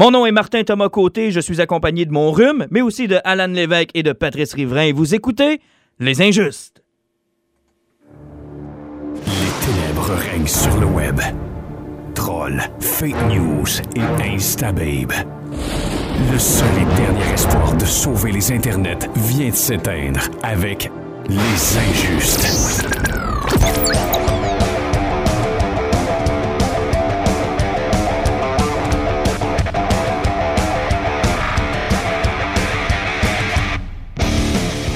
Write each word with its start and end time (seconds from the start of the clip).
Mon 0.00 0.10
nom 0.10 0.24
est 0.24 0.32
Martin 0.32 0.64
Thomas 0.64 0.88
Côté, 0.88 1.30
je 1.30 1.40
suis 1.40 1.60
accompagné 1.60 2.06
de 2.06 2.10
mon 2.10 2.32
rhume, 2.32 2.66
mais 2.70 2.80
aussi 2.80 3.06
de 3.06 3.18
Alan 3.22 3.48
Lévesque 3.48 3.90
et 3.92 4.02
de 4.02 4.12
Patrice 4.12 4.54
Riverain. 4.54 4.94
Vous 4.94 5.14
écoutez 5.14 5.60
Les 5.98 6.22
Injustes. 6.22 6.82
Les 9.26 9.66
ténèbres 9.66 10.14
règnent 10.14 10.46
sur 10.46 10.74
le 10.80 10.86
web. 10.86 11.20
Trolls, 12.14 12.62
fake 12.80 13.28
news 13.28 13.66
et 13.94 14.24
instababe. 14.34 15.12
Le 16.32 16.38
seul 16.38 16.66
et 16.80 16.96
dernier 16.96 17.34
espoir 17.34 17.76
de 17.76 17.84
sauver 17.84 18.32
les 18.32 18.52
internets 18.52 19.06
vient 19.16 19.50
de 19.50 19.54
s'éteindre 19.54 20.22
avec 20.42 20.90
Les 21.28 21.76
Injustes. 21.76 22.88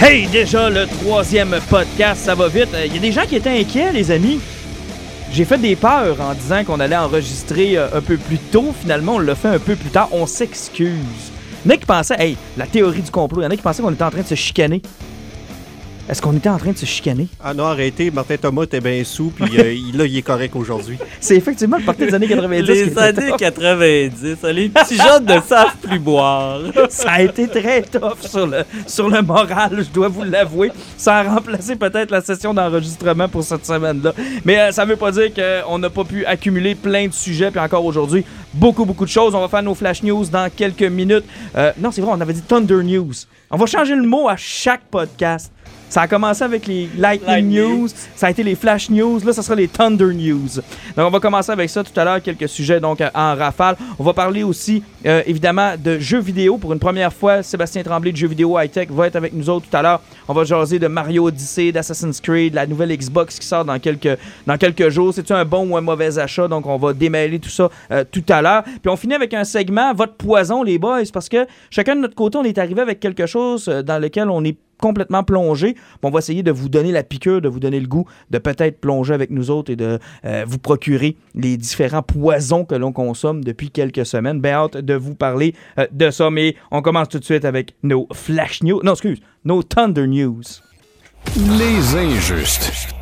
Hey, 0.06 0.26
déjà 0.26 0.68
le 0.68 0.86
troisième 0.86 1.56
podcast, 1.70 2.26
ça 2.26 2.34
va 2.34 2.46
vite. 2.48 2.68
Il 2.84 2.92
y 2.92 2.98
a 2.98 3.00
des 3.00 3.10
gens 3.10 3.24
qui 3.24 3.36
étaient 3.36 3.58
inquiets, 3.58 3.90
les 3.90 4.10
amis. 4.10 4.38
J'ai 5.32 5.46
fait 5.46 5.56
des 5.56 5.76
peurs 5.76 6.20
en 6.20 6.34
disant 6.34 6.62
qu'on 6.62 6.78
allait 6.78 6.94
enregistrer 6.94 7.78
euh, 7.78 7.86
un 7.90 8.02
peu 8.02 8.18
plus 8.18 8.36
tôt. 8.36 8.74
Finalement, 8.78 9.14
on 9.14 9.18
l'a 9.18 9.34
fait 9.34 9.48
un 9.48 9.58
peu 9.58 9.74
plus 9.74 9.88
tard. 9.88 10.10
On 10.12 10.26
s'excuse. 10.26 10.90
Il 11.64 11.70
y 11.70 11.72
en 11.72 11.74
a 11.74 11.78
qui 11.78 11.86
pensaient, 11.86 12.16
hey, 12.18 12.36
la 12.58 12.66
théorie 12.66 13.00
du 13.00 13.10
complot, 13.10 13.40
il 13.40 13.44
y 13.44 13.46
en 13.46 13.50
a 13.50 13.56
qui 13.56 13.62
pensaient 13.62 13.80
qu'on 13.80 13.94
était 13.94 14.04
en 14.04 14.10
train 14.10 14.20
de 14.20 14.26
se 14.26 14.34
chicaner. 14.34 14.82
Est-ce 16.06 16.20
qu'on 16.20 16.36
était 16.36 16.50
en 16.50 16.58
train 16.58 16.72
de 16.72 16.76
se 16.76 16.84
chicaner? 16.84 17.28
Ah 17.42 17.54
non, 17.54 17.64
arrêtez, 17.64 18.10
Martin 18.10 18.36
Thomas 18.36 18.64
était 18.64 18.80
bien 18.80 19.02
sous, 19.04 19.30
puis 19.30 19.46
euh, 19.58 19.72
il, 19.72 19.96
là, 19.96 20.04
il 20.04 20.16
est 20.18 20.22
correct 20.22 20.54
aujourd'hui. 20.54 20.98
C'est 21.18 21.36
effectivement 21.36 21.78
le 21.78 21.84
parti 21.84 22.04
des 22.04 22.14
années 22.14 22.28
90. 22.28 22.62
qui 22.62 22.72
Les 22.72 22.98
années 22.98 23.30
tough. 23.30 23.36
90, 23.38 24.36
les 24.52 24.68
petits 24.68 24.96
jeunes 24.98 25.24
ne 25.24 25.40
savent 25.40 25.76
plus 25.80 25.98
boire. 25.98 26.60
Ça 26.90 27.12
a 27.12 27.22
été 27.22 27.48
très 27.48 27.80
tough 27.82 28.20
sur 28.20 28.46
le, 28.46 28.64
sur 28.86 29.08
le 29.08 29.22
moral, 29.22 29.78
je 29.78 29.90
dois 29.90 30.08
vous 30.08 30.24
l'avouer. 30.24 30.70
Ça 30.98 31.16
a 31.16 31.22
remplacé 31.22 31.74
peut-être 31.76 32.10
la 32.10 32.20
session 32.20 32.52
d'enregistrement 32.52 33.28
pour 33.28 33.42
cette 33.42 33.64
semaine-là. 33.64 34.12
Mais 34.44 34.58
euh, 34.58 34.72
ça 34.72 34.84
veut 34.84 34.96
pas 34.96 35.10
dire 35.10 35.30
qu'on 35.32 35.78
n'a 35.78 35.88
pas 35.88 36.04
pu 36.04 36.26
accumuler 36.26 36.74
plein 36.74 37.06
de 37.06 37.14
sujets, 37.14 37.50
puis 37.50 37.60
encore 37.60 37.84
aujourd'hui, 37.84 38.26
beaucoup, 38.52 38.84
beaucoup 38.84 39.06
de 39.06 39.10
choses. 39.10 39.34
On 39.34 39.40
va 39.40 39.48
faire 39.48 39.62
nos 39.62 39.74
flash 39.74 40.02
news 40.02 40.26
dans 40.26 40.50
quelques 40.54 40.82
minutes. 40.82 41.24
Euh, 41.56 41.72
non, 41.78 41.90
c'est 41.90 42.02
vrai, 42.02 42.12
on 42.14 42.20
avait 42.20 42.34
dit 42.34 42.42
Thunder 42.42 42.82
News. 42.82 43.12
On 43.50 43.56
va 43.56 43.64
changer 43.64 43.94
le 43.94 44.02
mot 44.06 44.28
à 44.28 44.36
chaque 44.36 44.82
podcast. 44.90 45.50
Ça 45.94 46.02
a 46.02 46.08
commencé 46.08 46.42
avec 46.42 46.66
les 46.66 46.88
Lightning, 46.98 47.28
Lightning. 47.28 47.82
News, 47.82 47.88
ça 48.16 48.26
a 48.26 48.30
été 48.30 48.42
les 48.42 48.56
Flash 48.56 48.90
News, 48.90 49.20
là, 49.24 49.32
ça 49.32 49.42
sera 49.42 49.54
les 49.54 49.68
Thunder 49.68 50.12
News. 50.12 50.56
Donc, 50.96 51.06
on 51.06 51.10
va 51.10 51.20
commencer 51.20 51.52
avec 51.52 51.70
ça 51.70 51.84
tout 51.84 52.00
à 52.00 52.04
l'heure, 52.04 52.20
quelques 52.20 52.48
sujets 52.48 52.80
donc 52.80 53.00
euh, 53.00 53.08
en 53.14 53.36
rafale. 53.36 53.76
On 53.96 54.02
va 54.02 54.12
parler 54.12 54.42
aussi, 54.42 54.82
euh, 55.06 55.22
évidemment, 55.24 55.74
de 55.78 56.00
jeux 56.00 56.18
vidéo. 56.18 56.58
Pour 56.58 56.72
une 56.72 56.80
première 56.80 57.12
fois, 57.12 57.44
Sébastien 57.44 57.84
Tremblay 57.84 58.10
de 58.10 58.16
Jeux 58.16 58.26
vidéo 58.26 58.58
high-tech 58.58 58.88
va 58.90 59.06
être 59.06 59.14
avec 59.14 59.34
nous 59.34 59.48
autres 59.48 59.66
tout 59.70 59.76
à 59.76 59.82
l'heure. 59.82 60.00
On 60.26 60.32
va 60.32 60.42
jaser 60.42 60.80
de 60.80 60.88
Mario 60.88 61.28
Odyssey, 61.28 61.70
d'Assassin's 61.70 62.20
Creed, 62.20 62.54
la 62.54 62.66
nouvelle 62.66 62.92
Xbox 62.96 63.38
qui 63.38 63.46
sort 63.46 63.64
dans 63.64 63.78
quelques, 63.78 64.18
dans 64.48 64.56
quelques 64.56 64.88
jours. 64.88 65.14
C'est-tu 65.14 65.32
un 65.32 65.44
bon 65.44 65.70
ou 65.70 65.76
un 65.76 65.80
mauvais 65.80 66.18
achat? 66.18 66.48
Donc, 66.48 66.66
on 66.66 66.76
va 66.76 66.92
démêler 66.92 67.38
tout 67.38 67.50
ça 67.50 67.70
euh, 67.92 68.02
tout 68.10 68.24
à 68.30 68.42
l'heure. 68.42 68.64
Puis, 68.64 68.90
on 68.90 68.96
finit 68.96 69.14
avec 69.14 69.32
un 69.32 69.44
segment, 69.44 69.94
votre 69.94 70.14
poison, 70.14 70.64
les 70.64 70.76
boys, 70.76 71.02
parce 71.12 71.28
que 71.28 71.46
chacun 71.70 71.94
de 71.94 72.00
notre 72.00 72.16
côté, 72.16 72.36
on 72.36 72.42
est 72.42 72.58
arrivé 72.58 72.80
avec 72.80 72.98
quelque 72.98 73.26
chose 73.26 73.66
dans 73.66 74.02
lequel 74.02 74.28
on 74.28 74.42
est 74.42 74.56
complètement 74.84 75.24
plongé. 75.24 75.76
On 76.02 76.10
va 76.10 76.18
essayer 76.18 76.42
de 76.42 76.50
vous 76.50 76.68
donner 76.68 76.92
la 76.92 77.02
piqûre, 77.02 77.40
de 77.40 77.48
vous 77.48 77.58
donner 77.58 77.80
le 77.80 77.86
goût 77.86 78.04
de 78.30 78.36
peut-être 78.36 78.82
plonger 78.82 79.14
avec 79.14 79.30
nous 79.30 79.50
autres 79.50 79.72
et 79.72 79.76
de 79.76 79.98
euh, 80.26 80.44
vous 80.46 80.58
procurer 80.58 81.16
les 81.34 81.56
différents 81.56 82.02
poisons 82.02 82.66
que 82.66 82.74
l'on 82.74 82.92
consomme 82.92 83.42
depuis 83.42 83.70
quelques 83.70 84.04
semaines. 84.04 84.42
Bien 84.42 84.56
hâte 84.56 84.76
de 84.76 84.92
vous 84.92 85.14
parler 85.14 85.54
euh, 85.78 85.86
de 85.90 86.10
ça, 86.10 86.28
mais 86.28 86.54
on 86.70 86.82
commence 86.82 87.08
tout 87.08 87.18
de 87.18 87.24
suite 87.24 87.46
avec 87.46 87.74
nos 87.82 88.06
flash 88.12 88.62
news. 88.62 88.82
Non, 88.84 88.92
excuse, 88.92 89.20
nos 89.46 89.62
Thunder 89.62 90.06
News. 90.06 90.42
Les 91.34 91.96
Injustes. 91.96 92.93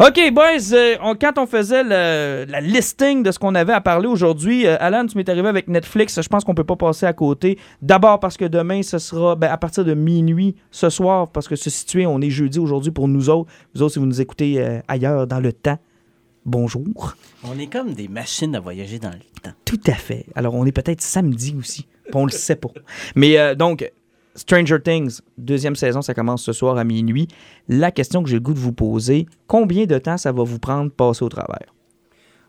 OK, 0.00 0.32
boys, 0.32 0.72
euh, 0.72 0.96
on- 1.02 1.14
quand 1.14 1.38
on 1.38 1.46
faisait 1.46 1.84
le- 1.84 2.50
la 2.50 2.60
listing 2.60 3.22
de 3.22 3.30
ce 3.30 3.38
qu'on 3.38 3.54
avait 3.54 3.72
à 3.72 3.80
parler 3.80 4.08
aujourd'hui, 4.08 4.66
euh, 4.66 4.76
Alan, 4.80 5.06
tu 5.06 5.16
m'es 5.16 5.28
arrivé 5.30 5.48
avec 5.48 5.68
Netflix. 5.68 6.20
Je 6.20 6.28
pense 6.28 6.42
qu'on 6.42 6.54
peut 6.54 6.64
pas 6.64 6.74
passer 6.74 7.06
à 7.06 7.12
côté. 7.12 7.58
D'abord 7.80 8.18
parce 8.18 8.36
que 8.36 8.44
demain, 8.44 8.82
ce 8.82 8.98
sera 8.98 9.36
ben, 9.36 9.48
à 9.52 9.56
partir 9.56 9.84
de 9.84 9.94
minuit 9.94 10.56
ce 10.72 10.90
soir, 10.90 11.28
parce 11.30 11.46
que 11.46 11.54
se 11.54 11.70
situer, 11.70 12.06
on 12.06 12.20
est 12.20 12.30
jeudi 12.30 12.58
aujourd'hui 12.58 12.90
pour 12.90 13.06
nous 13.06 13.30
autres. 13.30 13.48
Vous 13.74 13.82
autres, 13.82 13.92
si 13.92 13.98
vous 14.00 14.06
nous 14.06 14.20
écoutez 14.20 14.60
euh, 14.60 14.80
ailleurs 14.88 15.28
dans 15.28 15.38
le 15.40 15.52
temps, 15.52 15.78
bonjour. 16.44 17.14
On 17.44 17.56
est 17.56 17.68
comme 17.68 17.92
des 17.94 18.08
machines 18.08 18.56
à 18.56 18.60
voyager 18.60 18.98
dans 18.98 19.10
le 19.10 19.20
temps. 19.42 19.52
Tout 19.64 19.80
à 19.86 19.94
fait. 19.94 20.26
Alors, 20.34 20.54
on 20.54 20.66
est 20.66 20.72
peut-être 20.72 21.02
samedi 21.02 21.54
aussi. 21.56 21.86
On 22.12 22.26
le 22.26 22.32
sait 22.32 22.56
pas. 22.56 22.70
Mais 23.14 23.54
donc, 23.54 23.88
Stranger 24.34 24.80
Things, 24.82 25.20
deuxième 25.38 25.76
saison, 25.76 26.02
ça 26.02 26.12
commence 26.14 26.42
ce 26.42 26.52
soir 26.52 26.76
à 26.76 26.84
minuit. 26.84 27.28
La 27.68 27.90
question 27.90 28.22
que 28.22 28.28
j'ai 28.28 28.36
le 28.36 28.40
goût 28.40 28.54
de 28.54 28.58
vous 28.58 28.72
poser, 28.72 29.26
combien 29.46 29.86
de 29.86 29.98
temps 29.98 30.16
ça 30.16 30.32
va 30.32 30.42
vous 30.42 30.58
prendre 30.58 30.84
de 30.86 30.94
passer 30.94 31.24
au 31.24 31.28
travers? 31.28 31.72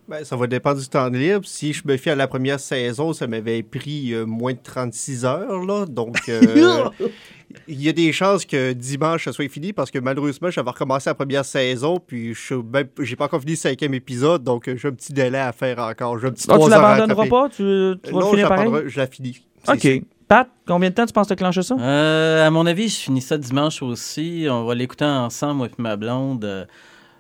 Ben, 0.08 0.24
ça 0.24 0.36
va 0.36 0.46
dépendre 0.46 0.80
du 0.80 0.88
temps 0.88 1.08
libre. 1.10 1.46
Si 1.46 1.74
je 1.74 1.82
me 1.88 1.98
fie 1.98 2.12
à 2.12 2.16
la 2.16 2.28
première 2.28 2.60
saison, 2.60 3.12
ça 3.14 3.26
m'avait 3.26 3.64
pris 3.64 4.14
euh, 4.14 4.26
moins 4.26 4.54
de 4.54 4.60
36 4.62 5.26
heures. 5.26 5.66
Là. 5.66 5.86
Donc, 5.88 6.18
euh, 6.30 6.90
il 7.68 7.82
y 7.82 7.90
a 7.90 7.92
des 7.92 8.12
chances 8.12 8.46
que 8.46 8.74
dimanche, 8.74 9.26
ça 9.26 9.32
soit 9.34 9.50
fini 9.50 9.74
parce 9.74 9.90
que 9.90 9.98
malheureusement, 9.98 10.52
j'avais 10.52 10.70
recommencé 10.70 11.10
la 11.10 11.16
première 11.16 11.44
saison. 11.44 12.00
Puis, 12.00 12.36
je 12.36 12.54
même- 12.54 12.88
j'ai 13.00 13.16
pas 13.16 13.26
encore 13.26 13.40
fini 13.40 13.54
le 13.54 13.58
cinquième 13.58 13.96
épisode. 13.96 14.44
Donc, 14.44 14.68
euh, 14.68 14.76
j'ai 14.78 14.90
un 14.90 14.92
petit 14.92 15.12
délai 15.12 15.40
à 15.40 15.52
faire 15.52 15.80
encore. 15.80 16.20
J'ai 16.20 16.28
un 16.28 16.32
petit 16.32 16.46
Ah, 16.50 16.60
tu 16.64 16.70
l'abandonneras 16.70 17.26
pas? 17.28 17.50
Tu, 17.50 17.56
tu 18.04 18.12
vas 18.12 18.12
non, 18.12 18.20
le 18.20 18.26
je 18.26 18.30
finir 18.32 18.48
pareil? 18.48 18.66
l'abandonnerai, 18.66 18.90
je 18.90 19.00
la 19.00 19.08
finis. 19.08 19.42
OK. 19.68 19.88
Pat, 20.28 20.50
combien 20.68 20.90
de 20.90 20.96
temps 20.96 21.06
tu 21.06 21.14
penses 21.14 21.28
te 21.28 21.34
clencher 21.36 21.62
ça? 21.62 21.76
Euh, 21.80 22.48
à 22.48 22.50
mon 22.50 22.66
avis, 22.66 22.90
je 22.90 22.96
finis 22.96 23.22
ça 23.22 23.38
dimanche 23.38 23.84
aussi. 23.84 24.48
On 24.50 24.66
va 24.66 24.74
l'écouter 24.74 25.06
ensemble, 25.06 25.58
moi 25.58 25.68
et 25.68 25.82
ma 25.82 25.96
blonde. 25.96 26.44
Euh, 26.46 26.66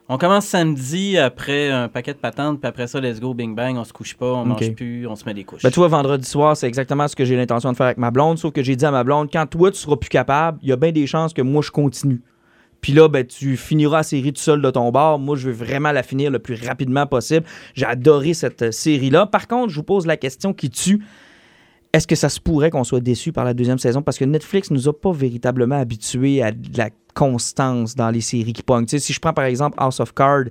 On 0.07 0.17
commence 0.17 0.45
samedi 0.45 1.17
après 1.17 1.71
un 1.71 1.87
paquet 1.87 2.13
de 2.13 2.19
patentes, 2.19 2.59
puis 2.59 2.67
après 2.67 2.85
ça, 2.85 2.99
let's 2.99 3.19
go, 3.19 3.33
bing 3.33 3.55
bang, 3.55 3.75
on 3.77 3.83
se 3.83 3.91
couche 3.91 4.15
pas, 4.15 4.33
on 4.33 4.45
mange 4.45 4.73
plus, 4.73 5.07
on 5.07 5.15
se 5.15 5.25
met 5.25 5.33
des 5.33 5.43
couches. 5.43 5.63
Ben, 5.63 5.71
tu 5.71 5.79
vois, 5.79 5.87
vendredi 5.87 6.27
soir, 6.27 6.55
c'est 6.55 6.67
exactement 6.67 7.07
ce 7.07 7.15
que 7.15 7.25
j'ai 7.25 7.35
l'intention 7.35 7.71
de 7.71 7.77
faire 7.77 7.87
avec 7.87 7.97
ma 7.97 8.11
blonde, 8.11 8.37
sauf 8.37 8.53
que 8.53 8.61
j'ai 8.61 8.75
dit 8.75 8.85
à 8.85 8.91
ma 8.91 9.03
blonde, 9.03 9.29
quand 9.31 9.47
toi, 9.47 9.71
tu 9.71 9.77
seras 9.77 9.95
plus 9.95 10.09
capable, 10.09 10.59
il 10.61 10.69
y 10.69 10.71
a 10.71 10.75
bien 10.75 10.91
des 10.91 11.07
chances 11.07 11.33
que 11.33 11.41
moi, 11.41 11.63
je 11.63 11.71
continue. 11.71 12.21
Puis 12.81 12.93
là, 12.93 13.07
ben, 13.07 13.25
tu 13.25 13.57
finiras 13.57 13.97
la 13.97 14.03
série 14.03 14.31
tout 14.31 14.41
seul 14.41 14.61
de 14.61 14.69
ton 14.69 14.91
bord. 14.91 15.17
Moi, 15.17 15.35
je 15.35 15.49
veux 15.49 15.65
vraiment 15.65 15.91
la 15.91 16.03
finir 16.03 16.29
le 16.29 16.37
plus 16.37 16.53
rapidement 16.67 17.07
possible. 17.07 17.43
J'ai 17.73 17.87
adoré 17.87 18.35
cette 18.35 18.61
euh, 18.61 18.71
série-là. 18.71 19.25
Par 19.25 19.47
contre, 19.47 19.69
je 19.69 19.77
vous 19.77 19.83
pose 19.83 20.05
la 20.05 20.17
question 20.17 20.53
qui 20.53 20.69
tue. 20.69 21.03
Est-ce 21.95 22.07
que 22.07 22.15
ça 22.15 22.27
se 22.27 22.41
pourrait 22.41 22.71
qu'on 22.71 22.83
soit 22.83 22.99
déçu 22.99 23.31
par 23.31 23.45
la 23.45 23.53
deuxième 23.53 23.79
saison? 23.79 24.01
Parce 24.01 24.17
que 24.17 24.25
Netflix 24.25 24.69
nous 24.69 24.89
a 24.89 24.91
pas 24.91 25.13
véritablement 25.13 25.79
habitués 25.79 26.43
à 26.43 26.51
la 26.75 26.89
constance 27.13 27.95
dans 27.95 28.09
les 28.09 28.19
séries 28.19 28.51
qui 28.51 28.63
pognent. 28.63 28.85
Si 28.85 29.13
je 29.13 29.19
prends 29.21 29.31
par 29.31 29.45
exemple 29.45 29.77
House 29.79 30.01
of 30.01 30.13
Cards, 30.13 30.47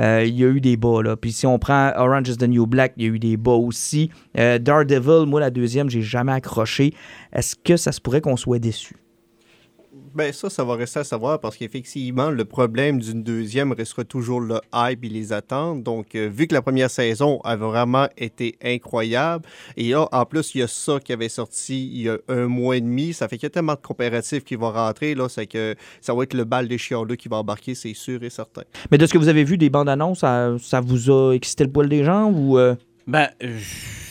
euh, 0.00 0.24
il 0.26 0.34
y 0.34 0.44
a 0.44 0.48
eu 0.48 0.60
des 0.60 0.76
bas. 0.76 1.00
Là. 1.00 1.16
Puis 1.16 1.30
si 1.30 1.46
on 1.46 1.60
prend 1.60 1.92
Orange 1.94 2.30
is 2.30 2.38
the 2.38 2.48
New 2.48 2.66
Black, 2.66 2.94
il 2.96 3.04
y 3.04 3.06
a 3.06 3.10
eu 3.10 3.20
des 3.20 3.36
bas 3.36 3.52
aussi. 3.52 4.10
Euh, 4.36 4.58
Daredevil, 4.58 5.26
moi, 5.28 5.38
la 5.38 5.50
deuxième, 5.50 5.88
j'ai 5.88 6.02
jamais 6.02 6.32
accroché. 6.32 6.92
Est-ce 7.32 7.54
que 7.54 7.76
ça 7.76 7.92
se 7.92 8.00
pourrait 8.00 8.20
qu'on 8.20 8.36
soit 8.36 8.58
déçu? 8.58 8.96
Ben 10.14 10.32
ça, 10.32 10.50
ça 10.50 10.64
va 10.64 10.74
rester 10.74 10.98
à 11.00 11.04
savoir 11.04 11.38
parce 11.38 11.56
qu'effectivement, 11.56 12.30
le 12.30 12.44
problème 12.44 12.98
d'une 12.98 13.22
deuxième 13.22 13.72
restera 13.72 14.02
toujours 14.04 14.40
le 14.40 14.60
hype 14.74 15.04
et 15.04 15.08
les 15.08 15.32
attentes. 15.32 15.82
Donc, 15.84 16.14
euh, 16.14 16.28
vu 16.32 16.46
que 16.48 16.54
la 16.54 16.62
première 16.62 16.90
saison 16.90 17.40
a 17.44 17.54
vraiment 17.56 18.08
été 18.18 18.56
incroyable, 18.62 19.44
et 19.76 19.90
là, 19.90 20.08
en 20.10 20.24
plus, 20.24 20.54
il 20.54 20.58
y 20.58 20.62
a 20.62 20.66
ça 20.66 20.98
qui 20.98 21.12
avait 21.12 21.28
sorti 21.28 21.86
il 21.92 22.02
y 22.02 22.08
a 22.08 22.18
un 22.28 22.46
mois 22.48 22.76
et 22.76 22.80
demi, 22.80 23.12
ça 23.12 23.28
fait 23.28 23.36
qu'il 23.36 23.44
y 23.44 23.46
a 23.46 23.50
tellement 23.50 23.74
de 23.74 23.80
comparatifs 23.80 24.42
qui 24.44 24.56
vont 24.56 24.72
rentrer, 24.72 25.14
là, 25.14 25.28
c'est 25.28 25.46
que 25.46 25.76
ça 26.00 26.12
va 26.14 26.24
être 26.24 26.34
le 26.34 26.44
bal 26.44 26.66
des 26.66 26.78
chiens-là 26.78 27.16
qui 27.16 27.28
va 27.28 27.36
embarquer, 27.36 27.74
c'est 27.74 27.94
sûr 27.94 28.22
et 28.22 28.30
certain. 28.30 28.62
Mais 28.90 28.98
de 28.98 29.06
ce 29.06 29.12
que 29.12 29.18
vous 29.18 29.28
avez 29.28 29.44
vu 29.44 29.58
des 29.58 29.70
bandes 29.70 29.88
annonces, 29.88 30.20
ça, 30.20 30.56
ça 30.60 30.80
vous 30.80 31.10
a 31.10 31.32
excité 31.34 31.64
le 31.64 31.70
poil 31.70 31.88
des 31.88 32.02
gens 32.04 32.30
ou 32.30 32.58
euh, 32.58 32.74
Ben, 33.06 33.28
euh, 33.42 33.58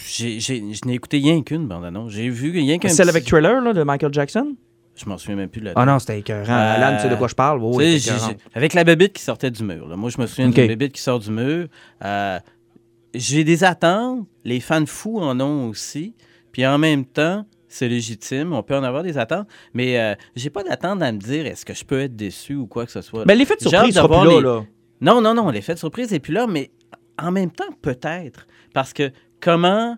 j'ai, 0.08 0.40
j'ai- 0.40 0.64
je 0.74 0.86
n'ai 0.88 0.94
écouté 0.94 1.18
rien 1.18 1.42
qu'une 1.44 1.68
bande-annonce. 1.68 2.12
J'ai 2.14 2.30
vu 2.30 2.52
rien 2.52 2.78
qu'un 2.80 2.90
celle 2.90 3.06
petit- 3.08 3.10
avec 3.18 3.26
Thriller 3.26 3.62
là, 3.62 3.74
de 3.74 3.84
Michael 3.84 4.14
Jackson? 4.14 4.56
Je 5.02 5.08
m'en 5.08 5.18
souviens 5.18 5.36
même 5.38 5.50
plus 5.50 5.62
de 5.62 5.68
la 5.68 5.74
Ah 5.76 5.86
non, 5.86 5.98
c'était 6.00 6.20
écœurant. 6.20 6.52
Euh, 6.52 6.76
Alan, 6.76 6.98
tu 6.98 7.04
sais 7.04 7.10
de 7.10 7.16
quoi 7.16 7.28
je 7.30 7.36
parle? 7.36 7.60
Oh, 7.64 7.80
écœurant. 7.80 8.28
j'ai- 8.30 8.38
avec 8.54 8.74
la 8.74 8.84
bébite 8.84 9.14
qui 9.14 9.24
sortait 9.24 9.50
du 9.52 9.64
mur. 9.64 9.88
là. 9.88 9.96
Moi, 9.96 10.10
je 10.10 10.20
me 10.22 10.28
souviens 10.28 10.50
Ok. 10.50 10.56
d'une 10.56 10.68
bébite 10.68 10.94
qui 10.94 11.02
sort 11.02 11.20
du 11.20 11.32
mur. 11.32 11.68
Euh, 12.04 12.40
j'ai 13.14 13.44
des 13.44 13.64
attentes. 13.64 14.28
Les 14.44 14.60
fans 14.60 14.86
fous 14.86 15.20
en 15.20 15.40
ont 15.40 15.70
aussi. 15.70 16.16
Puis 16.52 16.66
en 16.68 16.78
même 16.78 17.06
temps, 17.06 17.46
c'est 17.68 17.88
légitime. 17.88 18.52
On 18.54 18.64
peut 18.64 18.76
en 18.76 18.84
avoir 18.84 19.04
des 19.04 19.18
attentes. 19.18 19.48
Mais 19.74 20.00
euh, 20.00 20.16
j'ai 20.36 20.50
pas 20.50 20.64
d'attente 20.64 21.02
à 21.02 21.12
me 21.12 21.18
dire 21.20 21.46
est-ce 21.46 21.66
que 21.66 21.74
je 21.74 21.86
peux 21.86 22.02
être 22.02 22.16
déçu 22.16 22.56
ou 22.56 22.68
quoi 22.68 22.86
que 22.86 22.92
ce 22.92 23.02
soit? 23.02 23.26
Ben, 23.26 23.38
l'effet 23.38 23.56
de 23.56 23.62
surprise 23.62 23.96
sera 23.96 24.08
plus 24.22 24.42
là. 24.42 24.64
Non, 25.02 25.22
non, 25.22 25.34
non, 25.34 25.50
l'effet 25.50 25.76
de 25.76 25.80
surprise 25.80 26.12
n'est 26.12 26.20
plus 26.20 26.34
là, 26.34 26.46
mais 26.46 26.72
en 27.22 27.32
même 27.32 27.52
temps, 27.52 27.70
peut-être. 27.82 28.48
Parce 28.74 28.92
que 28.92 29.12
comment 29.40 29.96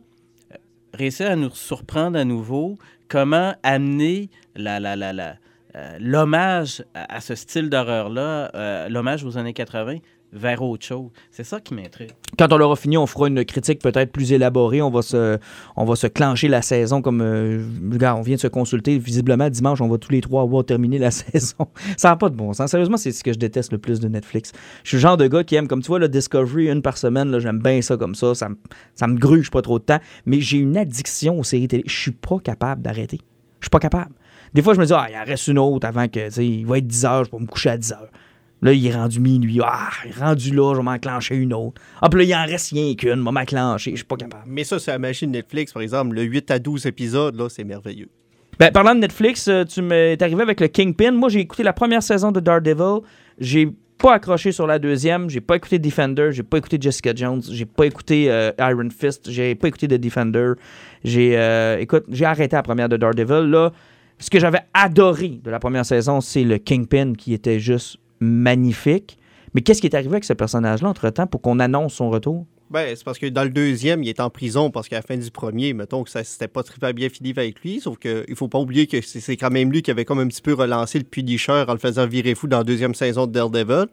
euh, 0.51 0.55
réussir 0.93 1.31
à 1.31 1.35
nous 1.35 1.49
surprendre 1.49 2.19
à 2.19 2.23
nouveau, 2.25 2.77
comment 3.11 3.53
amener 3.61 4.29
la, 4.55 4.79
la, 4.79 4.95
la, 4.95 5.11
la, 5.11 5.35
euh, 5.75 5.97
l'hommage 5.99 6.81
à, 6.93 7.19
ce 7.19 7.35
style 7.35 7.69
d'horreur-là, 7.69 8.51
euh, 8.55 8.87
l'hommage 8.87 9.25
aux 9.25 9.37
années 9.37 9.51
80, 9.51 9.97
vers 10.33 10.61
autre 10.61 10.85
chose. 10.85 11.09
C'est 11.29 11.43
ça 11.43 11.59
qui 11.59 11.73
m'intrigue. 11.73 12.11
Quand 12.39 12.51
on 12.53 12.57
l'aura 12.57 12.75
fini, 12.75 12.97
on 12.97 13.05
fera 13.05 13.27
une 13.27 13.43
critique 13.43 13.79
peut-être 13.81 14.11
plus 14.11 14.31
élaborée. 14.31 14.81
On 14.81 14.89
va 14.89 15.01
se, 15.01 15.37
on 15.75 15.83
va 15.85 15.95
se 15.95 16.07
clencher 16.07 16.47
la 16.47 16.61
saison 16.61 17.01
comme. 17.01 17.21
euh, 17.21 17.63
on 18.15 18.21
vient 18.21 18.35
de 18.35 18.39
se 18.41 18.47
consulter. 18.47 18.97
Visiblement, 18.97 19.49
dimanche, 19.49 19.81
on 19.81 19.87
va 19.89 19.97
tous 19.97 20.11
les 20.11 20.21
trois 20.21 20.41
avoir 20.43 20.63
terminé 20.65 20.97
la 20.97 21.11
saison. 21.11 21.67
Ça 21.97 22.09
n'a 22.09 22.15
pas 22.15 22.29
de 22.29 22.35
bon 22.35 22.53
sens. 22.53 22.71
Sérieusement, 22.71 22.97
c'est 22.97 23.11
ce 23.11 23.23
que 23.23 23.33
je 23.33 23.39
déteste 23.39 23.71
le 23.71 23.77
plus 23.77 23.99
de 23.99 24.07
Netflix. 24.07 24.51
Je 24.83 24.89
suis 24.89 24.97
le 24.97 25.01
genre 25.01 25.17
de 25.17 25.27
gars 25.27 25.43
qui 25.43 25.55
aime, 25.55 25.67
comme 25.67 25.81
tu 25.81 25.87
vois, 25.87 25.99
le 25.99 26.07
Discovery 26.09 26.69
une 26.71 26.81
par 26.81 26.97
semaine. 26.97 27.37
J'aime 27.39 27.59
bien 27.59 27.81
ça 27.81 27.97
comme 27.97 28.15
ça. 28.15 28.33
Ça, 28.35 28.49
me- 28.49 28.57
ça 28.95 29.07
me 29.07 29.17
gruge 29.17 29.51
pas 29.51 29.61
trop 29.61 29.79
de 29.79 29.83
temps. 29.83 29.99
Mais 30.25 30.39
j'ai 30.41 30.57
une 30.57 30.77
addiction 30.77 31.39
aux 31.39 31.43
séries 31.43 31.67
télé. 31.67 31.83
Je 31.87 31.95
suis 31.99 32.11
pas 32.11 32.39
capable 32.39 32.81
d'arrêter. 32.81 33.19
Je 33.59 33.65
suis 33.65 33.69
pas 33.69 33.79
capable. 33.79 34.11
Des 34.53 34.61
fois, 34.61 34.73
je 34.73 34.79
me 34.79 34.85
dis, 34.85 34.93
ah, 34.93 35.07
il 35.09 35.15
en 35.15 35.23
reste 35.23 35.47
une 35.47 35.59
autre 35.59 35.85
avant 35.87 36.07
que, 36.07 36.25
tu 36.25 36.31
sais, 36.31 36.47
il 36.47 36.65
va 36.65 36.77
être 36.77 36.87
10 36.87 37.05
heures, 37.05 37.23
je 37.25 37.31
vais 37.31 37.39
me 37.39 37.45
coucher 37.47 37.69
à 37.69 37.77
10 37.77 37.91
heures. 37.93 38.09
Là, 38.61 38.73
il 38.73 38.85
est 38.85 38.93
rendu 38.93 39.19
minuit. 39.19 39.59
Ah, 39.63 39.89
il 40.05 40.11
est 40.11 40.19
rendu 40.19 40.53
là, 40.53 40.73
je 40.73 40.77
vais 40.77 40.83
m'enclencher 40.83 41.35
une 41.35 41.53
autre. 41.53 41.81
Ah, 42.01 42.09
puis 42.09 42.19
là, 42.19 42.25
il 42.25 42.35
en 42.35 42.51
reste 42.51 42.71
rien 42.71 42.93
qu'une, 42.95 43.19
je 43.19 43.23
vais 43.23 43.31
m'enclencher. 43.31 43.91
Je 43.91 43.97
suis 43.97 44.05
pas 44.05 44.17
capable. 44.17 44.43
Mais 44.45 44.63
ça, 44.63 44.77
c'est 44.77 44.91
la 44.91 44.99
machine 44.99 45.31
Netflix, 45.31 45.73
par 45.73 45.81
exemple. 45.81 46.15
Le 46.15 46.23
8 46.23 46.51
à 46.51 46.59
12 46.59 46.85
épisodes, 46.85 47.35
là, 47.35 47.49
c'est 47.49 47.63
merveilleux. 47.63 48.09
Ben, 48.59 48.71
parlant 48.71 48.93
de 48.93 48.99
Netflix, 48.99 49.47
euh, 49.47 49.63
tu 49.63 49.81
m'es 49.81 50.21
arrivé 50.21 50.43
avec 50.43 50.59
le 50.59 50.67
Kingpin. 50.67 51.11
Moi, 51.11 51.29
j'ai 51.29 51.39
écouté 51.39 51.63
la 51.63 51.73
première 51.73 52.03
saison 52.03 52.31
de 52.31 52.39
Daredevil. 52.39 52.99
J'ai 53.39 53.69
pas 53.97 54.13
accroché 54.13 54.51
sur 54.51 54.67
la 54.67 54.77
deuxième. 54.77 55.29
J'ai 55.29 55.41
pas 55.41 55.55
écouté 55.55 55.79
Defender. 55.79 56.29
J'ai 56.31 56.43
pas 56.43 56.57
écouté 56.57 56.77
Jessica 56.79 57.13
Jones. 57.15 57.41
J'ai 57.49 57.65
pas 57.65 57.85
écouté 57.85 58.29
euh, 58.29 58.51
Iron 58.59 58.89
Fist. 58.89 59.31
J'ai 59.31 59.55
pas 59.55 59.67
écouté 59.69 59.87
The 59.87 59.95
Defender. 59.95 60.53
J'ai, 61.03 61.37
euh, 61.37 61.79
écoute, 61.79 62.05
j'ai 62.09 62.25
arrêté 62.25 62.55
la 62.55 62.61
première 62.61 62.89
de 62.89 62.97
Daredevil. 62.97 63.49
Là, 63.49 63.71
ce 64.19 64.29
que 64.29 64.39
j'avais 64.39 64.61
adoré 64.75 65.39
de 65.43 65.49
la 65.49 65.59
première 65.59 65.85
saison, 65.85 66.21
c'est 66.21 66.43
le 66.43 66.59
Kingpin 66.59 67.13
qui 67.13 67.33
était 67.33 67.59
juste 67.59 67.97
magnifique. 68.21 69.17
Mais 69.53 69.61
qu'est-ce 69.61 69.81
qui 69.81 69.87
est 69.87 69.95
arrivé 69.95 70.11
avec 70.11 70.23
ce 70.23 70.33
personnage-là 70.33 70.87
entre-temps 70.87 71.27
pour 71.27 71.41
qu'on 71.41 71.59
annonce 71.59 71.95
son 71.95 72.09
retour? 72.09 72.45
Ben, 72.71 72.95
c'est 72.95 73.03
parce 73.03 73.19
que 73.19 73.25
dans 73.25 73.43
le 73.43 73.49
deuxième, 73.49 74.01
il 74.01 74.07
est 74.07 74.21
en 74.21 74.29
prison 74.29 74.71
parce 74.71 74.87
qu'à 74.87 74.95
la 74.95 75.01
fin 75.01 75.17
du 75.17 75.29
premier, 75.29 75.73
mettons 75.73 76.05
que 76.05 76.09
ça 76.09 76.23
s'était 76.23 76.47
pas 76.47 76.63
très 76.63 76.93
bien 76.93 77.09
fini 77.09 77.33
avec 77.35 77.59
lui. 77.59 77.81
Sauf 77.81 77.97
que 77.97 78.23
il 78.29 78.35
faut 78.37 78.47
pas 78.47 78.59
oublier 78.59 78.87
que 78.87 79.01
c'est 79.01 79.35
quand 79.35 79.49
même 79.49 79.73
lui 79.73 79.81
qui 79.81 79.91
avait 79.91 80.05
comme 80.05 80.19
un 80.19 80.27
petit 80.27 80.41
peu 80.41 80.53
relancé 80.53 80.97
le 80.97 81.03
Punisher 81.03 81.65
en 81.67 81.73
le 81.73 81.79
faisant 81.79 82.07
virer 82.07 82.33
fou 82.33 82.47
dans 82.47 82.59
la 82.59 82.63
deuxième 82.63 82.95
saison 82.95 83.27
de 83.27 83.33
Daredevil. 83.33 83.87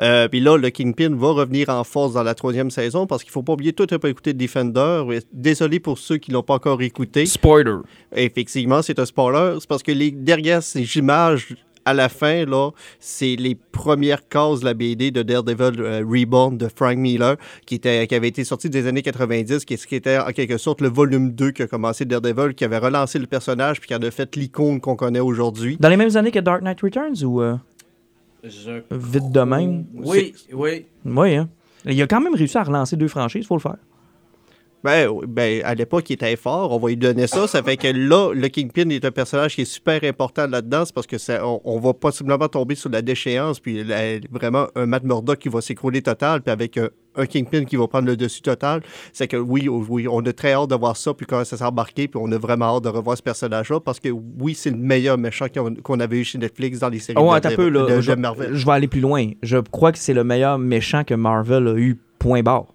Euh, 0.00 0.26
Puis 0.26 0.40
là, 0.40 0.56
le 0.56 0.68
Kingpin 0.70 1.14
va 1.14 1.30
revenir 1.30 1.68
en 1.68 1.84
force 1.84 2.14
dans 2.14 2.24
la 2.24 2.34
troisième 2.34 2.72
saison 2.72 3.06
parce 3.06 3.22
qu'il 3.22 3.30
faut 3.30 3.44
pas 3.44 3.52
oublier, 3.52 3.72
toi, 3.72 3.86
tu 3.86 3.96
pas 4.00 4.08
écouté 4.08 4.32
Defender. 4.32 5.04
Désolé 5.32 5.78
pour 5.78 5.98
ceux 5.98 6.16
qui 6.16 6.32
l'ont 6.32 6.42
pas 6.42 6.54
encore 6.54 6.82
écouté. 6.82 7.26
Spoiler. 7.26 7.76
Effectivement, 8.16 8.82
c'est 8.82 8.98
un 8.98 9.06
spoiler. 9.06 9.58
C'est 9.60 9.68
parce 9.68 9.84
que 9.84 9.92
les, 9.92 10.10
derrière 10.10 10.60
ces 10.60 10.98
images, 10.98 11.54
à 11.84 11.94
la 11.94 12.08
fin, 12.08 12.44
là, 12.44 12.70
c'est 12.98 13.36
les 13.36 13.54
premières 13.54 14.26
cases 14.28 14.60
de 14.60 14.64
la 14.64 14.74
BD 14.74 15.10
de 15.10 15.22
Daredevil 15.22 15.80
euh, 15.80 16.04
Reborn 16.06 16.56
de 16.56 16.68
Frank 16.68 16.96
Miller, 16.96 17.36
qui, 17.66 17.76
était, 17.76 18.06
qui 18.06 18.14
avait 18.14 18.28
été 18.28 18.44
sorti 18.44 18.70
des 18.70 18.86
années 18.86 19.02
90, 19.02 19.64
qui, 19.64 19.76
qui 19.76 19.94
était 19.94 20.18
en 20.18 20.32
quelque 20.32 20.58
sorte 20.58 20.80
le 20.80 20.88
volume 20.88 21.32
2 21.32 21.50
qui 21.50 21.62
a 21.62 21.66
commencé 21.66 22.04
Daredevil, 22.04 22.54
qui 22.54 22.64
avait 22.64 22.78
relancé 22.78 23.18
le 23.18 23.26
personnage, 23.26 23.80
puis 23.80 23.88
qui 23.88 23.94
en 23.94 24.02
a 24.02 24.10
fait 24.10 24.34
l'icône 24.36 24.80
qu'on 24.80 24.96
connaît 24.96 25.20
aujourd'hui. 25.20 25.76
Dans 25.78 25.88
les 25.88 25.96
mêmes 25.96 26.16
années 26.16 26.30
que 26.30 26.38
Dark 26.38 26.62
Knight 26.62 26.80
Returns 26.80 27.22
ou 27.24 27.42
euh, 27.42 27.56
Je... 28.42 28.82
vite 28.90 29.30
de 29.30 29.40
même? 29.40 29.86
Oui, 29.94 30.34
oui. 30.52 30.86
Oui, 31.04 31.36
hein. 31.36 31.48
Il 31.86 32.00
a 32.00 32.06
quand 32.06 32.20
même 32.20 32.34
réussi 32.34 32.56
à 32.56 32.62
relancer 32.62 32.96
deux 32.96 33.08
franchises, 33.08 33.46
faut 33.46 33.56
le 33.56 33.60
faire. 33.60 33.76
Ben, 34.84 35.08
oui, 35.08 35.24
ben, 35.26 35.62
à 35.64 35.74
l'époque, 35.74 36.10
il 36.10 36.12
était 36.12 36.36
fort, 36.36 36.70
on 36.70 36.78
va 36.78 36.88
lui 36.90 36.96
donner 36.98 37.26
ça. 37.26 37.46
Ça 37.48 37.62
fait 37.62 37.78
que 37.78 37.88
là, 37.88 38.32
le 38.34 38.48
Kingpin 38.48 38.90
est 38.90 39.04
un 39.06 39.10
personnage 39.10 39.54
qui 39.54 39.62
est 39.62 39.64
super 39.64 40.04
important 40.04 40.46
là-dedans, 40.46 40.84
c'est 40.84 40.94
parce 40.94 41.06
que 41.06 41.16
ça, 41.16 41.40
on, 41.46 41.60
on 41.64 41.80
va 41.80 41.94
possiblement 41.94 42.48
tomber 42.48 42.74
sur 42.74 42.90
la 42.90 43.00
déchéance, 43.00 43.60
puis 43.60 43.82
vraiment 44.30 44.66
un 44.74 44.84
Matt 44.84 45.04
Murdock 45.04 45.38
qui 45.38 45.48
va 45.48 45.62
s'écrouler 45.62 46.02
total, 46.02 46.42
puis 46.42 46.52
avec 46.52 46.76
un, 46.76 46.88
un 47.16 47.24
Kingpin 47.24 47.64
qui 47.64 47.76
va 47.76 47.88
prendre 47.88 48.06
le 48.06 48.16
dessus 48.16 48.42
total. 48.42 48.82
C'est 49.14 49.26
que 49.26 49.38
oui, 49.38 49.68
oui, 49.68 50.06
on 50.06 50.20
a 50.20 50.32
très 50.34 50.52
hâte 50.52 50.68
de 50.68 50.74
voir 50.74 50.98
ça, 50.98 51.14
puis 51.14 51.24
comment 51.24 51.44
ça 51.44 51.56
s'est 51.56 51.64
embarqué, 51.64 52.06
puis 52.06 52.20
on 52.22 52.30
a 52.30 52.36
vraiment 52.36 52.76
hâte 52.76 52.84
de 52.84 52.90
revoir 52.90 53.16
ce 53.16 53.22
personnage-là, 53.22 53.80
parce 53.80 54.00
que 54.00 54.10
oui, 54.10 54.54
c'est 54.54 54.70
le 54.70 54.76
meilleur 54.76 55.16
méchant 55.16 55.46
qu'on 55.82 55.98
avait 56.00 56.18
eu 56.18 56.24
chez 56.24 56.36
Netflix 56.36 56.80
dans 56.80 56.90
les 56.90 56.98
séries 56.98 57.16
Oh, 57.18 57.34
de, 57.34 57.54
peu, 57.56 57.68
là. 57.70 57.86
de- 57.86 57.96
de 57.96 58.00
je, 58.02 58.12
Marvel. 58.12 58.50
je 58.54 58.66
vais 58.66 58.72
aller 58.72 58.88
plus 58.88 59.00
loin. 59.00 59.30
Je 59.42 59.56
crois 59.56 59.92
que 59.92 59.98
c'est 59.98 60.12
le 60.14 60.24
meilleur 60.24 60.58
méchant 60.58 61.04
que 61.04 61.14
Marvel 61.14 61.68
a 61.68 61.74
eu, 61.74 61.98
point 62.18 62.42
barre. 62.42 62.73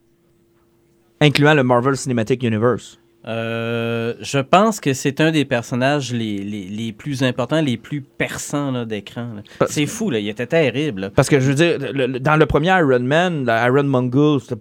Incluant 1.22 1.54
le 1.54 1.64
Marvel 1.64 1.96
Cinematic 1.98 2.44
Universe? 2.44 3.00
Euh, 3.28 4.14
je 4.22 4.40
pense 4.40 4.80
que 4.80 4.94
c'est 4.94 5.20
un 5.20 5.32
des 5.32 5.44
personnages 5.44 6.14
les, 6.14 6.38
les, 6.38 6.64
les 6.70 6.94
plus 6.94 7.22
importants, 7.22 7.60
les 7.62 7.76
plus 7.78 8.02
perçants 8.02 8.86
d'écran. 8.86 9.28
C'est 9.68 9.86
fou, 9.86 10.10
là. 10.10 10.20
il 10.20 10.30
était 10.30 10.48
terrible. 10.48 11.02
là. 11.02 11.10
Parce 11.10 11.28
que 11.30 11.40
je 11.40 11.50
veux 11.50 11.56
dire, 11.56 11.78
le- 11.94 12.08
le- 12.08 12.20
dans 12.20 12.38
le 12.38 12.46
premier 12.46 12.70
Iron 12.70 13.02
Man, 13.02 13.46
Iron 13.48 13.84
Mongol, 13.84 14.40
c'était 14.40 14.56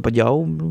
pas 0.00 0.10
diable. 0.10 0.62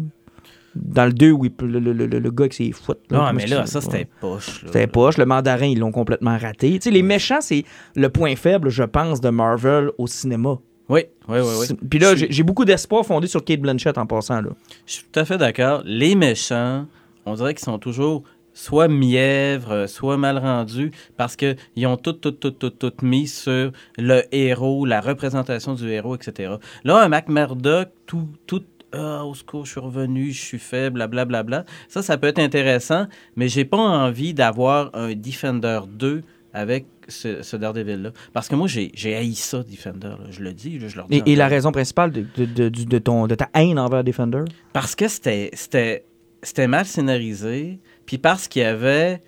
Dans 0.75 1.06
le 1.06 1.13
2, 1.13 1.31
oui, 1.31 1.54
le, 1.62 1.80
le, 1.80 1.94
le, 1.94 2.06
le 2.06 2.31
gars 2.31 2.44
avec 2.44 2.54
ses 2.54 2.72
foot. 2.72 3.00
Non, 3.12 3.31
mais 3.34 3.46
là, 3.48 3.66
ça, 3.66 3.80
c'était 3.81 4.08
poche. 4.19 4.63
C'était 4.66 4.88
poche. 4.88 5.18
Le 5.18 5.25
mandarin, 5.25 5.66
ils 5.68 5.80
l'ont 5.80 5.92
complètement 5.92 6.38
raté. 6.38 6.72
Tu 6.74 6.80
sais, 6.84 6.92
les 6.92 7.01
méchants, 7.04 7.40
c'est 7.42 7.63
le 7.96 8.10
point 8.10 8.36
faible, 8.36 8.69
je 8.69 8.84
pense, 8.84 9.19
de 9.22 9.30
Marvel 9.30 9.92
au 9.98 10.08
cinéma. 10.08 10.58
Oui, 10.90 11.02
oui, 11.28 11.40
oui. 11.40 11.68
oui. 11.70 11.78
Puis 11.90 12.00
là, 12.00 12.14
j'ai 12.16 12.44
beaucoup 12.44 12.66
d'espoir 12.66 13.06
fondé 13.06 13.28
sur 13.28 13.44
Kate 13.44 13.60
Blanchett 13.60 13.98
en 13.98 14.06
passant. 14.06 14.42
Là. 14.42 14.50
Je 14.86 14.94
suis 14.94 15.04
tout 15.04 15.20
à 15.20 15.26
fait 15.26 15.38
d'accord. 15.38 15.82
Les 15.86 16.16
méchants, 16.16 16.86
on 17.26 17.34
dirait 17.34 17.54
qu'ils 17.54 17.66
sont 17.66 17.80
toujours 17.80 18.24
soit 18.54 18.88
mièvres, 18.88 19.72
euh, 19.72 19.88
soit 19.88 20.18
mal 20.18 20.38
rendus, 20.38 20.92
parce 21.18 21.36
qu'ils 21.36 21.86
ont 21.86 21.98
tout, 21.98 22.14
tout, 22.14 22.32
tout, 22.32 22.52
tout, 22.52 22.70
tout 22.70 22.94
mis 23.02 23.28
sur 23.28 23.72
le 23.98 24.24
héros, 24.32 24.86
la 24.86 25.02
représentation 25.02 25.74
du 25.74 25.90
héros, 25.90 26.16
etc. 26.16 26.56
Là, 26.84 27.04
un 27.04 27.10
Mac 27.10 27.28
Murdock, 27.28 27.90
tout, 28.06 28.30
tout, 28.48 28.64
ah, 28.94 29.26
au 29.26 29.34
secours, 29.34 29.66
je 29.66 29.72
suis 29.72 29.82
revenu, 29.82 30.32
je 30.32 30.42
suis 30.42 30.60
faible, 30.60 31.00
blablabla. 31.00 31.44
Bla, 31.44 31.64
bla. 31.64 31.72
Ça, 31.90 32.02
ça 32.02 32.18
peut 32.18 32.28
être 32.28 32.40
intéressant, 32.40 33.08
mais 33.36 33.50
j'ai 33.50 33.66
pas 33.66 33.78
envie 33.78 34.34
d'avoir 34.34 34.90
un 34.94 35.14
Defender 35.14 35.82
2 35.90 36.22
avec 36.56 36.86
ce, 37.07 37.44
ce 37.44 37.56
Daredevil-là. 37.57 38.12
Parce 38.34 38.48
que 38.48 38.56
moi, 38.56 38.68
j'ai 38.68 38.92
j'ai 38.96 39.16
haï 39.16 39.36
ça, 39.36 39.62
Defender. 39.62 40.07
là. 40.07 40.25
Je 40.31 40.42
le 40.42 40.54
dis, 40.54 40.80
je 40.80 40.96
leur 40.96 41.07
dis. 41.07 41.18
Et, 41.25 41.34
et 41.34 41.36
la 41.36 41.48
raison 41.48 41.72
principale 41.72 42.12
de, 42.12 42.25
de, 42.38 42.46
de, 42.46 42.69
du- 42.69 42.86
de 42.86 42.98
ton, 42.98 43.28
de 43.28 43.36
ta 43.36 43.50
haine 43.54 43.78
envers 43.78 44.04
Defender? 44.04 44.44
Parce 44.74 44.96
que 44.96 45.07
c'était, 45.07 45.52
c'était, 45.54 46.06
c'était 46.42 46.68
mal 46.68 46.86
scénarisé, 46.86 47.80
puis 48.06 48.18
parce 48.18 48.48
qu'il 48.48 48.62
y 48.63 48.66
avait... 48.66 49.22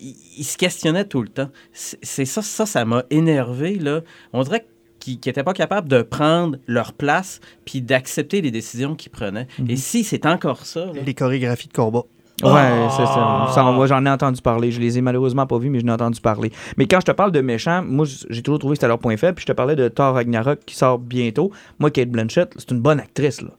Il, 0.00 0.14
il 0.38 0.44
se 0.44 0.56
questionnait 0.56 1.04
tout 1.04 1.22
le 1.22 1.28
temps. 1.28 1.50
C'est, 1.72 1.98
c'est 2.02 2.24
ça, 2.24 2.42
ça, 2.42 2.66
ça 2.66 2.84
m'a 2.84 3.04
énervé, 3.10 3.76
là. 3.78 4.00
On 4.32 4.42
dirait 4.42 4.66
qu'ils 4.98 5.14
n'étaient 5.24 5.44
pas 5.44 5.52
capables 5.52 5.88
de 5.88 6.02
prendre 6.02 6.58
leur 6.66 6.94
place 6.94 7.40
puis 7.64 7.80
d'accepter 7.82 8.40
les 8.40 8.50
décisions 8.50 8.96
qu'ils 8.96 9.12
prenaient. 9.12 9.46
Et 9.68 9.76
si 9.76 10.02
c'est 10.02 10.26
encore 10.26 10.64
ça... 10.66 10.86
là- 10.86 11.02
Les 11.04 11.14
chorégraphies 11.14 11.68
de 11.68 11.74
combat. 11.74 12.02
Ouais, 12.44 12.50
Ah! 12.60 12.88
c'est 12.90 13.06
ça. 13.06 13.46
Ça, 13.54 13.72
Moi, 13.72 13.86
j'en 13.86 14.04
ai 14.04 14.10
entendu 14.10 14.40
parler. 14.42 14.70
Je 14.70 14.80
les 14.80 14.98
ai 14.98 15.00
malheureusement 15.00 15.46
pas 15.46 15.58
vus, 15.58 15.70
mais 15.70 15.80
j'en 15.80 15.88
ai 15.88 15.92
entendu 15.92 16.20
parler. 16.20 16.52
Mais 16.76 16.86
quand 16.86 17.00
je 17.00 17.06
te 17.06 17.12
parle 17.12 17.32
de 17.32 17.40
méchants, 17.40 17.82
moi, 17.86 18.06
j'ai 18.30 18.42
toujours 18.42 18.58
trouvé 18.58 18.72
que 18.74 18.76
c'était 18.78 18.88
leur 18.88 18.98
point 18.98 19.16
faible. 19.16 19.34
Puis 19.34 19.42
je 19.46 19.52
te 19.52 19.56
parlais 19.56 19.76
de 19.76 19.88
Thor 19.88 20.14
Ragnarok 20.14 20.60
qui 20.66 20.74
sort 20.76 20.98
bientôt. 20.98 21.50
Moi, 21.78 21.90
Kate 21.90 22.10
Blanchett, 22.10 22.52
c'est 22.56 22.70
une 22.70 22.80
bonne 22.80 23.00
actrice, 23.00 23.40
là. 23.42 23.50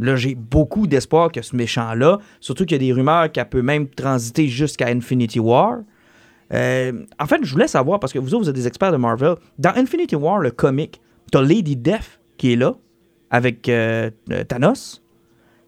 Là, 0.00 0.14
j'ai 0.14 0.36
beaucoup 0.36 0.86
d'espoir 0.86 1.32
que 1.32 1.42
ce 1.42 1.56
méchant-là, 1.56 2.18
surtout 2.38 2.64
qu'il 2.64 2.80
y 2.80 2.80
a 2.80 2.86
des 2.86 2.92
rumeurs 2.92 3.32
qu'elle 3.32 3.48
peut 3.48 3.62
même 3.62 3.88
transiter 3.88 4.46
jusqu'à 4.46 4.86
Infinity 4.86 5.40
War. 5.40 5.78
Euh, 6.54 6.92
en 7.18 7.26
fait, 7.26 7.38
je 7.42 7.52
voulais 7.52 7.66
savoir, 7.66 7.98
parce 7.98 8.12
que 8.12 8.20
vous 8.20 8.32
autres, 8.32 8.44
vous 8.44 8.48
êtes 8.48 8.54
des 8.54 8.68
experts 8.68 8.92
de 8.92 8.96
Marvel, 8.96 9.34
dans 9.58 9.72
Infinity 9.74 10.14
War, 10.14 10.38
le 10.38 10.52
comic, 10.52 11.00
t'as 11.32 11.42
Lady 11.42 11.74
Death 11.74 12.20
qui 12.36 12.52
est 12.52 12.56
là, 12.56 12.74
avec 13.30 13.68
euh, 13.68 14.10
euh, 14.30 14.44
Thanos. 14.44 15.02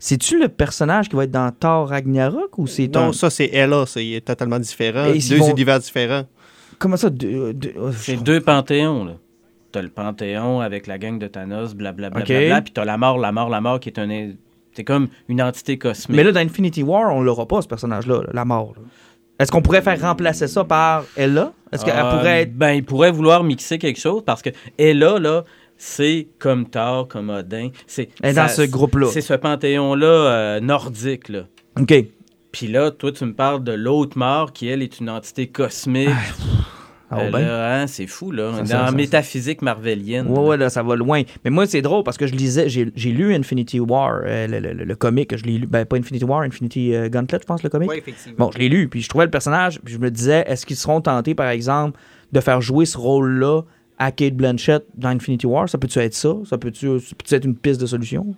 C'est-tu 0.03 0.39
le 0.41 0.49
personnage 0.49 1.09
qui 1.11 1.15
va 1.17 1.25
être 1.25 1.31
dans 1.31 1.53
Thor 1.53 1.89
Ragnarok 1.91 2.57
ou 2.59 2.67
c'est 2.67 2.89
Non, 2.95 3.09
un... 3.09 3.13
ça, 3.13 3.29
c'est 3.31 3.51
Ella, 3.53 3.85
c'est 3.87 4.23
totalement 4.25 4.59
différent. 4.59 5.05
Et 5.05 5.19
Deux 5.19 5.37
vont- 5.37 5.51
univers 5.51 5.79
différents. 5.79 6.25
Comment 6.79 6.97
ça? 6.97 7.11
de- 7.11 7.53
de- 7.53 7.75
oh, 7.79 7.91
C'est 7.93 8.17
je- 8.17 8.21
deux 8.23 8.41
panthéons, 8.41 9.05
là. 9.05 9.13
T'as 9.73 9.83
le 9.83 9.91
panthéon 9.91 10.61
avec 10.61 10.87
la 10.87 10.99
gang 10.99 11.19
de 11.19 11.27
Thanos, 11.29 11.75
blablabla, 11.75 12.23
Ok. 12.23 12.27
bla, 12.47 12.63
puis 12.63 12.73
t'as 12.73 12.85
la 12.87 12.97
mort, 12.97 13.19
la 13.19 13.31
mort, 13.31 13.51
la 13.51 13.61
mort, 13.61 13.79
qui 13.79 13.91
est 13.91 13.99
un... 14.01 14.31
C'est 14.73 14.85
comme 14.85 15.09
une 15.29 15.43
entité 15.43 15.77
cosmique. 15.79 16.17
Mais 16.17 16.25
là, 16.25 16.33
dans 16.33 16.41
Infinity 16.41 16.83
War, 16.83 17.15
on 17.15 17.21
l'aura 17.23 17.47
pas, 17.47 17.61
ce 17.61 17.69
personnage-là, 17.69 18.23
là, 18.23 18.31
la 18.33 18.45
mort. 18.45 18.73
là. 18.77 18.83
Est-ce 19.39 19.51
qu'on 19.53 19.63
pourrait 19.63 19.83
faire 19.83 20.01
remplacer 20.01 20.49
ça 20.49 20.65
par 20.65 21.05
Ella? 21.17 21.53
Est-ce 21.73 21.85
qu'elle 21.85 21.97
Euh, 21.97 22.11
pourrait 22.11 22.43
être... 22.43 22.55
Ben, 22.57 22.73
il 22.73 22.85
pourrait 22.85 23.11
vouloir 23.11 23.43
mixer 23.45 23.79
quelque 23.79 23.99
chose 24.01 24.23
parce 24.25 24.43
que 24.43 24.51
Ella, 24.79 25.19
là, 25.19 25.45
c'est 25.83 26.29
comme 26.39 26.69
Thor, 26.69 27.09
comme 27.09 27.31
Odin. 27.31 27.71
C'est 27.87 28.11
dans 28.35 28.49
ce 28.49 28.63
groupe-là. 28.63 29.07
C'est 29.11 29.23
ce 29.23 29.33
panthéon-là 29.33 30.07
euh, 30.07 30.61
nordique, 30.61 31.31
là. 31.31 31.45
OK. 31.81 31.95
Puis 32.53 32.67
là, 32.67 32.91
toi, 32.91 33.11
tu 33.13 33.25
me 33.25 33.33
parles 33.33 33.65
de 33.65 33.73
l'autre 33.73 34.19
mort 34.19 34.53
qui, 34.53 34.69
elle, 34.69 34.83
est 34.83 35.01
une 35.01 35.09
entité 35.09 35.47
cosmique. 35.47 36.11
Ah, 37.13 37.19
Euh, 37.23 37.31
ben. 37.31 37.41
là, 37.41 37.81
hein, 37.81 37.87
c'est 37.87 38.07
fou, 38.07 38.31
là. 38.31 38.53
Ça, 38.53 38.61
Dans 38.79 38.87
ça, 38.89 38.93
métaphysique 38.93 39.63
marvelienne. 39.63 40.29
Ouais, 40.29 40.39
ouais, 40.51 40.57
là, 40.59 40.69
ça 40.69 40.83
va 40.83 40.95
loin. 40.97 41.23
Mais 41.45 41.51
moi, 41.51 41.67
c'est 41.67 41.81
drôle 41.83 42.05
parce 42.05 42.17
que 42.19 42.27
je 42.27 42.35
lisais, 42.35 42.69
j'ai 42.69 42.93
j'ai 42.95 43.11
lu 43.11 43.35
Infinity 43.35 43.81
War, 43.81 44.21
euh, 44.25 44.47
le, 44.47 44.61
le, 44.61 44.73
le- 44.75 44.85
le 44.85 44.95
comic, 44.97 45.35
je 45.37 45.43
l'ai 45.45 45.59
lu, 45.59 45.67
ben 45.67 45.85
pas 45.87 45.97
Infinity 45.97 46.25
War, 46.25 46.43
Infinity 46.43 46.95
euh, 46.95 47.09
Gauntlet, 47.09 47.39
je 47.41 47.47
pense, 47.47 47.63
le 47.65 47.69
comic. 47.71 47.89
Oui, 47.91 47.97
effectivement. 47.99 48.37
Bon, 48.47 48.51
je 48.53 48.59
l'ai 48.59 48.69
lu, 48.69 48.89
puis 48.89 49.01
je 49.03 49.09
trouvais 49.09 49.25
le 49.25 49.31
personnage, 49.31 49.81
puis 49.83 49.95
je 49.95 49.99
me 49.99 50.11
disais, 50.11 50.45
est-ce 50.47 50.65
qu'ils 50.67 50.77
seront 50.77 51.01
tentés, 51.01 51.35
par 51.35 51.49
exemple, 51.49 51.99
de 52.33 52.39
faire 52.41 52.61
jouer 52.61 52.85
ce 52.85 52.97
rôle-là 52.99 53.63
à 54.01 54.11
Kate 54.11 54.35
Blanchett 54.35 54.85
dans 54.97 55.11
Infinity 55.11 55.47
War? 55.47 55.69
Ça 55.69 55.79
peut-tu 55.79 56.01
être 56.01 56.15
ça? 56.15 56.35
Ça 56.45 56.59
peut-tu 56.59 56.89
être 57.31 57.45
une 57.45 57.55
piste 57.55 57.81
de 57.81 57.87
solution? 57.87 58.35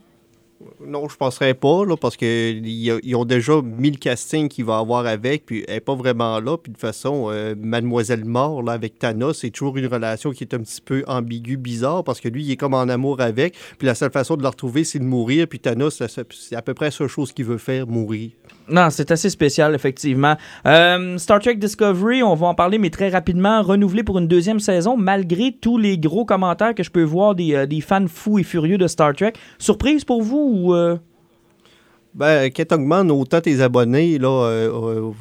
Non, 0.85 1.09
je 1.09 1.17
penserais 1.17 1.55
pas, 1.55 1.85
là, 1.85 1.97
parce 1.97 2.17
qu'ils 2.17 3.15
ont 3.15 3.25
déjà 3.25 3.61
mis 3.63 3.91
le 3.91 3.97
casting 3.97 4.49
qu'il 4.49 4.65
va 4.65 4.79
avoir 4.79 5.07
avec, 5.07 5.47
puis 5.47 5.65
elle 5.69 5.75
n'est 5.75 5.81
pas 5.81 5.95
vraiment 5.95 6.41
là. 6.41 6.57
Puis 6.57 6.73
de 6.73 6.77
toute 6.77 6.81
façon, 6.81 7.29
euh, 7.31 7.55
Mademoiselle 7.57 8.25
Mort, 8.25 8.69
avec 8.69 8.99
Thanos, 8.99 9.39
c'est 9.39 9.51
toujours 9.51 9.77
une 9.77 9.87
relation 9.87 10.31
qui 10.31 10.45
est 10.45 10.55
un 10.55 10.61
petit 10.61 10.81
peu 10.81 11.05
ambiguë, 11.07 11.57
bizarre, 11.57 12.05
parce 12.05 12.21
que 12.21 12.29
lui, 12.29 12.45
il 12.45 12.51
est 12.51 12.57
comme 12.57 12.75
en 12.75 12.89
amour 12.89 13.21
avec, 13.21 13.55
puis 13.79 13.87
la 13.87 13.95
seule 13.95 14.13
façon 14.13 14.37
de 14.37 14.43
le 14.43 14.49
retrouver, 14.49 14.85
c'est 14.85 14.99
de 14.99 15.05
mourir, 15.05 15.47
puis 15.49 15.59
Thanos, 15.59 16.03
c'est 16.31 16.57
à 16.57 16.63
peu 16.63 16.75
près 16.75 16.87
la 16.87 16.91
seule 16.91 17.09
chose 17.09 17.33
qu'il 17.33 17.45
veut 17.45 17.59
faire, 17.59 17.87
mourir. 17.87 18.31
Non, 18.69 18.89
c'est 18.91 19.11
assez 19.11 19.29
spécial, 19.29 19.75
effectivement. 19.75 20.37
Euh, 20.67 21.19
Star 21.19 21.41
Trek 21.41 21.57
Discovery, 21.57 22.23
on 22.23 22.35
va 22.35 22.47
en 22.47 22.55
parler, 22.55 22.79
mais 22.79 22.91
très 22.91 23.09
rapidement, 23.09 23.63
renouvelé 23.63 24.03
pour 24.03 24.19
une 24.19 24.29
deuxième 24.29 24.61
saison, 24.61 24.97
malgré 24.97 25.53
tous 25.53 25.79
les 25.79 25.99
gros 25.99 26.25
commentaires 26.25 26.75
que 26.75 26.83
je 26.83 26.91
peux 26.91 27.03
voir 27.03 27.35
des, 27.35 27.55
euh, 27.55 27.67
des 27.67 27.81
fans 27.81 28.07
fous 28.07 28.39
et 28.39 28.43
furieux 28.43 28.79
de 28.79 28.87
Star 28.87 29.15
Trek. 29.15 29.33
Surprise 29.59 30.05
pour 30.05 30.23
vous 30.23 30.52
ou... 30.53 30.75
Euh? 30.75 30.99
Ben, 32.15 32.51
qu'est 32.51 32.71
augmente 32.73 33.11
autant 33.11 33.41
tes 33.41 33.63
abonnés, 33.63 34.19
là, 34.19 34.69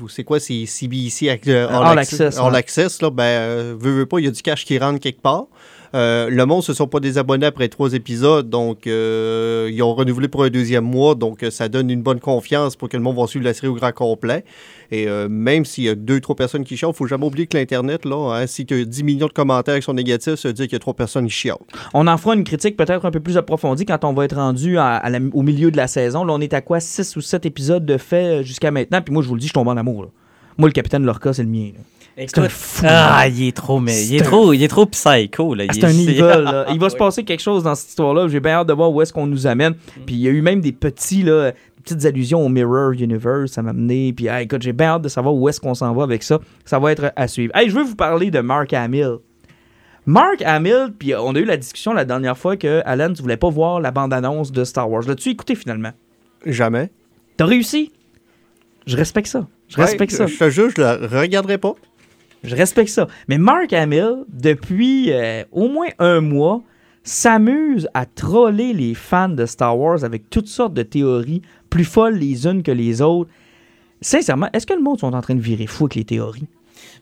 c'est 0.10 0.26
quoi, 0.26 0.42
c'est 0.42 0.66
CBC 0.66 1.30
All, 1.30 1.98
Access, 1.98 2.38
All 2.38 2.54
Access, 2.54 3.02
là, 3.02 3.10
ben, 3.10 3.78
veux, 3.80 4.00
veux 4.00 4.06
pas, 4.06 4.20
il 4.20 4.26
y 4.26 4.28
a 4.28 4.32
du 4.32 4.42
cash 4.42 4.66
qui 4.66 4.78
rentre 4.78 5.00
quelque 5.00 5.22
part. 5.22 5.46
Euh, 5.94 6.30
le 6.30 6.46
monde, 6.46 6.64
ce 6.64 6.72
ne 6.72 6.76
sont 6.76 6.88
pas 6.88 7.00
des 7.00 7.18
abonnés 7.18 7.46
après 7.46 7.68
trois 7.68 7.94
épisodes, 7.94 8.50
donc 8.50 8.88
euh, 8.88 9.70
ils 9.72 9.82
ont 9.84 9.94
renouvelé 9.94 10.28
pour 10.28 10.44
un 10.44 10.50
deuxième 10.50 10.86
mois, 10.86 11.16
donc 11.16 11.44
euh, 11.44 11.52
ça 11.52 11.68
donne 11.68 11.90
une 11.90 12.02
bonne 12.02 12.20
confiance 12.20 12.76
pour 12.76 12.88
que 12.88 12.96
le 12.96 13.04
monde 13.04 13.18
va 13.18 13.28
suivre 13.28 13.46
la 13.46 13.54
série 13.54 13.68
au 13.68 13.76
grand 13.76 13.92
complet. 13.92 14.46
Et 14.94 15.08
même 15.30 15.64
s'il 15.64 15.86
y 15.86 15.90
a 15.90 15.96
deux, 15.96 16.20
trois 16.20 16.36
personnes 16.36 16.66
qui 16.66 16.76
chialent, 16.76 16.92
il 16.94 16.98
faut 16.98 17.08
jamais 17.08 17.26
oublier 17.26 17.48
que 17.48 17.58
l'Internet, 17.58 18.04
là, 18.04 18.34
hein, 18.36 18.46
si 18.46 18.66
tu 18.66 18.74
as 18.74 18.84
10 18.84 19.04
millions 19.04 19.28
de 19.28 19.32
commentaires 19.32 19.78
qui 19.78 19.84
sont 19.84 19.94
négatifs, 19.94 20.36
ça 20.36 20.50
veut 20.50 20.54
dire 20.54 20.66
qu'il 20.66 20.74
y 20.74 20.76
a 20.76 20.80
trois 20.80 20.94
personnes 20.94 21.28
qui 21.28 21.32
chialent. 21.32 21.56
On 21.94 22.08
en 22.08 22.18
fera 22.18 22.36
une 22.36 22.44
critique 22.44 22.76
peut-être 22.76 23.06
un 23.06 23.12
peu 23.12 23.22
plus 23.22 23.38
approfondie 23.38 23.86
quand 23.86 24.04
on 24.04 24.12
va 24.12 24.26
être 24.26 24.36
rendu 24.36 24.78
au 24.78 25.42
milieu 25.44 25.72
de 25.72 25.78
la 25.78 25.88
saison. 25.88 26.26
Là, 26.26 26.34
on 26.34 26.42
est 26.42 26.54
à 26.54 26.60
quoi? 26.60 26.82
6 26.82 27.16
ou 27.16 27.22
7 27.22 27.46
épisodes 27.46 27.86
de 27.86 27.98
fait 27.98 28.44
jusqu'à 28.44 28.70
maintenant, 28.70 29.02
puis 29.02 29.14
moi, 29.14 29.24
je 29.24 29.30
vous 29.30 29.36
le 29.36 29.40
dis, 29.40 29.48
je 29.48 29.54
tombe 29.54 29.70
en 29.70 29.78
amour. 29.78 30.08
Moi, 30.58 30.68
le 30.68 30.74
capitaine 30.74 31.06
Lorca, 31.06 31.32
c'est 31.32 31.44
le 31.44 31.50
mien. 31.50 31.72
Fou. 32.50 32.86
Ah, 32.88 33.28
il 33.28 33.48
est 33.48 33.56
trop, 33.56 33.80
mais 33.80 34.06
il 34.06 34.16
est, 34.16 34.22
trop, 34.22 34.54
il 34.54 34.64
est 34.64 34.68
trop 34.68 34.86
psycho. 34.86 35.56
Là. 35.56 35.66
C'est 35.72 35.84
un 35.84 35.90
evil. 35.90 36.66
Il 36.74 36.80
va 36.80 36.90
se 36.90 36.96
passer 36.96 37.24
quelque 37.24 37.40
chose 37.42 37.64
dans 37.64 37.76
cette 37.76 37.90
histoire-là. 37.90 38.28
J'ai 38.28 38.40
bien 38.40 38.54
hâte 38.54 38.68
de 38.68 38.74
voir 38.74 38.92
où 38.92 39.02
est-ce 39.02 39.14
qu'on 39.14 39.28
nous 39.28 39.48
amène. 39.48 39.74
Mm. 39.74 40.02
Puis 40.06 40.16
il 40.16 40.22
y 40.22 40.28
a 40.28 40.32
eu 40.32 40.42
même 40.42 40.62
des 40.62 40.72
petits, 40.72 41.24
là, 41.24 41.52
petites 41.84 42.06
allusions 42.06 42.46
au 42.46 42.50
Mirror 42.50 42.92
Universe. 42.92 43.52
Ça 43.52 43.62
m'a 43.62 43.72
amené. 43.72 44.14
Puis 44.14 44.28
écoute, 44.28 44.62
j'ai 44.62 44.74
bien 44.74 44.88
hâte 44.88 45.04
de 45.04 45.10
savoir 45.10 45.34
où 45.34 45.48
est-ce 45.50 45.60
qu'on 45.60 45.74
s'en 45.74 45.94
va 45.94 46.04
avec 46.04 46.24
ça. 46.24 46.40
Ça 46.66 46.80
va 46.80 46.92
être 46.92 47.14
à 47.16 47.28
suivre. 47.28 47.56
Hey, 47.56 47.70
je 47.70 47.76
veux 47.76 47.84
vous 47.84 47.96
parler 47.96 48.32
de 48.32 48.40
Mark 48.40 48.74
Hamill. 48.74 49.18
Mark 50.06 50.42
Hamill, 50.42 50.94
puis 50.98 51.14
on 51.16 51.36
a 51.36 51.40
eu 51.40 51.46
la 51.46 51.58
discussion 51.58 51.94
la 51.94 52.06
dernière 52.06 52.38
fois 52.38 52.58
que 52.58 52.82
Alan, 52.86 53.14
tu 53.14 53.22
voulais 53.22 53.38
pas 53.38 53.50
voir 53.50 53.80
la 53.80 53.92
bande-annonce 53.92 54.52
de 54.52 54.64
Star 54.64 54.90
Wars. 54.90 55.04
L'as-tu 55.08 55.30
écouté 55.30 55.54
finalement? 55.54 55.92
Jamais. 56.46 56.90
T'as 57.38 57.46
réussi? 57.46 57.92
Je 58.88 58.98
respecte 58.98 59.28
ça. 59.28 59.48
Je 59.68 59.78
respecte 59.78 60.12
ça. 60.12 60.26
Je 60.26 60.38
te 60.38 60.50
jure, 60.50 60.70
je 60.76 60.82
le 60.82 61.20
regarderai 61.20 61.58
pas. 61.58 61.76
Je 62.44 62.56
respecte 62.56 62.90
ça. 62.90 63.08
Mais 63.28 63.38
Mark 63.38 63.72
Hamill, 63.74 64.26
depuis 64.30 65.12
euh, 65.12 65.44
au 65.52 65.68
moins 65.68 65.90
un 66.00 66.22
mois, 66.22 66.62
s'amuse 67.04 67.88
à 67.94 68.06
troller 68.06 68.74
les 68.74 68.94
fans 68.94 69.30
de 69.30 69.46
Star 69.46 69.78
Wars 69.78 70.04
avec 70.04 70.30
toutes 70.30 70.48
sortes 70.48 70.74
de 70.74 70.84
théories 70.84 71.42
plus 71.70 71.86
folles 71.86 72.16
les 72.16 72.46
unes 72.48 72.64
que 72.64 72.72
les 72.72 73.02
autres. 73.02 73.30
Sincèrement, 74.02 74.50
est-ce 74.54 74.66
que 74.66 74.74
le 74.74 74.82
monde 74.82 75.00
sont 75.00 75.14
en 75.14 75.22
train 75.22 75.36
de 75.36 75.42
virer 75.42 75.68
fou 75.68 75.86
avec 75.86 75.96
les 75.96 76.06
théories? 76.06 76.48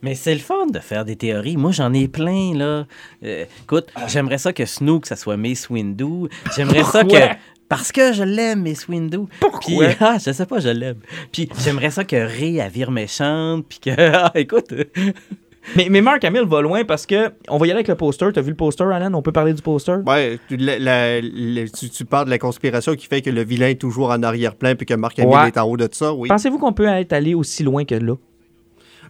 Mais 0.02 0.16
c'est 0.16 0.34
le 0.34 0.40
fun 0.40 0.68
de 0.68 0.80
faire 0.80 1.06
des 1.06 1.16
théories. 1.16 1.58
Moi, 1.58 1.72
j'en 1.72 1.94
ai 1.94 2.08
plein, 2.08 2.54
là. 2.54 2.86
Euh, 3.24 3.46
écoute, 3.64 3.88
j'aimerais 4.08 4.38
ça 4.38 4.54
que 4.54 4.66
Snook, 4.66 5.06
ça 5.06 5.16
soit 5.16 5.38
Mace 5.38 5.70
Windu. 5.70 6.30
J'aimerais 6.56 6.84
ça 6.92 7.04
que 7.04 7.18
parce 7.70 7.92
que 7.92 8.14
je 8.14 8.24
l'aime, 8.24 8.64
Miss 8.64 8.88
Window. 8.88 9.30
Pourquoi? 9.40 9.60
Puis, 9.62 9.78
ah, 10.02 10.18
je 10.24 10.32
sais 10.32 10.46
pas, 10.46 10.60
je 10.60 10.70
l'aime. 10.70 10.98
Puis 11.32 11.48
j'aimerais 11.64 11.92
ça 11.92 12.04
que 12.04 12.16
Ray, 12.16 12.62
vire 12.74 12.92
méchante, 12.92 13.66
puis 13.70 13.80
que, 13.80 13.92
ah, 14.14 14.32
écoute... 14.36 14.74
Mais, 15.76 15.88
mais 15.90 16.02
Mark 16.02 16.24
Hamill 16.24 16.46
va 16.46 16.62
loin 16.62 16.84
parce 16.84 17.06
que 17.06 17.32
on 17.48 17.58
va 17.58 17.68
y 17.68 17.70
aller 17.70 17.80
avec 17.80 17.90
le 17.90 17.96
poster. 17.96 18.28
T'as 18.34 18.42
vu 18.42 18.52
le 18.52 18.56
poster, 18.56 18.86
Alan? 18.86 19.14
On 19.14 19.22
peut 19.22 19.34
parler 19.34 19.54
du 19.54 19.62
poster? 19.62 19.98
Ouais, 20.08 20.40
tu, 20.48 20.58
tu, 21.90 22.06
parles 22.06 22.26
de 22.26 22.30
la 22.32 22.40
conspiration 22.40 22.96
qui 22.96 23.06
fait 23.06 23.22
que 23.22 23.30
le 23.30 23.44
vilain 23.44 23.68
est 23.68 23.80
toujours 23.80 24.10
en 24.10 24.24
arrière-plan 24.24 24.74
puis 24.76 24.86
que 24.88 24.94
Mark 24.96 25.20
Hamill 25.20 25.48
est 25.48 25.58
en 25.58 25.66
haut 25.66 25.78
de 25.78 25.88
ça, 25.92 26.14
oui. 26.14 26.30
Pensez-vous 26.30 26.58
qu'on 26.58 26.74
peut 26.74 26.88
être 26.88 27.14
allé 27.14 27.36
aussi 27.36 27.64
loin 27.64 27.84
que 27.84 27.94
là? 27.94 28.16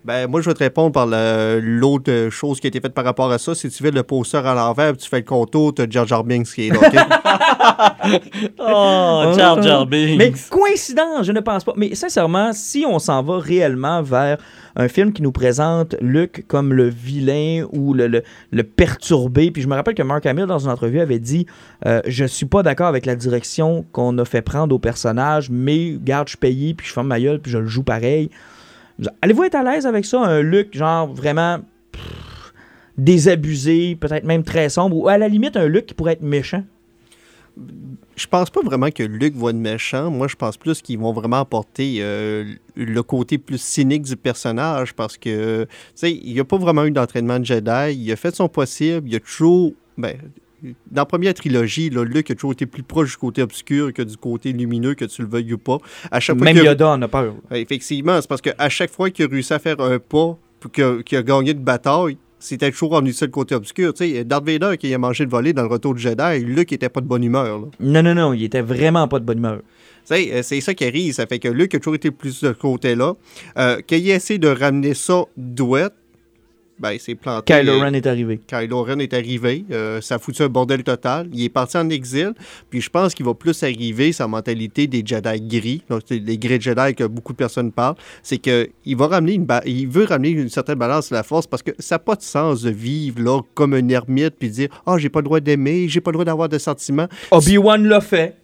Ben, 0.06 0.28
moi, 0.28 0.42
je 0.42 0.50
vais 0.50 0.54
te 0.54 0.60
répondre 0.60 0.92
par 0.92 1.08
l'autre 1.08 2.30
chose 2.30 2.60
qui 2.60 2.68
a 2.68 2.70
été 2.70 2.80
faite 2.80 2.94
par 2.94 3.06
rapport 3.06 3.32
à 3.32 3.38
ça. 3.38 3.56
Si 3.56 3.70
tu 3.70 3.84
fais 3.84 3.92
le 3.92 4.04
poster 4.04 4.46
à 4.46 4.54
l'envers, 4.54 4.96
tu 4.98 5.10
fais 5.10 5.20
le 5.20 5.26
contour, 5.26 5.74
tu 5.74 5.82
as 5.82 5.90
Jar 5.90 6.08
Jar 6.08 6.24
Binks 6.24 6.48
qui 6.48 6.68
est 6.68 6.70
là. 6.70 8.00
oh, 8.60 9.34
Jar 9.36 9.62
Jar 9.62 9.86
Binks. 9.88 10.18
Mais 10.18 10.34
coïncidence, 10.50 11.26
je 11.26 11.32
ne 11.32 11.40
pense 11.42 11.64
pas. 11.64 11.74
Mais 11.76 11.96
sincèrement, 11.96 12.52
si 12.54 12.86
on 12.88 13.00
s'en 13.00 13.22
va 13.24 13.40
réellement 13.40 14.02
vers 14.02 14.38
un 14.76 14.88
film 14.88 15.12
qui 15.12 15.22
nous 15.22 15.32
présente 15.32 15.96
Luke 16.00 16.46
comme 16.48 16.74
le 16.74 16.88
vilain 16.88 17.66
ou 17.72 17.94
le, 17.94 18.08
le, 18.52 18.64
perturbé. 18.64 19.52
Puis 19.52 19.62
je 19.62 19.68
me 19.68 19.76
rappelle 19.76 19.96
que 19.96 20.04
Mark 20.04 20.26
Hamill, 20.26 20.46
dans 20.46 20.60
une 20.60 20.72
entrevue, 20.72 21.02
avait 21.02 21.20
dit 21.20 21.46
euh, 21.86 22.02
Je 22.06 22.26
suis 22.26 22.46
pas 22.46 22.64
d'accord 22.64 22.88
avec 22.88 23.06
la 23.06 23.16
direction 23.16 23.86
qu'on 23.92 24.18
a 24.18 24.26
fait 24.26 24.42
prendre 24.42 24.74
au 24.74 24.80
personnage, 24.80 25.50
mais 25.50 25.98
garde, 26.00 26.30
je 26.30 26.38
payé, 26.38 26.74
puis 26.74 26.88
je 26.88 26.94
ferme 26.94 27.08
ma 27.08 27.20
gueule, 27.20 27.40
puis 27.40 27.52
je 27.52 27.58
le 27.58 27.68
joue 27.68 27.84
pareil. 27.84 28.30
Allez-vous 29.22 29.44
être 29.44 29.56
à 29.56 29.64
l'aise 29.64 29.86
avec 29.86 30.06
ça, 30.06 30.22
un 30.22 30.42
look 30.42 30.68
genre 30.74 31.14
vraiment 31.14 31.60
désabusé, 32.98 33.96
peut-être 33.96 34.26
même 34.26 34.44
très 34.44 34.70
sombre, 34.70 34.98
ou 34.98 35.08
à 35.08 35.18
la 35.18 35.28
limite 35.28 35.56
un 35.56 35.68
look 35.68 35.86
qui 35.86 35.94
pourrait 35.94 36.14
être 36.14 36.22
méchant? 36.22 36.64
Je 38.16 38.28
pense 38.28 38.50
pas 38.50 38.62
vraiment 38.62 38.92
que 38.92 39.04
Luke 39.04 39.36
va 39.36 39.52
être 39.52 39.56
méchant. 39.56 40.12
Moi, 40.12 40.28
je 40.28 40.36
pense 40.36 40.58
plus 40.58 40.82
qu'ils 40.82 41.00
vont 41.00 41.14
vraiment 41.14 41.40
apporter 41.40 42.00
euh, 42.00 42.54
le 42.76 43.04
côté 43.04 43.38
plus 43.38 43.62
cynique 43.62 44.04
du 44.04 44.18
personnage 44.18 44.94
parce 44.94 45.18
que, 45.18 45.64
tu 45.64 45.70
sais, 45.96 46.12
il 46.12 46.34
n'y 46.34 46.40
a 46.40 46.44
pas 46.44 46.58
vraiment 46.58 46.84
eu 46.84 46.92
d'entraînement 46.92 47.40
de 47.40 47.46
Jedi. 47.46 47.94
Il 47.94 48.12
a 48.12 48.18
fait 48.18 48.36
son 48.36 48.50
possible. 48.50 49.08
Il 49.10 49.16
a 49.16 49.20
toujours. 49.22 49.72
Ben, 49.98 50.18
dans 50.64 51.02
la 51.02 51.06
première 51.06 51.34
trilogie, 51.34 51.90
là, 51.90 52.04
Luke 52.04 52.32
a 52.32 52.36
toujours 52.36 52.54
été 52.54 52.66
plus 52.66 52.84
proche 52.84 53.12
du 53.12 53.18
côté 53.18 53.42
obscur 53.42 53.94
que 53.94 54.02
du 54.02 54.18
côté 54.18 54.52
lumineux, 54.52 54.94
que 54.96 55.06
tu 55.06 55.22
le 55.22 55.28
veuilles 55.28 55.54
ou 55.54 55.58
pas. 55.58 55.78
À 56.12 56.20
chaque 56.20 56.38
Même 56.38 56.58
Yoda 56.58 56.90
en 56.90 57.02
a 57.02 57.08
peur. 57.08 57.34
Effectivement, 57.52 58.20
c'est 58.22 58.28
parce 58.28 58.42
qu'à 58.42 58.70
chaque 58.70 58.92
fois 58.92 59.10
qu'il 59.10 59.26
a 59.26 59.28
réussi 59.28 59.54
à 59.54 59.60
faire 59.60 59.80
un 59.80 60.00
pas, 60.00 60.38
qu'il 60.74 61.18
a, 61.18 61.24
gagné 61.24 61.52
une 61.52 61.60
bataille, 61.60 62.18
c'était 62.40 62.72
toujours 62.72 62.94
en 62.94 63.06
sur 63.12 63.26
le 63.26 63.32
côté 63.32 63.56
obscur. 63.56 63.94
Tu 63.94 64.12
sais, 64.12 64.24
Darth 64.24 64.46
Vader 64.46 64.78
qui 64.78 64.94
a 64.94 64.98
mangé 64.98 65.26
le 65.26 65.30
volet 65.30 65.54
dans 65.54 65.64
le 65.64 65.68
retour 65.68 65.94
du 65.94 66.02
Jedi, 66.02 66.40
Luke 66.46 66.72
était 66.72 66.90
pas 66.90 67.02
de 67.02 67.08
bonne 67.08 67.24
humeur. 67.24 67.68
Non, 67.80 68.04
non, 68.04 68.16
non, 68.16 68.34
il 68.34 68.44
était 68.44 68.62
vraiment 68.62 69.08
pas 69.08 69.20
de 69.20 69.26
bonne 69.26 69.40
humeur. 69.40 69.60
Euh, 70.12 70.42
c'est 70.44 70.62
ça 70.62 70.74
qui 70.74 70.86
arrive. 70.86 71.14
Ça 71.14 71.28
fait 71.28 71.40
que 71.40 71.48
Luke 71.48 71.76
a 71.76 71.80
toujours 71.80 71.96
été 71.96 72.12
plus 72.12 72.42
de 72.42 72.48
ce 72.48 72.54
côté-là. 72.54 73.14
Euh, 73.58 73.82
qu'il 73.82 74.10
ait 74.10 74.16
essayé 74.16 74.40
de 74.40 74.48
ramener 74.48 74.94
ça 74.94 75.24
douette, 75.38 75.94
ben, 76.80 76.96
c'est 76.98 77.16
planté. 77.16 77.54
Kylo 77.54 77.80
Ren 77.80 77.94
est 77.94 78.08
arrivé. 78.08 78.40
Kylo 78.48 78.84
Ren 78.84 79.00
est 79.00 79.14
arrivé. 79.14 79.66
Euh, 79.72 80.00
ça 80.00 80.16
a 80.16 80.20
foutu 80.20 80.44
un 80.44 80.48
bordel 80.48 80.84
total. 80.84 81.28
Il 81.34 81.44
est 81.44 81.50
parti 81.50 81.78
en 81.78 81.90
exil. 81.90 82.34
Puis 82.70 82.80
je 82.80 82.90
pense 82.90 83.14
qu'il 83.14 83.26
va 83.26 83.34
plus 83.34 83.62
arriver 83.64 84.12
sa 84.14 84.28
mentalité 84.28 84.88
des 84.88 85.04
Jedi 85.06 85.42
gris, 85.42 85.82
donc 85.90 86.04
les 86.10 86.38
gris 86.38 86.62
Jedi 86.62 86.96
que 86.96 87.04
beaucoup 87.04 87.34
de 87.34 87.38
personnes 87.38 87.72
parlent. 87.72 87.96
C'est 88.24 88.38
qu'il 88.38 88.96
va 88.96 89.08
ramener 89.08 89.34
une 89.34 89.48
il 89.66 89.88
veut 89.88 90.06
ramener 90.06 90.30
une 90.30 90.50
certaine 90.50 90.78
balance 90.78 91.10
de 91.10 91.16
la 91.16 91.24
force 91.24 91.48
parce 91.48 91.64
que 91.64 91.72
ça 91.80 91.96
n'a 91.96 92.00
pas 92.00 92.16
de 92.16 92.22
sens 92.22 92.62
de 92.62 92.70
vivre 92.70 93.22
là 93.22 93.42
comme 93.54 93.74
un 93.74 93.88
ermite 93.90 94.36
puis 94.40 94.50
dire 94.50 94.70
Ah, 94.86 94.94
oh, 94.94 94.98
j'ai 94.98 95.10
pas 95.10 95.20
le 95.20 95.26
droit 95.26 95.40
d'aimer, 95.40 95.90
j'ai 95.90 96.02
pas 96.02 96.12
le 96.12 96.14
droit 96.14 96.26
d'avoir 96.26 96.48
de 96.48 96.58
sentiments. 96.58 97.08
Obi-Wan 97.32 97.84
l'a 97.86 98.02
fait. 98.02 98.38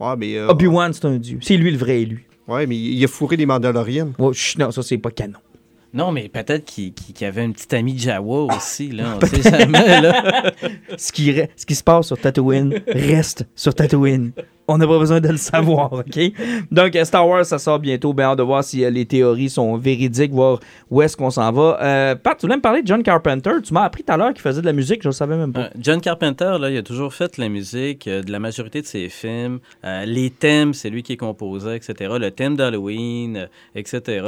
Ouais, 0.00 0.16
mais. 0.16 0.36
Euh, 0.36 0.48
Obi-Wan, 0.48 0.92
c'est 0.92 1.04
un 1.04 1.16
dieu. 1.16 1.38
C'est 1.42 1.56
lui 1.56 1.70
le 1.70 1.78
vrai 1.78 2.02
élu. 2.02 2.26
Ouais, 2.48 2.66
mais 2.66 2.76
il 2.76 3.02
a 3.02 3.08
fourré 3.08 3.36
les 3.36 3.46
Mandaloriens. 3.46 4.10
non, 4.18 4.32
ça, 4.32 4.82
c'est 4.82 4.98
pas 4.98 5.10
canon. 5.10 5.38
Non, 5.94 6.10
mais 6.10 6.28
peut-être 6.28 6.64
qu'il 6.64 6.92
y 7.20 7.24
avait 7.24 7.44
une 7.44 7.52
petite 7.52 7.72
amie 7.72 7.96
Jawa 7.96 8.52
aussi, 8.56 8.88
là. 8.90 9.16
On 9.22 9.26
sait 9.26 9.42
jamais, 9.42 10.00
là. 10.00 10.52
ce, 10.98 11.12
qui, 11.12 11.32
ce 11.56 11.64
qui 11.64 11.74
se 11.76 11.84
passe 11.84 12.08
sur 12.08 12.18
Tatooine 12.18 12.82
reste 12.88 13.46
sur 13.54 13.74
Tatooine 13.74 14.32
on 14.66 14.78
n'a 14.78 14.86
pas 14.86 14.98
besoin 14.98 15.20
de 15.20 15.28
le 15.28 15.36
savoir, 15.36 15.92
OK? 15.92 16.18
Donc, 16.70 16.96
Star 17.04 17.28
Wars, 17.28 17.44
ça 17.44 17.58
sort 17.58 17.78
bientôt. 17.78 18.12
Bien 18.14 18.26
hâte 18.26 18.38
de 18.38 18.42
voir 18.42 18.64
si 18.64 18.84
euh, 18.84 18.90
les 18.90 19.04
théories 19.04 19.50
sont 19.50 19.76
véridiques, 19.76 20.32
voir 20.32 20.60
où 20.90 21.02
est-ce 21.02 21.16
qu'on 21.16 21.30
s'en 21.30 21.52
va. 21.52 21.78
Euh, 21.82 22.14
Pat, 22.14 22.38
tu 22.38 22.46
voulais 22.46 22.56
me 22.56 22.62
parler 22.62 22.82
de 22.82 22.86
John 22.86 23.02
Carpenter. 23.02 23.52
Tu 23.62 23.74
m'as 23.74 23.82
appris 23.82 24.02
tout 24.02 24.12
à 24.12 24.16
l'heure 24.16 24.32
qu'il 24.32 24.42
faisait 24.42 24.60
de 24.60 24.66
la 24.66 24.72
musique, 24.72 25.02
je 25.02 25.08
ne 25.08 25.12
savais 25.12 25.36
même 25.36 25.52
pas. 25.52 25.60
Euh, 25.60 25.68
John 25.78 26.00
Carpenter, 26.00 26.56
là, 26.58 26.70
il 26.70 26.76
a 26.76 26.82
toujours 26.82 27.12
fait 27.12 27.36
la 27.36 27.48
musique 27.48 28.08
de 28.08 28.30
la 28.30 28.38
majorité 28.38 28.80
de 28.80 28.86
ses 28.86 29.08
films. 29.08 29.60
les 29.82 30.30
thèmes, 30.30 30.72
c'est 30.74 30.90
lui 30.90 31.02
qui 31.02 31.16
composé, 31.16 31.76
etc. 31.76 32.14
Le 32.18 32.30
thème 32.30 32.56
d'Halloween, 32.56 33.48
etc. 33.74 34.26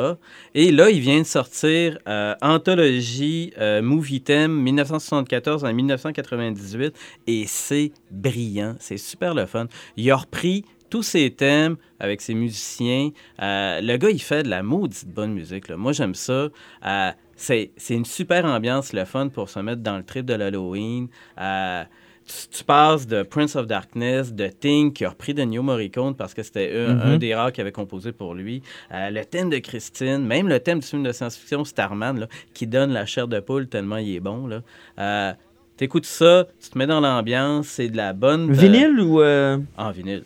Et 0.55 0.71
là, 0.71 0.91
il 0.91 1.01
vient 1.01 1.21
de 1.21 1.27
sortir 1.27 1.99
Anthologie 2.41 3.53
Movie 3.83 4.21
Theme 4.21 4.53
1974 4.53 5.65
à 5.65 5.73
1998 5.73 6.95
et 7.27 7.45
c'est 7.47 7.93
brillant. 8.11 8.77
C'est 8.79 8.99
super 8.99 9.35
le 9.35 9.47
fun. 9.47 9.67
Il 9.97 10.11
a 10.11 10.17
repris 10.27 10.65
tous 10.91 11.03
ses 11.03 11.31
thèmes 11.33 11.77
avec 11.99 12.21
ses 12.21 12.35
musiciens. 12.35 13.11
Euh, 13.43 13.81
le 13.81 13.97
gars, 13.97 14.11
il 14.11 14.21
fait 14.23 14.43
de 14.45 14.49
la 14.49 14.63
maudite 14.63 15.09
bonne 15.09 15.33
musique. 15.33 15.71
Moi, 15.71 15.93
j'aime 15.93 16.15
ça. 16.15 16.49
Euh, 16.87 17.11
c'est 17.35 17.71
c'est 17.77 17.95
une 17.95 18.05
super 18.05 18.45
ambiance, 18.45 18.93
le 18.93 19.05
fun 19.05 19.29
pour 19.29 19.49
se 19.49 19.59
mettre 19.61 19.83
dans 19.83 19.97
le 19.97 20.05
trip 20.05 20.25
de 20.27 20.35
l'Halloween. 20.35 21.09
Euh, 21.41 21.83
tu, 22.25 22.59
tu 22.59 22.65
passes 22.65 23.07
de 23.07 23.23
Prince 23.23 23.55
of 23.57 23.67
Darkness, 23.67 24.33
de 24.33 24.49
Thing, 24.49 24.93
qui 24.93 25.05
a 25.05 25.11
repris 25.11 25.33
de 25.35 25.43
New 25.45 25.63
Morricone 25.63 26.15
parce 26.17 26.35
que 26.35 26.43
c'était 26.43 26.73
un, 26.77 26.95
Mhm. 26.95 27.01
un 27.03 27.19
des 27.19 27.35
rares 27.35 27.53
qui 27.53 27.61
avait 27.61 27.73
composé 27.73 28.11
pour 28.13 28.35
lui. 28.35 28.63
Le 28.91 29.23
thème 29.25 29.49
de 29.51 29.59
Christine, 29.59 30.25
même 30.27 30.49
le 30.49 30.59
thème 30.59 30.81
du 30.81 30.87
film 30.87 31.03
de 31.05 31.13
science-fiction 31.13 31.65
Starman, 31.65 32.19
là, 32.21 32.27
qui 32.55 32.67
donne 32.67 32.93
la 32.93 33.07
chair 33.07 33.29
de 33.29 33.39
poule 33.41 33.69
tellement 33.69 33.99
il 33.99 34.15
est 34.17 34.21
bon. 34.21 34.49
Là. 34.49 35.37
T'écoutes 35.77 36.07
ça, 36.07 36.47
tu 36.63 36.71
te 36.71 36.79
mets 36.79 36.87
dans 36.87 37.01
l'ambiance, 37.01 37.67
c'est 37.67 37.89
de 37.89 37.97
la 37.97 38.13
bonne... 38.15 38.49
euh, 38.51 38.53
Vinyle 38.55 38.99
ou. 39.01 39.21
euh, 39.21 39.59
en 39.77 39.91
vinyle. 39.91 40.23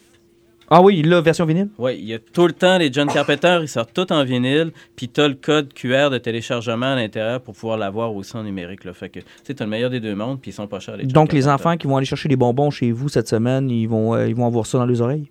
Ah 0.72 0.80
oui, 0.80 1.02
là, 1.02 1.20
version 1.20 1.44
vinyle? 1.44 1.68
Oui, 1.78 1.96
il 1.98 2.04
y 2.04 2.14
a 2.14 2.20
tout 2.20 2.46
le 2.46 2.52
temps 2.52 2.78
les 2.78 2.92
John 2.92 3.08
Carpenter, 3.08 3.58
ils 3.62 3.66
sortent 3.68 3.92
tout 3.92 4.12
en 4.12 4.22
vinyle, 4.22 4.70
puis 4.94 5.08
tu 5.08 5.20
as 5.20 5.26
le 5.26 5.34
code 5.34 5.74
QR 5.74 6.10
de 6.10 6.18
téléchargement 6.18 6.92
à 6.92 6.94
l'intérieur 6.94 7.40
pour 7.40 7.54
pouvoir 7.54 7.76
l'avoir 7.76 8.14
aussi 8.14 8.36
en 8.36 8.44
numérique. 8.44 8.84
Là. 8.84 8.92
Fait 8.92 9.08
que, 9.08 9.18
tu 9.18 9.26
sais, 9.42 9.54
t'as 9.54 9.64
le 9.64 9.70
meilleur 9.70 9.90
des 9.90 9.98
deux 9.98 10.14
mondes, 10.14 10.40
puis 10.40 10.52
ils 10.52 10.54
sont 10.54 10.68
pas 10.68 10.78
chers. 10.78 10.96
Les 10.96 11.02
John 11.02 11.12
Donc, 11.12 11.32
les 11.32 11.48
enfants 11.48 11.76
qui 11.76 11.88
vont 11.88 11.96
aller 11.96 12.06
chercher 12.06 12.28
des 12.28 12.36
bonbons 12.36 12.70
chez 12.70 12.92
vous 12.92 13.08
cette 13.08 13.26
semaine, 13.26 13.68
ils 13.68 13.88
vont, 13.88 14.14
euh, 14.14 14.28
ils 14.28 14.36
vont 14.36 14.46
avoir 14.46 14.66
ça 14.66 14.78
dans 14.78 14.86
les 14.86 15.00
oreilles? 15.00 15.28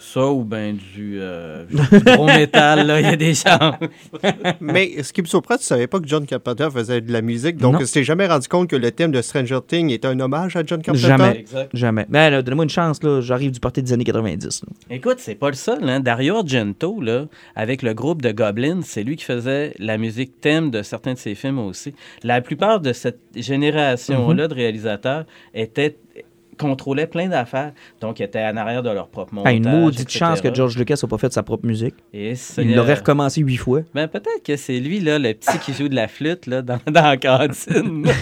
Ça 0.00 0.26
ou 0.28 0.44
bien 0.44 0.74
du, 0.74 1.18
euh, 1.20 1.64
du 1.64 1.98
gros 2.04 2.26
métal, 2.38 2.86
là, 2.86 3.00
il 3.00 3.06
y 3.06 3.08
a 3.10 3.16
des 3.16 3.34
chances. 3.34 3.74
Mais 4.60 5.02
ce 5.02 5.12
qui 5.12 5.22
me 5.22 5.26
surprend, 5.26 5.56
tu 5.56 5.64
savais 5.64 5.88
pas 5.88 5.98
que 5.98 6.06
John 6.06 6.24
Carpenter 6.24 6.68
faisait 6.72 7.00
de 7.00 7.12
la 7.12 7.20
musique, 7.20 7.56
donc 7.56 7.78
tu 7.84 7.86
t'es 7.90 8.04
jamais 8.04 8.26
rendu 8.26 8.46
compte 8.48 8.68
que 8.70 8.76
le 8.76 8.90
thème 8.92 9.10
de 9.10 9.20
Stranger 9.20 9.58
Things 9.66 9.90
était 9.90 10.06
un 10.08 10.18
hommage 10.20 10.54
à 10.56 10.62
John 10.64 10.80
Carpenter? 10.82 11.06
Jamais. 11.08 11.38
Exact. 11.40 11.70
Jamais. 11.74 12.06
Mais 12.08 12.30
là, 12.30 12.42
donnez-moi 12.42 12.64
une 12.64 12.70
chance, 12.70 13.02
là. 13.02 13.20
J'arrive 13.20 13.50
du 13.50 13.60
party 13.60 13.82
des 13.82 13.92
années 13.92 14.04
90. 14.04 14.62
là. 14.62 14.94
Écoute, 14.94 15.16
c'est 15.18 15.34
pas 15.34 15.48
le 15.48 15.54
seul. 15.56 15.88
Hein? 15.88 15.98
Dario 16.00 16.36
Argento, 16.36 17.00
là, 17.00 17.26
avec 17.56 17.82
le 17.82 17.92
groupe 17.92 18.22
de 18.22 18.30
Goblin, 18.30 18.80
c'est 18.84 19.02
lui 19.02 19.16
qui 19.16 19.24
faisait 19.24 19.74
la 19.80 19.98
musique 19.98 20.40
thème 20.40 20.70
de 20.70 20.82
certains 20.82 21.14
de 21.14 21.18
ses 21.18 21.34
films 21.34 21.58
aussi. 21.58 21.92
La 22.22 22.40
plupart 22.40 22.80
de 22.80 22.92
cette 22.92 23.18
génération-là 23.34 24.44
Mhm. 24.44 24.48
de 24.48 24.54
réalisateurs 24.54 25.24
étaient 25.54 25.96
contrôlaient 26.58 27.06
plein 27.06 27.28
d'affaires. 27.28 27.72
Donc, 28.02 28.20
ils 28.20 28.24
étaient 28.24 28.44
en 28.44 28.56
arrière 28.56 28.82
de 28.82 28.90
leur 28.90 29.08
propre 29.08 29.32
montage. 29.34 29.50
Ah, 29.52 29.56
une 29.56 29.80
maudite 29.80 30.02
etc. 30.02 30.18
chance 30.18 30.40
que 30.42 30.52
George 30.54 30.76
Lucas 30.76 30.96
n'a 31.02 31.08
pas 31.08 31.16
fait 31.18 31.32
sa 31.32 31.42
propre 31.42 31.66
musique. 31.66 31.94
Et 32.12 32.34
Il 32.58 32.74
l'aurait 32.76 32.94
recommencé 32.94 33.40
huit 33.40 33.56
fois. 33.56 33.80
Ben, 33.94 34.08
peut-être 34.08 34.42
que 34.44 34.56
c'est 34.56 34.78
lui, 34.80 35.00
là, 35.00 35.18
le 35.18 35.32
petit 35.32 35.58
qui 35.60 35.72
joue 35.72 35.88
de 35.88 35.94
la 35.94 36.08
flûte 36.08 36.46
là, 36.46 36.60
dans, 36.60 36.78
dans 36.86 37.02
la 37.02 37.16
cantine. 37.16 38.04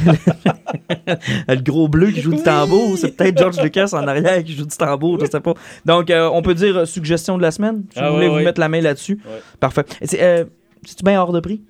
Le 1.48 1.60
gros 1.62 1.88
bleu 1.88 2.10
qui 2.10 2.20
joue 2.20 2.34
du 2.34 2.42
tambour, 2.42 2.96
c'est 2.98 3.16
peut-être 3.16 3.38
George 3.38 3.60
Lucas 3.62 3.90
en 3.92 4.06
arrière 4.06 4.42
qui 4.44 4.54
joue 4.54 4.66
du 4.66 4.76
tambour, 4.76 5.18
je 5.20 5.26
sais 5.26 5.40
pas. 5.40 5.54
Donc, 5.84 6.10
euh, 6.10 6.28
on 6.32 6.42
peut 6.42 6.54
dire 6.54 6.76
euh, 6.78 6.84
suggestion 6.84 7.36
de 7.36 7.42
la 7.42 7.50
semaine, 7.50 7.84
si 7.92 7.98
Ah 8.00 8.08
vous 8.10 8.16
voulez 8.16 8.28
vous 8.28 8.36
mettre 8.40 8.60
la 8.60 8.68
main 8.68 8.80
là-dessus. 8.80 9.18
Parfait. 9.60 9.84
Et 10.00 10.06
C'est 10.06 10.22
euh, 10.22 10.44
c'est-tu 10.84 11.04
bien 11.04 11.20
hors 11.20 11.32
de 11.32 11.40
prix? 11.40 11.62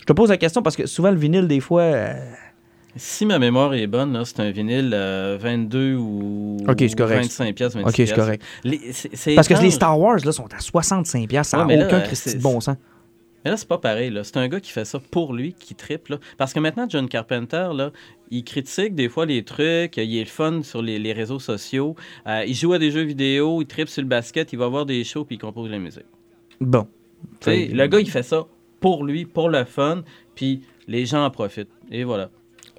Je 0.00 0.04
te 0.04 0.12
pose 0.12 0.30
la 0.30 0.36
question 0.36 0.62
parce 0.62 0.76
que 0.76 0.86
souvent, 0.86 1.10
le 1.10 1.16
vinyle, 1.18 1.46
des 1.46 1.60
fois... 1.60 1.82
euh, 1.82 2.14
si 2.96 3.26
ma 3.26 3.38
mémoire 3.38 3.74
est 3.74 3.86
bonne, 3.86 4.24
c'est 4.24 4.40
un 4.40 4.50
vinyle 4.50 4.90
euh, 4.94 5.38
22 5.40 5.94
ou 5.96 6.56
Ok, 6.68 6.76
c'est 6.80 6.96
correct. 6.96 7.22
25 7.22 7.54
pièces, 7.54 7.74
26 7.74 7.88
ok, 8.02 8.08
c'est 8.08 8.14
correct. 8.14 8.42
Les- 8.64 9.34
Parce 9.34 9.48
que 9.48 9.54
les. 9.62 9.70
Star 9.70 9.98
Wars, 9.98 10.18
là, 10.24 10.32
sont 10.32 10.46
à 10.52 10.58
65$, 10.58 11.26
piastres, 11.28 11.50
ça 11.52 11.58
n'a 11.58 11.66
Ouais, 11.66 11.84
aucun 11.84 11.98
euh, 11.98 12.00
Christy 12.00 12.36
de 12.36 12.42
bon 12.42 12.60
sens. 12.60 12.76
Mais 13.44 13.50
là, 13.50 13.56
c'est 13.56 13.68
pas 13.68 13.78
pareil. 13.78 14.12
C'est 14.22 14.36
un 14.36 14.48
gars 14.48 14.60
qui 14.60 14.70
fait 14.70 14.84
ça 14.84 14.98
pour 15.10 15.32
lui, 15.32 15.54
qui 15.58 15.74
triple. 15.74 16.12
là. 16.12 16.18
Parce 16.36 16.52
que 16.52 16.60
maintenant, 16.60 16.86
John 16.88 17.08
Carpenter, 17.08 17.68
là, 17.74 17.90
il 18.30 18.44
critique 18.44 18.94
des 18.94 19.08
fois 19.08 19.24
les 19.24 19.44
trucs, 19.44 19.96
il 19.96 20.16
est 20.16 20.20
le 20.20 20.26
fun 20.26 20.62
sur 20.62 20.82
les, 20.82 20.98
les 20.98 21.12
réseaux 21.14 21.38
sociaux, 21.38 21.96
euh, 22.26 22.44
il 22.46 22.54
joue 22.54 22.74
à 22.74 22.78
des 22.78 22.90
jeux 22.90 23.02
vidéo, 23.04 23.62
il 23.62 23.66
tripe 23.66 23.88
sur 23.88 24.02
le 24.02 24.08
basket, 24.08 24.52
il 24.52 24.58
va 24.58 24.68
voir 24.68 24.84
des 24.84 25.02
shows 25.04 25.24
puis 25.24 25.36
il 25.36 25.38
compose 25.38 25.70
la 25.70 25.78
musique. 25.78 26.04
Bon. 26.60 26.86
Le 27.46 27.86
gars, 27.86 28.00
il 28.00 28.10
fait 28.10 28.22
ça 28.22 28.44
pour 28.78 29.04
lui, 29.04 29.24
pour 29.24 29.48
le 29.48 29.64
fun, 29.64 30.02
puis 30.34 30.60
les 30.86 31.06
gens 31.06 31.24
en 31.24 31.30
profitent. 31.30 31.70
Et 31.90 32.04
voilà. 32.04 32.28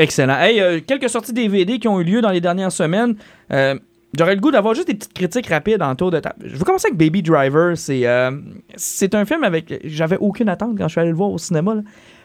Excellent. 0.02 0.38
Hey, 0.40 0.60
euh, 0.60 0.80
quelques 0.86 1.10
sorties 1.10 1.32
DVD 1.32 1.78
qui 1.78 1.88
ont 1.88 2.00
eu 2.00 2.04
lieu 2.04 2.22
dans 2.22 2.32
les 2.32 2.42
dernières 2.42 2.72
semaines. 2.72 3.16
Euh, 3.54 3.78
J'aurais 4.18 4.34
le 4.36 4.42
goût 4.42 4.52
d'avoir 4.52 4.74
juste 4.74 4.88
des 4.88 4.96
petites 4.96 5.14
critiques 5.14 5.48
rapides 5.48 5.82
en 5.82 5.96
tour 5.96 6.12
de 6.12 6.20
table. 6.20 6.36
Je 6.46 6.58
vais 6.58 6.64
commencer 6.66 6.88
avec 6.88 6.98
Baby 6.98 7.22
Driver. 7.22 7.78
C'est 7.78 8.06
euh, 8.08 8.32
c'est 8.76 9.14
un 9.16 9.24
film 9.26 9.44
avec. 9.46 9.80
J'avais 9.86 10.18
aucune 10.18 10.50
attente 10.50 10.78
quand 10.78 10.88
je 10.88 10.92
suis 10.94 11.00
allé 11.00 11.12
le 11.12 11.16
voir 11.16 11.30
au 11.32 11.38
cinéma. 11.38 11.76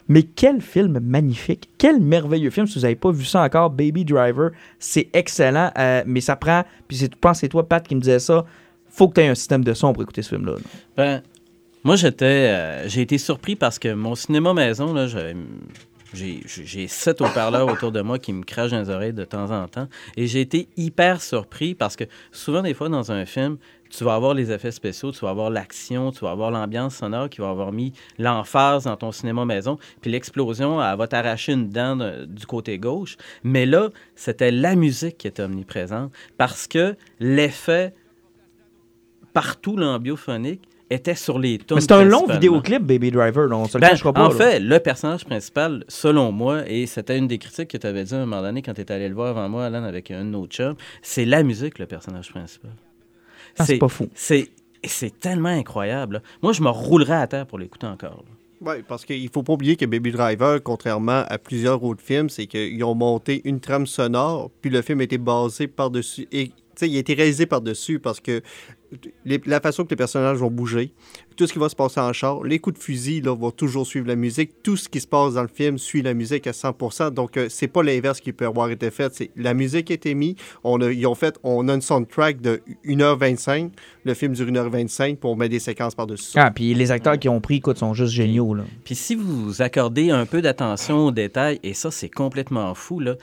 Mais 0.08 0.22
quel 0.22 0.60
film 0.62 0.98
magnifique. 1.00 1.68
Quel 1.78 2.00
merveilleux 2.00 2.50
film. 2.50 2.66
Si 2.66 2.76
vous 2.76 2.80
n'avez 2.82 2.96
pas 2.96 3.10
vu 3.12 3.24
ça 3.24 3.42
encore, 3.42 3.70
Baby 3.70 4.04
Driver, 4.04 4.50
c'est 4.80 5.08
excellent. 5.12 5.70
mais 6.06 6.20
ça 6.22 6.34
prend. 6.34 6.64
Puis 6.88 6.96
je 6.96 7.06
pense 7.20 7.40
c'est 7.40 7.48
toi, 7.48 7.68
Pat, 7.68 7.86
qui 7.86 7.94
me 7.94 8.00
disais 8.00 8.18
ça. 8.20 8.44
Faut 8.88 9.08
que 9.08 9.14
tu 9.14 9.20
aies 9.20 9.28
un 9.28 9.34
système 9.36 9.62
de 9.62 9.74
son 9.74 9.92
pour 9.92 10.02
écouter 10.02 10.22
ce 10.22 10.30
film-là. 10.30 10.52
là. 10.54 10.58
Ben, 10.96 11.22
moi, 11.84 11.94
j'étais, 11.96 12.88
j'ai 12.88 13.02
été 13.02 13.18
surpris 13.18 13.54
parce 13.54 13.78
que 13.78 13.92
mon 13.92 14.14
cinéma 14.16 14.54
maison, 14.54 14.92
là, 14.94 15.06
j'avais- 15.06 15.36
j'ai, 16.16 16.88
sept 16.88 17.20
haut-parleurs 17.20 17.68
autour 17.68 17.92
de 17.92 18.00
moi 18.00 18.18
qui 18.18 18.32
me 18.32 18.42
crachent 18.42 18.70
dans 18.72 18.80
les 18.80 18.90
oreilles 18.90 19.12
de 19.12 19.24
temps 19.24 19.50
en 19.50 19.68
temps. 19.68 19.88
Et 20.16 20.26
j'ai 20.26 20.40
été 20.40 20.68
hyper 20.76 21.20
surpris 21.22 21.74
parce 21.74 21.94
que 21.96 22.04
souvent, 22.32 22.62
des 22.62 22.74
fois, 22.74 22.88
dans 22.88 23.12
un 23.12 23.24
film, 23.26 23.58
tu 23.88 24.02
vas 24.02 24.14
avoir 24.14 24.34
les 24.34 24.50
effets 24.50 24.72
spéciaux, 24.72 25.12
tu 25.12 25.20
vas 25.20 25.30
avoir 25.30 25.48
l'action, 25.50 26.10
tu 26.10 26.20
vas 26.20 26.32
avoir 26.32 26.50
l'ambiance 26.50 26.96
sonore 26.96 27.28
qui 27.28 27.40
va 27.40 27.50
avoir 27.50 27.70
mis 27.70 27.92
l'emphase 28.18 28.84
dans 28.84 28.96
ton 28.96 29.12
cinéma 29.12 29.44
maison. 29.44 29.78
Puis 30.00 30.10
l'explosion, 30.10 30.82
elle 30.82 30.96
va 30.98 31.06
t'arracher 31.06 31.52
une 31.52 31.68
dent 31.68 31.94
de- 31.94 32.24
du 32.24 32.46
côté 32.46 32.78
gauche. 32.78 33.16
Mais 33.44 33.64
là, 33.64 33.90
c'était 34.16 34.50
la 34.50 34.74
musique 34.74 35.18
qui 35.18 35.28
était 35.28 35.42
omniprésente 35.42 36.12
parce 36.36 36.66
que 36.66 36.96
l'effet 37.20 37.94
partout 39.32 39.76
l'ambiophonique 39.76 40.62
était 40.90 41.14
sur 41.14 41.38
les 41.38 41.58
tunes. 41.58 41.74
Mais 41.76 41.80
c'est 41.80 41.92
un 41.92 42.04
long 42.04 42.26
vidéoclip, 42.26 42.82
Baby 42.82 43.10
Driver. 43.10 43.48
là, 43.48 43.56
on 43.56 43.66
se 43.66 43.76
le 43.76 43.80
Ben, 43.80 43.88
cachera 43.90 44.12
pas. 44.12 44.24
en 44.26 44.28
là. 44.28 44.34
fait, 44.34 44.60
le 44.60 44.78
personnage 44.78 45.24
principal, 45.24 45.84
selon 45.88 46.30
moi, 46.32 46.62
et 46.68 46.86
c'était 46.86 47.18
une 47.18 47.26
des 47.26 47.38
critiques 47.38 47.68
que 47.68 47.76
tu 47.78 47.86
avais 47.86 48.04
dit 48.04 48.14
à 48.14 48.18
un 48.18 48.26
moment 48.26 48.42
donné 48.42 48.62
quand 48.62 48.74
tu 48.74 48.80
étais 48.82 48.94
allé 48.94 49.08
le 49.08 49.14
voir 49.14 49.28
avant 49.28 49.48
moi, 49.48 49.64
Alan, 49.66 49.82
avec 49.84 50.10
un 50.10 50.32
autre 50.34 50.52
chum, 50.54 50.74
c'est 51.02 51.24
la 51.24 51.42
musique, 51.42 51.78
le 51.78 51.86
personnage 51.86 52.30
principal. 52.30 52.70
Ah, 53.58 53.64
c'est 53.64 53.78
pas 53.78 53.88
fou. 53.88 54.08
C'est, 54.14 54.48
c'est 54.84 55.18
tellement 55.18 55.48
incroyable. 55.48 56.14
là. 56.16 56.20
Moi, 56.42 56.52
je 56.52 56.62
me 56.62 56.68
roulerais 56.68 57.16
à 57.16 57.26
terre 57.26 57.46
pour 57.46 57.58
l'écouter 57.58 57.86
encore. 57.86 58.24
là. 58.26 58.32
Oui, 58.62 58.82
parce 58.88 59.04
qu'il 59.04 59.28
faut 59.28 59.42
pas 59.42 59.52
oublier 59.52 59.76
que 59.76 59.84
Baby 59.84 60.12
Driver, 60.12 60.62
contrairement 60.62 61.24
à 61.28 61.36
plusieurs 61.38 61.82
autres 61.84 62.02
films, 62.02 62.30
c'est 62.30 62.46
qu'ils 62.46 62.82
ont 62.84 62.94
monté 62.94 63.42
une 63.44 63.60
trame 63.60 63.86
sonore, 63.86 64.50
puis 64.62 64.70
le 64.70 64.80
film 64.82 65.00
a 65.00 65.04
été 65.04 65.18
basé 65.18 65.66
par-dessus. 65.66 66.26
Et, 66.76 66.78
tu 66.78 66.86
sais, 66.86 66.90
il 66.92 66.96
a 66.96 67.00
été 67.00 67.14
réalisé 67.14 67.46
par-dessus 67.46 67.98
parce 67.98 68.20
que 68.20 68.42
les- 69.24 69.40
la 69.46 69.60
façon 69.60 69.84
que 69.84 69.90
les 69.90 69.96
personnages 69.96 70.36
vont 70.38 70.50
bouger, 70.50 70.92
tout 71.36 71.46
ce 71.46 71.52
qui 71.52 71.58
va 71.58 71.68
se 71.68 71.74
passer 71.74 71.98
en 72.00 72.12
char, 72.12 72.44
les 72.44 72.58
coups 72.60 72.78
de 72.78 72.82
fusil 72.82 73.20
là, 73.20 73.34
vont 73.34 73.50
toujours 73.50 73.84
suivre 73.86 74.06
la 74.06 74.14
musique. 74.16 74.62
Tout 74.62 74.76
ce 74.76 74.88
qui 74.88 75.00
se 75.00 75.06
passe 75.08 75.34
dans 75.34 75.42
le 75.42 75.48
film 75.48 75.76
suit 75.76 76.02
la 76.02 76.14
musique 76.14 76.46
à 76.46 76.52
100%. 76.52 77.10
Donc, 77.10 77.36
euh, 77.36 77.48
c'est 77.50 77.66
pas 77.66 77.82
l'inverse 77.82 78.20
qui 78.20 78.32
peut 78.32 78.46
avoir 78.46 78.70
été 78.70 78.90
fait. 78.90 79.12
C'est 79.14 79.30
la 79.36 79.54
musique 79.54 79.90
a 79.90 79.94
été 79.94 80.14
mise. 80.14 80.36
On 80.64 80.80
a, 80.80 80.90
ils 80.92 81.06
ont 81.06 81.14
fait, 81.16 81.36
on 81.42 81.68
a 81.68 81.74
une 81.74 81.80
soundtrack 81.82 82.40
de 82.40 82.62
1h25. 82.84 83.72
Le 84.04 84.14
film 84.14 84.32
dure 84.34 84.46
1h25, 84.46 85.16
puis 85.16 85.28
on 85.30 85.34
met 85.36 85.48
des 85.48 85.58
séquences 85.58 85.94
par-dessus. 85.94 86.32
Ah, 86.36 86.50
puis 86.50 86.72
les 86.74 86.90
acteurs 86.92 87.18
qui 87.18 87.28
ont 87.28 87.40
pris, 87.40 87.56
écoute, 87.56 87.78
sont 87.78 87.92
juste 87.94 88.12
géniaux. 88.12 88.54
Là. 88.54 88.64
Puis 88.84 88.94
si 88.94 89.14
vous 89.14 89.62
accordez 89.62 90.10
un 90.10 90.26
peu 90.26 90.40
d'attention 90.42 91.06
aux 91.06 91.10
détails, 91.10 91.58
et 91.62 91.74
ça, 91.74 91.90
c'est 91.90 92.08
complètement 92.08 92.74
fou, 92.74 93.00
là, 93.00 93.16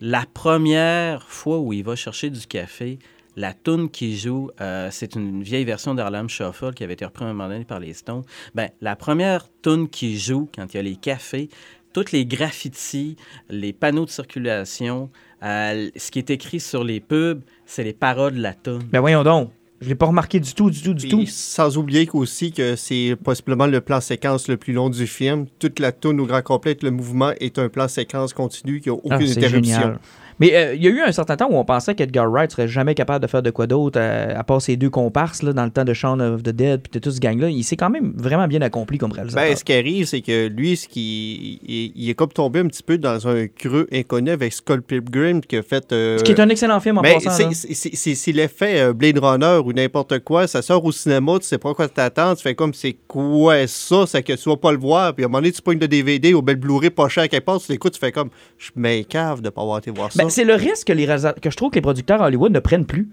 la 0.00 0.24
première 0.32 1.28
fois 1.28 1.58
où 1.58 1.72
il 1.72 1.84
va 1.84 1.96
chercher 1.96 2.30
du 2.30 2.46
café, 2.46 2.98
la 3.36 3.52
toune 3.52 3.88
qui 3.88 4.16
joue, 4.16 4.50
euh, 4.60 4.88
c'est 4.90 5.14
une 5.14 5.42
vieille 5.42 5.64
version 5.64 5.94
d'Harlem 5.94 6.28
Shuffle 6.28 6.72
qui 6.72 6.82
avait 6.82 6.94
été 6.94 7.04
reprise 7.04 7.28
un 7.28 7.32
moment 7.32 7.48
donné 7.48 7.64
par 7.64 7.78
les 7.78 7.92
Stones. 7.92 8.24
Ben, 8.54 8.70
la 8.80 8.96
première 8.96 9.48
toune 9.62 9.88
qui 9.88 10.18
joue 10.18 10.48
quand 10.54 10.74
il 10.74 10.76
y 10.76 10.80
a 10.80 10.82
les 10.82 10.96
cafés, 10.96 11.48
toutes 11.92 12.12
les 12.12 12.26
graffitis, 12.26 13.16
les 13.48 13.72
panneaux 13.72 14.04
de 14.04 14.10
circulation, 14.10 15.10
euh, 15.42 15.88
ce 15.96 16.10
qui 16.10 16.18
est 16.18 16.30
écrit 16.30 16.60
sur 16.60 16.84
les 16.84 17.00
pubs, 17.00 17.42
c'est 17.64 17.84
les 17.84 17.92
paroles 17.92 18.34
de 18.34 18.42
la 18.42 18.54
toune. 18.54 18.82
Ben 18.90 19.00
voyons 19.00 19.22
donc. 19.22 19.52
Je 19.80 19.88
l'ai 19.88 19.94
pas 19.94 20.06
remarqué 20.06 20.40
du 20.40 20.52
tout, 20.54 20.70
du 20.70 20.82
tout, 20.82 20.92
du 20.92 21.02
Puis, 21.06 21.10
tout. 21.10 21.24
sans 21.26 21.76
oublier 21.78 22.08
aussi 22.12 22.50
que 22.50 22.74
c'est 22.74 23.14
possiblement 23.22 23.66
le 23.66 23.80
plan 23.80 24.00
séquence 24.00 24.48
le 24.48 24.56
plus 24.56 24.72
long 24.72 24.90
du 24.90 25.06
film. 25.06 25.46
Toute 25.60 25.78
la 25.78 25.92
tourne 25.92 26.18
au 26.20 26.26
grand 26.26 26.42
complet, 26.42 26.76
le 26.82 26.90
mouvement 26.90 27.30
est 27.38 27.58
un 27.60 27.68
plan 27.68 27.86
séquence 27.86 28.32
continu 28.32 28.80
qui 28.80 28.88
n'a 28.88 28.96
Ah, 29.08 29.14
aucune 29.16 29.28
c'est 29.28 29.38
interruption. 29.38 29.80
génial. 29.80 29.98
Mais 30.40 30.54
euh, 30.54 30.74
il 30.74 30.82
y 30.82 30.86
a 30.86 30.90
eu 30.90 31.00
un 31.00 31.12
certain 31.12 31.36
temps 31.36 31.48
où 31.50 31.56
on 31.56 31.64
pensait 31.64 31.94
qu'Edgar 31.94 32.30
Wright 32.30 32.50
serait 32.52 32.68
jamais 32.68 32.94
capable 32.94 33.22
de 33.22 33.28
faire 33.30 33.42
de 33.42 33.50
quoi 33.50 33.66
d'autre 33.66 33.98
euh, 34.00 34.34
à 34.36 34.44
part 34.44 34.62
ces 34.62 34.76
deux 34.76 34.90
comparses 34.90 35.42
là, 35.42 35.52
dans 35.52 35.64
le 35.64 35.70
temps 35.70 35.84
de 35.84 35.92
Shaun 35.92 36.20
of 36.20 36.42
the 36.42 36.50
Dead 36.50 36.80
puis 36.82 36.90
de 36.92 36.98
tout 36.98 37.10
ce 37.10 37.20
gang-là. 37.20 37.48
Il 37.50 37.64
s'est 37.64 37.76
quand 37.76 37.90
même 37.90 38.12
vraiment 38.16 38.46
bien 38.46 38.62
accompli 38.62 38.98
comme 38.98 39.12
réalisateur. 39.12 39.48
Ben, 39.48 39.56
ce 39.56 39.64
qui 39.64 39.72
arrive, 39.72 40.06
c'est 40.06 40.20
que 40.20 40.48
lui, 40.48 40.76
ce 40.76 40.86
qui, 40.88 41.60
il, 41.66 41.92
il 41.96 42.10
est 42.10 42.14
comme 42.14 42.28
tombé 42.32 42.60
un 42.60 42.66
petit 42.66 42.82
peu 42.82 42.98
dans 42.98 43.26
un 43.28 43.46
creux 43.48 43.86
inconnu 43.92 44.30
avec 44.30 44.52
Skull 44.52 44.82
Pilgrim 44.82 45.40
qui 45.40 45.56
a 45.56 45.62
fait. 45.62 45.90
euh, 45.92 46.18
ce 46.18 46.24
qui 46.24 46.32
est 46.32 46.40
un 46.40 46.48
excellent 46.48 46.80
film 46.80 46.98
en 46.98 47.02
ben, 47.02 47.14
passant. 47.14 47.50
c'est- 47.52 48.32
l'effet 48.32 48.92
Blade 48.92 49.18
Runner 49.18 49.58
ou 49.64 49.72
n'importe 49.72 50.18
quoi. 50.20 50.46
Ça 50.46 50.62
sort 50.62 50.84
au 50.84 50.92
cinéma, 50.92 51.38
tu 51.40 51.46
sais 51.46 51.58
pas 51.58 51.74
quoi 51.74 51.88
t'attends. 51.88 52.34
Tu 52.34 52.42
fais 52.42 52.54
comme 52.54 52.74
c'est 52.74 52.96
quoi 53.06 53.66
ça? 53.66 54.04
C'est 54.06 54.22
que 54.22 54.34
tu 54.34 54.48
vas 54.48 54.56
pas 54.56 54.72
le 54.72 54.78
voir. 54.78 55.14
Puis 55.14 55.24
à 55.24 55.26
un 55.26 55.28
moment 55.28 55.38
donné, 55.38 55.52
tu 55.52 55.62
pognes 55.62 55.78
le 55.78 55.88
DVD 55.88 56.34
ou 56.34 56.42
bel 56.42 56.56
Blu-ray 56.56 56.90
pas 56.90 57.08
cher 57.08 57.28
quelque 57.28 57.44
part. 57.44 57.60
Tu 57.60 57.72
l'écoutes, 57.72 57.94
tu 57.94 58.00
fais 58.00 58.12
comme 58.12 58.30
je 58.58 58.70
m'écave 58.76 59.40
de 59.40 59.50
pas 59.50 59.62
avoir 59.62 59.78
été 59.78 59.90
voir 59.90 60.12
ça. 60.12 60.22
Ben, 60.22 60.27
c'est 60.30 60.44
le 60.44 60.54
risque 60.54 60.88
que, 60.88 60.92
les 60.92 61.06
que 61.06 61.50
je 61.50 61.56
trouve 61.56 61.70
que 61.70 61.76
les 61.76 61.80
producteurs 61.80 62.20
Hollywood 62.20 62.52
ne 62.52 62.60
prennent 62.60 62.86
plus. 62.86 63.08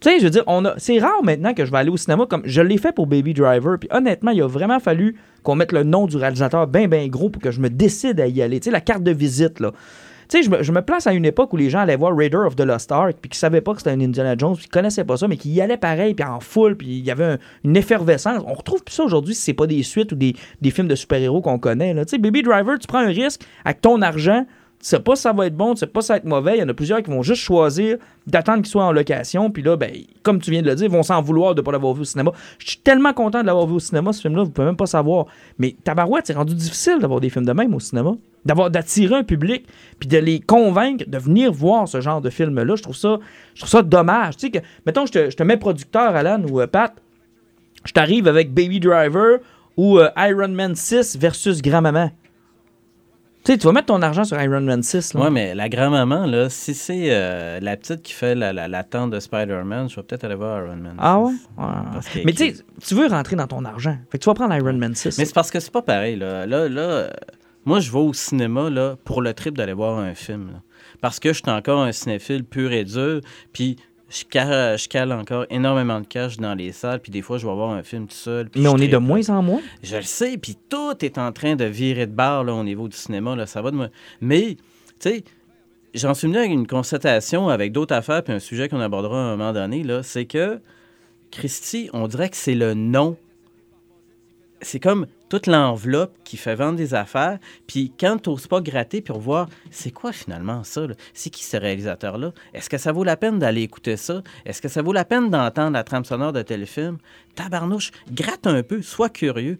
C'est 0.00 0.98
rare 0.98 1.22
maintenant 1.22 1.52
que 1.52 1.64
je 1.64 1.70
vais 1.70 1.78
aller 1.78 1.90
au 1.90 1.96
cinéma 1.96 2.24
comme 2.26 2.42
je 2.46 2.62
l'ai 2.62 2.78
fait 2.78 2.94
pour 2.94 3.06
Baby 3.06 3.34
Driver. 3.34 3.78
Puis 3.78 3.88
honnêtement, 3.92 4.30
il 4.30 4.40
a 4.42 4.46
vraiment 4.46 4.80
fallu 4.80 5.16
qu'on 5.42 5.54
mette 5.54 5.72
le 5.72 5.84
nom 5.84 6.06
du 6.06 6.16
réalisateur 6.16 6.66
bien, 6.66 6.88
bien 6.88 7.06
gros 7.08 7.28
pour 7.28 7.42
que 7.42 7.50
je 7.50 7.60
me 7.60 7.68
décide 7.68 8.18
à 8.20 8.26
y 8.26 8.40
aller. 8.40 8.60
Tu 8.60 8.70
la 8.70 8.80
carte 8.80 9.02
de 9.02 9.10
visite, 9.10 9.60
là. 9.60 9.72
Tu 10.30 10.44
sais, 10.44 10.62
je 10.62 10.70
me, 10.70 10.80
place 10.80 11.08
à 11.08 11.12
une 11.12 11.24
époque 11.24 11.52
où 11.52 11.56
les 11.56 11.70
gens 11.70 11.80
allaient 11.80 11.96
voir 11.96 12.16
Raider 12.16 12.36
of 12.36 12.54
the 12.54 12.60
Lost 12.60 12.92
Ark, 12.92 13.16
puis 13.20 13.30
qui 13.30 13.36
savaient 13.36 13.60
pas 13.60 13.72
que 13.72 13.78
c'était 13.78 13.90
un 13.90 14.00
Indiana 14.00 14.36
Jones, 14.38 14.54
puis 14.54 14.66
qui 14.66 14.70
connaissaient 14.70 15.04
pas 15.04 15.16
ça, 15.16 15.26
mais 15.26 15.36
qui 15.36 15.50
y 15.50 15.60
allaient 15.60 15.76
pareil, 15.76 16.14
puis 16.14 16.24
en 16.24 16.38
full, 16.38 16.76
puis 16.76 16.86
il 16.86 17.04
y 17.04 17.10
avait 17.10 17.24
un- 17.24 17.38
une 17.64 17.76
effervescence. 17.76 18.40
On 18.46 18.54
retrouve 18.54 18.84
plus 18.84 18.94
ça 18.94 19.02
aujourd'hui 19.02 19.34
si 19.34 19.42
c'est 19.42 19.54
pas 19.54 19.66
des 19.66 19.82
suites 19.82 20.12
ou 20.12 20.14
des, 20.14 20.34
films 20.70 20.86
de 20.86 20.94
super-héros 20.94 21.40
qu'on 21.40 21.58
connaît. 21.58 21.96
Tu 22.04 22.10
sais, 22.10 22.18
Baby 22.18 22.42
Driver, 22.42 22.78
tu 22.78 22.86
prends 22.86 23.00
un 23.00 23.08
risque 23.08 23.42
avec 23.64 23.80
ton 23.80 24.02
argent. 24.02 24.46
Tu 24.80 24.86
sais 24.86 24.98
pas 24.98 25.14
si 25.14 25.22
ça 25.22 25.34
va 25.34 25.46
être 25.46 25.56
bon, 25.56 25.74
tu 25.74 25.80
sais 25.80 25.86
pas 25.86 26.00
si 26.00 26.06
ça 26.06 26.14
va 26.14 26.18
être 26.18 26.24
mauvais. 26.24 26.56
Il 26.56 26.60
y 26.60 26.62
en 26.62 26.68
a 26.70 26.72
plusieurs 26.72 27.02
qui 27.02 27.10
vont 27.10 27.22
juste 27.22 27.42
choisir 27.42 27.98
d'attendre 28.26 28.62
qu'il 28.62 28.70
soit 28.70 28.84
en 28.84 28.92
location. 28.92 29.50
Puis 29.50 29.62
là, 29.62 29.76
ben, 29.76 29.92
comme 30.22 30.40
tu 30.40 30.50
viens 30.50 30.62
de 30.62 30.68
le 30.68 30.74
dire, 30.74 30.86
ils 30.86 30.90
vont 30.92 31.02
s'en 31.02 31.20
vouloir 31.20 31.54
de 31.54 31.60
ne 31.60 31.64
pas 31.64 31.72
l'avoir 31.72 31.92
vu 31.92 32.00
au 32.00 32.04
cinéma. 32.04 32.32
Je 32.58 32.70
suis 32.70 32.78
tellement 32.78 33.12
content 33.12 33.42
de 33.42 33.46
l'avoir 33.46 33.66
vu 33.66 33.74
au 33.74 33.78
cinéma, 33.78 34.14
ce 34.14 34.22
film-là, 34.22 34.44
vous 34.44 34.50
pouvez 34.50 34.66
même 34.66 34.78
pas 34.78 34.86
savoir. 34.86 35.26
Mais 35.58 35.76
tabarouette, 35.84 36.28
c'est 36.28 36.32
rendu 36.32 36.54
difficile 36.54 36.98
d'avoir 36.98 37.20
des 37.20 37.28
films 37.28 37.44
de 37.44 37.52
même 37.52 37.74
au 37.74 37.80
cinéma. 37.80 38.12
D'avoir 38.46 38.70
d'attirer 38.70 39.16
un 39.16 39.22
public, 39.22 39.66
puis 39.98 40.08
de 40.08 40.16
les 40.16 40.40
convaincre 40.40 41.04
de 41.06 41.18
venir 41.18 41.52
voir 41.52 41.86
ce 41.86 42.00
genre 42.00 42.22
de 42.22 42.30
film-là. 42.30 42.74
Je 42.74 42.82
trouve 42.82 42.96
ça, 42.96 43.18
je 43.54 43.60
trouve 43.60 43.70
ça 43.70 43.82
dommage. 43.82 44.38
Tu 44.38 44.46
sais 44.46 44.50
que, 44.50 44.64
mettons, 44.86 45.04
je 45.04 45.28
te, 45.28 45.42
mets 45.42 45.58
producteur, 45.58 46.16
Alan 46.16 46.42
ou 46.48 46.58
euh, 46.58 46.66
Pat, 46.66 46.94
je 47.84 47.92
t'arrive 47.92 48.26
avec 48.28 48.54
Baby 48.54 48.80
Driver 48.80 49.40
ou 49.76 49.98
euh, 49.98 50.08
Iron 50.16 50.48
Man 50.48 50.74
6 50.74 51.18
versus 51.18 51.60
Grand-Maman. 51.60 52.12
Tu 53.42 53.52
sais, 53.52 53.58
tu 53.58 53.66
vas 53.66 53.72
mettre 53.72 53.86
ton 53.86 54.02
argent 54.02 54.24
sur 54.24 54.40
Iron 54.40 54.60
Man 54.60 54.82
6. 54.82 55.14
Là. 55.14 55.20
Ouais, 55.22 55.30
mais 55.30 55.54
la 55.54 55.70
grand-maman, 55.70 56.26
là, 56.26 56.50
si 56.50 56.74
c'est 56.74 57.06
euh, 57.10 57.58
la 57.60 57.76
petite 57.78 58.02
qui 58.02 58.12
fait 58.12 58.34
la, 58.34 58.52
la, 58.52 58.68
la 58.68 58.84
tante 58.84 59.10
de 59.10 59.18
Spider-Man, 59.18 59.88
je 59.88 59.96
vais 59.96 60.02
peut-être 60.02 60.24
aller 60.24 60.34
voir 60.34 60.62
Iron 60.66 60.76
Man. 60.76 60.94
Ah 60.98 61.18
ouais? 61.20 61.32
6. 61.32 61.38
Ouais. 61.56 61.64
Parce 61.92 62.08
que- 62.08 62.18
Mais 62.24 62.32
tu 62.32 62.50
sais, 62.54 62.64
tu 62.86 62.94
veux 62.94 63.06
rentrer 63.06 63.36
dans 63.36 63.46
ton 63.46 63.64
argent. 63.64 63.96
Fait 64.10 64.18
que 64.18 64.24
tu 64.24 64.28
vas 64.28 64.34
prendre 64.34 64.54
Iron 64.54 64.74
Man 64.74 64.94
6. 64.94 65.18
Mais 65.18 65.24
c'est 65.24 65.34
parce 65.34 65.50
que 65.50 65.58
c'est 65.58 65.72
pas 65.72 65.80
pareil, 65.80 66.16
là. 66.16 66.44
Là, 66.46 66.68
là 66.68 66.80
euh, 66.82 67.10
moi, 67.64 67.80
je 67.80 67.90
vais 67.90 67.98
au 67.98 68.12
cinéma, 68.12 68.68
là, 68.68 68.96
pour 69.04 69.22
le 69.22 69.32
trip 69.32 69.56
d'aller 69.56 69.72
voir 69.72 69.98
un 69.98 70.14
film, 70.14 70.48
là. 70.52 70.60
Parce 71.00 71.18
que 71.18 71.32
je 71.32 71.40
suis 71.42 71.50
encore 71.50 71.82
un 71.82 71.92
cinéphile 71.92 72.44
pur 72.44 72.72
et 72.72 72.84
dur, 72.84 73.22
puis 73.54 73.76
je 74.10 74.24
cale, 74.24 74.76
je 74.76 74.88
cale 74.88 75.12
encore 75.12 75.46
énormément 75.50 76.00
de 76.00 76.06
cash 76.06 76.36
dans 76.36 76.54
les 76.54 76.72
salles, 76.72 77.00
puis 77.00 77.12
des 77.12 77.22
fois, 77.22 77.38
je 77.38 77.46
vais 77.46 77.54
voir 77.54 77.70
un 77.70 77.82
film 77.84 78.08
tout 78.08 78.14
seul. 78.14 78.50
Mais 78.56 78.68
on 78.68 78.76
est 78.76 78.88
de 78.88 78.96
moins 78.96 79.28
en 79.30 79.42
moins? 79.42 79.60
Je 79.82 79.96
le 79.96 80.02
sais, 80.02 80.36
puis 80.36 80.56
tout 80.68 81.04
est 81.04 81.16
en 81.16 81.30
train 81.32 81.54
de 81.54 81.64
virer 81.64 82.06
de 82.06 82.12
barre 82.12 82.42
là, 82.44 82.52
au 82.52 82.64
niveau 82.64 82.88
du 82.88 82.96
cinéma. 82.96 83.36
Là, 83.36 83.46
ça 83.46 83.62
va 83.62 83.70
de 83.70 83.76
moi. 83.76 83.88
Mais, 84.20 84.56
tu 84.98 85.10
sais, 85.10 85.24
j'en 85.94 86.14
suis 86.14 86.26
venu 86.26 86.38
avec 86.38 86.50
une 86.50 86.66
constatation 86.66 87.48
avec 87.48 87.72
d'autres 87.72 87.94
affaires, 87.94 88.24
puis 88.24 88.32
un 88.32 88.40
sujet 88.40 88.68
qu'on 88.68 88.80
abordera 88.80 89.16
à 89.16 89.24
un 89.26 89.36
moment 89.36 89.52
donné, 89.52 89.84
là, 89.84 90.02
c'est 90.02 90.26
que, 90.26 90.60
Christy, 91.30 91.88
on 91.92 92.08
dirait 92.08 92.30
que 92.30 92.36
c'est 92.36 92.56
le 92.56 92.74
nom. 92.74 93.16
C'est 94.60 94.80
comme 94.80 95.06
toute 95.30 95.46
l'enveloppe 95.46 96.12
qui 96.24 96.36
fait 96.36 96.56
vendre 96.56 96.76
des 96.76 96.92
affaires, 96.92 97.38
puis 97.66 97.92
quand 97.98 98.18
tu 98.18 98.28
n'oses 98.28 98.48
pas 98.48 98.60
gratter 98.60 99.00
puis 99.00 99.14
revoir, 99.14 99.48
c'est 99.70 99.92
quoi 99.92 100.12
finalement 100.12 100.64
ça? 100.64 100.86
C'est 101.14 101.30
qui 101.30 101.44
ce 101.44 101.56
réalisateur-là? 101.56 102.32
Est-ce 102.52 102.68
que 102.68 102.76
ça 102.76 102.92
vaut 102.92 103.04
la 103.04 103.16
peine 103.16 103.38
d'aller 103.38 103.62
écouter 103.62 103.96
ça? 103.96 104.22
Est-ce 104.44 104.60
que 104.60 104.68
ça 104.68 104.82
vaut 104.82 104.92
la 104.92 105.04
peine 105.04 105.30
d'entendre 105.30 105.72
la 105.72 105.84
trame 105.84 106.04
sonore 106.04 106.32
de 106.32 106.42
tel 106.42 106.66
film? 106.66 106.98
Tabarnouche, 107.36 107.92
gratte 108.10 108.46
un 108.46 108.62
peu, 108.64 108.82
sois 108.82 109.08
curieux. 109.08 109.58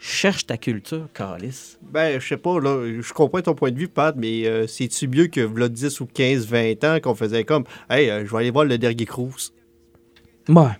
Cherche 0.00 0.46
ta 0.46 0.56
culture, 0.56 1.08
Calice. 1.12 1.78
Ben, 1.82 2.18
je 2.18 2.26
sais 2.26 2.36
pas, 2.36 2.60
là, 2.60 3.00
je 3.00 3.12
comprends 3.12 3.42
ton 3.42 3.54
point 3.54 3.72
de 3.72 3.78
vue, 3.78 3.88
Pat, 3.88 4.14
mais 4.16 4.46
euh, 4.46 4.66
c'est-tu 4.66 5.06
mieux 5.08 5.26
que 5.26 5.40
v'là 5.40 5.68
10 5.68 6.00
ou 6.00 6.06
15, 6.06 6.46
20 6.46 6.84
ans 6.84 6.98
qu'on 7.02 7.14
faisait 7.14 7.44
comme, 7.44 7.64
hey, 7.90 8.08
euh, 8.08 8.24
je 8.24 8.30
vais 8.30 8.38
aller 8.38 8.50
voir 8.50 8.64
le 8.64 8.78
dernier 8.78 9.04
Cruise. 9.04 9.52
Ouais. 10.48 10.78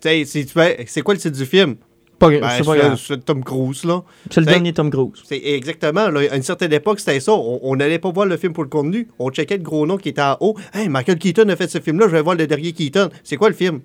Tu 0.00 0.08
sais, 0.08 0.24
c'est 0.24 0.86
c'est 0.86 1.02
quoi 1.02 1.12
le 1.12 1.20
titre 1.20 1.36
du 1.36 1.44
film? 1.44 1.76
Pas, 2.20 2.28
Ben, 2.28 2.48
c'est 2.50 2.64
pas 2.64 2.72
c'est 2.74 2.78
grave. 2.78 3.00
c'est 3.04 3.24
Tom 3.24 3.42
Cruise, 3.42 3.82
là. 3.84 4.02
C'est 4.30 4.40
le 4.40 4.46
dernier 4.46 4.72
Tom 4.74 4.90
Cruise. 4.90 5.22
C'est 5.24 5.40
exactement, 5.42 6.08
là, 6.10 6.20
à 6.30 6.36
une 6.36 6.42
certaine 6.42 6.72
époque, 6.72 7.00
c'était 7.00 7.18
ça. 7.18 7.32
On 7.32 7.74
n'allait 7.74 7.98
pas 7.98 8.10
voir 8.12 8.26
le 8.26 8.36
film 8.36 8.52
pour 8.52 8.62
le 8.62 8.68
contenu. 8.68 9.08
On 9.18 9.30
checkait 9.30 9.56
le 9.56 9.62
gros 9.62 9.86
nom 9.86 9.96
qui 9.96 10.10
était 10.10 10.20
en 10.22 10.36
haut. 10.40 10.54
Hey, 10.74 10.88
Michael 10.88 11.18
Keaton 11.18 11.48
a 11.48 11.56
fait 11.56 11.68
ce 11.68 11.80
film-là, 11.80 12.06
je 12.08 12.12
vais 12.12 12.22
voir 12.22 12.36
le 12.36 12.46
dernier 12.46 12.72
Keaton. 12.72 13.08
C'est 13.24 13.36
quoi 13.36 13.48
le 13.48 13.54
film? 13.54 13.80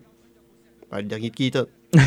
Ben, 0.91 0.97
le 0.97 1.03
dernier 1.03 1.29
de 1.29 1.35
Keaton. 1.35 1.65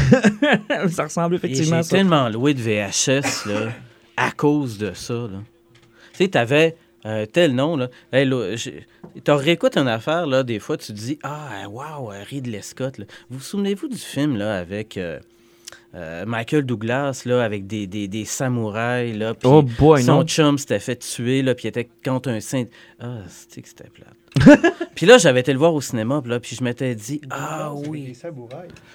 ça 0.90 1.04
ressemble 1.04 1.36
effectivement 1.36 1.78
à 1.78 1.82
ça. 1.82 1.96
tellement 1.96 2.28
loué 2.28 2.52
de 2.52 2.60
VHS 2.60 3.46
là, 3.48 3.72
à 4.18 4.30
cause 4.30 4.76
de 4.76 4.92
ça. 4.92 5.14
là. 5.14 5.40
Tu 6.12 6.24
sais, 6.24 6.28
t'avais 6.28 6.76
un 7.04 7.24
tel 7.26 7.54
nom. 7.54 7.76
Là. 7.76 7.88
Hey, 8.12 8.26
là, 8.26 8.54
t'as 9.24 9.36
réécoutes 9.36 9.78
une 9.78 9.88
affaire, 9.88 10.26
là, 10.26 10.42
des 10.42 10.58
fois, 10.58 10.76
tu 10.76 10.88
te 10.88 10.92
dis 10.92 11.18
Ah, 11.22 11.66
wow, 11.70 12.10
Ridley 12.28 12.60
Scott. 12.60 12.98
là. 12.98 13.06
Vous 13.30 13.38
vous 13.38 13.44
souvenez-vous 13.44 13.88
du 13.88 13.96
film 13.96 14.36
là, 14.36 14.58
avec 14.58 14.98
euh, 14.98 15.20
euh, 15.94 16.24
Michael 16.26 16.62
Douglas, 16.64 17.22
là, 17.24 17.42
avec 17.42 17.66
des, 17.66 17.86
des, 17.86 18.08
des 18.08 18.24
samouraïs, 18.24 19.16
là, 19.16 19.34
puis 19.34 19.48
Oh 19.50 19.62
boy, 19.62 20.02
son 20.02 20.16
non. 20.18 20.24
chum 20.26 20.58
s'était 20.58 20.78
fait 20.80 20.96
tuer, 20.96 21.42
là, 21.42 21.54
puis 21.54 21.64
il 21.64 21.68
était 21.68 21.88
contre 22.04 22.28
un 22.28 22.40
saint. 22.40 22.64
Ah, 23.00 23.18
c'était 23.28 23.62
que 23.62 23.68
c'était 23.68 23.88
plate? 23.88 24.14
puis 24.94 25.06
là, 25.06 25.16
j'avais 25.16 25.40
été 25.40 25.52
le 25.52 25.58
voir 25.58 25.72
au 25.72 25.80
cinéma, 25.80 26.20
puis 26.20 26.30
là, 26.30 26.38
puis 26.38 26.54
je 26.54 26.62
m'étais 26.62 26.94
dit 26.94 27.20
Ah 27.30 27.72
oui. 27.74 28.12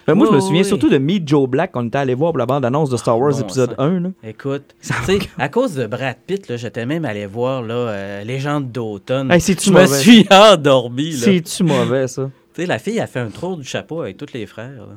Ben, 0.06 0.14
moi, 0.14 0.28
je 0.30 0.36
me 0.36 0.40
souviens 0.40 0.62
oui. 0.62 0.68
surtout 0.68 0.90
de 0.90 1.00
Meet 1.00 1.28
Joe 1.28 1.50
Black 1.50 1.72
qu'on 1.72 1.88
était 1.88 1.98
allé 1.98 2.14
voir 2.14 2.32
pour 2.32 2.38
la 2.38 2.46
bande-annonce 2.46 2.90
de 2.92 2.98
Star 2.98 3.18
Wars 3.20 3.32
bon 3.34 3.40
épisode 3.42 3.72
sang. 3.72 3.76
1. 3.84 4.00
Là. 4.02 4.10
Écoute, 4.24 4.76
tu 4.82 4.94
sais, 5.06 5.20
à 5.40 5.50
cause 5.50 5.74
de 5.74 5.88
Brad 5.88 6.18
Pitt, 6.28 6.48
là, 6.48 6.58
j'étais 6.58 6.86
même 6.86 7.06
allé 7.06 7.26
voir 7.26 7.64
là, 7.64 7.74
euh, 7.74 8.24
Légende 8.24 8.72
d'automne. 8.72 9.32
Hey, 9.32 9.42
c'est-tu 9.42 9.70
je 9.70 9.74
me 9.74 9.82
mauvais? 9.82 9.98
suis 9.98 10.28
endormi. 10.32 11.10
là. 11.12 11.18
Tu 11.18 11.24
C'est-tu 11.24 11.64
mauvais, 11.64 12.08
ça? 12.08 12.30
sais, 12.56 12.66
la 12.68 12.78
fille 12.78 13.00
a 13.00 13.08
fait 13.08 13.20
un 13.20 13.30
tour 13.32 13.58
du 13.58 13.64
chapeau 13.64 14.02
avec 14.02 14.18
tous 14.18 14.32
les 14.34 14.46
frères. 14.46 14.70
là. 14.88 14.96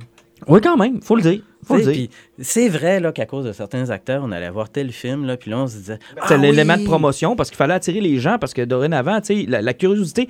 Oui, 0.48 0.60
quand 0.60 0.76
même. 0.76 1.00
Faut 1.02 1.16
le 1.16 1.22
dire. 1.22 1.40
Faut 1.64 1.76
le 1.76 1.92
dire. 1.92 2.08
C'est 2.38 2.68
vrai 2.68 3.00
là, 3.00 3.10
qu'à 3.10 3.26
cause 3.26 3.44
de 3.46 3.52
certains 3.52 3.90
acteurs, 3.90 4.22
on 4.24 4.30
allait 4.32 4.50
voir 4.50 4.68
tel 4.68 4.92
film, 4.92 5.24
là, 5.26 5.36
puis 5.36 5.50
là, 5.50 5.58
on 5.58 5.66
se 5.66 5.76
disait. 5.76 5.98
C'est 6.28 6.34
Ah 6.34 6.36
l'élément 6.36 6.74
oui! 6.74 6.82
de 6.82 6.86
promotion 6.86 7.34
parce 7.36 7.48
qu'il 7.50 7.56
fallait 7.56 7.74
attirer 7.74 8.00
les 8.00 8.18
gens 8.18 8.38
parce 8.38 8.52
que 8.54 8.62
dorénavant, 8.62 9.20
tu 9.20 9.42
sais, 9.42 9.46
la, 9.48 9.62
la 9.62 9.74
curiosité, 9.74 10.28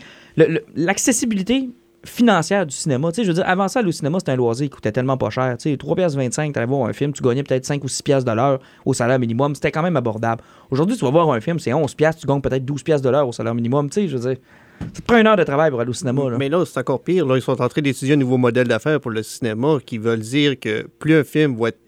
l'accessibilité 0.77 1.69
financière 2.05 2.65
du 2.65 2.75
cinéma, 2.75 3.11
tu 3.11 3.17
sais, 3.17 3.23
je 3.25 3.29
veux 3.29 3.35
dire, 3.35 3.49
avant 3.49 3.67
ça, 3.67 3.83
le 3.83 3.91
cinéma, 3.91 4.19
c'était 4.21 4.33
un 4.33 4.37
loisir 4.37 4.67
qui 4.67 4.71
coûtait 4.71 4.93
tellement 4.93 5.17
pas 5.17 5.29
cher. 5.31 5.57
Tu 5.59 5.71
sais, 5.71 5.77
3,25$, 5.77 6.53
tu 6.53 6.59
allais 6.59 6.67
voir 6.67 6.89
un 6.89 6.93
film, 6.93 7.13
tu 7.13 7.23
gagnais 7.23 7.43
peut-être 7.43 7.65
5 7.65 7.83
ou 7.83 7.89
6 7.89 8.03
piastres 8.03 8.31
de 8.31 8.37
l'heure 8.37 8.61
au 8.85 8.95
salaire 8.95 9.19
minimum. 9.19 9.55
C'était 9.57 9.73
quand 9.73 9.83
même 9.83 9.97
abordable. 9.97 10.43
Aujourd'hui, 10.71 10.97
tu 10.97 11.05
vas 11.05 11.11
voir 11.11 11.31
un 11.33 11.41
film, 11.41 11.59
c'est 11.59 11.73
11 11.73 11.95
piastres, 11.95 12.21
tu 12.21 12.27
gagnes 12.29 12.41
peut-être 12.41 12.65
12 12.65 12.83
piastres 12.85 13.05
de 13.05 13.11
l'heure 13.11 13.27
au 13.27 13.33
salaire 13.33 13.55
minimum. 13.55 13.91
Tu 13.91 14.03
sais, 14.03 14.09
je 14.09 14.17
veux 14.17 14.29
dire, 14.35 14.39
ça 14.81 15.01
te 15.01 15.07
prend 15.07 15.19
une 15.19 15.27
heure 15.27 15.37
de 15.37 15.45
travail 15.45 15.71
pour 15.71 15.81
aller 15.81 15.91
au 15.91 15.95
cinéma. 15.95 16.31
Là. 16.31 16.37
Mais 16.39 16.49
là, 16.49 16.65
c'est 16.67 16.79
encore 16.79 17.03
pire. 17.03 17.27
Là, 17.27 17.37
ils 17.37 17.43
sont 17.43 17.61
en 17.61 17.69
train 17.69 17.83
d'étudier 17.83 18.15
un 18.15 18.19
nouveau 18.19 18.37
modèle 18.37 18.69
d'affaires 18.69 19.01
pour 19.01 19.11
le 19.11 19.23
cinéma 19.23 19.79
qui 19.85 19.99
veulent 19.99 20.21
dire 20.21 20.59
que 20.59 20.87
plus 20.99 21.15
un 21.15 21.25
film 21.25 21.57
va 21.57 21.69
être 21.69 21.79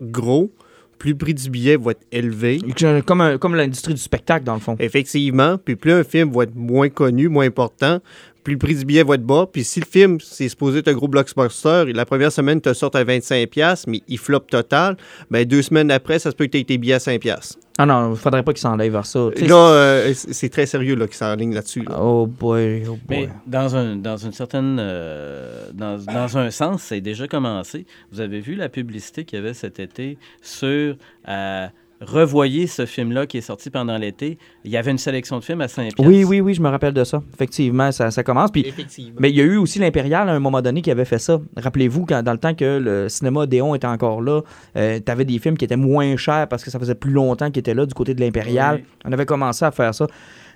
gros, 0.00 0.50
plus 0.98 1.12
le 1.12 1.16
prix 1.16 1.32
du 1.34 1.48
billet 1.48 1.76
va 1.76 1.92
être 1.92 2.06
élevé. 2.12 2.60
Comme, 3.06 3.20
un- 3.22 3.38
comme 3.38 3.54
l'industrie 3.54 3.94
du 3.94 4.00
spectacle, 4.00 4.44
dans 4.44 4.54
le 4.54 4.60
fond. 4.60 4.76
Effectivement. 4.78 5.56
Puis 5.58 5.76
plus 5.76 5.92
un 5.92 6.04
film 6.04 6.30
va 6.32 6.42
être 6.44 6.54
moins 6.54 6.88
connu, 6.90 7.28
moins 7.28 7.46
important, 7.46 8.00
plus 8.42 8.54
le 8.54 8.58
prix 8.58 8.74
du 8.74 8.84
billet 8.84 9.02
va 9.02 9.14
être 9.16 9.24
bas. 9.24 9.46
Puis 9.52 9.64
si 9.64 9.80
le 9.80 9.86
film, 9.86 10.18
c'est 10.20 10.48
supposé 10.48 10.78
être 10.80 10.88
un 10.88 10.94
gros 10.94 11.08
blockbuster, 11.08 11.84
et 11.88 11.92
la 11.92 12.04
première 12.06 12.32
semaine, 12.32 12.60
te 12.60 12.72
sort 12.72 12.90
à 12.94 13.04
25$, 13.04 13.84
mais 13.86 14.02
il 14.08 14.18
flop 14.18 14.40
total, 14.40 14.96
ben 15.30 15.44
deux 15.44 15.62
semaines 15.62 15.90
après, 15.90 16.18
ça 16.18 16.30
se 16.30 16.36
peut 16.36 16.46
que 16.46 16.50
tu 16.52 16.58
aies 16.58 16.64
tes 16.64 16.78
billets 16.78 16.94
à 16.94 16.98
5$. 16.98 17.56
Ah 17.78 17.86
non, 17.86 18.10
il 18.12 18.16
faudrait 18.18 18.42
pas 18.42 18.52
qu'ils 18.52 18.60
s'enlèvent 18.60 18.92
vers 18.92 19.06
ça. 19.06 19.20
Là, 19.40 19.54
euh, 19.56 20.12
c'est 20.14 20.34
c'est 20.34 20.48
très 20.50 20.66
sérieux 20.66 20.96
là, 20.96 21.06
qu'ils 21.06 21.16
s'enlignent 21.16 21.54
là-dessus. 21.54 21.82
là. 21.88 21.96
Oh 21.98 22.26
boy, 22.26 22.82
oh 22.86 22.98
boy. 23.08 23.20
Mais 23.20 23.28
dans, 23.46 23.74
un, 23.74 23.96
dans 23.96 24.18
une 24.18 24.32
certaine. 24.32 24.76
euh, 24.78 25.70
dans, 25.72 25.96
dans 25.98 26.36
un 26.36 26.50
sens, 26.50 26.82
c'est 26.82 27.00
déjà 27.00 27.26
commencé. 27.26 27.86
Vous 28.12 28.20
avez 28.20 28.40
vu 28.40 28.54
la 28.54 28.68
publicité 28.68 29.24
qu'il 29.24 29.38
y 29.38 29.42
avait 29.42 29.54
cet 29.54 29.80
été 29.80 30.18
sur. 30.42 30.96
euh, 31.28 31.66
revoyez 32.00 32.66
ce 32.66 32.86
film-là 32.86 33.26
qui 33.26 33.38
est 33.38 33.42
sorti 33.42 33.70
pendant 33.70 33.96
l'été. 33.98 34.38
Il 34.64 34.70
y 34.70 34.76
avait 34.76 34.90
une 34.90 34.98
sélection 34.98 35.38
de 35.38 35.44
films 35.44 35.60
à 35.60 35.68
5 35.68 35.92
Oui, 35.98 36.24
oui, 36.24 36.40
oui, 36.40 36.54
je 36.54 36.62
me 36.62 36.68
rappelle 36.68 36.94
de 36.94 37.04
ça. 37.04 37.22
Effectivement, 37.34 37.92
ça, 37.92 38.10
ça 38.10 38.22
commence. 38.22 38.50
Puis, 38.50 38.66
Effectivement. 38.66 39.18
mais 39.20 39.30
il 39.30 39.36
y 39.36 39.40
a 39.40 39.44
eu 39.44 39.56
aussi 39.56 39.78
l'Impérial 39.78 40.28
à 40.28 40.32
un 40.32 40.40
moment 40.40 40.62
donné 40.62 40.82
qui 40.82 40.90
avait 40.90 41.04
fait 41.04 41.18
ça. 41.18 41.40
Rappelez-vous, 41.56 42.06
quand, 42.06 42.22
dans 42.22 42.32
le 42.32 42.38
temps 42.38 42.54
que 42.54 42.78
le 42.78 43.08
cinéma 43.08 43.46
Déon 43.46 43.74
était 43.74 43.86
encore 43.86 44.22
là, 44.22 44.42
tu 44.74 45.02
avais 45.10 45.24
des 45.24 45.38
films 45.38 45.56
qui 45.56 45.64
étaient 45.64 45.76
moins 45.76 46.16
chers 46.16 46.48
parce 46.48 46.64
que 46.64 46.70
ça 46.70 46.78
faisait 46.78 46.94
plus 46.94 47.12
longtemps 47.12 47.50
qu'ils 47.50 47.60
étaient 47.60 47.74
là 47.74 47.86
du 47.86 47.94
côté 47.94 48.14
de 48.14 48.20
l'Impérial. 48.20 48.76
Oui. 48.76 48.84
On 49.04 49.12
avait 49.12 49.26
commencé 49.26 49.64
à 49.64 49.70
faire 49.70 49.94
ça. 49.94 50.06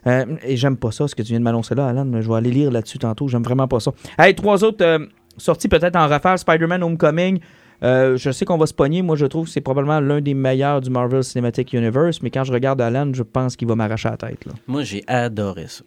Euh, 0.07 0.25
et 0.45 0.57
j'aime 0.57 0.77
pas 0.77 0.91
ça, 0.91 1.09
ce 1.09 1.15
que 1.15 1.23
tu 1.23 1.29
viens 1.29 1.39
de 1.39 1.45
m'annoncer 1.45 1.75
là, 1.75 1.87
Alan. 1.89 2.07
Je 2.21 2.29
vais 2.29 2.35
aller 2.37 2.51
lire 2.51 2.71
là-dessus 2.71 2.99
tantôt. 2.99 3.29
J'aime 3.29 3.43
vraiment 3.43 3.69
pas 3.69 3.81
ça. 3.81 3.93
Hey, 4.19 4.35
trois 4.35 4.63
autres 4.65 4.85
euh, 4.85 4.99
sorties 5.37 5.69
peut-être 5.69 5.97
en 5.97 6.07
rafale. 6.09 6.39
Spider-Man 6.39 6.83
Homecoming. 6.83 7.41
Euh, 7.83 8.17
je 8.17 8.31
sais 8.31 8.45
qu'on 8.45 8.59
va 8.59 8.67
se 8.67 8.75
pogner. 8.75 9.03
Moi, 9.03 9.17
je 9.17 9.27
trouve 9.27 9.47
que 9.47 9.51
c'est 9.51 9.61
probablement 9.61 10.01
l'un 10.01 10.21
des 10.21 10.35
meilleurs 10.35 10.81
du 10.81 10.91
Marvel 10.91 11.25
Cinematic 11.25 11.73
Universe. 11.73 12.23
Mais 12.23 12.31
quand 12.31 12.45
je 12.45 12.53
regarde 12.53 12.81
Alan, 12.81 13.11
je 13.13 13.23
pense 13.23 13.57
qu'il 13.57 13.69
va 13.69 13.75
m'arracher 13.75 14.09
la 14.09 14.17
tête. 14.17 14.45
Là. 14.47 14.53
Moi, 14.67 14.83
j'ai 14.83 15.05
adoré 15.07 15.67
ça. 15.69 15.85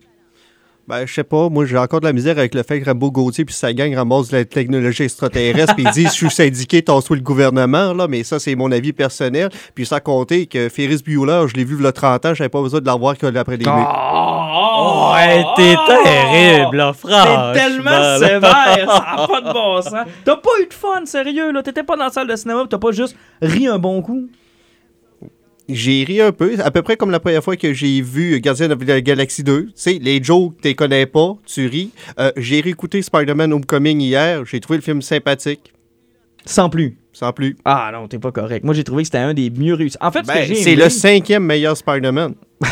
Ben, 0.87 1.05
je 1.05 1.13
sais 1.13 1.23
pas. 1.25 1.49
Moi, 1.49 1.65
j'ai 1.65 1.77
encore 1.77 1.99
de 1.99 2.05
la 2.05 2.13
misère 2.13 2.37
avec 2.37 2.55
le 2.55 2.63
fait 2.63 2.79
que 2.79 2.85
Rambo 2.85 3.11
Gauthier 3.11 3.43
puis 3.43 3.53
sa 3.53 3.73
gang 3.73 3.93
ramasse 3.93 4.29
de 4.29 4.37
la 4.37 4.45
technologie 4.45 5.03
extraterrestre 5.03 5.75
puis 5.75 5.83
ils 5.83 5.91
disent 5.91 6.11
«Je 6.11 6.15
suis 6.15 6.29
syndiqué, 6.29 6.81
t'en 6.81 7.01
le 7.09 7.19
gouvernement.» 7.19 7.91
là, 7.93 8.07
Mais 8.07 8.23
ça, 8.23 8.39
c'est 8.39 8.55
mon 8.55 8.71
avis 8.71 8.93
personnel. 8.93 9.49
Puis 9.75 9.85
sans 9.85 9.99
compter 9.99 10.45
que 10.45 10.69
Ferris 10.69 11.01
Bueller, 11.05 11.45
je 11.49 11.55
l'ai 11.55 11.65
vu 11.65 11.75
il 11.77 11.83
y 11.83 11.87
a 11.87 11.91
30 11.91 12.25
ans, 12.27 12.33
j'avais 12.33 12.49
pas 12.49 12.61
besoin 12.61 12.79
de 12.79 12.85
la 12.85 12.95
voir 12.95 13.17
que 13.17 13.25
après 13.25 13.57
des 13.57 13.65
murs. 13.65 13.73
Ah, 13.75 14.26
Oh, 14.49 15.11
Ouais, 15.13 15.43
t'es 15.55 15.75
terrible, 15.87 16.77
là, 16.77 16.93
franchement. 16.93 17.51
T'es 17.53 17.59
tellement 17.59 17.91
là. 17.91 18.17
sévère, 18.19 18.41
ça 18.87 19.15
n'a 19.17 19.27
pas 19.27 19.41
de 19.41 19.53
bon 19.53 19.81
sens. 19.81 19.93
T'as 20.25 20.35
pas 20.35 20.49
eu 20.61 20.67
de 20.67 20.73
fun, 20.73 21.05
sérieux, 21.05 21.51
là. 21.51 21.61
T'étais 21.63 21.83
pas 21.83 21.95
dans 21.97 22.05
la 22.05 22.09
salle 22.11 22.27
de 22.27 22.35
cinéma, 22.35 22.65
t'as 22.69 22.77
pas 22.77 22.91
juste 22.91 23.15
ri 23.41 23.67
un 23.67 23.77
bon 23.79 24.01
coup. 24.01 24.27
J'ai 25.69 26.05
ri 26.05 26.21
un 26.21 26.31
peu, 26.31 26.53
à 26.63 26.71
peu 26.71 26.81
près 26.81 26.95
comme 26.95 27.11
la 27.11 27.19
première 27.19 27.43
fois 27.43 27.57
que 27.57 27.73
j'ai 27.73 28.01
vu 28.01 28.39
Guardian 28.39 28.71
of 28.71 28.79
the 28.79 28.99
Galaxy 29.03 29.43
2. 29.43 29.65
Tu 29.65 29.71
sais, 29.75 29.99
les 30.01 30.23
jokes, 30.23 30.53
tu 30.63 30.73
connais 30.75 31.05
pas, 31.05 31.33
tu 31.45 31.67
ris. 31.67 31.91
Euh, 32.19 32.31
j'ai 32.37 32.61
réécouté 32.61 33.01
Spider-Man 33.01 33.51
Homecoming 33.51 33.99
hier, 33.99 34.45
j'ai 34.45 34.61
trouvé 34.61 34.77
le 34.77 34.83
film 34.83 35.01
sympathique, 35.01 35.73
Sans 36.45 36.69
plus. 36.69 36.97
sans 37.11 37.33
plus. 37.33 37.57
Ah 37.65 37.89
non, 37.91 38.07
t'es 38.07 38.17
pas 38.17 38.31
correct. 38.31 38.63
Moi, 38.63 38.73
j'ai 38.75 38.85
trouvé 38.85 39.03
que 39.03 39.07
c'était 39.07 39.17
un 39.17 39.33
des 39.33 39.49
mieux 39.49 39.73
réussis. 39.73 39.97
En 39.99 40.09
fait, 40.09 40.25
Ben, 40.25 40.47
c'est 40.55 40.75
le 40.75 40.87
cinquième 40.87 41.43
meilleur 41.43 41.75
Spider-Man. 41.75 42.35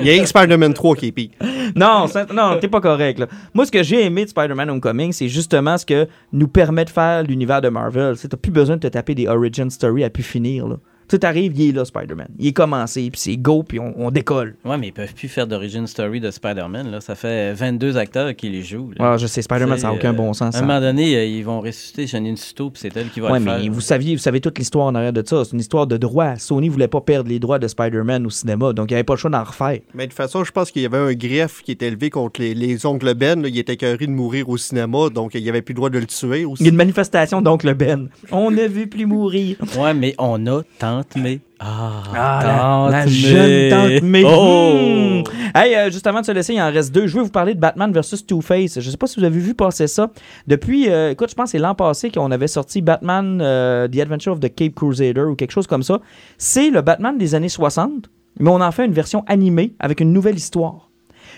Il 0.00 0.06
y 0.06 0.18
a 0.18 0.26
Spider-Man 0.26 0.74
3 0.74 0.96
qui 0.96 1.06
est 1.08 1.12
pire. 1.12 1.30
Non, 1.76 2.06
non, 2.32 2.58
t'es 2.60 2.68
pas 2.68 2.80
correct. 2.80 3.18
Là. 3.18 3.26
Moi, 3.54 3.66
ce 3.66 3.70
que 3.70 3.82
j'ai 3.82 4.04
aimé 4.04 4.24
de 4.24 4.30
Spider-Man 4.30 4.70
Homecoming, 4.70 5.12
c'est 5.12 5.28
justement 5.28 5.76
ce 5.76 5.84
que 5.86 6.06
nous 6.32 6.48
permet 6.48 6.84
de 6.84 6.90
faire 6.90 7.22
l'univers 7.22 7.60
de 7.60 7.68
Marvel. 7.68 8.16
T'as 8.18 8.36
plus 8.36 8.52
besoin 8.52 8.76
de 8.76 8.80
te 8.80 8.88
taper 8.88 9.14
des 9.14 9.26
origin 9.26 9.70
story 9.70 10.04
à 10.04 10.10
pu 10.10 10.22
finir. 10.22 10.66
Là. 10.66 10.76
Tu 11.08 11.14
sais, 11.14 11.20
t'arrives, 11.20 11.58
il 11.58 11.70
est 11.70 11.72
là, 11.72 11.84
Spider-Man. 11.86 12.28
Il 12.38 12.48
est 12.48 12.52
commencé, 12.52 13.08
puis 13.10 13.18
c'est 13.18 13.36
go, 13.38 13.62
puis 13.62 13.80
on, 13.80 13.94
on 13.96 14.10
décolle. 14.10 14.56
Ouais, 14.64 14.76
mais 14.76 14.88
ils 14.88 14.92
peuvent 14.92 15.14
plus 15.14 15.28
faire 15.28 15.46
d'origin 15.46 15.86
story 15.86 16.20
de 16.20 16.30
Spider-Man. 16.30 16.90
Là. 16.90 17.00
Ça 17.00 17.14
fait 17.14 17.54
22 17.54 17.96
acteurs 17.96 18.36
qui 18.36 18.50
les 18.50 18.62
jouent. 18.62 18.90
là. 18.98 19.12
Ah, 19.12 19.16
je 19.16 19.26
sais, 19.26 19.40
Spider-Man, 19.40 19.78
ça 19.78 19.88
n'a 19.88 19.94
aucun 19.94 20.10
euh, 20.10 20.16
bon 20.16 20.34
sens. 20.34 20.54
À 20.54 20.58
ça. 20.58 20.64
un 20.64 20.66
moment 20.66 20.80
donné, 20.80 21.16
euh, 21.16 21.24
ils 21.24 21.42
vont 21.42 21.60
ressusciter 21.62 22.06
Janine 22.06 22.36
Suto, 22.36 22.70
puis 22.70 22.80
c'est 22.80 22.94
elle 22.96 23.08
qui 23.08 23.20
va 23.20 23.32
Ouais, 23.32 23.38
le 23.38 23.44
mais 23.46 23.58
faire. 23.62 23.72
vous 23.72 23.80
saviez, 23.80 24.14
vous 24.14 24.20
savez 24.20 24.40
toute 24.42 24.58
l'histoire 24.58 24.86
en 24.86 24.94
arrière 24.94 25.12
de 25.14 25.22
ça. 25.26 25.44
C'est 25.44 25.52
une 25.52 25.60
histoire 25.60 25.86
de 25.86 25.96
droit. 25.96 26.36
Sony 26.36 26.68
voulait 26.68 26.88
pas 26.88 27.00
perdre 27.00 27.30
les 27.30 27.38
droits 27.38 27.58
de 27.58 27.68
Spider-Man 27.68 28.26
au 28.26 28.30
cinéma, 28.30 28.74
donc 28.74 28.90
il 28.90 28.94
n'y 28.94 28.96
avait 28.98 29.04
pas 29.04 29.14
le 29.14 29.18
choix 29.18 29.30
d'en 29.30 29.44
refaire. 29.44 29.78
Mais 29.94 30.04
de 30.04 30.10
toute 30.10 30.16
façon, 30.16 30.44
je 30.44 30.52
pense 30.52 30.70
qu'il 30.70 30.82
y 30.82 30.86
avait 30.86 30.98
un 30.98 31.14
greffe 31.14 31.62
qui 31.62 31.72
était 31.72 31.86
élevé 31.88 32.10
contre 32.10 32.40
les, 32.42 32.54
les 32.54 32.84
oncles 32.84 33.14
Ben. 33.14 33.40
là. 33.40 33.48
Il 33.48 33.58
était 33.58 33.72
écœuré 33.72 34.06
de 34.06 34.12
mourir 34.12 34.48
au 34.50 34.58
cinéma, 34.58 35.08
donc 35.08 35.34
il 35.34 35.42
n'y 35.42 35.48
avait 35.48 35.62
plus 35.62 35.72
le 35.72 35.76
droit 35.76 35.90
de 35.90 35.98
le 35.98 36.06
tuer 36.06 36.44
aussi. 36.44 36.62
Il 36.62 36.66
y 36.66 36.68
a 36.68 36.70
une 36.72 36.76
manifestation 36.76 37.40
d'Oncle 37.40 37.72
Ben. 37.74 38.08
On 38.30 38.50
ne 38.50 38.66
veut 38.66 38.86
plus 38.86 39.06
mourir. 39.06 39.56
Ouais, 39.78 39.94
mais 39.94 40.14
on 40.18 40.46
a 40.46 40.62
Tante 41.02 41.16
May. 41.22 41.40
Ah, 41.60 42.02
Ah, 42.14 42.40
la, 42.42 42.58
Tante 42.58 42.90
la 42.92 43.04
May. 43.04 43.10
jeune 43.10 43.70
tante 43.70 44.02
May. 44.02 44.22
Oh! 44.26 44.74
Hmm. 44.74 45.22
Hey, 45.54 45.74
euh, 45.76 45.90
juste 45.90 46.06
avant 46.06 46.20
de 46.20 46.26
se 46.26 46.32
laisser, 46.32 46.54
il 46.54 46.60
en 46.60 46.70
reste 46.72 46.92
deux. 46.94 47.06
Je 47.06 47.16
veux 47.16 47.22
vous 47.24 47.30
parler 47.30 47.54
de 47.54 47.60
Batman 47.60 47.92
versus 47.92 48.24
Two-Face. 48.26 48.80
Je 48.80 48.90
sais 48.90 48.96
pas 48.96 49.06
si 49.06 49.18
vous 49.18 49.24
avez 49.24 49.38
vu 49.38 49.54
passer 49.54 49.86
ça. 49.86 50.10
Depuis, 50.46 50.88
euh, 50.90 51.10
écoute, 51.10 51.30
je 51.30 51.34
pense 51.34 51.46
que 51.46 51.50
c'est 51.52 51.58
l'an 51.58 51.74
passé 51.74 52.10
qu'on 52.10 52.30
avait 52.30 52.48
sorti 52.48 52.82
Batman 52.82 53.40
euh, 53.42 53.88
The 53.88 53.98
Adventure 54.00 54.32
of 54.32 54.40
the 54.40 54.54
Cape 54.54 54.74
Crusader 54.74 55.22
ou 55.22 55.34
quelque 55.36 55.52
chose 55.52 55.66
comme 55.66 55.82
ça. 55.82 56.00
C'est 56.36 56.70
le 56.70 56.80
Batman 56.82 57.16
des 57.18 57.34
années 57.34 57.48
60, 57.48 58.10
mais 58.40 58.50
on 58.50 58.60
en 58.60 58.72
fait 58.72 58.84
une 58.86 58.92
version 58.92 59.24
animée 59.26 59.74
avec 59.78 60.00
une 60.00 60.12
nouvelle 60.12 60.36
histoire. 60.36 60.90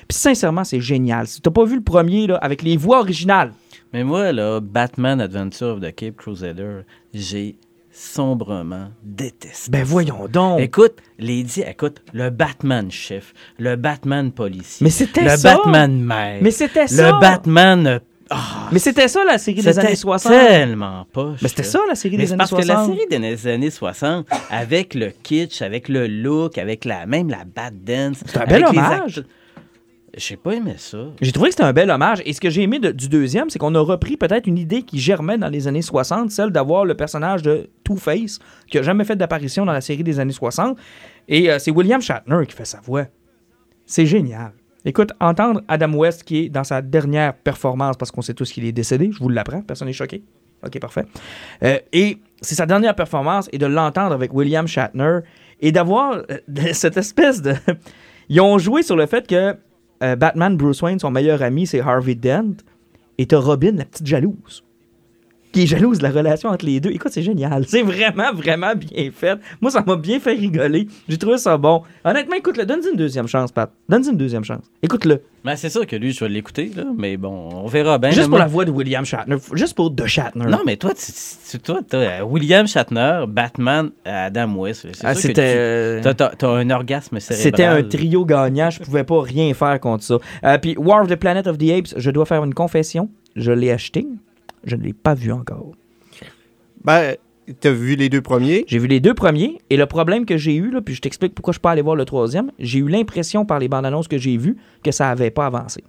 Puis 0.09 0.19
sincèrement, 0.19 0.65
c'est 0.65 0.81
génial. 0.81 1.27
Si 1.27 1.41
t'as 1.41 1.51
pas 1.51 1.65
vu 1.65 1.77
le 1.77 1.83
premier 1.83 2.27
là, 2.27 2.37
avec 2.37 2.63
les 2.63 2.77
voix 2.77 3.01
originales, 3.01 3.53
Mais 3.93 4.05
moi, 4.05 4.33
là, 4.33 4.61
Batman 4.61 5.21
Adventure 5.21 5.69
of 5.75 5.81
the 5.81 5.95
Cape 5.95 6.17
Crusader, 6.17 6.81
j'ai 7.15 7.57
sombrement 7.93 8.89
détesté. 9.03 9.71
ben 9.71 9.85
voyons 9.85 10.27
donc. 10.29 10.61
Écoute, 10.61 10.95
dix, 11.19 11.59
écoute, 11.67 12.03
le 12.13 12.31
Batman 12.31 12.91
chef, 12.91 13.33
le 13.59 13.77
Batman 13.77 14.31
policier, 14.33 14.85
Mais 14.85 14.91
c'était 14.91 15.23
le 15.25 15.37
ça. 15.37 15.57
Batman 15.57 16.01
maire, 16.01 16.39
Mais 16.43 16.51
c'était 16.51 16.87
ça. 16.87 17.13
le 17.13 17.21
Batman. 17.21 17.87
euh, 17.87 17.99
ah, 18.31 18.69
Mais 18.73 18.79
c'était 18.79 19.09
ça 19.09 19.25
la 19.25 19.39
série 19.39 19.57
des 19.61 19.73
c'était 19.73 19.87
années 19.87 19.97
60. 19.97 20.33
tellement 20.33 21.07
pas. 21.13 21.35
Mais 21.43 21.49
c'était 21.49 21.63
ça 21.65 21.81
la 21.89 21.95
série 21.97 22.17
Mais 22.17 22.23
des 22.23 22.27
c'est 22.29 22.33
années 22.35 22.39
parce 22.39 22.51
60. 22.51 22.63
que 22.63 22.69
la 22.69 22.87
série 22.87 23.07
des 23.29 23.47
années 23.49 23.71
60, 23.71 24.27
avec 24.51 24.95
le 24.95 25.11
kitsch, 25.23 25.63
avec 25.63 25.89
le 25.89 26.07
look, 26.07 26.59
avec 26.59 26.85
la 26.85 27.07
même 27.07 27.29
la 27.29 27.45
bad 27.45 27.75
dance. 27.85 28.19
C'est 28.25 28.37
un 28.39 28.45
bel 28.47 28.63
avec 28.65 28.73
les 28.73 28.79
hommage. 28.79 29.19
act- 29.19 29.27
J'ai 30.17 30.37
pas 30.37 30.55
aimé 30.55 30.75
ça. 30.77 30.99
J'ai 31.21 31.33
trouvé 31.33 31.49
que 31.51 31.55
c'était 31.55 31.65
un 31.65 31.73
bel 31.73 31.91
hommage. 31.91 32.21
Et 32.25 32.33
ce 32.33 32.41
que 32.41 32.51
j'ai 32.51 32.63
aimé 32.63 32.79
du 32.79 33.09
deuxième, 33.09 33.49
c'est 33.49 33.59
qu'on 33.59 33.75
a 33.75 33.81
repris 33.81 34.17
peut-être 34.17 34.47
une 34.47 34.59
idée 34.59 34.83
qui 34.83 34.99
germait 34.99 35.39
dans 35.39 35.49
les 35.49 35.69
années 35.69 35.83
60, 35.83 36.31
celle 36.31 36.51
d'avoir 36.51 36.85
le 36.85 36.95
personnage 36.95 37.43
de 37.43 37.71
Two-Face, 37.85 38.41
qui 38.69 38.79
a 38.79 38.83
jamais 38.83 39.05
fait 39.05 39.17
d'apparition 39.17 39.65
dans 39.65 39.73
la 39.73 39.81
série 39.81 40.03
des 40.03 40.19
années 40.19 40.33
60. 40.33 40.77
Et 41.29 41.51
euh, 41.51 41.59
c'est 41.59 41.71
William 41.71 42.01
Shatner 42.01 42.45
qui 42.49 42.57
fait 42.57 42.65
sa 42.65 42.81
voix. 42.81 43.07
C'est 43.87 44.07
génial. 44.07 44.53
Écoute, 44.85 45.13
entendre 45.21 45.63
Adam 45.69 45.93
West 45.93 46.25
qui 46.25 46.39
est 46.39 46.49
dans 46.49 46.65
sa 46.65 46.83
dernière 46.83 47.35
performance, 47.35 47.97
parce 47.97 48.11
qu'on 48.11 48.23
sait 48.23 48.35
tous 48.35 48.51
qu'il 48.51 48.65
est 48.65 48.73
décédé, 48.73 49.11
je 49.13 49.19
vous 49.19 49.29
l'apprends, 49.29 49.63
personne 49.63 49.89
n'est 49.89 49.95
choqué. 49.95 50.25
Ok, 50.65 50.79
parfait. 50.81 51.05
Euh, 51.63 51.79
et 51.93 52.19
c'est 52.41 52.55
sa 52.55 52.67
dernière 52.67 52.95
performance, 52.95 53.49
et 53.53 53.59
de 53.59 53.67
l'entendre 53.67 54.13
avec 54.13 54.33
William 54.33 54.67
Shatner, 54.67 55.21
et 55.61 55.71
d'avoir 55.71 56.23
euh, 56.31 56.39
cette 56.73 56.97
espèce 56.97 57.43
de... 57.43 57.55
Ils 58.29 58.41
ont 58.41 58.59
joué 58.59 58.83
sur 58.83 58.97
le 58.97 59.07
fait 59.07 59.27
que 59.27 59.57
euh, 60.03 60.17
Batman, 60.17 60.57
Bruce 60.57 60.83
Wayne, 60.83 60.99
son 60.99 61.11
meilleur 61.11 61.43
ami, 61.43 61.67
c'est 61.67 61.81
Harvey 61.81 62.15
Dent, 62.15 62.57
et 63.19 63.27
t'as 63.27 63.39
Robin, 63.39 63.73
la 63.77 63.85
petite 63.85 64.07
jalouse, 64.07 64.65
qui 65.53 65.63
est 65.63 65.67
jalouse 65.67 65.99
de 65.99 66.03
la 66.05 66.11
relation 66.11 66.49
entre 66.51 66.65
les 66.65 66.81
deux. 66.81 66.91
Écoute, 66.91 67.13
c'est 67.13 67.23
génial. 67.23 67.65
C'est 67.67 67.83
vraiment, 67.83 68.33
vraiment 68.33 68.75
bien 68.75 69.11
fait. 69.13 69.39
Moi, 69.61 69.71
ça 69.71 69.83
m'a 69.87 69.97
bien 69.97 70.21
fait 70.21 70.33
rigoler. 70.33 70.87
J'ai 71.09 71.19
trouvé 71.19 71.39
ça 71.39 71.57
bon. 71.57 71.83
Honnêtement, 72.05 72.37
écoute-le. 72.37 72.65
Donne-y 72.67 72.89
une 72.91 72.97
deuxième 72.97 73.27
chance, 73.27 73.51
Pat. 73.53 73.71
Donne-y 73.89 74.09
une 74.11 74.17
deuxième 74.17 74.45
chance. 74.45 74.65
Écoute-le. 74.83 75.23
Mais 75.43 75.57
c'est 75.57 75.71
sûr 75.71 75.87
que 75.87 75.97
lui, 75.97 76.13
je 76.13 76.21
vais 76.23 76.29
l'écouter, 76.29 76.71
là, 76.77 76.85
mais 76.97 77.17
bon, 77.17 77.49
on 77.55 77.67
verra 77.67 77.97
bien. 77.97 78.11
Juste 78.11 78.29
pour 78.29 78.39
la 78.39 78.47
voix 78.47 78.67
de 78.67 78.71
William 78.71 79.07
Shatner. 79.07 79.37
Juste 79.55 79.75
pour 79.75 79.95
The 79.95 80.07
Shatner. 80.07 80.45
Non, 80.45 80.61
mais 80.67 80.77
toi, 80.77 80.93
tu, 80.93 81.01
tu- 81.51 81.59
toi, 81.59 81.81
euh, 81.95 82.21
William 82.25 82.69
Shatner, 82.69 83.25
Batman, 83.27 83.91
Adam 84.05 84.55
West. 84.57 84.87
Ah, 85.03 85.15
c'était... 85.15 86.03
tu- 86.03 86.09
euh, 86.09 86.13
t'as 86.15 86.49
un 86.49 86.69
orgasme 86.69 87.19
cérébral. 87.21 87.43
C'était 87.43 87.65
un 87.65 87.83
trio 87.83 88.27
gagnant, 88.27 88.69
je 88.69 88.81
pouvais 88.81 89.03
pas 89.05 89.23
rien 89.23 89.55
faire 89.55 89.81
contre 89.81 90.05
ça. 90.05 90.19
Euh, 90.45 90.59
puis 90.59 90.77
War 90.77 91.03
of 91.03 91.09
the 91.09 91.17
Planet 91.17 91.47
of 91.47 91.57
the 91.57 91.71
Apes, 91.71 91.95
je 91.97 92.11
dois 92.11 92.27
faire 92.27 92.45
une 92.45 92.53
confession. 92.55 93.09
Je 93.35 93.53
l'ai 93.53 93.71
acheté, 93.71 94.07
je 94.65 94.77
ne 94.77 94.83
l'ai 94.83 94.93
pas 94.93 95.15
vu 95.15 95.33
encore. 95.33 95.73
Ben, 96.85 97.17
t'as 97.61 97.71
vu 97.71 97.97
les 97.97 98.09
deux 98.09 98.23
premiers? 98.23 98.65
J'ai 98.67 98.79
vu 98.79 98.87
les 98.87 99.01
deux 99.01 99.15
premiers, 99.15 99.59
et 99.71 99.77
le 99.77 99.87
problème 99.87 100.25
que 100.25 100.37
j'ai 100.37 100.55
eu, 100.55 100.71
là, 100.71 100.81
puis 100.81 100.95
je 100.95 101.01
t'explique 101.01 101.35
pourquoi 101.35 101.53
je 101.53 101.59
peux 101.59 101.63
pas 101.63 101.73
aller 101.73 101.83
voir 101.83 101.97
le 101.97 102.05
troisième, 102.05 102.53
j'ai 102.59 102.79
eu 102.79 102.89
l'impression 102.89 103.45
par 103.45 103.59
les 103.59 103.69
bandes 103.69 103.87
annonces 103.87 104.09
que 104.09 104.19
j'ai 104.19 104.37
vues 104.37 104.57
que 104.83 104.93
ça 104.93 105.11
avait 105.11 105.31
pas 105.31 105.47
avancé. 105.47 105.85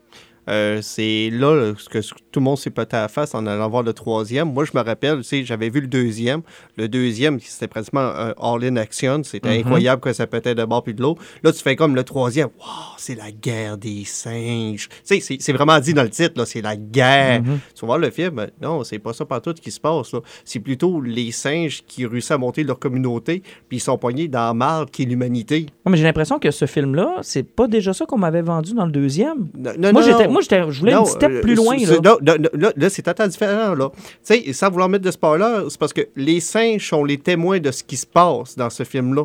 Euh, 0.49 0.80
c'est 0.82 1.30
là 1.32 1.73
que 1.89 1.99
tout 1.99 2.39
le 2.39 2.41
monde 2.43 2.58
s'est 2.58 2.69
pété 2.71 2.95
à 2.97 3.01
la 3.01 3.08
face 3.08 3.36
en 3.36 3.45
allant 3.45 3.69
voir 3.69 3.84
le 3.84 3.93
troisième. 3.93 4.51
Moi, 4.51 4.65
je 4.65 4.71
me 4.77 4.84
rappelle, 4.84 5.17
tu 5.17 5.23
sais, 5.23 5.43
j'avais 5.45 5.69
vu 5.69 5.82
le 5.82 5.88
deuxième. 5.88 6.41
Le 6.77 6.88
deuxième, 6.89 7.39
c'était 7.39 7.67
pratiquement 7.67 8.01
un 8.01 8.34
all-in 8.41 8.75
action. 8.77 9.21
C'était 9.23 9.49
Mhm. 9.49 9.60
incroyable 9.67 10.01
que 10.01 10.13
ça 10.13 10.25
pétait 10.27 10.56
de 10.56 10.65
bord 10.65 10.84
puis 10.84 10.93
de 10.93 11.01
l'autre. 11.01 11.21
Là, 11.43 11.51
tu 11.51 11.60
fais 11.62 11.75
comme 11.75 11.95
le 11.95 12.04
troisième. 12.04 12.47
Wow, 12.60 12.95
c'est 12.97 13.15
la 13.15 13.32
guerre 13.32 13.77
des 13.77 14.04
singes. 14.06 14.89
Tu 15.08 15.21
sais, 15.21 15.38
c'est- 15.39 15.54
vraiment 15.54 15.80
dit 15.80 15.93
dans 15.93 16.04
le 16.04 16.10
titre, 16.10 16.43
c'est 16.45 16.62
la 16.62 16.75
guerre. 16.75 17.41
Mhm. 17.43 17.60
Tu 17.75 17.82
vas 17.82 17.88
voir 17.88 17.97
le 17.99 18.10
film, 18.10 18.32
ben, 18.36 18.49
non, 18.62 18.84
c'est 18.84 18.99
pas 18.99 19.13
ça 19.13 19.25
partout 19.25 19.54
qui 19.54 19.69
se 19.71 19.80
passe. 19.80 20.12
C'est 20.45 20.60
plutôt 20.60 21.01
les 21.01 21.32
singes 21.32 21.84
qui 21.86 22.06
réussissent 22.06 22.32
à 22.32 22.38
monter 22.38 22.63
leur 22.63 22.80
communauté, 22.80 23.43
puis 23.69 23.77
ils 23.77 23.82
sont 23.82 23.97
poignés 23.97 24.27
dans 24.27 24.45
la 24.47 24.54
marde 24.54 24.89
qui 24.89 25.04
est 25.04 25.06
l'humanité. 25.06 25.67
Mais 25.88 25.97
j'ai 25.97 26.04
l'impression 26.04 26.39
que 26.39 26.49
ce 26.51 26.65
film-là, 26.65 27.17
c'est 27.21 27.43
pas 27.43 27.67
déjà 27.67 27.93
ça 27.93 28.06
qu'on 28.06 28.17
m'avait 28.17 28.41
vendu 28.41 28.73
dans 28.73 28.86
le 28.86 28.91
deuxième. 28.91 29.47
Non, 29.58 29.71
non, 29.77 29.91
moi, 29.91 30.01
j'étais, 30.01 30.27
non. 30.27 30.31
Moi 30.32 30.41
je 30.41 30.80
voulais 30.80 30.94
Non, 30.94 31.02
une 31.02 31.06
step 31.06 31.32
euh, 31.32 31.41
plus 31.41 31.56
loin. 31.56 31.76
Là. 31.78 31.96
non, 32.04 32.17
non, 32.22 32.36
non, 32.39 32.50
là, 32.54 32.74
là, 32.76 32.89
c'est 32.89 33.02
totalement 33.02 33.30
différent. 33.32 33.76
Là. 33.76 33.91
Sans 34.54 34.70
vouloir 34.70 34.89
mettre 34.89 35.06
de 35.06 35.12
spoiler, 35.12 35.65
c'est 35.70 35.80
parce 35.80 35.94
que 35.94 36.08
les 36.15 36.39
singes 36.39 36.88
sont 36.89 37.04
les 37.04 37.17
témoins 37.17 37.60
de 37.60 37.72
ce 37.72 37.84
qui 37.84 37.98
se 37.98 38.06
passe 38.08 38.56
dans 38.56 38.70
ce 38.70 38.84
film-là. 38.84 39.24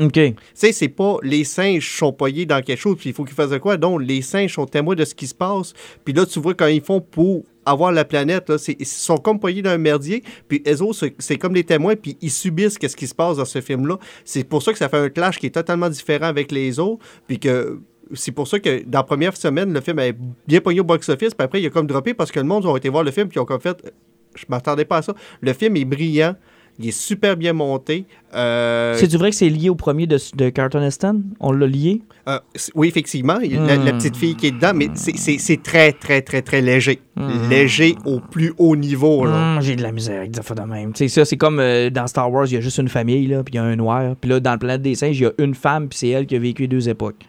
OK. 0.00 0.12
Tu 0.12 0.34
sais, 0.54 0.72
c'est 0.72 0.88
pas 0.88 1.18
les 1.22 1.44
singes 1.44 1.98
sont 1.98 2.12
poignés 2.12 2.46
dans 2.46 2.62
quelque 2.62 2.80
chose, 2.80 2.96
puis 2.98 3.10
il 3.10 3.12
faut 3.14 3.24
qu'ils 3.24 3.34
fassent 3.34 3.50
de 3.50 3.58
quoi? 3.58 3.76
Non, 3.76 3.98
les 3.98 4.22
singes 4.22 4.54
sont 4.54 4.64
témoins 4.66 4.94
de 4.94 5.04
ce 5.04 5.14
qui 5.14 5.26
se 5.26 5.34
passe. 5.34 5.74
Puis 6.04 6.14
là, 6.14 6.24
tu 6.24 6.40
vois, 6.40 6.54
quand 6.54 6.66
ils 6.66 6.80
font 6.82 7.00
pour 7.00 7.42
avoir 7.66 7.92
la 7.92 8.04
planète, 8.06 8.48
là, 8.48 8.56
c'est- 8.58 8.74
ils 8.80 8.86
sont 8.86 9.18
comme 9.18 9.38
poignés 9.38 9.60
dans 9.62 9.70
un 9.70 9.78
merdier, 9.78 10.24
puis 10.48 10.62
eux 10.66 10.82
autres, 10.82 10.98
c'est- 11.00 11.14
c'est 11.18 11.36
comme 11.36 11.52
des 11.52 11.62
témoins, 11.62 11.94
puis 11.94 12.16
ils 12.22 12.30
subissent 12.30 12.78
ce 12.80 12.96
qui 12.96 13.06
se 13.06 13.14
passe 13.14 13.36
dans 13.36 13.44
ce 13.44 13.60
film-là. 13.60 13.98
C'est 14.24 14.44
pour 14.44 14.62
ça 14.62 14.72
que 14.72 14.78
ça 14.78 14.88
fait 14.88 14.96
un 14.96 15.10
clash 15.10 15.38
qui 15.38 15.46
est 15.46 15.50
totalement 15.50 15.90
différent 15.90 16.26
avec 16.26 16.50
les 16.52 16.80
autres, 16.80 17.04
puis 17.28 17.38
que 17.38 17.78
c'est 18.14 18.32
pour 18.32 18.46
ça 18.48 18.58
que 18.60 18.82
dans 18.86 19.00
la 19.00 19.04
première 19.04 19.36
semaine, 19.36 19.72
le 19.72 19.80
film 19.80 19.98
est 19.98 20.16
bien 20.46 20.60
pogné 20.60 20.80
au 20.80 20.84
box-office, 20.84 21.34
puis 21.34 21.44
après, 21.44 21.60
il 21.60 21.66
a 21.66 21.70
comme 21.70 21.86
droppé 21.86 22.14
parce 22.14 22.30
que 22.32 22.40
le 22.40 22.46
monde 22.46 22.66
a 22.66 22.76
été 22.76 22.88
voir 22.88 23.04
le 23.04 23.10
film, 23.10 23.28
puis 23.28 23.36
ils 23.36 23.40
ont 23.40 23.44
comme 23.46 23.60
fait... 23.60 23.92
Je 24.34 24.44
m'attendais 24.48 24.86
pas 24.86 24.96
à 24.98 25.02
ça. 25.02 25.14
Le 25.42 25.52
film 25.52 25.76
est 25.76 25.84
brillant, 25.84 26.34
il 26.78 26.88
est 26.88 26.90
super 26.90 27.36
bien 27.36 27.52
monté. 27.52 28.06
Euh, 28.34 28.94
C'est 28.96 29.06
du 29.06 29.18
vrai 29.18 29.28
que 29.28 29.36
c'est 29.36 29.50
lié 29.50 29.68
au 29.68 29.74
premier 29.74 30.06
de, 30.06 30.16
de 30.36 30.48
Carlton 30.48 30.80
Heston? 30.80 31.22
On 31.38 31.52
l'a 31.52 31.66
lié? 31.66 32.00
euh, 32.28 32.38
oui, 32.74 32.88
effectivement, 32.88 33.40
il 33.40 33.52
y 33.52 33.58
a 33.58 33.60
la, 33.60 33.76
la 33.76 33.92
Hmm. 33.92 33.98
petite 33.98 34.16
fille 34.16 34.34
qui 34.36 34.46
est 34.46 34.50
dedans, 34.52 34.72
mais 34.74 34.88
c'est- 34.94 35.62
très, 35.62 35.92
très, 35.92 36.22
très, 36.22 36.40
très 36.40 36.62
léger. 36.62 37.00
Hmm. 37.16 37.50
Léger 37.50 37.94
au 38.06 38.20
plus 38.20 38.54
haut 38.56 38.74
niveau. 38.74 39.26
Hum, 39.26 39.58
j'ai 39.60 39.76
de 39.76 39.82
la 39.82 39.92
misère 39.92 40.20
avec 40.20 40.30
des 40.30 40.38
affaires 40.38 40.56
de 40.56 40.62
même. 40.62 40.94
Tu 40.94 41.04
sais, 41.04 41.08
ça, 41.08 41.24
c'est 41.26 41.36
comme 41.36 41.58
euh, 41.60 41.90
dans 41.90 42.06
Star 42.06 42.32
Wars, 42.32 42.46
il 42.46 42.54
y 42.54 42.56
a 42.56 42.60
juste 42.62 42.78
une 42.78 42.88
famille, 42.88 43.26
là, 43.26 43.42
puis 43.44 43.52
il 43.52 43.56
y 43.56 43.60
a 43.60 43.64
un 43.64 43.76
noir. 43.76 44.14
Puis 44.18 44.30
là, 44.30 44.40
dans 44.40 44.52
le 44.52 44.58
planète 44.58 44.80
des 44.80 44.94
singes, 44.94 45.18
il 45.18 45.24
y 45.24 45.26
a 45.26 45.32
une 45.36 45.54
femme, 45.54 45.88
puis 45.90 45.98
c'est 45.98 46.08
elle 46.08 46.24
qui 46.26 46.36
a 46.36 46.38
vécu 46.38 46.68
deux 46.68 46.88
époques. 46.88 47.22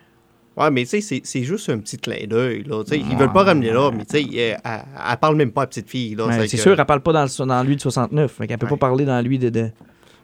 Ouais, 0.56 0.70
mais 0.70 0.84
tu 0.84 0.90
sais, 0.90 1.02
c'est- 1.02 1.22
c'est 1.24 1.44
juste 1.44 1.68
un 1.70 1.80
petit 1.80 1.98
clin 1.98 2.28
d'œil. 2.28 2.64
là. 2.64 2.84
Tu 2.84 2.92
sais, 2.92 3.00
Ils 3.00 3.18
veulent 3.18 3.34
pas 3.34 3.44
ramener 3.44 3.72
là, 3.72 3.90
mais 3.92 4.06
tu 4.06 4.18
sais, 4.18 4.22
elle, 4.22 4.58
elle, 4.64 4.82
elle 5.12 5.18
parle 5.18 5.36
même 5.36 5.52
pas 5.52 5.62
à 5.62 5.64
la 5.64 5.68
petite 5.68 5.90
fille. 5.90 6.14
là. 6.16 6.28
Ouais, 6.28 6.48
C'est 6.48 6.58
que- 6.58 6.62
sûr, 6.64 6.80
elle 6.80 6.86
parle 6.86 7.02
pas 7.02 7.12
dans, 7.14 7.24
le- 7.24 7.46
dans 7.46 7.64
lui 7.64 7.76
de 7.76 7.82
69. 7.82 8.34
Fait 8.34 8.48
qu'elle 8.48 8.58
peut 8.60 8.66
Ouais. 8.68 8.70
pas 8.72 8.78
parler 8.78 9.06
dans 9.06 9.20
lui 9.26 9.40
de. 9.40 9.50
de... 9.50 9.70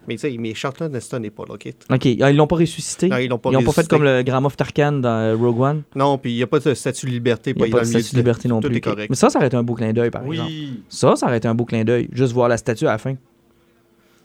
Mais 0.08 0.16
tu 0.16 0.22
sais, 0.22 0.36
mais 0.40 0.54
Charlton 0.56 0.92
Heston 0.94 1.20
n'est 1.20 1.30
pas 1.30 1.44
là, 1.48 1.54
OK? 1.56 1.68
OK. 1.92 2.08
Ah, 2.22 2.32
Ils 2.32 2.36
l'ont 2.36 2.48
pas 2.48 2.56
ressuscité? 2.56 3.10
Non, 3.10 3.18
ils 3.18 3.28
l'ont 3.28 3.38
pas 3.38 3.50
Ils 3.52 3.54
n'ont 3.54 3.64
pas 3.64 3.72
fait 3.74 3.88
comme 3.88 4.04
le 4.04 4.24
Grand 4.24 4.42
Moff 4.42 4.56
Tarkan 4.58 4.94
dans 4.94 5.10
euh, 5.10 5.36
Rogue 5.36 5.60
One? 5.62 5.84
Non, 5.96 6.18
puis 6.18 6.32
il 6.32 6.36
n'y 6.38 6.44
a 6.44 6.48
pas 6.48 6.60
de 6.60 6.74
statut 6.74 7.06
de 7.08 7.12
liberté. 7.12 7.52
Il 7.52 7.58
n'y 7.58 7.64
a 7.64 7.66
pour 7.66 7.80
pas 7.80 7.86
de 7.86 7.90
statut 7.90 8.12
de 8.14 8.18
liberté 8.18 8.48
non 8.48 8.60
tout 8.60 8.70
plus. 8.70 8.78
est 8.78 8.82
correct. 8.82 9.10
Mais 9.10 9.16
ça, 9.16 9.30
ça 9.30 9.38
aurait 9.40 9.48
été 9.48 9.58
un 9.58 9.64
beau 9.64 9.74
clin 9.76 9.94
d'œil, 9.94 10.10
par 10.10 10.24
exemple. 10.26 10.52
Ça, 10.90 11.16
ça 11.16 11.26
aurait 11.28 11.38
été 11.38 11.48
un 11.48 11.54
beau 11.56 11.66
clin 11.66 11.84
d'œil. 11.84 12.08
Juste 12.12 12.34
voir 12.34 12.48
la 12.50 12.58
statue 12.58 12.88
à 12.88 12.92
la 12.92 12.98
fin. 12.98 13.16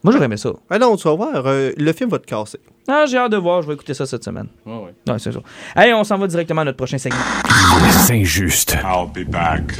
Moi, 0.02 0.12
j'aurais 0.12 0.26
aimé 0.26 0.36
ça. 0.36 0.52
Ah 0.70 0.78
non, 0.78 0.96
tu 0.96 1.04
vas 1.08 1.14
voir, 1.14 1.46
euh, 1.46 1.72
le 1.76 1.92
film 1.92 2.10
va 2.10 2.18
te 2.18 2.26
casser. 2.26 2.58
Ah, 2.86 3.04
j'ai 3.08 3.16
hâte 3.16 3.32
de 3.32 3.36
voir. 3.36 3.62
Je 3.62 3.68
vais 3.68 3.74
écouter 3.74 3.94
ça 3.94 4.04
cette 4.06 4.24
semaine. 4.24 4.48
Ouais, 4.66 4.72
ouais. 4.76 5.12
Ouais, 5.12 5.18
c'est 5.18 5.32
ça. 5.32 5.40
Allez, 5.74 5.94
on 5.94 6.04
s'en 6.04 6.18
va 6.18 6.26
directement 6.26 6.60
à 6.62 6.64
notre 6.64 6.76
prochain 6.76 6.98
segment. 6.98 7.18
C'est 7.90 8.14
injuste. 8.20 8.76
I'll 8.84 9.06
be 9.12 9.28
back. 9.28 9.72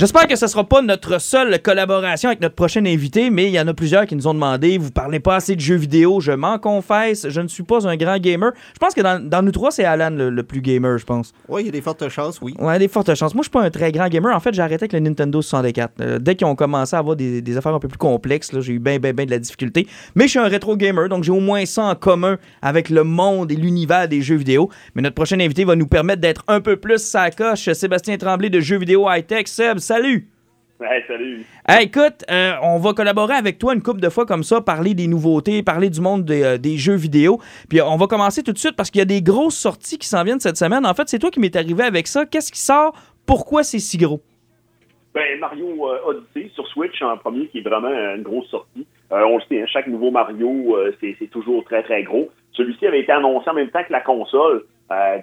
J'espère 0.00 0.26
que 0.26 0.34
ce 0.34 0.46
ne 0.46 0.48
sera 0.48 0.64
pas 0.64 0.80
notre 0.80 1.20
seule 1.20 1.60
collaboration 1.60 2.30
avec 2.30 2.40
notre 2.40 2.54
prochain 2.54 2.86
invité, 2.86 3.28
mais 3.28 3.48
il 3.48 3.50
y 3.50 3.60
en 3.60 3.68
a 3.68 3.74
plusieurs 3.74 4.06
qui 4.06 4.16
nous 4.16 4.26
ont 4.26 4.32
demandé 4.32 4.78
vous 4.78 4.90
parlez 4.90 5.20
pas 5.20 5.36
assez 5.36 5.54
de 5.56 5.60
jeux 5.60 5.74
vidéo, 5.74 6.20
je 6.20 6.32
m'en 6.32 6.58
confesse, 6.58 7.28
je 7.28 7.40
ne 7.42 7.48
suis 7.48 7.64
pas 7.64 7.86
un 7.86 7.96
grand 7.98 8.16
gamer. 8.18 8.52
Je 8.72 8.78
pense 8.78 8.94
que 8.94 9.02
dans, 9.02 9.22
dans 9.22 9.42
nous 9.42 9.52
trois, 9.52 9.70
c'est 9.70 9.84
Alan 9.84 10.08
le, 10.08 10.30
le 10.30 10.42
plus 10.42 10.62
gamer, 10.62 10.96
je 10.96 11.04
pense. 11.04 11.34
Oui, 11.50 11.64
il 11.64 11.66
y 11.66 11.68
a 11.68 11.72
des 11.72 11.82
fortes 11.82 12.08
chances, 12.08 12.40
oui. 12.40 12.54
Ouais, 12.58 12.78
des 12.78 12.88
fortes 12.88 13.14
chances. 13.14 13.34
Moi, 13.34 13.42
je 13.42 13.48
suis 13.48 13.50
pas 13.50 13.60
un 13.60 13.68
très 13.68 13.92
grand 13.92 14.08
gamer. 14.08 14.34
En 14.34 14.40
fait, 14.40 14.54
j'ai 14.54 14.62
arrêté 14.62 14.84
avec 14.84 14.94
le 14.94 15.00
Nintendo 15.00 15.42
64. 15.42 15.92
Euh, 16.00 16.18
dès 16.18 16.34
qu'ils 16.34 16.46
ont 16.46 16.56
commencé 16.56 16.96
à 16.96 17.00
avoir 17.00 17.14
des, 17.14 17.42
des 17.42 17.56
affaires 17.58 17.74
un 17.74 17.78
peu 17.78 17.88
plus 17.88 17.98
complexes, 17.98 18.58
j'ai 18.58 18.72
eu 18.72 18.78
bien, 18.78 18.98
bien, 18.98 19.12
bien 19.12 19.26
de 19.26 19.30
la 19.32 19.38
difficulté. 19.38 19.86
Mais 20.14 20.24
je 20.24 20.30
suis 20.30 20.38
un 20.38 20.48
rétro 20.48 20.78
gamer, 20.78 21.10
donc 21.10 21.24
j'ai 21.24 21.32
au 21.32 21.40
moins 21.40 21.66
ça 21.66 21.82
en 21.82 21.94
commun 21.94 22.38
avec 22.62 22.88
le 22.88 23.04
monde 23.04 23.52
et 23.52 23.56
l'univers 23.56 24.08
des 24.08 24.22
jeux 24.22 24.36
vidéo. 24.36 24.70
Mais 24.94 25.02
notre 25.02 25.14
prochain 25.14 25.38
invité 25.40 25.66
va 25.66 25.76
nous 25.76 25.86
permettre 25.86 26.22
d'être 26.22 26.42
un 26.48 26.62
peu 26.62 26.78
plus 26.78 27.02
sa 27.02 27.30
coche. 27.30 27.70
Sébastien 27.70 28.16
Tremblay 28.16 28.48
de 28.48 28.60
Jeux 28.60 28.78
vidéo 28.78 29.06
high-tech. 29.10 29.46
Seb, 29.46 29.76
salut! 29.90 30.28
Hey, 30.80 31.02
salut. 31.08 31.44
Hey, 31.66 31.86
écoute, 31.86 32.24
euh, 32.30 32.52
on 32.62 32.78
va 32.78 32.92
collaborer 32.92 33.34
avec 33.34 33.58
toi 33.58 33.74
une 33.74 33.82
couple 33.82 34.00
de 34.00 34.08
fois 34.08 34.24
comme 34.24 34.44
ça, 34.44 34.60
parler 34.60 34.94
des 34.94 35.08
nouveautés, 35.08 35.64
parler 35.64 35.90
du 35.90 36.00
monde 36.00 36.24
des, 36.24 36.44
euh, 36.44 36.58
des 36.58 36.76
jeux 36.76 36.94
vidéo. 36.94 37.40
Puis 37.68 37.80
euh, 37.80 37.84
on 37.86 37.96
va 37.96 38.06
commencer 38.06 38.44
tout 38.44 38.52
de 38.52 38.58
suite 38.58 38.76
parce 38.76 38.88
qu'il 38.88 39.00
y 39.00 39.02
a 39.02 39.04
des 39.04 39.20
grosses 39.20 39.56
sorties 39.56 39.98
qui 39.98 40.06
s'en 40.06 40.22
viennent 40.22 40.38
cette 40.38 40.56
semaine. 40.56 40.86
En 40.86 40.94
fait, 40.94 41.08
c'est 41.08 41.18
toi 41.18 41.32
qui 41.32 41.40
m'es 41.40 41.56
arrivé 41.56 41.82
avec 41.82 42.06
ça. 42.06 42.24
Qu'est-ce 42.24 42.52
qui 42.52 42.60
sort? 42.60 42.94
Pourquoi 43.26 43.64
c'est 43.64 43.80
si 43.80 43.98
gros? 43.98 44.20
Ben, 45.12 45.40
Mario 45.40 45.88
Odyssey 46.06 46.52
sur 46.54 46.68
Switch 46.68 47.02
en 47.02 47.16
premier, 47.16 47.48
qui 47.48 47.58
est 47.58 47.68
vraiment 47.68 47.90
une 47.90 48.22
grosse 48.22 48.46
sortie. 48.46 48.86
On 49.10 49.38
le 49.38 49.42
sait, 49.48 49.60
hein, 49.60 49.66
chaque 49.66 49.88
nouveau 49.88 50.12
Mario, 50.12 50.78
c'est 51.00 51.30
toujours 51.32 51.64
très, 51.64 51.82
très 51.82 52.04
gros. 52.04 52.30
Celui-ci 52.52 52.86
avait 52.86 53.00
été 53.00 53.10
annoncé 53.10 53.50
en 53.50 53.54
même 53.54 53.70
temps 53.70 53.82
que 53.82 53.92
la 53.92 54.02
console, 54.02 54.62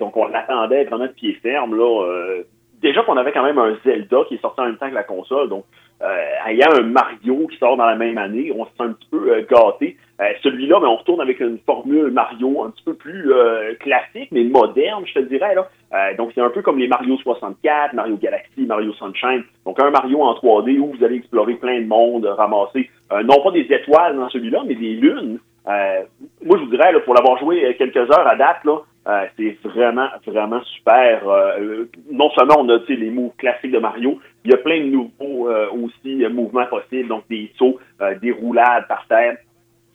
donc 0.01 0.17
on 0.17 0.27
l'attendait 0.27 0.83
vraiment 0.83 1.05
de 1.05 1.11
pied 1.11 1.39
ferme. 1.41 1.73
Là, 1.73 2.43
déjà 2.81 3.03
qu'on 3.03 3.17
avait 3.17 3.31
quand 3.31 3.43
même 3.43 3.57
un 3.57 3.75
Zelda 3.85 4.17
qui 4.27 4.35
est 4.35 4.41
sorti 4.41 4.61
en 4.61 4.65
même 4.65 4.77
temps 4.77 4.89
que 4.89 4.95
la 4.95 5.03
console, 5.03 5.49
donc 5.49 5.65
euh, 6.01 6.47
ayant 6.47 6.69
un 6.79 6.83
Mario 6.83 7.47
qui 7.47 7.57
sort 7.57 7.75
dans 7.75 7.85
la 7.85 7.95
même 7.95 8.17
année, 8.17 8.51
on 8.55 8.65
se 8.65 8.69
sent 8.77 8.83
un 8.83 8.93
petit 8.93 9.07
peu 9.09 9.31
euh, 9.31 9.45
gâté. 9.49 9.97
Euh, 10.21 10.25
Celui-là, 10.43 10.79
ben, 10.79 10.87
on 10.87 10.97
retourne 10.97 11.21
avec 11.21 11.39
une 11.39 11.57
formule 11.65 12.11
Mario 12.11 12.63
un 12.63 12.69
petit 12.69 12.83
peu 12.83 12.93
plus 12.93 13.33
euh, 13.33 13.73
classique, 13.79 14.29
mais 14.31 14.43
moderne, 14.43 15.03
je 15.07 15.13
te 15.13 15.19
dirais. 15.19 15.55
Là. 15.55 15.67
Euh, 15.93 16.15
donc, 16.15 16.31
c'est 16.35 16.41
un 16.41 16.49
peu 16.49 16.61
comme 16.61 16.77
les 16.77 16.87
Mario 16.87 17.17
64, 17.17 17.93
Mario 17.93 18.15
Galaxy, 18.17 18.65
Mario 18.67 18.93
Sunshine. 18.93 19.43
Donc, 19.65 19.79
un 19.81 19.89
Mario 19.89 20.21
en 20.21 20.33
3D 20.33 20.77
où 20.79 20.93
vous 20.93 21.03
allez 21.03 21.15
explorer 21.15 21.55
plein 21.55 21.81
de 21.81 21.87
monde, 21.87 22.25
ramasser, 22.25 22.89
euh, 23.11 23.23
non 23.23 23.41
pas 23.41 23.51
des 23.51 23.67
étoiles 23.69 24.17
dans 24.17 24.29
celui-là, 24.29 24.63
mais 24.67 24.75
des 24.75 24.93
lunes. 24.93 25.39
Moi, 25.65 26.57
je 26.57 26.63
vous 26.63 26.69
dirais, 26.69 26.93
là, 26.93 26.99
pour 27.01 27.13
l'avoir 27.13 27.37
joué 27.39 27.75
quelques 27.77 27.97
heures 27.97 28.27
à 28.27 28.35
date, 28.35 28.63
là, 28.63 28.77
euh, 29.07 29.25
c'est 29.37 29.57
vraiment, 29.63 30.09
vraiment 30.25 30.61
super. 30.63 31.27
Euh, 31.29 31.59
euh, 31.59 31.89
non 32.11 32.29
seulement 32.31 32.55
on 32.59 32.67
a 32.69 32.79
les 32.89 33.09
moves 33.09 33.35
classiques 33.37 33.71
de 33.71 33.79
Mario, 33.79 34.19
il 34.43 34.51
y 34.51 34.53
a 34.53 34.57
plein 34.57 34.79
de 34.79 34.89
nouveaux 34.89 35.49
aussi 35.71 36.25
mouvements 36.29 36.65
possibles, 36.65 37.07
donc 37.07 37.23
des 37.29 37.51
sauts, 37.57 37.79
des 38.21 38.31
roulades 38.31 38.87
par 38.87 39.05
terre. 39.07 39.37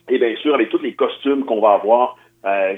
Et 0.09 0.17
bien 0.17 0.35
sûr, 0.37 0.53
avec 0.53 0.69
tous 0.69 0.81
les 0.81 0.93
costumes 0.93 1.45
qu'on 1.45 1.61
va 1.61 1.73
avoir, 1.73 2.17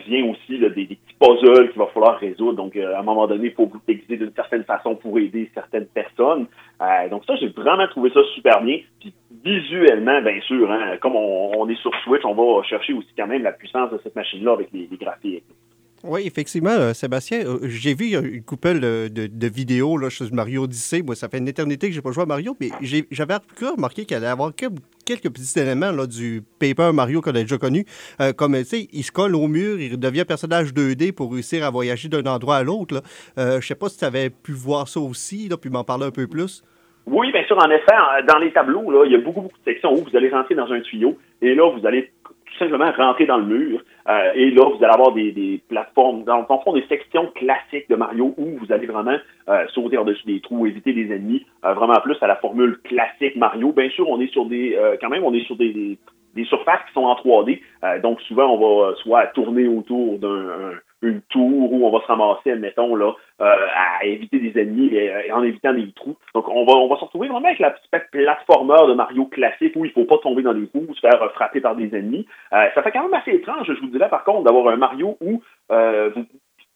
vient 0.08 0.26
aussi 0.30 0.60
des, 0.60 0.70
petits 0.70 0.98
puzzles 1.20 1.70
qu'il 1.72 1.80
va 1.80 1.88
falloir 1.88 2.18
résoudre. 2.18 2.54
Donc, 2.54 2.78
à 2.78 3.00
un 3.00 3.04
moment 3.04 3.28
donné, 3.28 3.48
il 3.48 3.54
faut 3.54 3.66
vous 3.66 3.82
d'une 3.88 4.32
certaine 4.36 4.64
façon 4.64 4.96
pour 4.96 5.18
aider 5.20 5.50
certaines 5.54 5.88
personnes. 5.88 6.48
Donc 7.10 7.26
ça, 7.26 7.36
j'ai 7.38 7.48
vraiment 7.48 7.88
trouvé 7.88 8.10
ça 8.12 8.22
super 8.36 8.62
bien. 8.62 8.80
Puis 9.00 9.14
visuellement, 9.44 10.22
bien 10.22 10.40
sûr, 10.42 10.72
hein, 10.72 10.98
comme 11.02 11.16
on, 11.16 11.52
on 11.58 11.68
est 11.68 11.82
sur 11.82 11.92
Switch, 12.04 12.24
on 12.24 12.34
va 12.34 12.64
chercher 12.64 12.94
aussi 12.94 13.10
quand 13.18 13.28
même 13.28 13.44
la 13.44 13.52
puissance 13.52 13.92
de 13.92 14.00
cette 14.04 14.16
machine-là 14.16 14.54
avec 14.54 14.70
les, 14.72 14.88
les 14.90 14.98
graphiques. 14.98 15.44
Oui, 16.08 16.22
effectivement, 16.28 16.70
euh, 16.70 16.94
Sébastien, 16.94 17.40
euh, 17.46 17.58
j'ai 17.64 17.96
vu 17.96 18.16
une 18.16 18.44
couple 18.44 18.80
euh, 18.84 19.10
de, 19.10 19.26
de 19.26 19.48
vidéos 19.48 19.98
là, 19.98 20.12
sur 20.12 20.32
Mario 20.32 20.64
Odyssey. 20.66 21.02
Moi, 21.02 21.16
ça 21.16 21.30
fait 21.30 21.40
une 21.40 21.48
éternité 21.48 21.88
que 21.88 21.96
j'ai 21.96 22.02
pas 22.02 22.12
joué 22.12 22.24
à 22.24 22.26
Mario, 22.28 22.56
mais 22.62 22.70
j'avais 23.10 23.36
remarqué 23.60 24.06
qu'il 24.06 24.16
allait 24.16 24.28
y 24.28 24.30
avoir 24.30 24.56
que- 24.56 24.66
quelques 25.04 25.32
petits 25.34 25.60
éléments 25.60 25.92
là, 25.92 26.06
du 26.06 26.44
Paper 26.60 26.92
Mario 26.94 27.22
qu'on 27.22 27.32
a 27.32 27.42
déjà 27.42 27.58
connu. 27.58 27.86
Euh, 28.22 28.34
comme, 28.34 28.56
tu 28.58 28.66
sais, 28.66 28.88
il 28.94 29.04
se 29.04 29.12
colle 29.12 29.36
au 29.36 29.48
mur, 29.48 29.80
il 29.80 30.00
devient 30.00 30.26
personnage 30.26 30.74
2D 30.76 31.12
pour 31.12 31.32
réussir 31.34 31.66
à 31.66 31.72
voyager 31.72 32.08
d'un 32.08 32.24
endroit 32.32 32.58
à 32.58 32.64
l'autre. 32.64 33.02
Euh, 33.40 33.60
je 33.60 33.66
sais 33.68 33.74
pas 33.76 33.90
si 33.90 33.98
tu 33.98 34.06
avais 34.06 34.30
pu 34.30 34.52
voir 34.52 34.88
ça 34.88 35.00
aussi, 35.00 35.50
puis 35.60 35.72
m'en 35.72 35.84
parler 35.84 36.06
un 36.06 36.12
peu 36.12 36.28
plus. 36.28 36.64
Oui, 37.08 37.32
bien 37.32 37.44
sûr, 37.46 37.58
en 37.58 37.70
effet, 37.70 37.96
dans 38.28 38.40
les 38.40 38.52
tableaux, 38.52 38.92
là, 38.92 39.06
il 39.06 39.12
y 39.12 39.16
a 39.16 39.20
beaucoup, 39.20 39.42
beaucoup 39.42 39.58
de 39.66 39.72
sections 39.72 39.92
où 39.94 40.04
vous 40.04 40.16
allez 40.18 40.30
rentrer 40.30 40.54
dans 40.56 40.72
un 40.72 40.82
tuyau 40.82 41.18
et 41.42 41.54
là, 41.54 41.70
vous 41.76 41.86
allez 41.86 42.12
simplement 42.58 42.92
rentrer 42.92 43.26
dans 43.26 43.38
le 43.38 43.46
mur 43.46 43.82
euh, 44.08 44.32
et 44.36 44.52
là, 44.52 44.66
vous 44.66 44.84
allez 44.84 44.94
avoir 44.94 45.12
des, 45.14 45.32
des 45.32 45.62
plateformes, 45.68 46.24
dans 46.24 46.38
le 46.38 46.46
fond, 46.46 46.74
des 46.74 46.86
sections 46.88 47.28
classiques 47.36 47.90
de 47.90 47.96
Mario 47.96 48.34
où 48.38 48.58
vous 48.60 48.72
allez 48.72 48.86
vraiment 48.88 49.18
euh, 49.50 49.66
sauter 49.74 49.96
par-dessus 49.96 50.26
des 50.26 50.42
trous, 50.42 50.68
éviter 50.68 50.94
des 50.94 51.14
ennemis, 51.14 51.46
euh, 51.66 51.74
vraiment 51.74 52.00
plus 52.02 52.16
à 52.22 52.28
la 52.28 52.36
formule 52.36 52.78
classique 52.84 53.36
Mario. 53.36 53.72
Bien 53.72 53.90
sûr, 53.90 54.08
on 54.10 54.20
est 54.22 54.32
sur 54.32 54.46
des, 54.46 54.76
euh, 54.76 54.96
quand 55.02 55.10
même, 55.10 55.24
on 55.24 55.34
est 55.34 55.46
sur 55.46 55.56
des, 55.56 55.74
des, 55.74 55.98
des 56.36 56.46
surfaces 56.46 56.82
qui 56.88 56.94
sont 56.94 57.04
en 57.06 57.16
3D, 57.16 57.62
euh, 57.84 58.00
donc 58.00 58.22
souvent, 58.22 58.48
on 58.54 58.58
va 58.90 58.96
soit 58.96 59.28
tourner 59.28 59.68
autour 59.68 60.20
d'un 60.20 60.28
un- 60.50 60.80
une 61.02 61.22
tour 61.30 61.72
où 61.72 61.86
on 61.86 61.92
va 61.92 62.02
se 62.02 62.08
ramasser, 62.08 62.52
admettons, 62.52 62.96
là, 62.96 63.14
euh, 63.42 63.68
à 64.00 64.06
éviter 64.06 64.40
des 64.40 64.60
ennemis 64.60 64.88
et, 64.88 65.12
et 65.28 65.32
en 65.32 65.44
évitant 65.44 65.74
des 65.74 65.92
trous. 65.92 66.16
Donc, 66.34 66.48
on 66.50 66.66
va, 66.66 66.74
on 66.74 66.88
va 66.88 66.96
se 66.96 67.06
retrouver 67.06 67.28
vraiment 67.28 67.48
avec 67.48 67.60
la 67.60 67.72
petite 67.72 68.10
plateformeur 68.12 68.88
de 68.88 68.94
Mario 68.94 69.26
classique 69.26 69.74
où 69.76 69.86
il 69.86 69.92
faut 69.92 70.06
pas 70.06 70.18
tomber 70.20 70.42
dans 70.42 70.54
des 70.54 70.68
trous 70.68 70.86
ou 70.88 70.96
se 70.96 71.02
faire 71.02 71.22
euh, 71.22 71.30
frapper 71.30 71.62
par 71.62 71.76
des 71.76 71.96
ennemis. 71.96 72.26
Euh, 72.54 72.68
ça 72.74 72.82
fait 72.82 72.92
quand 72.92 73.04
même 73.04 73.14
assez 73.14 73.32
étrange, 73.32 73.68
je 73.68 73.80
vous 73.80 73.88
dirais, 73.88 74.10
par 74.10 74.24
contre, 74.24 74.44
d'avoir 74.44 74.74
un 74.74 74.78
Mario 74.78 75.18
où 75.22 75.42
euh, 75.72 76.10
vous 76.16 76.26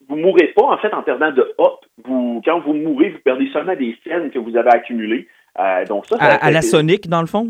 vous 0.07 0.15
mourrez 0.15 0.47
pas, 0.55 0.63
en 0.63 0.77
fait, 0.77 0.93
en 0.93 1.03
perdant 1.03 1.31
de 1.31 1.53
hop. 1.57 1.85
Vous, 2.03 2.41
quand 2.43 2.59
vous 2.61 2.73
mourrez, 2.73 3.09
vous 3.09 3.19
perdez 3.23 3.47
seulement 3.53 3.75
des 3.75 3.95
scènes 4.03 4.31
que 4.31 4.39
vous 4.39 4.57
avez 4.57 4.69
accumulées. 4.69 5.27
Euh, 5.59 5.85
donc 5.85 6.05
ça, 6.07 6.17
ça 6.17 6.25
À, 6.25 6.45
à 6.45 6.51
la 6.51 6.61
Sonic, 6.61 7.07
dans 7.09 7.21
le 7.21 7.27
fond? 7.27 7.47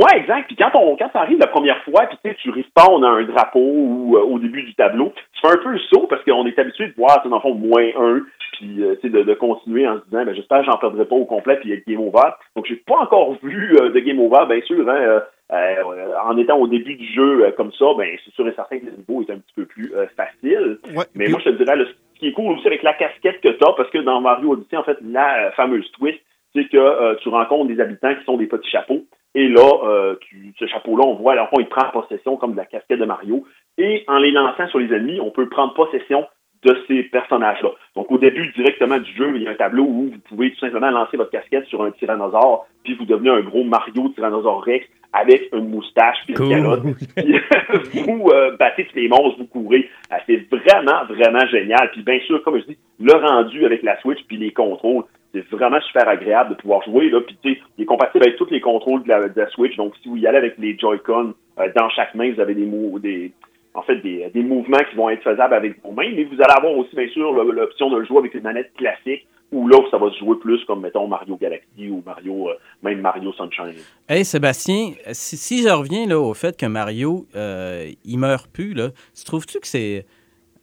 Ouais, 0.00 0.18
exact. 0.18 0.46
Puis 0.46 0.56
quand 0.56 0.70
on 0.74 0.96
quand 0.96 1.10
ça 1.12 1.20
arrive 1.20 1.38
la 1.38 1.46
première 1.46 1.82
fois, 1.84 2.06
puis 2.06 2.16
tu 2.24 2.30
sais, 2.30 2.36
tu 2.40 2.50
respawns 2.50 3.04
un 3.04 3.22
drapeau 3.24 3.60
ou 3.60 4.16
euh, 4.16 4.22
au 4.22 4.38
début 4.38 4.62
du 4.62 4.74
tableau, 4.74 5.12
tu 5.34 5.40
fais 5.42 5.52
un 5.52 5.62
peu 5.62 5.70
le 5.70 5.78
saut 5.92 6.06
parce 6.08 6.22
qu'on 6.24 6.46
est 6.46 6.58
habitué 6.58 6.88
de 6.88 6.94
voir, 6.96 7.22
dans 7.28 7.36
le 7.36 7.40
fond, 7.42 7.54
moins 7.54 7.86
un, 7.98 8.20
puis 8.52 8.82
euh, 8.82 8.94
tu 8.96 9.02
sais, 9.02 9.08
de, 9.10 9.22
de 9.22 9.34
continuer 9.34 9.86
en 9.86 9.98
se 9.98 10.04
disant, 10.06 10.24
ben, 10.24 10.34
j'espère 10.34 10.60
que 10.60 10.66
j'en 10.66 10.78
perdrai 10.78 11.04
pas 11.04 11.16
au 11.16 11.24
complet, 11.26 11.56
puis 11.56 11.68
il 11.70 11.74
y 11.74 11.78
a 11.78 11.80
game 11.96 12.06
over. 12.06 12.30
Donc 12.56 12.66
j'ai 12.66 12.76
pas 12.76 12.96
encore 12.98 13.34
vu 13.42 13.76
euh, 13.78 13.90
de 13.90 13.98
game 14.00 14.20
over, 14.20 14.46
bien 14.48 14.60
sûr, 14.62 14.88
hein, 14.88 15.20
euh, 15.52 16.14
en 16.24 16.36
étant 16.38 16.56
au 16.58 16.68
début 16.68 16.94
du 16.94 17.06
jeu 17.12 17.52
comme 17.56 17.72
ça, 17.72 17.86
ben 17.98 18.08
c'est 18.24 18.32
sûr 18.34 18.46
et 18.48 18.52
certain 18.54 18.78
que 18.78 18.86
le 18.86 18.92
niveau 18.92 19.22
est 19.22 19.32
un 19.32 19.38
petit 19.38 19.54
peu 19.56 19.66
plus 19.66 19.92
facile. 20.16 20.78
Ouais, 20.96 21.04
Mais 21.14 21.24
puis- 21.24 21.32
moi, 21.32 21.40
je 21.44 21.50
te 21.50 21.56
dirais, 21.56 21.76
le- 21.76 21.86
ce 21.86 22.20
qui 22.20 22.28
est 22.28 22.32
cool 22.32 22.52
aussi 22.56 22.66
avec 22.66 22.82
la 22.82 22.94
casquette 22.94 23.40
que 23.40 23.48
tu 23.48 23.64
as, 23.64 23.72
parce 23.72 23.90
que 23.90 23.98
dans 23.98 24.20
Mario 24.20 24.52
Odyssey, 24.52 24.76
en 24.76 24.84
fait, 24.84 24.98
la 25.02 25.50
fameuse 25.52 25.90
twist, 25.92 26.20
c'est 26.54 26.68
que 26.68 27.14
tu 27.16 27.28
rencontres 27.28 27.68
des 27.68 27.80
habitants 27.80 28.14
qui 28.14 28.24
sont 28.24 28.36
des 28.36 28.46
petits 28.46 28.70
chapeaux. 28.70 29.02
Et 29.34 29.48
là, 29.48 29.70
euh, 29.84 30.16
tu, 30.20 30.52
ce 30.58 30.66
chapeau-là, 30.66 31.04
on 31.04 31.14
voit, 31.14 31.32
alors, 31.32 31.48
il 31.58 31.68
prend 31.68 31.88
possession 31.90 32.36
comme 32.36 32.52
de 32.52 32.56
la 32.56 32.66
casquette 32.66 32.98
de 32.98 33.04
Mario. 33.04 33.44
Et 33.78 34.04
en 34.08 34.18
les 34.18 34.32
lançant 34.32 34.66
sur 34.68 34.78
les 34.78 34.92
ennemis, 34.94 35.20
on 35.20 35.30
peut 35.30 35.48
prendre 35.48 35.74
possession 35.74 36.26
de 36.62 36.76
ces 36.86 37.04
personnages-là. 37.04 37.70
Donc, 37.96 38.10
au 38.10 38.18
début 38.18 38.52
directement 38.52 38.98
du 38.98 39.10
jeu, 39.14 39.32
il 39.34 39.42
y 39.42 39.48
a 39.48 39.50
un 39.50 39.54
tableau 39.54 39.84
où 39.84 40.10
vous 40.12 40.18
pouvez 40.28 40.50
tout 40.52 40.58
simplement 40.58 40.90
lancer 40.90 41.16
votre 41.16 41.30
casquette 41.30 41.66
sur 41.66 41.82
un 41.82 41.90
tyrannosaure, 41.92 42.66
puis 42.84 42.94
vous 42.94 43.06
devenez 43.06 43.30
un 43.30 43.40
gros 43.40 43.64
Mario 43.64 44.10
Tyrannosaure 44.10 44.62
Rex 44.62 44.86
avec 45.12 45.48
une 45.52 45.70
moustache 45.70 46.18
puis 46.26 46.34
une 46.38 46.48
calotte. 46.50 46.82
Puis, 47.16 48.02
vous 48.06 48.28
euh, 48.30 48.56
battez 48.56 48.84
tous 48.86 48.96
les 48.96 49.08
monstres, 49.08 49.38
vous 49.38 49.46
courez. 49.46 49.88
Euh, 50.12 50.16
c'est 50.26 50.48
vraiment, 50.50 51.04
vraiment 51.08 51.46
génial. 51.46 51.90
Puis 51.92 52.02
bien 52.02 52.20
sûr, 52.26 52.42
comme 52.42 52.58
je 52.58 52.66
dis, 52.66 52.78
le 53.00 53.14
rendu 53.14 53.64
avec 53.64 53.82
la 53.82 53.98
Switch 54.00 54.20
puis 54.28 54.36
les 54.36 54.52
contrôles, 54.52 55.04
c'est 55.32 55.50
vraiment 55.50 55.80
super 55.82 56.08
agréable 56.08 56.50
de 56.50 56.54
pouvoir 56.54 56.82
jouer. 56.82 57.08
Là. 57.10 57.20
Puis 57.20 57.60
il 57.78 57.82
est 57.82 57.86
compatible 57.86 58.24
avec 58.24 58.36
tous 58.36 58.50
les 58.50 58.60
contrôles 58.60 59.02
de 59.04 59.08
la, 59.08 59.48
Switch. 59.50 59.76
Donc, 59.76 59.94
si 60.02 60.08
vous 60.08 60.16
y 60.16 60.26
allez 60.26 60.38
avec 60.38 60.58
les 60.58 60.76
Joy-Con 60.78 61.34
euh, 61.58 61.68
dans 61.76 61.88
chaque 61.90 62.14
main, 62.14 62.32
vous 62.32 62.40
avez 62.40 62.54
des 62.54 62.66
des 63.00 63.32
en 63.74 63.82
fait 63.82 63.96
des, 63.96 64.28
des 64.34 64.42
mouvements 64.42 64.82
qui 64.90 64.96
vont 64.96 65.10
être 65.10 65.22
faisables 65.22 65.54
avec 65.54 65.80
vos 65.84 65.92
mains, 65.92 66.10
mais 66.14 66.24
vous 66.24 66.34
allez 66.34 66.54
avoir 66.56 66.76
aussi, 66.76 66.94
bien 66.96 67.08
sûr, 67.08 67.32
l'option 67.32 67.88
de 67.90 67.98
le 67.98 68.04
jouer 68.04 68.18
avec 68.18 68.34
une 68.34 68.42
manette 68.42 68.72
classique, 68.76 69.26
ou 69.52 69.68
là, 69.68 69.78
ça 69.90 69.98
va 69.98 70.10
se 70.10 70.18
jouer 70.18 70.36
plus 70.40 70.64
comme, 70.64 70.80
mettons, 70.80 71.06
Mario 71.06 71.36
Galaxy 71.36 71.88
ou 71.88 72.02
Mario, 72.04 72.50
euh, 72.50 72.54
même 72.82 73.00
Mario 73.00 73.32
Sunshine. 73.32 73.74
Hey 74.08 74.24
Sébastien, 74.24 74.92
si, 75.12 75.36
si 75.36 75.62
je 75.62 75.68
reviens 75.68 76.06
là, 76.06 76.18
au 76.18 76.34
fait 76.34 76.56
que 76.56 76.66
Mario, 76.66 77.26
euh, 77.34 77.88
il 78.04 78.18
meurt 78.18 78.48
plus, 78.50 78.74
là, 78.74 78.90
tu 79.16 79.24
trouves-tu 79.24 79.60
que 79.60 79.66
c'est. 79.66 80.04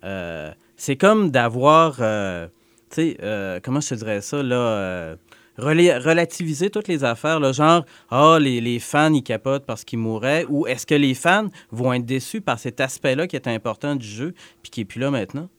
euh, 0.04 0.52
c'est 0.76 0.96
comme 0.96 1.32
d'avoir. 1.32 2.00
Tu 2.90 3.02
sais, 3.02 3.18
euh, 3.24 3.60
comment 3.64 3.80
je 3.80 3.90
te 3.90 3.96
dirais 3.96 4.22
ça, 4.22 4.42
là. 4.42 4.56
euh, 4.56 5.16
relativiser 5.58 6.70
toutes 6.70 6.88
les 6.88 7.04
affaires, 7.04 7.40
le 7.40 7.52
genre, 7.52 7.84
ah, 8.12 8.38
les, 8.40 8.62
les, 8.62 8.80
fans, 8.80 9.12
ils 9.14 9.24
capotent 9.24 9.66
parce 9.66 9.84
qu'ils 9.84 10.00
mourraient, 10.00 10.46
ou 10.50 10.68
est-ce 10.68 10.86
que 10.86 10.96
les 10.96 11.16
fans 11.16 11.48
vont 11.72 11.94
être 11.94 12.06
déçus 12.06 12.42
par 12.42 12.60
cet 12.60 12.80
aspect-là 12.80 13.28
qui 13.28 13.36
est 13.36 13.48
important 13.48 13.96
du 13.96 14.06
jeu, 14.06 14.34
puis 14.62 14.70
qui 14.70 14.82
est 14.82 14.86
plus 14.86 15.00
là 15.00 15.10
maintenant? 15.10 15.50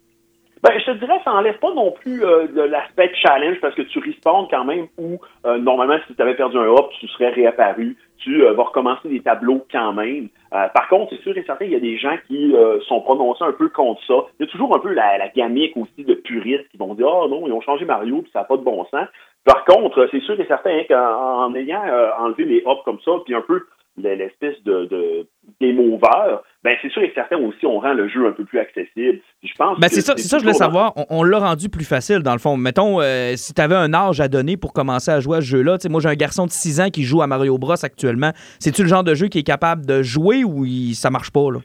Ben, 0.62 0.72
je 0.78 0.86
te 0.86 0.98
dirais, 0.98 1.20
ça 1.24 1.30
n'enlève 1.30 1.58
pas 1.58 1.72
non 1.72 1.92
plus 1.92 2.24
euh, 2.24 2.48
de 2.48 2.62
l'aspect 2.62 3.12
challenge 3.22 3.60
parce 3.60 3.74
que 3.74 3.82
tu 3.82 4.00
respawns 4.00 4.48
quand 4.50 4.64
même 4.64 4.88
où, 4.98 5.18
euh, 5.46 5.58
normalement, 5.58 5.98
si 6.06 6.14
tu 6.14 6.22
avais 6.22 6.34
perdu 6.34 6.58
un 6.58 6.66
hop, 6.66 6.90
tu 6.98 7.06
serais 7.08 7.30
réapparu. 7.30 7.96
Tu 8.18 8.44
euh, 8.44 8.52
vas 8.52 8.64
recommencer 8.64 9.08
des 9.08 9.20
tableaux 9.20 9.64
quand 9.70 9.92
même. 9.92 10.28
par 10.50 10.88
contre, 10.88 11.10
c'est 11.10 11.22
sûr 11.22 11.36
et 11.36 11.44
certain, 11.44 11.66
il 11.66 11.72
y 11.72 11.76
a 11.76 11.80
des 11.80 11.98
gens 11.98 12.16
qui 12.26 12.54
sont 12.86 13.00
prononcés 13.00 13.44
un 13.44 13.52
peu 13.52 13.68
contre 13.68 14.02
ça. 14.06 14.14
Il 14.38 14.46
y 14.46 14.48
a 14.48 14.50
toujours 14.50 14.74
un 14.74 14.80
peu 14.80 14.92
la, 14.92 15.18
la 15.18 15.28
gamique 15.28 15.76
aussi 15.76 16.04
de 16.04 16.14
puristes 16.14 16.68
qui 16.70 16.76
vont 16.76 16.94
dire 16.94 17.06
«Ah 17.08 17.20
oh, 17.24 17.28
non, 17.28 17.46
ils 17.46 17.52
ont 17.52 17.60
changé 17.60 17.84
Mario, 17.84 18.22
puis 18.22 18.30
ça 18.32 18.40
n'a 18.40 18.44
pas 18.44 18.56
de 18.56 18.62
bon 18.62 18.84
sens.» 18.86 19.06
Par 19.44 19.64
contre, 19.64 20.08
c'est 20.10 20.20
sûr 20.20 20.38
et 20.40 20.46
certain 20.46 20.82
qu'en 20.88 21.54
ayant 21.54 21.82
enlevé 22.18 22.44
les 22.44 22.62
hops 22.66 22.82
comme 22.84 23.00
ça, 23.04 23.12
puis 23.24 23.34
un 23.34 23.40
peu 23.40 23.62
l'espèce 24.02 24.62
de, 24.64 24.84
de 24.86 25.26
over, 25.60 26.36
ben 26.62 26.76
c'est 26.82 26.90
sûr 26.90 27.02
et 27.02 27.12
certain 27.14 27.36
aussi, 27.38 27.66
on 27.66 27.78
rend 27.80 27.94
le 27.94 28.08
jeu 28.08 28.26
un 28.26 28.32
peu 28.32 28.44
plus 28.44 28.58
accessible. 28.58 29.20
Je 29.42 29.52
pense 29.56 29.78
ben 29.78 29.88
c'est 29.88 30.00
ça, 30.00 30.14
c'est 30.16 30.28
ça, 30.28 30.38
je 30.38 30.42
voulais 30.42 30.54
savoir. 30.54 30.92
On, 31.10 31.22
l'a 31.22 31.38
rendu 31.38 31.68
plus 31.68 31.84
facile, 31.84 32.20
dans 32.20 32.32
le 32.32 32.38
fond. 32.38 32.56
Mettons, 32.56 33.00
euh, 33.00 33.34
si 33.36 33.54
tu 33.54 33.60
avais 33.60 33.74
un 33.74 33.92
âge 33.94 34.20
à 34.20 34.28
donner 34.28 34.56
pour 34.56 34.72
commencer 34.72 35.10
à 35.10 35.20
jouer 35.20 35.38
à 35.38 35.40
ce 35.40 35.46
jeu-là, 35.46 35.76
moi 35.88 36.00
j'ai 36.00 36.08
un 36.08 36.14
garçon 36.14 36.46
de 36.46 36.50
6 36.50 36.80
ans 36.80 36.90
qui 36.90 37.04
joue 37.04 37.22
à 37.22 37.26
Mario 37.26 37.58
Bros 37.58 37.74
actuellement. 37.82 38.30
C'est-tu 38.58 38.82
le 38.82 38.88
genre 38.88 39.04
de 39.04 39.14
jeu 39.14 39.28
qui 39.28 39.38
est 39.38 39.46
capable 39.46 39.86
de 39.86 40.02
jouer 40.02 40.44
ou 40.44 40.64
il, 40.64 40.94
ça 40.94 41.10
marche 41.10 41.30
pas, 41.30 41.50
là? 41.50 41.60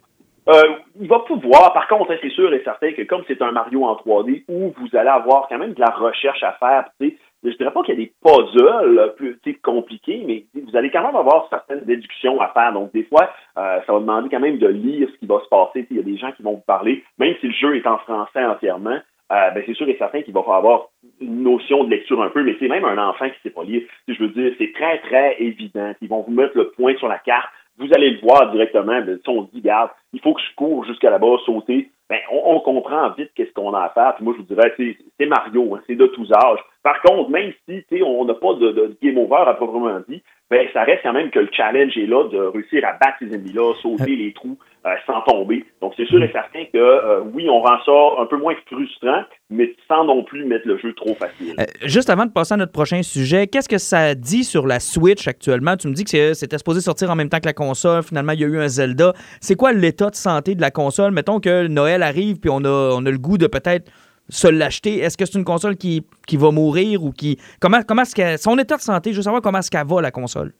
Euh, 0.50 0.62
il 1.00 1.08
va 1.08 1.20
pouvoir, 1.20 1.72
par 1.74 1.88
contre, 1.88 2.12
hein, 2.12 2.18
c'est 2.22 2.32
sûr 2.32 2.54
et 2.54 2.62
certain 2.66 2.92
que 2.92 3.04
comme 3.04 3.24
c'est 3.28 3.42
un 3.42 3.54
Mario 3.54 3.86
en 3.86 3.96
3D 3.96 4.44
où 4.50 4.74
vous 4.78 4.98
allez 4.98 5.10
avoir 5.10 5.48
quand 5.48 5.58
même 5.58 5.74
de 5.74 5.80
la 5.80 5.92
recherche 5.92 6.44
à 6.44 6.52
faire, 6.60 6.86
tu 7.00 7.10
sais, 7.10 7.18
je 7.44 7.58
dirais 7.58 7.72
pas 7.72 7.84
qu'il 7.84 8.00
y 8.00 8.02
a 8.02 8.06
des 8.06 8.14
puzzles 8.24 9.14
plus 9.18 9.60
compliqués, 9.62 10.24
mais 10.26 10.46
vous 10.56 10.76
allez 10.76 10.90
quand 10.90 11.04
même 11.04 11.16
avoir 11.16 11.48
certaines 11.50 11.84
déductions 11.86 12.40
à 12.42 12.48
faire. 12.50 12.74
Donc, 12.74 12.94
des 12.94 13.04
fois, 13.04 13.30
euh, 13.58 13.80
ça 13.86 13.94
va 13.94 14.00
demander 14.00 14.30
quand 14.30 14.40
même 14.40 14.58
de 14.58 14.68
lire 14.68 15.10
ce 15.12 15.20
qui 15.20 15.26
va 15.26 15.40
se 15.44 15.50
passer. 15.50 15.86
Il 15.90 15.98
y 15.98 16.00
a 16.00 16.04
des 16.04 16.18
gens 16.18 16.32
qui 16.32 16.44
vont 16.44 16.54
vous 16.54 16.64
parler, 16.66 17.04
même 17.18 17.36
si 17.40 17.48
le 17.48 17.54
jeu 17.54 17.76
est 17.76 17.88
en 17.88 17.98
français 18.00 18.44
entièrement, 18.44 19.00
euh, 19.32 19.52
ben, 19.52 19.64
c'est 19.66 19.74
sûr 19.74 19.88
et 19.88 19.98
certain 19.98 20.22
qu'il 20.22 20.34
va 20.34 20.42
avoir 20.42 20.90
une 21.20 21.44
notion 21.44 21.86
de 21.86 21.90
lecture 21.90 22.22
un 22.22 22.30
peu, 22.30 22.44
mais 22.44 22.56
c'est 22.60 22.68
même 22.68 22.86
un 22.86 22.98
enfant 22.98 23.26
qui 23.26 23.32
ne 23.32 23.50
sait 23.50 23.56
pas 23.56 23.64
lire. 23.64 23.82
Je 24.08 24.20
veux 24.20 24.30
dire, 24.30 24.54
c'est 24.58 24.74
très, 24.74 25.00
très 25.00 25.42
évident. 25.42 25.94
Ils 26.02 26.10
vont 26.10 26.24
vous 26.28 26.34
mettre 26.34 26.56
le 26.56 26.70
point 26.72 26.96
sur 26.98 27.08
la 27.08 27.18
carte. 27.20 27.50
Vous 27.78 27.88
allez 27.94 28.12
le 28.12 28.22
voir 28.22 28.52
directement. 28.52 29.02
Ben, 29.02 29.20
si 29.24 29.30
on 29.30 29.46
se 29.46 29.52
dit, 29.52 29.60
regarde, 29.60 29.90
il 30.14 30.22
faut 30.22 30.34
que 30.34 30.42
je 30.42 30.56
cours 30.56 30.86
jusqu'à 30.86 31.10
là-bas, 31.10 31.38
sauter. 31.46 31.90
Ben, 32.10 32.20
on, 32.32 32.60
comprend 32.60 33.10
vite 33.12 33.32
qu'est-ce 33.34 33.54
qu'on 33.54 33.74
a 33.74 33.86
à 33.86 33.90
faire. 33.90 34.16
Puis 34.16 34.24
moi, 34.24 34.34
je 34.38 34.42
vous 34.44 34.54
dirais, 34.54 34.74
c'est 34.78 35.26
Mario, 35.26 35.76
hein, 35.76 35.82
c'est 35.88 35.96
de 35.96 36.06
tous 36.08 36.32
âges. 36.32 36.60
Par 36.84 37.02
contre, 37.02 37.30
même 37.30 37.54
si 37.68 37.84
on 38.04 38.26
n'a 38.26 38.36
pas 38.36 38.54
de, 38.54 38.72
de, 38.72 38.98
game 39.02 39.18
over 39.18 39.46
à 39.48 39.54
proprement 39.56 40.00
dit, 40.08 40.22
ben, 40.54 40.68
ça 40.72 40.84
reste 40.84 41.02
quand 41.02 41.14
même 41.14 41.32
que 41.32 41.40
le 41.40 41.50
challenge 41.52 41.98
est 41.98 42.06
là 42.06 42.28
de 42.30 42.38
réussir 42.38 42.86
à 42.86 42.92
battre 42.92 43.18
ces 43.20 43.34
ennemis-là, 43.34 43.74
sauter 43.82 44.16
les 44.16 44.34
trous 44.34 44.56
euh, 44.86 44.92
sans 45.08 45.22
tomber. 45.22 45.66
Donc, 45.82 45.94
c'est 45.98 46.06
sûr 46.06 46.22
et 46.22 46.32
certain 46.32 46.66
que 46.66 46.78
euh, 46.78 47.22
oui, 47.34 47.50
on 47.50 47.60
rend 47.60 47.80
ça 47.84 48.22
un 48.22 48.26
peu 48.28 48.38
moins 48.38 48.54
frustrant, 48.68 49.24
mais 49.50 49.74
sans 49.88 50.06
non 50.06 50.24
plus 50.24 50.46
mettre 50.46 50.68
le 50.68 50.78
jeu 50.78 50.94
trop 50.94 51.16
facile. 51.16 51.56
Euh, 51.60 51.64
juste 51.86 52.12
avant 52.12 52.28
de 52.28 52.32
passer 52.32 52.54
à 52.54 52.58
notre 52.58 52.72
prochain 52.72 53.02
sujet, 53.02 53.48
qu'est-ce 53.48 53.68
que 53.68 53.80
ça 53.80 54.14
dit 54.14 54.44
sur 54.44 54.68
la 54.68 54.80
Switch 54.80 55.28
actuellement? 55.28 55.76
Tu 55.76 55.88
me 55.88 55.94
dis 55.94 56.04
que 56.04 56.36
c'était 56.36 56.60
supposé 56.60 56.82
sortir 56.82 57.10
en 57.10 57.16
même 57.16 57.30
temps 57.30 57.40
que 57.40 57.48
la 57.48 57.54
console. 57.54 58.04
Finalement, 58.04 58.34
il 58.34 58.42
y 58.42 58.44
a 58.44 58.48
eu 58.48 58.60
un 58.60 58.68
Zelda. 58.68 59.14
C'est 59.42 59.56
quoi 59.56 59.74
l'état 59.74 60.12
de 60.12 60.16
santé 60.16 60.54
de 60.54 60.62
la 60.62 60.70
console? 60.70 61.14
Mettons 61.14 61.40
que 61.40 61.66
Noël 61.66 62.04
arrive 62.04 62.40
puis 62.40 62.52
on 62.52 62.64
a, 62.64 62.94
on 62.94 63.04
a 63.08 63.10
le 63.10 63.18
goût 63.18 63.40
de 63.40 63.48
peut-être 63.48 63.90
se 64.30 64.48
l'acheter? 64.48 65.00
Est-ce 65.00 65.18
que 65.18 65.26
c'est 65.26 65.38
une 65.38 65.46
console 65.46 65.76
qui, 65.76 66.06
qui 66.28 66.38
va 66.38 66.52
mourir 66.52 67.04
ou 67.04 67.12
qui. 67.12 67.38
Comment, 67.60 67.82
comment 67.88 68.04
est-ce 68.04 68.16
que. 68.16 68.38
Son 68.38 68.58
état 68.58 68.78
de 68.78 68.82
santé, 68.82 69.12
je 69.12 69.18
veux 69.18 69.24
savoir 69.24 69.42
comment 69.42 69.60
est-ce 69.60 69.72
qu'elle 69.72 69.88
va, 69.88 70.02
la 70.02 70.12
console. 70.12 70.54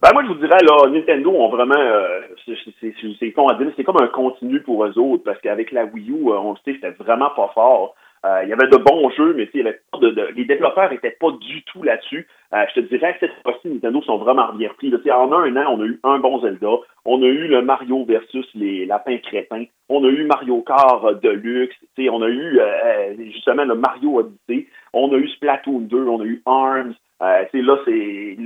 Ben 0.00 0.10
moi, 0.12 0.22
je 0.22 0.28
vous 0.28 0.34
dirais, 0.34 0.58
là, 0.62 0.88
Nintendo 0.90 1.30
ont 1.32 1.48
vraiment, 1.48 1.74
euh, 1.74 2.20
c'est 2.46 3.84
comme 3.84 4.00
un 4.00 4.06
continu 4.06 4.60
pour 4.60 4.84
eux 4.84 4.96
autres, 4.96 5.24
parce 5.24 5.40
qu'avec 5.40 5.72
la 5.72 5.86
Wii 5.86 6.10
U, 6.10 6.28
euh, 6.28 6.38
on 6.38 6.52
le 6.52 6.56
sait, 6.64 6.74
c'était 6.74 6.90
vraiment 7.02 7.30
pas 7.30 7.50
fort. 7.52 7.96
Euh, 8.24 8.40
il 8.42 8.48
y 8.48 8.52
avait 8.52 8.68
de 8.68 8.76
bons 8.76 9.10
jeux, 9.10 9.34
mais 9.34 9.48
il 9.52 9.58
y 9.58 9.60
avait 9.60 9.80
pas 9.92 9.98
de, 9.98 10.28
les 10.34 10.44
développeurs 10.44 10.92
étaient 10.92 11.16
pas 11.18 11.30
du 11.32 11.62
tout 11.64 11.82
là-dessus. 11.82 12.26
Euh, 12.52 12.64
je 12.74 12.80
te 12.80 12.86
dirais, 12.86 13.16
cette 13.20 13.32
fois-ci, 13.42 13.68
Nintendo 13.68 14.02
sont 14.02 14.18
vraiment 14.18 14.52
bien 14.52 14.70
repris. 14.70 14.92
En 15.10 15.32
un 15.32 15.56
an, 15.56 15.74
on 15.76 15.80
a 15.80 15.84
eu 15.84 16.00
un 16.02 16.18
bon 16.18 16.40
Zelda. 16.40 16.68
On 17.04 17.22
a 17.22 17.26
eu 17.26 17.46
le 17.46 17.62
Mario 17.62 18.04
versus 18.04 18.46
les 18.54 18.86
lapins 18.86 19.18
crétins. 19.18 19.64
On 19.88 20.04
a 20.04 20.08
eu 20.08 20.24
Mario 20.24 20.62
Kart 20.62 21.04
euh, 21.04 21.14
Deluxe. 21.14 21.76
On 21.98 22.22
a 22.22 22.28
eu 22.28 22.60
justement 23.32 23.64
le 23.64 23.74
Mario 23.74 24.18
Odyssey. 24.18 24.68
On 24.92 25.12
a 25.12 25.16
eu 25.16 25.28
Splatoon 25.28 25.80
2. 25.80 26.06
On 26.06 26.20
a 26.20 26.24
eu 26.24 26.42
ARMS. 26.46 26.94
là, 27.20 27.78
c'est 27.84 28.36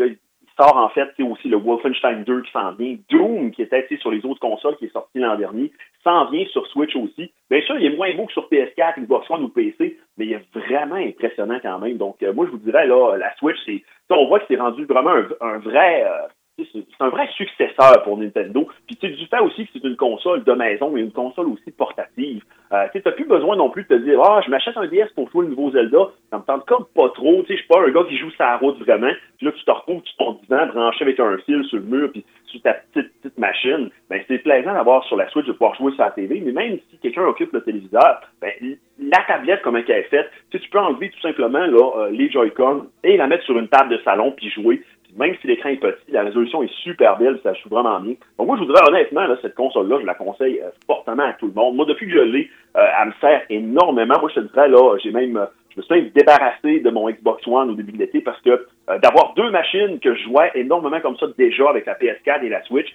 sort 0.58 0.76
en 0.76 0.88
fait 0.90 1.08
aussi 1.20 1.48
le 1.48 1.56
Wolfenstein 1.56 2.24
2 2.24 2.42
qui 2.42 2.52
s'en 2.52 2.72
vient, 2.72 2.96
Doom 3.10 3.50
qui 3.50 3.62
était 3.62 3.86
sur 4.00 4.10
les 4.10 4.24
autres 4.24 4.40
consoles 4.40 4.76
qui 4.76 4.86
est 4.86 4.92
sorti 4.92 5.18
l'an 5.18 5.36
dernier, 5.36 5.72
s'en 6.04 6.30
vient 6.30 6.46
sur 6.46 6.66
Switch 6.68 6.94
aussi. 6.96 7.32
Bien 7.50 7.60
sûr, 7.62 7.78
il 7.78 7.86
est 7.86 7.96
moins 7.96 8.14
beau 8.14 8.26
que 8.26 8.32
sur 8.32 8.48
PS4, 8.48 9.00
Xbox 9.00 9.30
One 9.30 9.44
ou 9.44 9.48
PC, 9.48 9.98
mais 10.16 10.26
il 10.26 10.32
est 10.32 10.44
vraiment 10.54 10.96
impressionnant 10.96 11.58
quand 11.62 11.78
même. 11.78 11.96
Donc 11.96 12.22
euh, 12.22 12.32
moi 12.32 12.46
je 12.46 12.50
vous 12.52 12.58
dirais 12.58 12.86
là, 12.86 13.16
la 13.16 13.34
Switch, 13.36 13.58
c'est 13.66 13.82
on 14.10 14.26
voit 14.26 14.40
que 14.40 14.46
c'est 14.48 14.56
rendu 14.56 14.84
vraiment 14.84 15.14
un, 15.40 15.58
vrai 15.58 16.04
euh, 16.04 16.28
c'est 16.58 16.84
un 17.00 17.08
vrai 17.08 17.28
successeur 17.36 18.02
pour 18.04 18.18
Nintendo. 18.18 18.68
Puis 18.86 18.96
tu 18.96 19.08
du 19.08 19.26
fait 19.26 19.38
aussi 19.40 19.66
que 19.66 19.72
c'est 19.72 19.84
une 19.84 19.96
console 19.96 20.44
de 20.44 20.52
maison, 20.52 20.90
mais 20.90 21.00
une 21.00 21.12
console 21.12 21.46
aussi 21.48 21.70
portative. 21.70 22.42
Euh, 22.72 22.86
tu 22.92 23.00
n'as 23.04 23.12
plus 23.12 23.26
besoin 23.26 23.56
non 23.56 23.70
plus 23.70 23.84
de 23.84 23.88
te 23.88 23.94
dire 23.94 24.20
Ah, 24.22 24.40
je 24.44 24.50
m'achète 24.50 24.76
un 24.76 24.86
DS 24.86 25.08
pour 25.14 25.30
jouer 25.30 25.44
le 25.44 25.50
nouveau 25.50 25.70
Zelda. 25.70 26.10
Ça 26.30 26.38
me 26.38 26.42
tente 26.42 26.66
comme 26.66 26.84
pas 26.94 27.08
trop. 27.10 27.42
Je 27.48 27.54
suis 27.54 27.66
pas 27.66 27.80
un 27.80 27.90
gars 27.90 28.04
qui 28.08 28.18
joue 28.18 28.30
sa 28.36 28.56
route 28.58 28.78
vraiment. 28.80 29.12
Puis 29.38 29.46
là, 29.46 29.52
tu 29.52 29.64
te 29.64 29.70
retrouves 29.70 30.02
sur 30.04 30.16
ton 30.18 30.32
divan 30.42 30.66
branché 30.66 31.04
avec 31.04 31.18
un 31.20 31.38
fil 31.38 31.64
sur 31.64 31.78
le 31.78 31.84
mur 31.84 32.10
puis 32.12 32.24
sur 32.46 32.60
ta 32.60 32.74
petite, 32.74 33.12
petite 33.20 33.38
machine. 33.38 33.90
Ben, 34.10 34.22
c'est 34.28 34.38
plaisant 34.38 34.74
d'avoir 34.74 35.04
sur 35.04 35.16
la 35.16 35.28
Switch 35.30 35.46
de 35.46 35.52
pouvoir 35.52 35.74
jouer 35.74 35.92
sur 35.92 36.04
la 36.04 36.10
TV. 36.10 36.40
Mais 36.44 36.52
même 36.52 36.78
si 36.90 36.98
quelqu'un 36.98 37.24
occupe 37.24 37.52
le 37.52 37.62
téléviseur, 37.62 38.20
ben, 38.40 38.52
la 38.98 39.18
tablette, 39.26 39.62
comme 39.62 39.76
elle 39.76 39.90
est 39.90 40.02
faite, 40.04 40.30
tu 40.50 40.58
peux 40.70 40.78
enlever 40.78 41.10
tout 41.10 41.20
simplement 41.20 41.60
euh, 41.60 42.10
les 42.10 42.30
Joy-Con 42.30 42.86
et 43.02 43.16
la 43.16 43.26
mettre 43.26 43.44
sur 43.44 43.58
une 43.58 43.68
table 43.68 43.90
de 43.90 44.02
salon 44.04 44.32
puis 44.32 44.50
jouer 44.50 44.82
même 45.16 45.34
si 45.40 45.46
l'écran 45.46 45.68
est 45.68 45.76
petit, 45.76 46.10
la 46.10 46.22
résolution 46.22 46.62
est 46.62 46.72
super 46.82 47.18
belle, 47.18 47.38
ça 47.42 47.52
joue 47.54 47.68
vraiment 47.68 48.00
bien. 48.00 48.14
Donc 48.38 48.46
moi, 48.46 48.56
je 48.56 48.62
vous 48.62 48.72
dirais 48.72 48.88
honnêtement, 48.88 49.26
cette 49.42 49.54
console-là, 49.54 49.98
je 50.00 50.06
la 50.06 50.14
conseille 50.14 50.60
euh, 50.60 50.70
fortement 50.86 51.24
à 51.24 51.32
tout 51.34 51.48
le 51.48 51.52
monde. 51.52 51.76
Moi, 51.76 51.84
depuis 51.86 52.06
que 52.06 52.12
je 52.12 52.20
l'ai, 52.20 52.50
euh, 52.76 52.86
elle 53.00 53.08
me 53.08 53.12
sert 53.20 53.42
énormément. 53.50 54.18
Moi, 54.20 54.30
je 54.34 54.40
te 54.40 54.52
dirais, 54.52 54.68
là, 54.68 54.96
j'ai 55.02 55.10
même, 55.10 55.36
euh, 55.36 55.46
je 55.70 55.80
me 55.80 55.82
suis 55.82 55.94
même 55.94 56.10
débarrassé 56.10 56.80
de 56.80 56.90
mon 56.90 57.10
Xbox 57.10 57.46
One 57.46 57.70
au 57.70 57.74
début 57.74 57.92
de 57.92 57.98
l'été 57.98 58.20
parce 58.20 58.40
que 58.42 58.66
d'avoir 59.00 59.32
deux 59.34 59.50
machines 59.50 60.00
que 60.00 60.14
je 60.14 60.24
jouais 60.24 60.50
énormément 60.54 61.00
comme 61.00 61.16
ça 61.16 61.26
déjà 61.38 61.70
avec 61.70 61.86
la 61.86 61.94
PS4 61.94 62.44
et 62.44 62.50
la 62.50 62.62
Switch, 62.64 62.94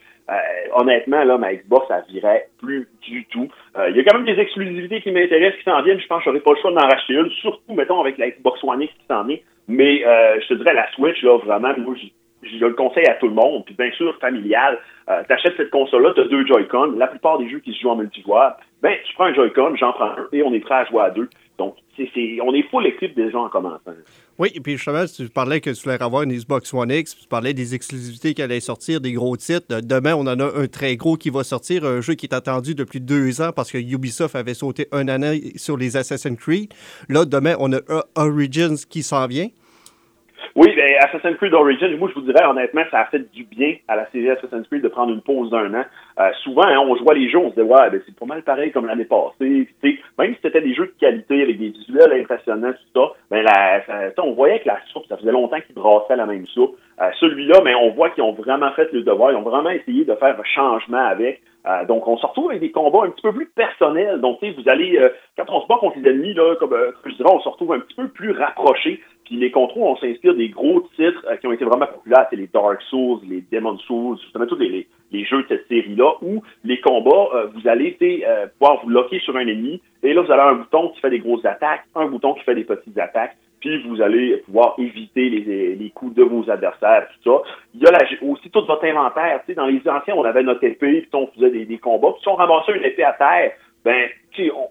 honnêtement, 0.75 1.23
là, 1.23 1.39
ma 1.39 1.55
Xbox, 1.55 1.87
ça 1.87 2.01
virait 2.09 2.49
plus 2.59 2.87
du 3.01 3.25
tout. 3.25 3.47
Il 3.89 3.95
y 3.95 3.99
a 3.99 4.03
quand 4.03 4.19
même 4.19 4.27
des 4.27 4.39
exclusivités 4.39 5.01
qui 5.01 5.11
m'intéressent, 5.11 5.57
qui 5.57 5.63
s'en 5.63 5.81
viennent. 5.81 5.99
Je 5.99 6.05
pense 6.05 6.19
que 6.19 6.25
j'aurais 6.25 6.41
pas 6.41 6.51
le 6.51 6.57
choix 6.57 6.71
d'en 6.71 6.87
racheter 6.87 7.13
une, 7.13 7.31
surtout, 7.41 7.73
mettons, 7.73 7.99
avec 7.99 8.19
la 8.19 8.29
Xbox 8.29 8.63
One 8.63 8.83
X 8.83 8.93
qui 8.93 9.05
s'en 9.07 9.23
vient. 9.23 9.37
Mais 9.67 10.05
euh, 10.05 10.39
je 10.41 10.47
te 10.47 10.53
dirais, 10.55 10.73
la 10.73 10.89
Switch, 10.91 11.21
là, 11.23 11.37
vraiment, 11.37 11.73
moi, 11.77 11.95
je, 12.43 12.57
le 12.57 12.73
conseille 12.73 13.07
à 13.07 13.15
tout 13.15 13.27
le 13.27 13.33
monde. 13.33 13.65
Puis 13.65 13.75
bien 13.75 13.91
sûr, 13.91 14.17
familial, 14.19 14.79
euh, 15.09 15.23
tu 15.27 15.33
achètes 15.33 15.57
cette 15.57 15.71
console-là, 15.71 16.13
tu 16.15 16.21
as 16.21 16.25
deux 16.25 16.45
Joy-Con. 16.45 16.93
La 16.97 17.07
plupart 17.07 17.37
des 17.37 17.49
jeux 17.49 17.59
qui 17.59 17.73
se 17.73 17.81
jouent 17.81 17.89
en 17.89 17.97
multijoueur, 17.97 18.57
ben, 18.81 18.95
tu 19.05 19.13
prends 19.15 19.25
un 19.25 19.33
Joy-Con, 19.33 19.75
j'en 19.75 19.91
prends 19.93 20.11
un, 20.11 20.27
et 20.31 20.43
on 20.43 20.53
est 20.53 20.59
prêt 20.59 20.75
à 20.75 20.85
jouer 20.85 21.01
à 21.01 21.09
deux. 21.09 21.29
Donc, 21.57 21.75
c'est, 21.95 22.39
on 22.41 22.53
est 22.53 22.63
full 22.69 22.85
équipe 22.85 23.15
déjà 23.15 23.39
en 23.39 23.49
commençant. 23.49 23.91
Oui, 24.37 24.49
et 24.53 24.59
puis 24.59 24.77
justement, 24.77 25.05
tu 25.05 25.27
parlais 25.29 25.59
que 25.59 25.71
tu 25.71 25.83
voulais 25.83 26.01
avoir 26.01 26.21
une 26.21 26.31
Xbox 26.31 26.71
One 26.71 26.91
X, 26.91 27.17
tu 27.17 27.27
parlais 27.27 27.55
des 27.55 27.73
exclusivités 27.73 28.35
qui 28.35 28.41
allaient 28.43 28.59
sortir, 28.59 29.01
des 29.01 29.13
gros 29.13 29.35
titres. 29.35 29.81
Demain, 29.81 30.13
on 30.13 30.27
en 30.27 30.39
a 30.39 30.45
un 30.55 30.67
très 30.67 30.95
gros 30.95 31.17
qui 31.17 31.31
va 31.31 31.43
sortir, 31.43 31.85
un 31.85 32.01
jeu 32.01 32.13
qui 32.13 32.27
est 32.27 32.35
attendu 32.35 32.75
depuis 32.75 33.01
deux 33.01 33.41
ans 33.41 33.51
parce 33.55 33.71
que 33.71 33.79
Ubisoft 33.79 34.35
avait 34.35 34.53
sauté 34.53 34.87
un 34.91 35.07
année 35.07 35.53
sur 35.55 35.77
les 35.77 35.97
Assassin's 35.97 36.37
Creed. 36.37 36.71
Là, 37.09 37.25
demain, 37.25 37.55
on 37.59 37.73
a 37.73 37.79
Origins 38.15 38.77
qui 38.87 39.01
s'en 39.01 39.25
vient. 39.25 39.49
Oui, 40.55 40.73
ben, 40.75 40.89
Assassin's 40.99 41.37
Creed 41.37 41.53
Origins, 41.53 41.97
moi, 41.97 42.09
je 42.09 42.19
vous 42.19 42.25
dirais, 42.25 42.45
honnêtement, 42.45 42.83
ça 42.91 43.01
a 43.01 43.05
fait 43.05 43.31
du 43.31 43.43
bien 43.43 43.75
à 43.87 43.95
la 43.95 44.09
série 44.11 44.29
Assassin's 44.29 44.67
Creed 44.67 44.81
de 44.81 44.87
prendre 44.87 45.13
une 45.13 45.21
pause 45.21 45.49
d'un 45.49 45.73
an. 45.73 45.83
Euh, 46.19 46.31
souvent, 46.43 46.65
hein, 46.65 46.79
on 46.79 46.95
jouait 46.95 47.15
les 47.15 47.29
jeux, 47.29 47.37
on 47.37 47.49
se 47.49 47.55
disait, 47.55 47.67
ouais, 47.67 47.89
ben, 47.89 48.01
c'est 48.05 48.15
pas 48.15 48.25
mal 48.25 48.41
pareil 48.43 48.71
comme 48.71 48.87
l'année 48.87 49.05
passée. 49.05 49.67
même 50.17 50.33
si 50.33 50.39
c'était 50.41 50.61
des 50.61 50.73
jeux 50.73 50.87
de 50.87 50.99
qualité 50.99 51.41
avec 51.41 51.57
des 51.59 51.69
visuels 51.69 52.13
impressionnants, 52.13 52.73
tout 52.73 53.01
ça, 53.01 53.13
ben, 53.29 53.43
la, 53.43 54.13
on 54.23 54.33
voyait 54.33 54.59
que 54.59 54.67
la 54.67 54.79
soupe, 54.91 55.05
ça 55.07 55.17
faisait 55.17 55.31
longtemps 55.31 55.59
qu'ils 55.61 55.75
brassaient 55.75 56.15
la 56.15 56.25
même 56.25 56.45
soupe. 56.47 56.77
Euh, 56.99 57.09
celui-là, 57.19 57.59
mais 57.63 57.73
ben, 57.73 57.79
on 57.81 57.91
voit 57.91 58.09
qu'ils 58.09 58.23
ont 58.23 58.33
vraiment 58.33 58.71
fait 58.71 58.91
le 58.91 59.03
devoir, 59.03 59.31
ils 59.31 59.35
ont 59.35 59.43
vraiment 59.43 59.69
essayé 59.69 60.05
de 60.05 60.15
faire 60.15 60.39
un 60.39 60.43
changement 60.43 61.05
avec. 61.05 61.41
Euh, 61.67 61.85
donc, 61.85 62.07
on 62.07 62.17
se 62.17 62.25
retrouve 62.25 62.49
avec 62.49 62.61
des 62.61 62.71
combats 62.71 63.05
un 63.05 63.09
petit 63.09 63.21
peu 63.21 63.33
plus 63.33 63.47
personnels. 63.47 64.21
Donc, 64.21 64.39
vous 64.41 64.69
allez, 64.69 64.99
quand 65.37 65.45
on 65.49 65.61
se 65.61 65.67
bat 65.67 65.75
contre 65.79 65.97
les 65.99 66.09
ennemis, 66.09 66.33
là, 66.33 66.55
comme, 66.55 66.75
je 67.05 67.15
dirais, 67.15 67.29
on 67.31 67.41
se 67.41 67.49
retrouve 67.49 67.73
un 67.73 67.79
petit 67.79 67.95
peu 67.95 68.07
plus 68.07 68.31
rapprochés. 68.31 69.01
Puis 69.27 69.35
les 69.35 69.51
contrôles, 69.51 69.83
on 69.83 69.97
s'inspire 69.97 70.35
des 70.35 70.47
gros 70.47 70.79
titres 70.95 71.25
euh, 71.29 71.35
qui 71.35 71.47
ont 71.47 71.51
été 71.51 71.65
vraiment 71.65 71.85
populaires. 71.85 72.27
C'est 72.29 72.37
les 72.37 72.47
Dark 72.47 72.81
Souls, 72.83 73.19
les 73.27 73.43
Demon 73.51 73.77
Souls, 73.79 74.17
justement 74.21 74.45
tous 74.45 74.55
les, 74.55 74.87
les, 75.11 75.25
jeux 75.25 75.43
de 75.43 75.47
cette 75.49 75.67
série-là, 75.67 76.13
où 76.21 76.41
les 76.63 76.79
combats, 76.79 77.27
euh, 77.35 77.47
vous 77.47 77.67
allez 77.67 77.97
euh, 78.01 78.47
pouvoir 78.57 78.81
vous 78.81 78.89
locker 78.89 79.19
sur 79.19 79.35
un 79.35 79.45
ennemi, 79.45 79.81
et 80.01 80.13
là, 80.13 80.21
vous 80.21 80.31
avez 80.31 80.43
un 80.43 80.53
bouton 80.53 80.89
qui 80.89 81.01
fait 81.01 81.09
des 81.09 81.19
grosses 81.19 81.43
attaques, 81.43 81.83
un 81.95 82.07
bouton 82.07 82.35
qui 82.35 82.43
fait 82.45 82.55
des 82.55 82.63
petites 82.63 82.97
attaques. 82.97 83.35
Puis 83.59 83.81
vous 83.87 84.01
allez 84.01 84.37
pouvoir 84.37 84.75
éviter 84.77 85.29
les, 85.29 85.75
les 85.75 85.89
coups 85.89 86.15
de 86.15 86.23
vos 86.23 86.49
adversaires, 86.49 87.07
tout 87.23 87.31
ça. 87.31 87.41
Il 87.73 87.81
y 87.81 87.87
a 87.87 88.29
aussi 88.29 88.49
tout 88.49 88.65
votre 88.65 88.85
inventaire. 88.85 89.41
Dans 89.55 89.65
les 89.65 89.81
anciens, 89.87 90.15
on 90.15 90.23
avait 90.23 90.43
notre 90.43 90.63
épée, 90.63 91.01
puis 91.01 91.09
on 91.13 91.27
faisait 91.27 91.51
des, 91.51 91.65
des 91.65 91.77
combats. 91.77 92.11
Puis 92.11 92.21
si 92.21 92.27
on 92.27 92.35
ramassait 92.35 92.73
une 92.73 92.85
épée 92.85 93.03
à 93.03 93.13
terre, 93.13 93.51
ben, 93.83 94.09
tu 94.31 94.45
sais, 94.45 94.51
on, 94.51 94.69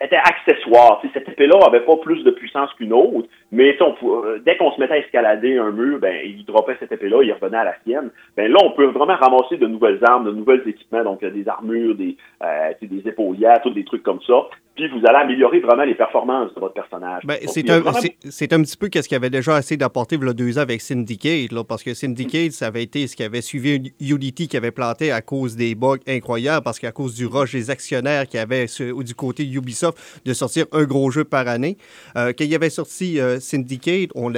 était 0.00 0.16
accessoire. 0.16 1.02
cette 1.12 1.28
épée-là 1.28 1.58
avait 1.66 1.84
pas 1.84 1.96
plus 1.96 2.22
de 2.22 2.30
puissance 2.30 2.72
qu'une 2.74 2.92
autre, 2.92 3.28
mais 3.50 3.76
on, 3.80 3.94
euh, 4.02 4.40
dès 4.44 4.56
qu'on 4.56 4.70
se 4.72 4.80
mettait 4.80 4.94
à 4.94 4.98
escalader 4.98 5.56
un 5.56 5.70
mur, 5.70 5.98
ben, 5.98 6.16
il 6.24 6.44
dropait 6.44 6.76
cette 6.78 6.92
épée-là, 6.92 7.22
il 7.22 7.32
revenait 7.32 7.58
à 7.58 7.64
la 7.64 7.74
sienne. 7.84 8.10
Ben 8.36 8.50
là, 8.50 8.58
on 8.62 8.72
peut 8.72 8.86
vraiment 8.86 9.16
ramasser 9.16 9.56
de 9.56 9.66
nouvelles 9.66 10.00
armes, 10.04 10.24
de 10.24 10.32
nouvelles 10.32 10.62
équipements, 10.66 11.04
donc 11.04 11.22
euh, 11.22 11.30
des 11.30 11.48
armures, 11.48 11.94
des, 11.94 12.16
euh, 12.42 12.72
des 12.82 13.08
épaulières, 13.08 13.60
tous 13.62 13.70
des 13.70 13.84
trucs 13.84 14.02
comme 14.02 14.20
ça 14.26 14.48
puis 14.78 14.88
vous 14.88 15.04
allez 15.08 15.18
améliorer 15.24 15.58
vraiment 15.58 15.82
les 15.82 15.96
performances 15.96 16.54
de 16.54 16.60
votre 16.60 16.74
personnage. 16.74 17.24
Ben, 17.24 17.36
c'est 17.46 17.68
un, 17.68 17.78
un, 17.78 18.62
petit 18.62 18.76
peu 18.76 18.88
ce 18.92 19.08
qu'il 19.08 19.16
avait 19.16 19.30
déjà 19.30 19.58
essayé 19.58 19.76
d'apporter 19.76 20.16
a 20.16 20.32
deux 20.32 20.58
ans 20.58 20.62
avec 20.62 20.80
Syndicate, 20.80 21.50
là, 21.50 21.64
parce 21.64 21.82
que 21.82 21.94
Syndicate, 21.94 22.52
ça 22.52 22.68
avait 22.68 22.84
été 22.84 23.06
ce 23.08 23.16
qui 23.16 23.24
avait 23.24 23.40
suivi 23.40 23.92
Unity 24.00 24.46
qui 24.46 24.56
avait 24.56 24.70
planté 24.70 25.10
à 25.10 25.20
cause 25.20 25.56
des 25.56 25.74
bugs 25.74 25.98
incroyables, 26.06 26.62
parce 26.62 26.78
qu'à 26.78 26.92
cause 26.92 27.14
du 27.14 27.26
rush 27.26 27.52
des 27.52 27.70
actionnaires 27.70 28.26
qui 28.26 28.38
avaient 28.38 28.66
du 28.66 29.14
côté 29.14 29.44
Ubisoft 29.44 30.22
de 30.24 30.32
sortir 30.32 30.66
un 30.72 30.84
gros 30.84 31.10
jeu 31.10 31.24
par 31.24 31.48
année. 31.48 31.76
Euh, 32.16 32.32
quand 32.38 32.44
il 32.44 32.50
y 32.50 32.54
avait 32.54 32.70
sorti 32.70 33.20
euh, 33.20 33.37
Syndicate, 33.40 34.10
on, 34.14 34.34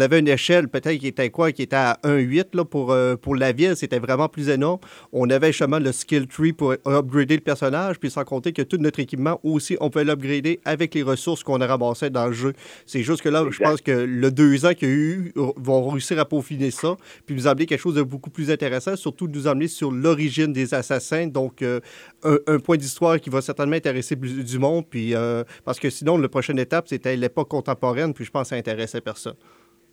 avait 0.00 0.18
une 0.18 0.28
échelle 0.28 0.68
peut-être 0.68 0.98
qui 0.98 1.06
était 1.06 1.30
quoi, 1.30 1.52
qui 1.52 1.62
était 1.62 1.76
à 1.76 1.98
1.8 2.04 2.64
pour, 2.64 2.92
euh, 2.92 3.16
pour 3.16 3.36
la 3.36 3.52
ville, 3.52 3.76
c'était 3.76 3.98
vraiment 3.98 4.28
plus 4.28 4.48
énorme. 4.48 4.78
On 5.12 5.28
avait 5.30 5.48
justement 5.48 5.78
le 5.78 5.92
skill 5.92 6.26
tree 6.26 6.52
pour 6.52 6.74
upgrader 6.86 7.36
le 7.36 7.40
personnage, 7.40 7.98
puis 7.98 8.10
sans 8.10 8.24
compter 8.24 8.52
que 8.52 8.62
tout 8.62 8.78
notre 8.78 9.00
équipement 9.00 9.40
aussi, 9.42 9.76
on 9.80 9.90
peut 9.90 10.02
l'upgrader 10.02 10.60
avec 10.64 10.94
les 10.94 11.02
ressources 11.02 11.42
qu'on 11.42 11.60
a 11.60 11.66
ramassées 11.66 12.10
dans 12.10 12.26
le 12.26 12.32
jeu. 12.32 12.52
C'est 12.86 13.02
juste 13.02 13.22
que 13.22 13.28
là, 13.28 13.44
je 13.50 13.58
pense 13.58 13.80
que 13.80 13.92
le 13.92 14.30
deux 14.30 14.64
ans 14.66 14.74
qu'il 14.74 14.88
y 14.88 14.92
a 14.92 14.94
eu 14.94 15.32
vont 15.36 15.88
réussir 15.88 16.18
à 16.18 16.24
peaufiner 16.24 16.70
ça, 16.70 16.96
puis 17.26 17.34
nous 17.34 17.46
amener 17.46 17.66
quelque 17.66 17.80
chose 17.80 17.94
de 17.94 18.02
beaucoup 18.02 18.30
plus 18.30 18.50
intéressant, 18.50 18.96
surtout 18.96 19.28
nous 19.28 19.46
amener 19.46 19.68
sur 19.68 19.90
l'origine 19.90 20.52
des 20.52 20.74
assassins, 20.74 21.26
donc 21.26 21.62
euh, 21.62 21.80
un, 22.24 22.58
point 22.58 22.76
d'histoire 22.76 23.20
qui 23.20 23.30
va 23.30 23.40
certainement 23.40 23.76
intéresser 23.76 24.16
du 24.16 24.58
monde, 24.58 24.84
puis 24.88 25.14
euh, 25.14 25.44
parce 25.64 25.78
que 25.78 25.90
sinon, 25.90 26.18
la 26.18 26.28
prochaine 26.28 26.58
étape, 26.58 26.88
c'était 26.88 27.16
l'époque 27.16 27.48
contemporaine, 27.48 28.01
puis 28.10 28.24
je 28.24 28.30
pense 28.30 28.42
que 28.42 28.48
ça 28.48 28.56
intéressait 28.56 29.00
personne. 29.00 29.36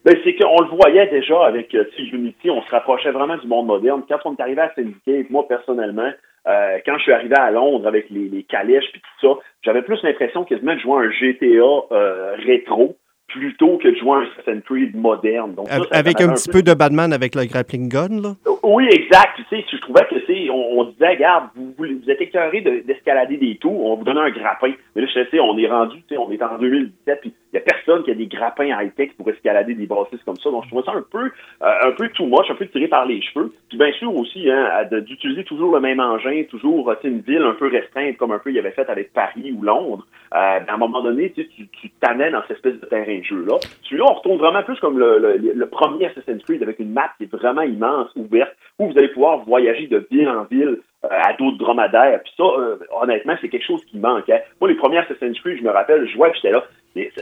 Ben, 0.06 0.16
c'est 0.24 0.36
qu'on 0.36 0.62
le 0.62 0.70
voyait 0.70 1.08
déjà 1.08 1.46
avec 1.46 1.76
euh, 1.76 1.86
Unity, 1.98 2.50
on 2.50 2.62
se 2.62 2.72
rapprochait 2.72 3.12
vraiment 3.12 3.38
du 3.38 3.48
monde 3.48 3.68
moderne. 3.68 4.04
Quand 4.08 4.20
on 4.26 4.36
est 4.36 4.42
arrivé 4.42 4.62
à 4.62 4.74
Syndicate, 4.74 5.30
moi 5.30 5.48
personnellement, 5.48 6.12
euh, 6.48 6.78
quand 6.86 6.98
je 6.98 7.04
suis 7.04 7.12
arrivé 7.12 7.36
à 7.38 7.52
Londres 7.52 7.86
avec 7.86 8.10
les, 8.10 8.44
calèches 8.44 8.90
et 8.96 9.00
tout 9.00 9.28
ça, 9.28 9.42
j'avais 9.62 9.82
plus 9.82 10.02
l'impression 10.04 10.46
quasiment 10.46 10.74
de 10.74 10.80
jouer 10.80 11.06
un 11.06 11.12
GTA 11.12 11.48
euh, 11.92 12.36
rétro 12.38 12.96
plutôt 13.30 13.78
que 13.78 13.88
de 13.88 13.96
jouer 13.96 14.18
un 14.18 14.22
Assassin's 14.24 14.64
Creed 14.66 14.96
moderne. 14.96 15.56
Donc, 15.56 15.68
avec 15.92 16.22
un 16.22 16.34
petit 16.34 16.50
peu... 16.50 16.62
de 16.62 16.74
Batman 16.74 17.14
avec 17.14 17.36
le 17.36 17.46
grappling 17.46 17.90
gun, 17.90 18.22
là? 18.22 18.36
Oui, 18.64 18.88
exact. 18.92 19.38
Tu 19.38 19.44
sais, 19.50 19.66
je 19.72 19.78
trouvais 19.78 20.06
que 20.10 20.16
c'est, 20.28 20.50
on, 20.50 20.84
disait, 20.86 21.10
regarde, 21.10 21.50
vous, 21.56 21.74
vous, 21.78 22.12
êtes 22.12 22.22
écœuré 22.22 22.62
d'escalader 22.62 23.38
des 23.38 23.56
tours, 23.56 23.86
on 23.86 23.96
vous 23.96 24.04
donne 24.04 24.18
un 24.18 24.30
grappin. 24.30 24.74
Mais 24.96 25.02
là, 25.02 25.08
je 25.08 25.30
sais, 25.30 25.40
on 25.40 25.58
est 25.58 25.68
rendu, 25.68 25.98
tu 26.08 26.16
sais, 26.16 26.18
on 26.18 26.32
est 26.32 26.42
en 26.42 26.58
2017, 26.58 27.22
puis 27.22 27.34
il 27.52 27.56
n'y 27.56 27.60
a 27.60 27.62
personne 27.62 28.04
qui 28.04 28.12
a 28.12 28.14
des 28.14 28.28
grappins 28.28 28.66
high-tech 28.66 29.12
pour 29.18 29.30
escalader 29.30 29.74
des 29.74 29.88
bâtisses 29.88 30.24
comme 30.26 30.36
ça. 30.36 30.52
Donc, 30.52 30.66
je 30.66 30.70
trouvais 30.70 30.86
ça 30.86 30.92
un 30.92 31.04
peu, 31.10 31.26
euh, 31.26 31.88
un 31.88 31.92
peu 31.92 32.10
too 32.10 32.26
much, 32.26 32.50
un 32.50 32.56
peu 32.56 32.68
tiré 32.68 32.88
par 32.88 33.06
les 33.06 33.22
cheveux. 33.22 33.54
Puis 33.70 33.78
bien 33.78 33.92
sûr 33.94 34.14
aussi, 34.16 34.50
hein, 34.50 34.86
d'utiliser 34.92 35.44
toujours 35.44 35.74
le 35.74 35.80
même 35.80 36.00
engin, 36.00 36.44
toujours 36.50 36.94
une 37.04 37.22
ville 37.22 37.42
un 37.42 37.54
peu 37.54 37.68
restreinte, 37.68 38.18
comme 38.18 38.32
un 38.32 38.40
peu 38.40 38.50
il 38.52 38.56
y 38.56 38.60
avait 38.60 38.72
fait 38.72 38.90
avec 38.90 39.14
Paris 39.14 39.52
ou 39.52 39.64
Londres. 39.64 40.06
Euh, 40.34 40.60
à 40.68 40.74
un 40.74 40.78
moment 40.78 41.02
donné, 41.02 41.32
tu, 41.32 41.48
tu 41.48 41.90
t'amènes 42.02 42.34
dans 42.34 42.42
cette 42.44 42.58
espèce 42.58 42.80
de 42.80 42.86
terrain 42.86 43.19
de 43.20 43.26
jeu-là. 43.26 43.58
Celui-là, 43.84 44.06
on 44.10 44.14
retourne 44.14 44.38
vraiment 44.38 44.64
plus 44.64 44.80
comme 44.80 45.00
le, 45.00 45.66
premier 45.66 46.08
Assassin's 46.08 46.44
Creed 46.44 46.64
avec 46.64 46.80
une 46.80 46.92
map 46.92 47.12
qui 47.18 47.24
est 47.24 47.32
vraiment 47.32 47.62
immense, 47.62 48.10
ouverte, 48.16 48.52
où 48.80 48.90
vous 48.90 48.98
allez 48.98 49.10
pouvoir 49.10 49.40
voyager 49.40 49.88
de 49.88 50.06
ville 50.12 50.30
en 50.30 50.44
ville 50.46 50.80
euh, 51.06 51.08
à 51.10 51.34
d'autres 51.34 51.58
dromadaires. 51.58 52.22
Puis 52.24 52.34
ça, 52.38 52.44
honnêtement, 53.02 53.36
c'est 53.42 53.50
quelque 53.50 53.66
chose 53.66 53.84
qui 53.86 53.98
manque. 53.98 54.30
Hein. 54.30 54.40
Moi, 54.60 54.70
les 54.70 54.76
premiers 54.76 55.00
Assassin's 55.00 55.40
Creed, 55.40 55.60
je 55.60 55.64
me 55.64 55.72
rappelle, 55.72 56.08
je 56.08 56.14
jouais, 56.14 56.32
j'étais 56.36 56.52
là, 56.52 56.64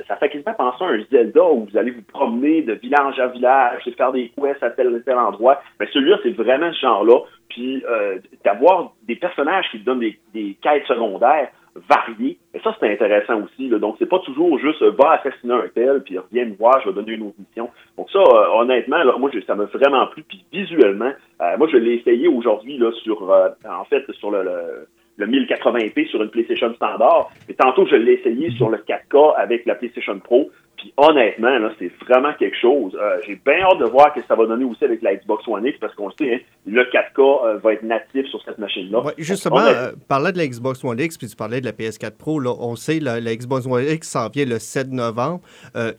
ça, 0.07 0.15
fait 0.15 0.29
quasiment 0.29 0.53
penser 0.53 0.83
à 0.83 0.87
un 0.87 1.03
Zelda 1.11 1.43
où 1.43 1.67
vous 1.69 1.77
allez 1.77 1.91
vous 1.91 2.01
promener 2.01 2.61
de 2.61 2.73
village 2.73 3.19
à 3.19 3.27
village 3.27 3.83
faire 3.97 4.11
des 4.11 4.29
quests 4.29 4.63
à 4.63 4.69
tel 4.69 5.01
tel 5.03 5.17
endroit. 5.17 5.61
Mais 5.79 5.87
celui-là, 5.91 6.17
c'est 6.23 6.31
vraiment 6.31 6.71
ce 6.71 6.79
genre-là. 6.79 7.19
Puis 7.49 7.83
euh, 7.87 8.19
d'avoir 8.43 8.93
des 9.07 9.15
personnages 9.15 9.65
qui 9.71 9.79
donnent 9.79 9.99
des, 9.99 10.17
des 10.33 10.57
quêtes 10.61 10.85
secondaires 10.85 11.49
variées, 11.89 12.37
et 12.53 12.59
ça, 12.59 12.75
c'est 12.79 12.91
intéressant 12.91 13.41
aussi. 13.43 13.69
Là. 13.69 13.79
Donc, 13.79 13.95
c'est 13.99 14.09
pas 14.09 14.19
toujours 14.19 14.57
juste 14.59 14.81
euh, 14.81 14.91
va 14.91 15.11
assassiner 15.11 15.53
un 15.53 15.67
tel, 15.73 16.01
puis 16.03 16.17
reviens 16.17 16.45
me 16.45 16.55
voir, 16.55 16.81
je 16.81 16.89
vais 16.89 16.95
donner 16.95 17.13
une 17.13 17.23
autre 17.23 17.37
mission. 17.39 17.69
Donc 17.97 18.09
ça, 18.11 18.19
euh, 18.19 18.59
honnêtement, 18.59 19.03
là, 19.03 19.17
moi, 19.17 19.29
ça 19.45 19.55
m'a 19.55 19.65
vraiment 19.65 20.07
plu. 20.07 20.23
Puis 20.23 20.43
visuellement, 20.51 21.11
moi, 21.57 21.67
je 21.71 21.77
l'ai 21.77 21.95
essayé 21.95 22.27
aujourd'hui 22.27 22.77
là 22.77 22.91
sur, 23.03 23.21
en 23.23 23.85
fait, 23.85 24.03
sur 24.13 24.31
le 24.31 24.87
le 25.17 25.25
1080p 25.25 26.07
sur 26.09 26.21
une 26.21 26.29
PlayStation 26.29 26.73
standard. 26.75 27.31
Et 27.49 27.53
tantôt, 27.55 27.85
je 27.87 27.95
l'ai 27.95 28.13
essayé 28.13 28.51
sur 28.51 28.69
le 28.69 28.77
4K 28.77 29.35
avec 29.35 29.65
la 29.65 29.75
PlayStation 29.75 30.17
Pro. 30.19 30.49
Puis 30.77 30.93
honnêtement, 30.95 31.57
là, 31.57 31.71
c'est 31.79 31.91
vraiment 32.07 32.33
quelque 32.37 32.55
chose. 32.55 32.95
Euh, 33.01 33.17
j'ai 33.25 33.39
bien 33.43 33.61
hâte 33.63 33.79
de 33.79 33.85
voir 33.85 34.13
ce 34.15 34.21
que 34.21 34.27
ça 34.27 34.35
va 34.35 34.45
donner 34.45 34.63
aussi 34.63 34.85
avec 34.85 35.01
la 35.01 35.15
Xbox 35.15 35.47
One 35.47 35.65
X 35.65 35.79
parce 35.79 35.95
qu'on 35.95 36.11
sait, 36.11 36.35
hein, 36.35 36.39
le 36.67 36.83
4K 36.83 37.17
euh, 37.17 37.57
va 37.57 37.73
être 37.73 37.81
natif 37.81 38.27
sur 38.27 38.39
cette 38.43 38.59
machine-là. 38.59 39.01
justement, 39.17 39.57
euh, 39.57 39.93
parler 40.07 40.31
de 40.31 40.37
la 40.37 40.45
Xbox 40.45 40.83
One 40.83 40.99
X, 40.99 41.17
puis 41.17 41.27
tu 41.27 41.35
parlais 41.35 41.61
de 41.61 41.65
la 41.65 41.71
PS4 41.71 42.11
Pro, 42.11 42.39
là, 42.39 42.53
on 42.59 42.75
sait 42.75 42.99
la, 42.99 43.19
la 43.19 43.35
Xbox 43.35 43.65
One 43.65 43.85
X 43.89 44.07
s'en 44.07 44.29
vient 44.29 44.45
le 44.45 44.59
7 44.59 44.91
novembre. 44.91 45.41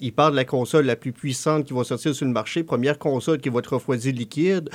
il 0.00 0.12
parle 0.12 0.32
de 0.32 0.36
la 0.36 0.44
console 0.44 0.86
la 0.86 0.94
plus 0.94 1.12
puissante 1.12 1.64
qui 1.64 1.74
va 1.74 1.82
sortir 1.82 2.14
sur 2.14 2.26
le 2.26 2.32
marché, 2.32 2.62
première 2.62 3.00
console 3.00 3.38
qui 3.38 3.48
va 3.48 3.58
être 3.58 3.74
refroidie 3.74 4.12
liquide, 4.12 4.70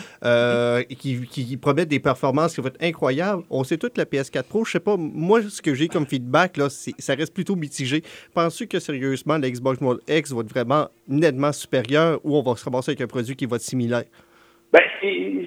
qui, 0.99 1.21
qui, 1.27 1.57
promet 1.57 1.85
des 1.85 2.01
performances 2.01 2.55
qui 2.55 2.61
vont 2.61 2.67
être 2.67 2.83
incroyables. 2.83 3.43
On 3.49 3.63
sait 3.63 3.77
toute 3.77 3.97
la 3.97 4.03
PS4 4.03 4.43
Pro. 4.43 4.65
Je 4.65 4.71
sais 4.71 4.79
pas, 4.81 4.97
moi, 4.97 5.41
ce 5.47 5.61
que 5.61 5.73
j'ai 5.73 5.87
comme 5.87 6.05
feedback, 6.05 6.57
là, 6.57 6.67
ça 6.69 7.15
reste 7.15 7.33
plutôt 7.33 7.55
mitigé. 7.55 8.03
Penses-tu 8.33 8.67
que 8.67 8.79
sérieusement, 8.79 9.37
la 9.37 9.49
Xbox 9.49 9.81
One 9.81 9.92
X 10.07 10.31
va 10.33 10.41
être 10.41 10.49
vraiment 10.49 10.87
nettement 11.07 11.51
supérieur 11.51 12.19
ou 12.23 12.37
on 12.37 12.41
va 12.41 12.55
se 12.55 12.65
ramasser 12.65 12.91
avec 12.91 13.01
un 13.01 13.07
produit 13.07 13.35
qui 13.35 13.45
va 13.45 13.55
être 13.57 13.61
similaire? 13.61 14.03
Ben, 14.71 14.81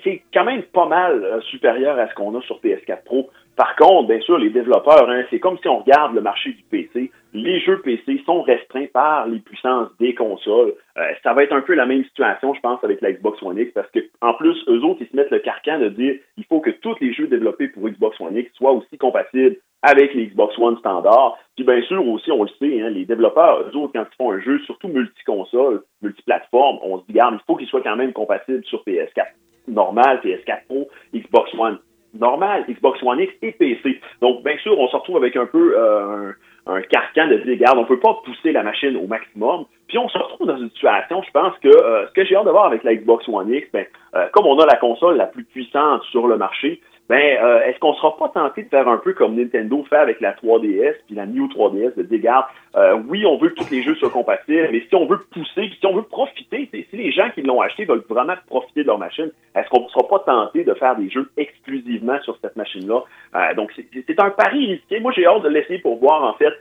c'est 0.05 0.23
quand 0.33 0.45
même 0.45 0.63
pas 0.63 0.87
mal 0.87 1.25
euh, 1.25 1.41
supérieur 1.43 1.99
à 1.99 2.09
ce 2.09 2.15
qu'on 2.15 2.39
a 2.39 2.43
sur 2.43 2.61
PS4 2.61 3.03
Pro. 3.05 3.29
Par 3.57 3.75
contre, 3.75 4.09
bien 4.09 4.21
sûr, 4.21 4.39
les 4.39 4.51
développeurs, 4.51 5.09
hein, 5.09 5.25
c'est 5.31 5.41
comme 5.41 5.59
si 5.59 5.67
on 5.67 5.79
regarde 5.79 6.15
le 6.15 6.21
marché 6.21 6.51
du 6.51 6.63
PC. 6.71 7.11
Les 7.33 7.59
jeux 7.61 7.81
PC 7.81 8.23
sont 8.25 8.43
restreints 8.43 8.87
par 8.93 9.27
les 9.27 9.41
puissances 9.41 9.89
des 9.99 10.15
consoles. 10.15 10.75
Euh, 10.99 11.03
ça 11.23 11.33
va 11.33 11.43
être 11.43 11.55
un 11.55 11.63
peu 11.63 11.75
la 11.75 11.87
même 11.87 12.05
situation, 12.05 12.55
je 12.55 12.61
pense, 12.61 12.85
avec 12.85 13.01
la 13.01 13.13
Xbox 13.13 13.43
One 13.43 13.59
X, 13.59 13.73
parce 13.73 13.91
que 13.91 14.01
en 14.21 14.35
plus, 14.35 14.57
eux 14.69 14.85
autres, 14.85 15.01
ils 15.01 15.09
se 15.09 15.17
mettent 15.17 15.31
le 15.31 15.41
carcan 15.41 15.79
de 15.81 15.89
dire 15.89 16.17
il 16.37 16.45
faut 16.45 16.61
que 16.61 16.71
tous 16.71 16.95
les 17.01 17.13
jeux 17.13 17.27
développés 17.27 17.69
pour 17.69 17.89
Xbox 17.89 18.21
One 18.21 18.37
X 18.37 18.53
soient 18.55 18.73
aussi 18.73 18.97
compatibles 18.99 19.57
avec 19.83 20.15
les 20.15 20.29
Xbox 20.29 20.59
One 20.59 20.79
standard. 20.79 21.37
Puis 21.55 21.65
bien 21.65 21.81
sûr 21.83 22.07
aussi, 22.07 22.31
on 22.31 22.43
le 22.43 22.49
sait, 22.59 22.81
hein, 22.81 22.91
les 22.91 23.05
développeurs, 23.05 23.61
eux 23.63 23.77
autres, 23.77 23.93
quand 23.95 24.05
ils 24.11 24.17
font 24.17 24.33
un 24.33 24.41
jeu, 24.41 24.59
surtout 24.61 24.89
multiconsole, 24.89 25.83
multiplateforme, 26.03 26.79
on 26.83 27.01
se 27.01 27.07
dit, 27.07 27.13
garde, 27.13 27.35
il 27.35 27.45
faut 27.47 27.57
qu'il 27.57 27.69
soit 27.69 27.83
quand 27.83 27.97
même 27.97 28.13
compatible 28.13 28.65
sur 28.65 28.83
PS4 28.85 29.27
normal, 29.69 30.21
PS4 30.25 30.67
Pro, 30.69 30.89
Xbox 31.15 31.53
One 31.55 31.79
normal, 32.15 32.65
Xbox 32.69 33.03
One 33.03 33.21
X 33.21 33.33
et 33.43 33.53
PC. 33.53 34.01
Donc, 34.21 34.43
bien 34.43 34.57
sûr, 34.59 34.79
on 34.79 34.89
se 34.89 34.97
retrouve 34.97 35.17
avec 35.17 35.37
un 35.37 35.47
peu 35.47 35.75
euh, 35.77 36.33
un, 36.67 36.81
carcan 36.83 37.29
de 37.29 37.37
dire, 37.39 37.55
regarde, 37.55 37.79
on 37.79 37.85
peut 37.85 38.01
pas 38.01 38.15
pousser 38.25 38.53
la 38.53 38.63
machine 38.63 38.97
au 38.97 39.07
maximum. 39.07 39.67
Puis 39.89 39.99
on 39.99 40.09
se 40.09 40.19
retrouve 40.19 40.47
dans 40.47 40.57
une 40.57 40.71
situation, 40.71 41.23
je 41.23 41.31
pense 41.31 41.57
que 41.59 41.69
euh, 41.69 42.07
ce 42.09 42.13
que 42.13 42.25
j'ai 42.25 42.37
hâte 42.37 42.47
de 42.47 42.51
voir 42.51 42.67
avec 42.67 42.83
la 42.85 42.95
Xbox 42.95 43.29
One 43.29 43.53
X, 43.53 43.69
ben, 43.73 43.85
euh, 44.15 44.27
comme 44.33 44.47
on 44.47 44.59
a 44.59 44.67
la 44.67 44.77
console 44.77 45.17
la 45.17 45.27
plus 45.27 45.45
puissante 45.45 46.03
sur 46.11 46.27
le 46.27 46.37
marché, 46.37 46.81
ben, 47.09 47.39
euh, 47.41 47.63
est-ce 47.63 47.79
qu'on 47.79 47.95
sera 47.95 48.17
pas 48.17 48.29
tenté 48.31 48.65
de 48.65 48.69
faire 48.69 48.89
un 48.89 48.99
peu 48.99 49.13
comme 49.13 49.37
Nintendo 49.37 49.85
fait 49.89 49.97
avec 49.97 50.21
la 50.21 50.33
3DS 50.33 50.95
puis 51.07 51.15
la 51.15 51.27
New 51.27 51.47
3DS, 51.47 51.95
de 51.97 52.07
regarde, 52.11 52.47
euh, 52.75 52.99
oui, 53.09 53.25
on 53.25 53.39
veut 53.39 53.51
que 53.51 53.55
tous 53.55 53.71
les 53.71 53.83
jeux 53.83 53.95
soient 53.95 54.11
compatibles, 54.11 54.69
mais 54.73 54.83
si 54.89 54.95
on 54.95 55.07
veut 55.07 55.21
pousser, 55.31 55.71
si 55.79 55.87
on 55.87 55.95
veut 55.95 56.03
profiter, 56.03 56.69
si 56.73 56.97
les 56.97 57.13
gens 57.13 57.31
qui 57.31 57.43
l'ont 57.43 57.61
acheté 57.61 57.85
veulent 57.85 58.05
vraiment 58.09 58.35
profiter 58.49 58.83
de 58.83 58.89
leur 58.89 58.99
machine, 58.99 59.31
est-ce 59.55 59.69
qu'on 59.69 59.85
ne 59.85 59.89
sera 59.89 60.09
pas 60.09 60.19
tenté 60.21 60.65
de 60.65 60.75
faire 60.75 60.97
des 60.97 61.09
jeux 61.09 61.31
exclusivement 61.37 62.21
sur 62.23 62.37
cette 62.43 62.57
machine-là? 62.57 63.05
Euh, 63.37 63.55
donc, 63.55 63.73
c'est 63.77 64.21
un 64.21 64.31
pari 64.31 64.75
risqué. 64.75 64.99
Moi, 64.99 65.13
j'ai 65.15 65.27
hâte 65.27 65.43
de 65.43 65.49
l'essayer 65.49 65.79
pour 65.79 65.99
voir, 65.99 66.25
en 66.25 66.35
fait, 66.35 66.53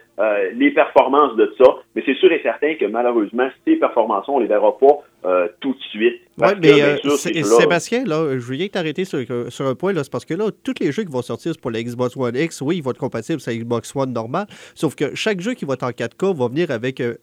les 0.53 0.71
performances 0.71 1.35
de 1.35 1.53
ça, 1.57 1.65
mais 1.95 2.03
c'est 2.05 2.15
sûr 2.15 2.31
et 2.31 2.39
certain 2.41 2.75
que 2.75 2.85
malheureusement, 2.85 3.49
ces 3.65 3.75
performances 3.75 4.29
on 4.29 4.39
les 4.39 4.47
verra 4.47 4.77
pas 4.77 5.03
tout 5.59 5.73
de 5.73 5.81
suite. 5.89 6.21
Oui, 6.37 6.47
mais 6.61 7.01
Sébastien, 7.43 8.03
là, 8.03 8.37
je 8.37 8.45
voulais 8.45 8.67
t'arrêter 8.67 9.05
sur, 9.05 9.19
sur 9.49 9.67
un 9.67 9.75
point, 9.75 9.93
là, 9.93 10.03
c'est 10.03 10.11
parce 10.11 10.25
que 10.25 10.33
là, 10.33 10.49
tous 10.63 10.73
les 10.81 10.91
jeux 10.91 11.03
qui 11.03 11.11
vont 11.11 11.21
sortir 11.21 11.53
pour 11.61 11.71
la 11.71 11.81
Xbox 11.81 12.17
One 12.17 12.35
X, 12.35 12.61
oui, 12.61 12.77
ils 12.77 12.83
vont 12.83 12.91
être 12.91 12.97
compatibles 12.97 13.39
sur 13.39 13.51
la 13.51 13.57
Xbox 13.57 13.95
One 13.95 14.11
normale, 14.11 14.47
sauf 14.73 14.95
que 14.95 15.15
chaque 15.15 15.39
jeu 15.39 15.53
qui 15.53 15.65
va 15.65 15.75
être 15.75 15.83
en 15.83 15.91
4K 15.91 16.35
va 16.35 16.47
venir 16.49 16.71
avec 16.71 16.99
euh, 16.99 17.15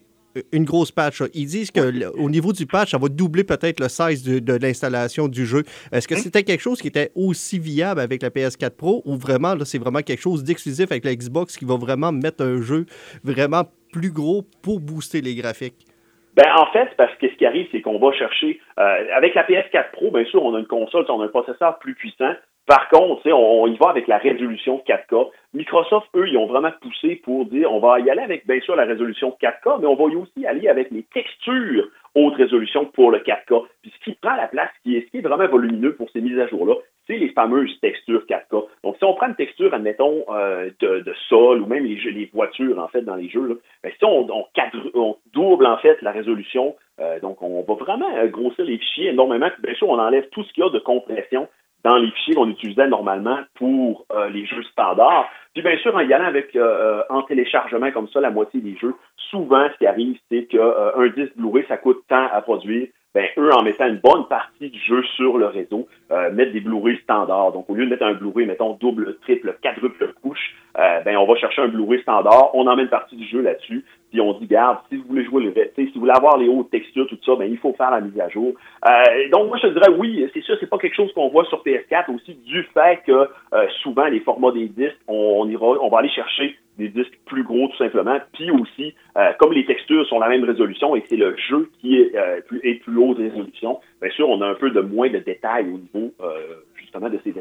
une 0.53 0.65
grosse 0.65 0.91
patch. 0.91 1.23
Ils 1.35 1.47
disent 1.47 1.71
qu'au 1.71 2.31
niveau 2.31 2.53
du 2.53 2.67
patch, 2.67 2.93
ça 2.93 2.99
va 2.99 3.09
doubler 3.09 3.45
peut-être 3.45 3.81
le 3.81 3.89
size 3.89 4.23
de, 4.23 4.55
l'installation 4.55 5.29
du 5.29 5.47
jeu. 5.47 5.63
Est-ce 5.91 6.09
que 6.09 6.15
hein? 6.15 6.21
c'était 6.23 6.43
quelque 6.43 6.61
chose 6.61 6.81
qui 6.81 6.89
était 6.89 7.13
aussi 7.15 7.59
viable 7.59 8.01
avec 8.01 8.23
la 8.23 8.31
PS4 8.31 8.71
Pro 8.71 9.03
ou 9.05 9.17
vraiment, 9.17 9.55
c'est 9.65 9.79
vraiment 9.79 10.01
quelque 10.01 10.23
chose 10.23 10.43
d'exclusif 10.43 10.91
avec 10.91 11.05
la 11.05 11.15
Xbox 11.15 11.57
qui 11.57 11.65
va 11.65 11.77
vraiment 11.77 12.13
mettre 12.13 12.45
un 12.45 12.63
jeu 12.63 12.87
vraiment 13.25 13.65
plus 13.93 14.11
gros 14.11 14.47
pour 14.63 14.81
booster 14.81 15.21
les 15.21 15.35
graphiques? 15.35 15.87
Ben, 16.35 16.51
en 16.57 16.67
fait, 16.73 16.89
parce 16.97 17.15
que 17.17 17.29
ce 17.29 17.35
qui 17.35 17.45
arrive, 17.45 17.69
c'est 17.73 17.83
qu'on 17.83 17.99
va 17.99 18.13
chercher, 18.13 18.61
euh, 18.79 19.05
avec 19.15 19.35
la 19.35 19.45
PS4 19.45 19.91
Pro, 19.93 20.11
bien 20.11 20.25
sûr, 20.25 20.43
on 20.43 20.55
a 20.55 20.59
une 20.61 20.67
console, 20.67 21.05
on 21.09 21.21
a 21.21 21.27
un 21.27 21.29
processeur 21.29 21.79
plus 21.79 21.95
puissant. 21.95 22.33
Par 22.67 22.89
contre, 22.89 23.29
on, 23.31 23.63
on 23.63 23.67
y 23.67 23.77
va 23.77 23.91
avec 23.91 24.07
la 24.07 24.19
résolution 24.19 24.83
4K. 24.87 25.31
Microsoft, 25.53 26.09
eux, 26.15 26.29
ils 26.29 26.39
ont 26.39 26.47
vraiment 26.47 26.71
poussé 26.81 27.17
pour 27.17 27.45
dire 27.47 27.71
on 27.73 27.81
va 27.81 28.01
y 28.01 28.09
aller 28.09 28.23
avec, 28.23 28.47
bien 28.47 28.61
sûr, 28.61 28.77
la 28.77 28.85
résolution 28.85 29.37
4K, 29.43 29.81
mais 29.81 29.87
on 29.87 29.97
va 29.97 30.05
y 30.13 30.17
aussi 30.17 30.47
aller 30.47 30.69
avec 30.69 30.91
les 30.91 31.03
textures 31.13 31.89
haute 32.15 32.35
résolution 32.37 32.87
pour 32.87 33.11
le 33.11 33.19
4K. 33.19 33.67
Puis 33.83 33.93
ce 33.99 34.05
qui 34.05 34.17
prend 34.17 34.37
la 34.37 34.49
place, 34.49 34.71
ce 34.79 34.83
qui 34.83 34.97
est, 34.97 35.07
ce 35.07 35.11
qui 35.11 35.19
est 35.19 35.23
vraiment 35.23 35.49
volumineux 35.49 35.95
pour 35.95 36.09
ces 36.11 36.21
mises 36.21 36.39
à 36.39 36.47
jour-là, 36.47 36.75
c'est 37.07 37.17
les 37.17 37.31
fameuses 37.31 37.79
textures 37.81 38.25
4K. 38.29 38.67
Donc, 38.85 38.97
si 38.97 39.05
on 39.05 39.15
prend 39.15 39.29
une 39.29 39.35
texture, 39.35 39.73
admettons, 39.75 40.25
euh, 40.31 40.71
de, 40.81 41.01
de, 41.01 41.15
sol 41.29 41.63
ou 41.63 41.67
même 41.67 41.85
les, 41.85 41.97
les, 42.11 42.31
voitures, 42.33 42.79
en 42.79 42.89
fait, 42.89 43.03
dans 43.03 43.17
les 43.17 43.29
jeux, 43.29 43.47
là, 43.47 43.55
ben, 43.83 43.93
si 43.99 44.05
on, 44.05 44.29
on, 44.31 44.47
on, 44.95 45.17
double, 45.33 45.67
en 45.67 45.79
fait, 45.79 46.01
la 46.03 46.13
résolution, 46.13 46.77
euh, 47.01 47.19
donc 47.21 47.43
on 47.43 47.63
va 47.63 47.75
vraiment 47.75 48.17
euh, 48.17 48.29
grossir 48.29 48.65
les 48.65 48.79
fichiers 48.79 49.09
énormément. 49.09 49.49
Puis, 49.51 49.63
bien 49.63 49.75
sûr, 49.75 49.89
on 49.89 49.99
enlève 49.99 50.29
tout 50.31 50.45
ce 50.45 50.53
qu'il 50.53 50.65
y 50.65 50.67
a 50.67 50.71
de 50.71 50.79
compression 50.79 51.49
dans 51.85 51.97
les 51.97 52.11
fichiers 52.13 52.35
qu'on 52.35 52.49
utilisait 52.49 52.89
normalement 52.89 53.39
pour 53.55 54.07
euh, 54.13 54.29
les 54.29 54.47
jeux 54.47 54.63
standards. 54.65 55.29
Puis 55.55 55.63
bien 55.63 55.77
sûr, 55.79 55.95
en 55.95 56.01
y 56.01 56.13
allant 56.13 56.27
avec 56.27 56.55
euh, 56.57 57.03
en 57.11 57.23
téléchargement 57.23 57.91
comme 57.91 58.09
ça 58.09 58.21
la 58.21 58.31
moitié 58.31 58.61
des 58.61 58.77
jeux, 58.77 58.95
souvent 59.31 59.69
ce 59.73 59.79
qui 59.79 59.87
arrive, 59.87 60.17
c'est 60.31 60.45
qu'un 60.45 60.59
euh, 60.59 61.09
disque 61.17 61.37
Blu-ray, 61.37 61.65
ça 61.69 61.77
coûte 61.77 62.03
tant 62.09 62.29
à 62.33 62.41
produire. 62.41 62.89
Ben, 63.15 63.27
eux, 63.37 63.53
en 63.53 63.63
mettant 63.63 63.89
une 63.89 63.99
bonne 63.99 64.27
partie 64.27 64.71
du 64.71 64.79
jeu 64.79 65.03
sur 65.17 65.37
le 65.37 65.47
réseau, 65.47 65.87
euh, 66.11 66.31
mettent 66.33 66.53
des 66.53 66.61
Blu-ray 66.61 66.97
standards. 67.03 67.53
Donc, 67.53 67.69
au 67.69 67.75
lieu 67.75 67.85
de 67.85 67.91
mettre 67.91 68.05
un 68.05 68.15
Blu-ray, 68.15 68.47
mettons, 68.47 68.73
double, 68.81 69.19
triple, 69.21 69.55
quadruple 69.63 70.15
couche, 70.23 70.55
euh, 70.79 71.01
ben, 71.03 71.19
on 71.19 71.27
va 71.27 71.37
chercher 71.37 71.61
un 71.61 71.69
Blu-ray 71.69 72.01
standard, 72.01 72.55
on 72.55 72.67
une 72.79 72.89
partie 72.89 73.17
du 73.17 73.27
jeu 73.27 73.43
là-dessus, 73.43 73.85
puis 74.11 74.21
on 74.23 74.33
dit, 74.39 74.47
garde, 74.47 74.79
si 74.89 74.97
vous 74.97 75.05
voulez 75.09 75.25
jouer 75.25 75.43
le 75.43 75.53
si 75.75 75.93
vous 75.95 76.01
voulez 76.01 76.13
avoir 76.13 76.39
les 76.39 76.49
hautes 76.49 76.71
textures, 76.71 77.07
tout 77.07 77.19
ça, 77.25 77.37
ben, 77.37 77.51
il 77.51 77.59
faut 77.59 77.75
faire 77.75 77.91
la 77.91 78.01
mise 78.01 78.19
à 78.19 78.31
jour. 78.31 78.55
Euh, 78.87 79.29
donc, 79.31 79.49
moi, 79.49 79.59
je 79.59 79.69
te 79.69 79.73
dirais, 79.75 79.91
oui, 79.99 80.27
c'est 80.33 80.43
sûr, 80.43 80.57
c'est 80.59 80.71
pas 80.71 80.79
quelque 80.79 80.97
chose 80.97 81.13
qu'on 81.13 81.29
voit 81.29 81.45
sur 81.45 81.63
PS4, 81.63 82.15
aussi 82.15 82.35
du 82.47 82.63
fait 82.73 83.03
que 83.07 83.29
euh, 83.53 83.67
souvent, 83.83 84.07
les 84.07 84.21
formats 84.21 84.53
des 84.53 84.69
disques, 84.69 84.97
on, 85.07 85.47
ira, 85.51 85.67
on 85.83 85.91
va 85.91 85.99
aller 85.99 86.09
chercher 86.09 86.57
des 86.79 86.89
disques 86.89 87.19
plus 87.27 87.43
gros, 87.45 87.69
tout 87.69 87.77
simplement, 87.77 88.19
puis 88.33 88.51
aussi, 88.51 88.95
euh, 89.17 89.33
comme 89.39 89.53
les 89.53 89.65
textures 89.67 90.07
sont 90.07 90.19
la 90.19 90.29
même 90.29 90.45
résolution 90.45 90.97
et 90.97 91.05
c'est 91.09 91.17
le 91.17 91.37
jeu 91.37 91.71
qui 91.81 91.97
est, 91.97 92.17
euh, 92.17 92.41
plus, 92.41 92.61
est 92.63 92.77
plus 92.77 92.97
haute 92.97 93.19
résolution, 93.19 93.81
bien 94.01 94.11
sûr, 94.11 94.29
on 94.29 94.41
a 94.41 94.47
un 94.47 94.55
peu 94.55 94.71
de 94.71 94.81
moins 94.81 95.11
de 95.11 95.19
détails 95.19 95.67
au 95.67 95.79
niveau, 95.79 96.13
euh, 96.23 96.63
justement, 96.77 97.11
de 97.11 97.19
ces 97.25 97.35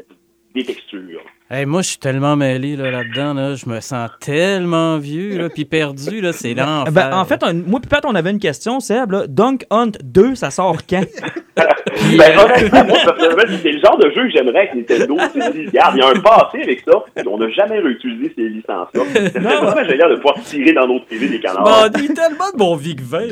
des 0.54 0.64
textures. 0.64 1.24
Hey, 1.54 1.66
moi, 1.66 1.82
je 1.82 1.88
suis 1.88 1.98
tellement 1.98 2.34
mêlé 2.34 2.76
là, 2.76 2.90
là-dedans. 2.90 3.34
Là, 3.34 3.54
je 3.56 3.68
me 3.68 3.78
sens 3.80 4.08
tellement 4.20 4.96
vieux 4.96 5.36
là, 5.36 5.50
puis 5.50 5.66
perdu. 5.66 6.22
Là, 6.22 6.32
c'est 6.32 6.54
l'enfer. 6.54 6.90
Ben, 6.90 7.12
en 7.12 7.26
fait, 7.26 7.42
moi 7.66 7.78
et 7.84 7.86
Pat, 7.86 8.02
on 8.06 8.14
avait 8.14 8.30
une 8.30 8.38
question, 8.38 8.80
Seb. 8.80 9.10
Là. 9.10 9.26
Dunk 9.28 9.66
Hunt 9.68 9.92
2, 10.02 10.34
ça 10.34 10.50
sort 10.50 10.78
quand? 10.88 11.02
puis, 11.94 12.16
ben, 12.16 12.38
honnêtement, 12.38 12.84
moi, 12.86 12.96
c'est 13.62 13.70
le 13.70 13.80
genre 13.80 13.98
de 13.98 14.10
jeu 14.12 14.22
que 14.22 14.30
j'aimerais 14.30 14.70
que 14.70 14.78
Nintendo 14.78 15.18
se 15.18 15.52
dise, 15.52 15.68
regarde, 15.68 15.96
il 15.96 15.98
y 15.98 16.02
a 16.02 16.08
un 16.08 16.20
passé 16.20 16.62
avec 16.62 16.80
ça, 16.88 17.04
on 17.26 17.36
n'a 17.36 17.50
jamais 17.50 17.80
réutilisé 17.80 18.32
ces 18.34 18.48
licences-là. 18.48 19.02
C'est 19.12 19.38
vraiment 19.38 19.84
génial 19.84 20.10
de 20.10 20.16
pouvoir 20.16 20.36
tirer 20.44 20.72
dans 20.72 20.86
notre 20.86 21.04
TV 21.04 21.28
des 21.28 21.40
canards. 21.40 21.64
Bon, 21.64 21.86
dis 21.98 22.14
tellement 22.14 22.50
de 22.50 22.56
bon 22.56 22.76
Vic 22.76 23.02
20. 23.02 23.24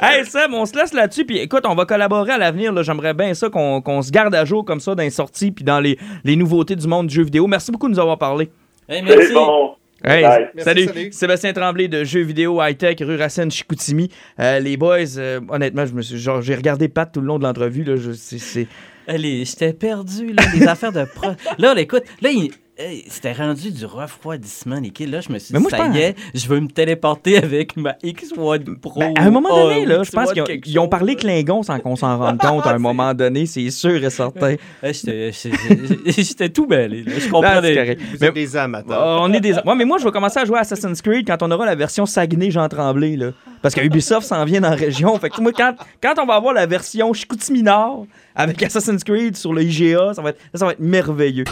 hey, 0.00 0.24
Seb, 0.26 0.52
on 0.52 0.64
se 0.64 0.78
laisse 0.78 0.94
là-dessus. 0.94 1.24
Puis 1.24 1.38
écoute, 1.38 1.64
on 1.66 1.74
va 1.74 1.86
collaborer 1.86 2.30
à 2.30 2.38
l'avenir. 2.38 2.80
J'aimerais 2.84 3.14
bien 3.14 3.34
ça 3.34 3.48
qu'on 3.48 3.82
qu 3.82 4.02
se 4.02 4.12
garde 4.12 4.32
à 4.36 4.44
jour 4.44 4.64
comme 4.64 4.78
ça 4.78 4.94
dans 4.94 5.02
les 5.02 5.10
sorties 5.10 5.50
puis 5.50 5.64
dans 5.64 5.71
les, 5.80 5.98
les, 6.24 6.36
nouveautés 6.36 6.76
du 6.76 6.86
monde 6.86 7.06
du 7.06 7.14
jeu 7.14 7.22
vidéo. 7.22 7.46
Merci 7.46 7.70
beaucoup 7.70 7.88
de 7.88 7.94
nous 7.94 8.00
avoir 8.00 8.18
parlé. 8.18 8.50
Hey, 8.88 9.02
merci. 9.02 9.32
Bon. 9.32 9.74
Hey, 10.04 10.22
Merci, 10.22 10.64
salut. 10.64 10.86
salut. 10.86 11.12
Sébastien 11.12 11.52
Tremblay 11.52 11.86
de 11.86 12.02
Jeux 12.02 12.22
vidéo 12.22 12.60
high-tech, 12.60 12.96
rue 13.02 13.16
Racine, 13.16 13.52
Chicoutimi. 13.52 14.10
Euh, 14.40 14.58
les 14.58 14.76
boys, 14.76 15.16
euh, 15.16 15.40
honnêtement, 15.48 15.86
je 15.86 15.94
me 15.94 16.02
suis, 16.02 16.18
genre, 16.18 16.42
j'ai 16.42 16.56
regardé 16.56 16.88
Pat 16.88 17.10
tout 17.12 17.20
le 17.20 17.26
long 17.26 17.38
de 17.38 17.44
l'entrevue. 17.44 17.84
Là, 17.84 17.94
je, 17.94 18.10
c'est, 18.10 18.38
c'est... 18.38 18.66
Allez, 19.06 19.44
j'étais 19.44 19.72
perdu, 19.72 20.32
là, 20.32 20.42
les 20.54 20.66
affaires 20.66 20.92
de 20.92 21.04
pro. 21.04 21.28
Là, 21.58 21.74
là, 21.74 21.80
écoute, 21.80 22.02
là, 22.20 22.30
il... 22.30 22.50
Hey, 22.78 23.04
c'était 23.08 23.34
rendu 23.34 23.70
du 23.70 23.84
refroidissement, 23.84 24.80
les. 24.80 25.04
Là, 25.06 25.20
je 25.20 25.30
me 25.30 25.38
suis 25.38 25.52
Mais 25.52 25.58
dit, 25.58 25.62
moi, 25.62 25.70
je 25.70 25.76
ça 25.76 25.82
pense- 25.84 25.94
y 25.94 26.00
est, 26.00 26.14
je 26.34 26.48
veux 26.48 26.58
me 26.58 26.68
téléporter 26.68 27.36
avec 27.36 27.76
ma 27.76 27.92
X1 28.02 28.78
Pro. 28.80 28.98
Ben, 29.00 29.12
à 29.18 29.24
un 29.24 29.30
moment 29.30 29.50
donné, 29.54 29.84
là, 29.84 30.02
je 30.02 30.10
pense 30.10 30.30
X1 30.32 30.60
qu'ils 30.60 30.78
ont, 30.78 30.86
ils 30.86 30.88
parlé. 30.88 31.14
Klingon 31.16 31.62
sans 31.62 31.78
qu'on 31.80 31.96
s'en 31.96 32.16
rende 32.16 32.38
compte 32.40 32.66
à 32.66 32.70
un 32.70 32.78
moment 32.78 33.12
donné, 33.12 33.44
c'est 33.44 33.68
sûr 33.70 34.02
et 34.02 34.08
certain. 34.08 34.54
J'étais 34.82 36.48
tout 36.48 36.66
mêlé. 36.66 37.04
Je 37.06 37.28
correct. 37.74 38.00
Vous 38.10 38.16
Mais- 38.22 38.26
êtes 38.28 38.34
des 38.34 38.56
amateurs. 38.56 39.02
Euh, 39.02 39.18
on 39.20 39.32
est 39.34 39.40
des. 39.40 39.52
Ouais, 39.66 39.74
mais 39.76 39.84
moi, 39.84 39.98
je 39.98 40.04
vais 40.04 40.10
commencer 40.10 40.40
à 40.40 40.46
jouer 40.46 40.56
à 40.56 40.60
Assassin's 40.62 41.02
Creed 41.02 41.26
quand 41.26 41.42
on 41.42 41.50
aura 41.50 41.66
la 41.66 41.74
version 41.74 42.06
Saguenay-Jean 42.06 42.68
Tremblay, 42.70 43.16
là. 43.16 43.32
Parce 43.60 43.74
que 43.74 43.82
Ubisoft 43.82 44.26
s'en 44.26 44.44
vient 44.46 44.62
dans 44.62 44.70
la 44.70 44.76
région. 44.76 45.16
Fait 45.18 45.28
que 45.28 45.40
moi, 45.42 45.52
quand, 45.54 45.74
quand 46.02 46.14
on 46.20 46.24
va 46.26 46.34
avoir 46.36 46.54
la 46.54 46.64
version 46.64 47.12
Chicoutimi 47.12 47.62
Nord 47.62 48.06
avec 48.34 48.62
Assassin's 48.62 49.04
Creed 49.04 49.36
sur 49.36 49.52
le 49.52 49.62
IGA, 49.62 50.14
ça 50.14 50.22
va 50.22 50.30
être, 50.30 50.40
ça 50.54 50.64
va 50.64 50.72
être 50.72 50.80
merveilleux. 50.80 51.44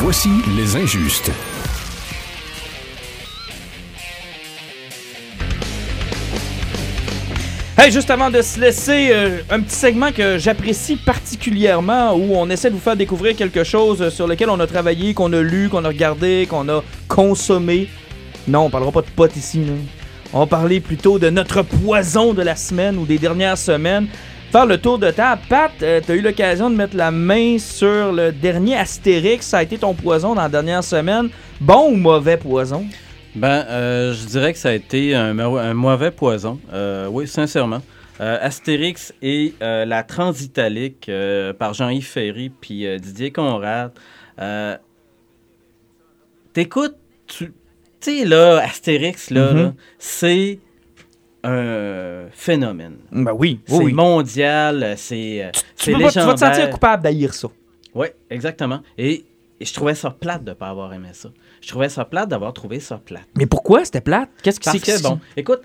Voici 0.00 0.30
les 0.56 0.76
injustes. 0.76 1.30
Hey, 7.76 7.90
juste 7.90 8.10
avant 8.10 8.30
de 8.30 8.40
se 8.40 8.58
laisser, 8.58 9.10
euh, 9.10 9.40
un 9.50 9.60
petit 9.60 9.74
segment 9.74 10.10
que 10.10 10.38
j'apprécie 10.38 10.96
particulièrement 10.96 12.14
où 12.14 12.34
on 12.34 12.48
essaie 12.48 12.70
de 12.70 12.74
vous 12.74 12.80
faire 12.80 12.96
découvrir 12.96 13.36
quelque 13.36 13.64
chose 13.64 14.08
sur 14.08 14.26
lequel 14.26 14.48
on 14.48 14.60
a 14.60 14.66
travaillé, 14.66 15.12
qu'on 15.12 15.32
a 15.34 15.42
lu, 15.42 15.68
qu'on 15.68 15.84
a 15.84 15.88
regardé, 15.88 16.46
qu'on 16.48 16.68
a 16.70 16.82
consommé. 17.08 17.88
Non, 18.48 18.66
on 18.66 18.70
parlera 18.70 18.92
pas 18.92 19.02
de 19.02 19.10
pot 19.14 19.36
ici. 19.36 19.64
là. 19.64 19.72
On 20.32 20.38
va 20.40 20.46
parler 20.46 20.80
plutôt 20.80 21.18
de 21.18 21.28
notre 21.28 21.60
poison 21.60 22.32
de 22.32 22.40
la 22.40 22.56
semaine 22.56 22.96
ou 22.96 23.04
des 23.04 23.18
dernières 23.18 23.58
semaines. 23.58 24.06
Faire 24.52 24.66
le 24.66 24.76
tour 24.78 24.98
de 24.98 25.10
table. 25.10 25.40
Pat, 25.48 25.72
euh, 25.82 26.00
t'as 26.06 26.14
eu 26.14 26.20
l'occasion 26.20 26.68
de 26.68 26.76
mettre 26.76 26.94
la 26.94 27.10
main 27.10 27.56
sur 27.58 28.12
le 28.12 28.32
dernier 28.32 28.76
Astérix. 28.76 29.46
Ça 29.46 29.58
a 29.58 29.62
été 29.62 29.78
ton 29.78 29.94
poison 29.94 30.34
dans 30.34 30.42
la 30.42 30.48
dernière 30.50 30.84
semaine. 30.84 31.30
Bon 31.58 31.90
ou 31.90 31.96
mauvais 31.96 32.36
poison? 32.36 32.84
Ben, 33.34 33.64
euh, 33.70 34.12
je 34.12 34.26
dirais 34.26 34.52
que 34.52 34.58
ça 34.58 34.68
a 34.68 34.72
été 34.72 35.14
un, 35.14 35.32
mau- 35.32 35.56
un 35.56 35.72
mauvais 35.72 36.10
poison. 36.10 36.60
Euh, 36.70 37.06
oui, 37.10 37.26
sincèrement. 37.26 37.80
Euh, 38.20 38.36
Astérix 38.42 39.14
et 39.22 39.54
la 39.60 40.02
Transitalique 40.02 41.10
par 41.58 41.72
Jean-Yves 41.72 42.04
Ferry 42.06 42.50
puis 42.50 42.86
Didier 43.00 43.30
Conrad. 43.32 43.92
T'écoutes, 46.52 46.96
tu 47.26 47.52
tu 48.00 48.18
sais, 48.18 48.24
là, 48.26 48.58
Astérix, 48.58 49.30
là, 49.30 49.52
Mhm. 49.52 49.62
là, 49.62 49.72
c'est 49.98 50.58
un 51.44 52.26
phénomène. 52.30 52.96
Ben 53.10 53.32
oui, 53.32 53.60
C'est 53.66 53.84
mondial, 53.92 54.94
c'est 54.96 55.44
euh, 55.44 55.50
Tu, 55.76 55.92
peux 55.92 55.98
pas- 56.00 56.10
tu 56.10 56.18
vas 56.20 56.34
te 56.34 56.38
sentir 56.40 56.70
coupable 56.70 57.02
d'haïr 57.02 57.34
ça. 57.34 57.48
Oui, 57.94 58.06
exactement. 58.30 58.80
Et, 58.96 59.24
et 59.60 59.64
je 59.64 59.72
trouvais 59.74 59.94
ça 59.94 60.10
plate 60.10 60.44
de 60.44 60.50
ne 60.50 60.54
pas 60.54 60.68
avoir 60.68 60.92
aimé 60.94 61.08
ça. 61.12 61.30
Je 61.60 61.68
trouvais 61.68 61.88
ça 61.88 62.04
plate 62.04 62.28
d'avoir 62.28 62.52
trouvé 62.52 62.80
ça 62.80 62.98
plate. 63.04 63.26
Mais 63.36 63.46
pourquoi 63.46 63.84
c'était 63.84 64.00
plate? 64.00 64.28
Qu'est-ce 64.42 64.60
qui 64.60 64.70
c'est 64.70 64.78
que, 64.80 65.02
bon, 65.02 65.20
écoute, 65.36 65.60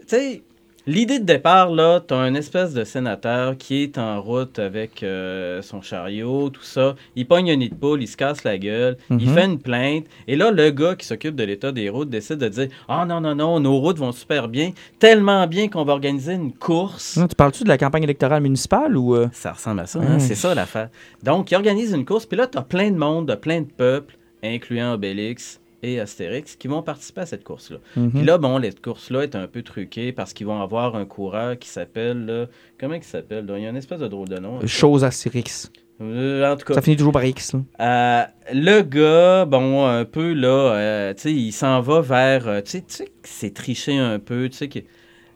tu 0.00 0.04
sais, 0.08 0.42
l'idée 0.86 1.18
de 1.18 1.24
départ, 1.24 1.70
là, 1.70 2.00
t'as 2.00 2.16
un 2.16 2.34
espèce 2.34 2.72
de 2.74 2.84
sénateur 2.84 3.56
qui 3.56 3.82
est 3.82 3.98
en 3.98 4.20
route 4.20 4.58
avec 4.58 5.02
euh, 5.02 5.62
son 5.62 5.82
chariot, 5.82 6.50
tout 6.50 6.62
ça. 6.62 6.96
Il 7.16 7.26
pogne 7.26 7.50
un 7.50 7.56
nid 7.56 7.68
de 7.68 7.74
poule, 7.74 8.02
il 8.02 8.06
se 8.08 8.16
casse 8.16 8.44
la 8.44 8.58
gueule, 8.58 8.96
il 9.10 9.16
Mhm. 9.28 9.34
fait 9.34 9.44
une 9.44 9.58
plainte. 9.58 10.04
Et 10.26 10.36
là, 10.36 10.50
le 10.50 10.70
gars 10.70 10.94
qui 10.94 11.06
s'occupe 11.06 11.34
de 11.36 11.44
l'état 11.44 11.72
des 11.72 11.88
routes 11.88 12.10
décide 12.10 12.38
de 12.38 12.48
dire 12.48 12.68
Ah 12.88 13.04
non, 13.06 13.20
non, 13.20 13.34
non, 13.34 13.60
nos 13.60 13.78
routes 13.78 13.98
vont 13.98 14.12
super 14.12 14.48
bien, 14.48 14.72
tellement 14.98 15.46
bien 15.46 15.68
qu'on 15.68 15.84
va 15.84 15.92
organiser 15.92 16.34
une 16.34 16.52
course. 16.52 17.16
Non, 17.16 17.26
tu 17.28 17.34
parles-tu 17.34 17.64
de 17.64 17.68
la 17.68 17.78
campagne 17.78 18.02
électorale 18.04 18.42
municipale 18.42 18.96
ou. 18.96 19.14
euh? 19.14 19.28
Ça 19.32 19.52
ressemble 19.52 19.80
à 19.80 19.86
ça, 19.86 20.00
hein? 20.00 20.18
C'est 20.18 20.34
ça 20.34 20.54
l'affaire. 20.54 20.88
Donc, 21.22 21.50
il 21.50 21.54
organise 21.56 21.92
une 21.92 22.04
course, 22.04 22.26
puis 22.26 22.36
là, 22.38 22.46
tu 22.46 22.58
as 22.58 22.62
plein 22.62 22.90
de 22.90 22.96
monde, 22.96 23.26
de 23.28 23.34
plein 23.34 23.60
de 23.60 23.66
peuples, 23.76 24.16
incluant 24.42 24.94
Obélix 24.94 25.60
et 25.82 26.00
Astérix, 26.00 26.56
qui 26.56 26.68
vont 26.68 26.82
participer 26.82 27.22
à 27.22 27.26
cette 27.26 27.44
course-là. 27.44 27.78
Mhm. 27.96 28.10
Puis 28.12 28.24
là, 28.24 28.38
bon, 28.38 28.60
cette 28.62 28.82
course-là 28.82 29.22
est 29.22 29.34
un 29.36 29.46
peu 29.46 29.62
truquée 29.62 30.12
parce 30.12 30.32
qu'ils 30.32 30.46
vont 30.46 30.60
avoir 30.60 30.96
un 30.96 31.04
coureur 31.06 31.58
qui 31.58 31.68
s'appelle. 31.68 32.26
là, 32.26 32.46
comment 32.78 32.94
il 32.94 33.02
s'appelle? 33.02 33.44
Il 33.56 33.62
y 33.62 33.66
a 33.66 33.70
une 33.70 33.76
espèce 33.76 34.00
de 34.00 34.08
drôle 34.08 34.28
de 34.28 34.38
nom. 34.38 34.64
Chose 34.66 35.04
Astérix. 35.04 35.70
Euh, 36.02 36.50
en 36.50 36.56
tout 36.56 36.64
cas, 36.64 36.74
Ça 36.74 36.80
finit 36.82 36.96
toujours 36.96 37.12
par 37.12 37.24
X. 37.26 37.52
là. 37.52 37.60
euh, 37.80 38.24
le 38.54 38.80
gars, 38.80 39.44
bon, 39.44 39.86
un 39.86 40.06
peu 40.06 40.32
là, 40.32 40.48
euh, 40.74 41.14
tu 41.14 41.20
sais, 41.22 41.32
il 41.32 41.52
s'en 41.52 41.80
va 41.82 42.00
vers. 42.00 42.48
euh, 42.48 42.60
tu 42.62 42.70
sais, 42.70 42.80
tu 42.80 42.94
sais 42.94 43.04
que 43.06 43.10
c'est 43.28 43.52
triché 43.52 43.98
un 43.98 44.18
peu, 44.18 44.48
tu 44.48 44.56
sais 44.56 44.68
que. 44.68 44.78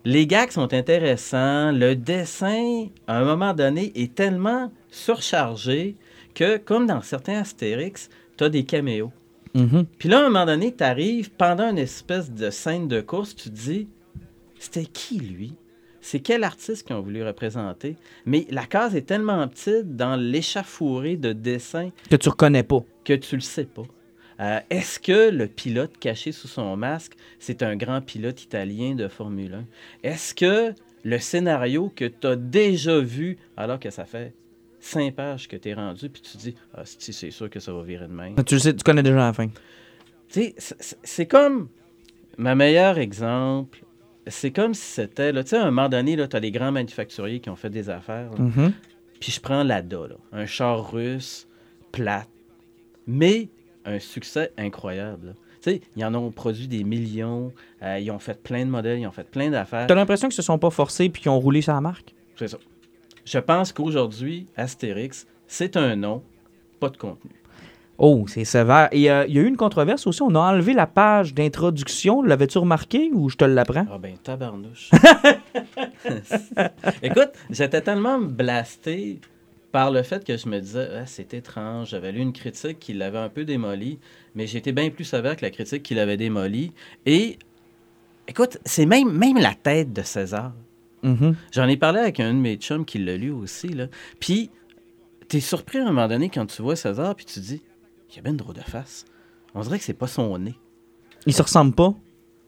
Les 0.07 0.26
gags 0.26 0.51
sont 0.51 0.72
intéressants. 0.74 1.72
Le 1.72 1.95
dessin, 1.95 2.86
à 3.07 3.18
un 3.18 3.24
moment 3.24 3.55
donné, 3.55 3.90
est 3.95 4.14
tellement 4.14 4.70
surchargé 4.90 5.97
que, 6.34 6.57
comme 6.59 6.86
dans 6.86 7.01
certains 7.03 7.40
Astérix, 7.40 8.09
tu 8.36 8.45
as 8.45 8.49
des 8.49 8.64
caméos. 8.64 9.11
Mhm. 9.55 9.86
Puis 9.98 10.09
là, 10.09 10.18
à 10.18 10.20
un 10.22 10.24
moment 10.30 10.46
donné, 10.46 10.74
tu 10.74 10.82
arrives 10.82 11.30
pendant 11.30 11.70
une 11.70 11.78
espèce 11.78 12.30
de 12.30 12.50
scène 12.50 12.88
de 12.88 13.00
course, 13.00 13.34
tu 13.36 13.50
te 13.50 13.55
dis 13.55 13.88
c'était 14.59 14.86
qui 14.86 15.18
lui? 15.18 15.55
C'est 16.00 16.20
quel 16.20 16.44
artiste 16.44 16.86
qu'ils 16.86 16.96
ont 16.96 17.00
voulu 17.00 17.22
représenter? 17.24 17.96
Mais 18.26 18.46
la 18.50 18.66
case 18.66 18.94
est 18.96 19.07
tellement 19.07 19.46
petite 19.48 19.96
dans 19.96 20.16
l'échafourée 20.16 21.16
de 21.16 21.32
dessin 21.32 21.90
Que 22.11 22.16
tu 22.16 22.28
reconnais 22.28 22.62
pas. 22.62 22.80
que 23.05 23.14
tu 23.14 23.36
le 23.36 23.40
sais 23.40 23.64
pas. 23.64 23.84
Euh, 24.40 24.61
Est-ce 24.68 24.98
que 24.98 25.30
le 25.30 25.46
pilote 25.46 25.96
caché 25.98 26.32
sous 26.32 26.48
son 26.48 26.76
masque, 26.76 27.12
c'est 27.38 27.62
un 27.62 27.76
grand 27.76 28.00
pilote 28.00 28.42
italien 28.42 28.94
de 28.94 29.07
Formule 29.09 29.55
1? 29.55 29.64
Est-ce 30.02 30.34
que 30.34 30.74
le 31.05 31.18
scénario 31.18 31.90
que 31.94 32.05
tu 32.07 32.26
as 32.26 32.36
déjà 32.36 32.98
vu, 32.98 33.38
alors 33.57 33.78
que 33.78 33.90
ça 33.90 34.05
fait 34.05 34.34
cinq 34.85 35.14
pages 35.14 35.49
que 35.49 35.57
tu 35.57 35.68
es 35.70 35.74
rendu, 35.74 36.09
puis 36.11 36.20
tu 36.22 36.37
dis, 36.37 36.55
ah, 36.74 36.82
si, 36.85 37.12
c'est 37.12 37.30
sûr 37.30 37.49
que 37.49 37.59
ça 37.61 37.72
va 37.72 37.82
virer 37.82 38.07
de 38.07 38.12
même. 38.12 38.35
Tu 38.45 38.55
le 38.55 38.61
sais, 38.61 38.74
tu 38.74 38.82
connais 38.85 39.03
déjà 39.03 39.16
la 39.16 39.32
fin. 39.32 39.49
Tu 40.28 40.55
sais, 40.59 40.97
c'est- 41.03 41.26
comme 41.26 41.68
ma 42.37 42.55
meilleur 42.55 42.99
exemple. 42.99 43.85
C'est 44.26 44.51
comme 44.53 44.72
si 44.74 44.82
c'était, 44.82 45.32
tu 45.32 45.49
sais, 45.49 45.57
à 45.59 45.62
un 45.62 45.70
moment 45.70 45.89
donné, 45.89 46.16
tu 46.28 46.37
as 46.37 46.41
des 46.41 46.51
grands 46.51 46.72
manufacturiers 46.72 47.41
qui 47.41 47.51
ont 47.51 47.57
fait 47.57 47.68
des 47.70 47.91
affaires. 47.91 48.30
Mhm. 48.39 48.72
Puis 49.20 49.32
je 49.32 49.41
prends 49.41 49.62
l'ADA, 49.62 50.09
là, 50.09 50.16
un 50.32 50.47
char 50.47 50.91
russe, 50.93 51.47
plate, 51.93 52.28
mais 53.07 53.49
un 53.85 53.99
succès 53.99 54.53
incroyable. 54.57 55.35
Tu 55.62 55.70
sais, 55.72 55.80
ils 55.97 56.05
en 56.05 56.14
ont 56.14 56.30
produit 56.30 56.68
des 56.68 56.85
millions, 56.85 57.53
euh, 57.82 57.99
ils 57.99 58.11
ont 58.11 58.18
fait 58.18 58.43
plein 58.43 58.64
de 58.64 58.70
modèles, 58.70 58.99
ils 58.99 59.07
ont 59.07 59.12
fait 59.12 59.28
plein 59.30 59.51
d'affaires. 59.51 59.87
T'as 59.87 59.95
l'impression 59.95 60.28
qu'ils 60.28 60.37
se 60.37 60.43
sont 60.43 60.59
pas 60.59 60.70
forcés 60.70 61.09
puis 61.09 61.22
qu'ils 61.22 61.30
ont 61.30 61.41
roulé 61.41 61.61
sur 61.62 61.72
la 61.74 61.80
marque? 61.80 62.14
C'est 62.37 62.49
ça. 62.49 62.59
Je 63.25 63.39
pense 63.39 63.72
qu'aujourd'hui, 63.72 64.47
Astérix, 64.57 65.27
c'est 65.47 65.77
un 65.77 65.97
nom, 65.97 66.22
pas 66.81 66.91
de 66.91 66.97
contenu. 66.97 67.31
Oh, 67.97 68.25
c'est 68.27 68.45
sévère. 68.45 68.89
Et 68.91 69.11
euh, 69.11 69.25
il 69.29 69.35
y 69.35 69.39
a 69.39 69.43
eu 69.43 69.47
une 69.47 69.57
controverse 69.57 70.07
aussi. 70.07 70.20
On 70.22 70.35
a 70.35 70.41
enlevé 70.41 70.72
la 70.72 70.87
page 70.87 71.33
d'introduction. 71.33 72.22
L'avais-tu 72.22 72.59
remarqué 72.59 73.11
ou 73.12 73.29
je 73.29 73.37
te 73.37 73.45
l'apprends? 73.45 73.87
Ah 73.91 73.99
ben, 73.99 74.16
tabarnouche. 74.20 74.91
Écoute, 77.03 77.31
j'étais 77.51 77.81
tellement 77.81 78.18
blasté 78.18 79.20
par 79.70 79.93
le 79.93 80.03
fait 80.03 80.25
que 80.25 80.37
je 80.37 80.49
me 80.49 80.59
disais, 80.59 80.89
Ah, 80.93 81.07
c'est 81.07 81.35
étrange. 81.35 81.91
J'avais 81.91 82.11
lu 82.11 82.20
une 82.20 82.33
critique 82.33 82.81
qui 82.81 82.95
l'avait 82.95 83.18
un 83.18 83.29
peu 83.29 83.45
démoli, 83.45 84.01
mais 84.35 84.49
j'étais 84.49 84.72
bien 84.72 84.91
plus 84.91 85.05
sévère 85.05 85.37
que 85.37 85.43
la 85.43 85.51
critique 85.51 85.85
qui 85.85 85.95
l'avait 85.95 86.16
démoli. 86.16 86.72
Et 87.07 87.39
écoute, 88.27 88.59
c'est 88.64 88.87
même, 88.87 89.12
même 89.12 89.39
la 89.39 89.55
tête 89.55 89.93
de 89.93 90.03
César. 90.03 90.53
Mhm. 91.05 91.36
J'en 91.52 91.68
ai 91.68 91.76
parlé 91.76 92.00
avec 92.00 92.18
un 92.18 92.32
de 92.32 92.38
mes 92.38 92.57
chums 92.57 92.84
qui 92.84 92.98
l'a 92.98 93.16
lu 93.16 93.30
aussi. 93.30 93.68
Là. 93.68 93.86
Puis, 94.18 94.50
t'es 95.28 95.40
surpris 95.40 95.78
à 95.78 95.82
un 95.82 95.86
moment 95.86 96.09
donné 96.09 96.30
quand 96.30 96.46
tu 96.46 96.62
vois 96.62 96.76
César, 96.76 97.14
puis 97.14 97.26
tu 97.26 97.34
te 97.34 97.40
dis, 97.40 97.62
il 98.11 98.16
y 98.16 98.18
a 98.18 98.22
bien 98.22 98.32
une 98.32 98.38
drôle 98.38 98.55
de 98.57 98.61
face. 98.62 99.05
On 99.55 99.61
dirait 99.61 99.78
que 99.78 99.84
c'est 99.84 99.92
pas 99.92 100.07
son 100.07 100.36
nez. 100.38 100.55
Ils 101.26 101.34
se 101.34 101.42
ressemblent 101.42 101.74
pas? 101.74 101.94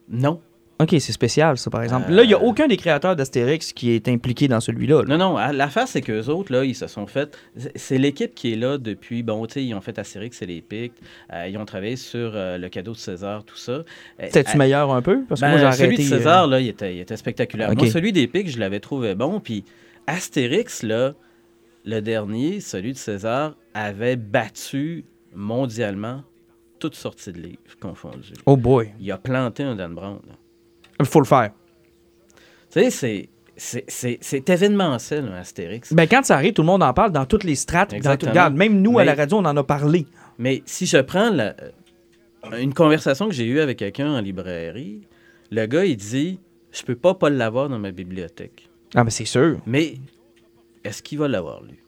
Non. 0.08 0.40
Ok, 0.78 0.90
c'est 0.98 1.12
spécial, 1.12 1.56
ça, 1.56 1.70
par 1.70 1.82
exemple. 1.82 2.10
Euh, 2.10 2.16
Là, 2.16 2.22
il 2.22 2.28
n'y 2.28 2.34
a 2.34 2.42
aucun 2.42 2.66
des 2.66 2.76
créateurs 2.76 3.16
d'Astérix 3.16 3.72
qui 3.72 3.92
est 3.92 4.08
impliqué 4.08 4.46
dans 4.46 4.60
celui-là. 4.60 5.04
là. 5.04 5.16
Non, 5.16 5.32
non, 5.32 5.52
l'affaire, 5.52 5.88
c'est 5.88 6.02
qu'eux 6.02 6.26
autres, 6.26 6.52
là, 6.52 6.64
ils 6.64 6.74
se 6.74 6.86
sont 6.86 7.06
fait. 7.06 7.34
c'est- 7.76 7.96
l'équipe 7.96 8.34
qui 8.34 8.52
est 8.52 8.56
là 8.56 8.76
depuis. 8.76 9.22
Bon, 9.22 9.46
tu 9.46 9.54
sais, 9.54 9.64
ils 9.64 9.72
ont 9.74 9.80
fait 9.80 9.98
Astérix 9.98 10.42
et 10.42 10.46
les 10.46 10.60
Pictes. 10.60 10.98
euh, 11.32 11.48
ils 11.48 11.56
ont 11.56 11.64
travaillé 11.64 11.96
sur 11.96 12.32
euh, 12.34 12.58
le 12.58 12.68
cadeau 12.68 12.92
de 12.92 12.98
César, 12.98 13.42
tout 13.44 13.56
ça. 13.56 13.72
Euh, 13.72 13.84
C'était-tu 14.24 14.58
meilleur 14.58 14.92
un 14.92 15.00
peu? 15.00 15.22
Parce 15.26 15.40
que 15.40 15.46
ben, 15.46 15.52
moi, 15.52 15.58
j'ai 15.70 15.76
celui 15.76 15.86
arrêté. 15.94 16.02
de 16.02 16.14
euh, 16.14 16.18
César, 16.18 16.46
là, 16.46 16.60
il 16.60 16.68
était, 16.68 16.94
il 16.94 17.00
était 17.00 17.16
spectaculaire. 17.16 17.74
Moi, 17.74 17.86
celui 17.88 18.12
des 18.12 18.26
Pictes, 18.26 18.50
je 18.50 18.58
l'avais 18.58 18.80
trouvé 18.80 19.14
bon. 19.14 19.40
Puis 19.40 19.64
Astérix, 20.06 20.82
là, 20.82 21.14
le 21.86 22.00
dernier, 22.00 22.60
celui 22.60 22.92
de 22.92 22.98
César, 22.98 23.54
avait 23.72 24.16
battu 24.16 25.04
mondialement 25.34 26.22
toutes 26.78 26.96
sorties 26.96 27.32
de 27.32 27.40
livres 27.40 27.58
confondues. 27.80 28.34
Oh 28.44 28.56
boy. 28.56 28.90
Il 29.00 29.10
a 29.10 29.16
planté 29.16 29.62
un 29.62 29.74
Dan 29.74 29.94
Brown. 29.94 30.18
là. 30.28 30.34
Il 31.00 31.06
faut 31.06 31.20
le 31.20 31.26
faire. 31.26 31.50
Tu 32.70 32.90
sais, 32.90 33.28
c'est- 33.56 33.86
c'est- 34.20 34.50
événementiel, 34.50 35.32
Astérix. 35.34 35.92
Ben, 35.92 36.06
quand 36.06 36.24
ça 36.24 36.34
arrive, 36.36 36.52
tout 36.52 36.62
le 36.62 36.66
monde 36.66 36.82
en 36.82 36.92
parle 36.92 37.12
dans 37.12 37.24
toutes 37.24 37.44
les 37.44 37.54
strates. 37.54 37.94
Dans 38.02 38.16
tout, 38.16 38.26
regarde, 38.26 38.54
même 38.54 38.80
nous, 38.82 38.98
à 38.98 39.02
Mais- 39.02 39.06
la 39.06 39.14
radio, 39.14 39.38
on 39.38 39.44
en 39.44 39.56
a 39.56 39.64
parlé. 39.64 40.06
Mais 40.38 40.62
si 40.66 40.84
je 40.86 40.98
prends 40.98 41.30
la- 41.30 41.54
euh, 42.52 42.58
une 42.58 42.74
conversation 42.74 43.28
que 43.28 43.34
j'ai 43.34 43.46
eue 43.46 43.60
avec 43.60 43.78
quelqu'un 43.78 44.10
en 44.12 44.20
librairie, 44.20 45.00
le 45.50 45.66
gars, 45.66 45.84
il 45.84 45.96
dit 45.96 46.38
Je 46.72 46.82
peux 46.82 46.94
pas 46.96 47.14
pas 47.14 47.30
l'avoir 47.30 47.70
dans 47.70 47.78
ma 47.78 47.90
bibliothèque. 47.90 48.68
Ah, 48.94 49.02
mais 49.02 49.10
c'est 49.10 49.24
sûr. 49.24 49.58
Mais 49.64 49.94
est-ce 50.84 51.02
qu'il 51.02 51.18
va 51.18 51.26
l'avoir 51.26 51.62
lu 51.62 51.78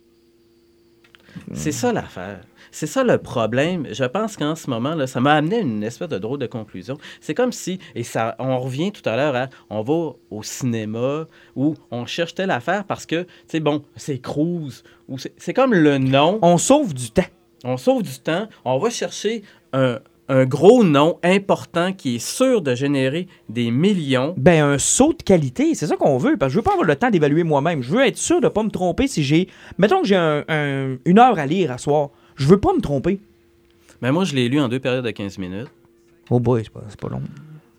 C'est 1.53 1.73
ça 1.73 1.93
l'affaire. 1.93 2.41
C'est 2.71 2.87
ça 2.87 3.05
le 3.05 3.19
problème. 3.19 3.87
Je 3.93 4.05
pense 4.05 4.37
qu'en 4.37 4.55
ce 4.55 4.69
moment, 4.71 4.95
là, 4.95 5.07
ça 5.07 5.21
m'a 5.21 5.35
amené 5.35 5.57
à 5.57 5.61
une 5.61 5.83
espèce 5.83 6.09
de 6.09 6.19
drôle 6.19 6.39
de 6.39 6.47
conclusion. 6.47 6.97
C'est 7.21 7.35
comme 7.35 7.53
si, 7.53 7.79
et 7.95 8.03
ça, 8.03 8.37
on 8.39 8.59
revient 8.59 8.93
tout 8.93 9.09
à 9.09 9.17
l'heure 9.17 9.37
à, 9.37 9.49
on 9.71 9.83
va 9.83 10.13
au 10.31 10.43
cinéma 10.43 11.27
où 11.57 11.75
on 11.91 12.07
cherche 12.07 12.35
telle 12.35 12.51
affaire 12.51 12.85
parce 12.85 13.07
que, 13.07 13.23
tu 13.23 13.29
sais, 13.49 13.61
bon, 13.61 13.83
c'est 13.97 14.19
Cruise, 14.19 14.83
ou 15.09 15.19
c'est 15.19 15.33
c'est 15.39 15.55
comme 15.55 15.75
le 15.75 15.99
nom. 15.99 16.39
On 16.43 16.59
sauve 16.59 16.95
du 16.95 17.11
temps. 17.11 17.23
On 17.65 17.77
sauve 17.77 18.03
du 18.03 18.19
temps. 18.19 18.49
On 18.65 18.79
va 18.79 18.91
chercher 18.91 19.43
un, 19.73 19.99
un 20.29 20.45
gros 20.45 20.85
nom 20.85 21.19
important 21.25 21.93
qui 21.93 22.17
est 22.17 22.19
sûr 22.19 22.61
de 22.63 22.75
générer 22.75 23.27
des 23.49 23.71
millions. 23.71 24.35
Ben, 24.37 24.63
un 24.65 24.79
saut 24.79 25.13
de 25.15 25.23
qualité, 25.23 25.75
c'est 25.75 25.87
ça 25.87 25.97
qu'on 25.97 26.19
veut. 26.19 26.37
Parce 26.37 26.51
que 26.51 26.55
je 26.55 26.59
veux 26.59 26.63
pas 26.63 26.73
avoir 26.73 26.87
le 26.87 26.95
temps 26.97 27.11
d'évaluer 27.11 27.43
moi-même. 27.45 27.83
Je 27.83 27.91
veux 27.91 28.07
être 28.07 28.19
sûr 28.19 28.41
de 28.41 28.49
pas 28.49 28.63
me 28.63 28.71
tromper 28.71 29.09
si 29.09 29.23
j'ai. 29.25 29.49
Mettons 29.79 30.03
que 30.03 30.07
j'ai 30.09 30.17
un- 30.17 30.45
un- 30.49 30.97
une 31.05 31.19
heure 31.19 31.39
à 31.39 31.47
lire 31.47 31.73
à 31.73 31.79
soir. 31.79 32.11
Je 32.39 32.47
veux 32.47 32.59
pas 32.59 32.73
me 32.75 32.81
tromper. 32.81 33.21
Mais 34.01 34.13
moi, 34.13 34.25
je 34.25 34.35
l'ai 34.35 34.49
lu 34.49 34.61
en 34.61 34.69
deux 34.69 34.81
périodes 34.81 35.05
de 35.05 35.11
15 35.11 35.39
minutes. 35.39 35.69
Oh 36.31 36.41
boy, 36.41 36.63
c'est 36.65 36.73
pas, 36.73 36.81
pas 37.01 37.09
long. 37.09 37.23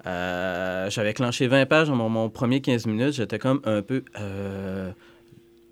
Euh, 0.05 0.89
J'avais 0.89 1.14
clenché 1.14 1.47
20 1.47 1.66
pages 1.66 1.88
dans 1.88 1.95
mon, 1.95 2.10
mon 2.10 2.30
premier 2.30 2.62
15 2.62 2.86
minutes. 2.86 3.14
J'étais 3.14 3.39
comme 3.39 3.62
un 3.64 3.82
peu. 3.82 4.03
euh, 4.20 4.91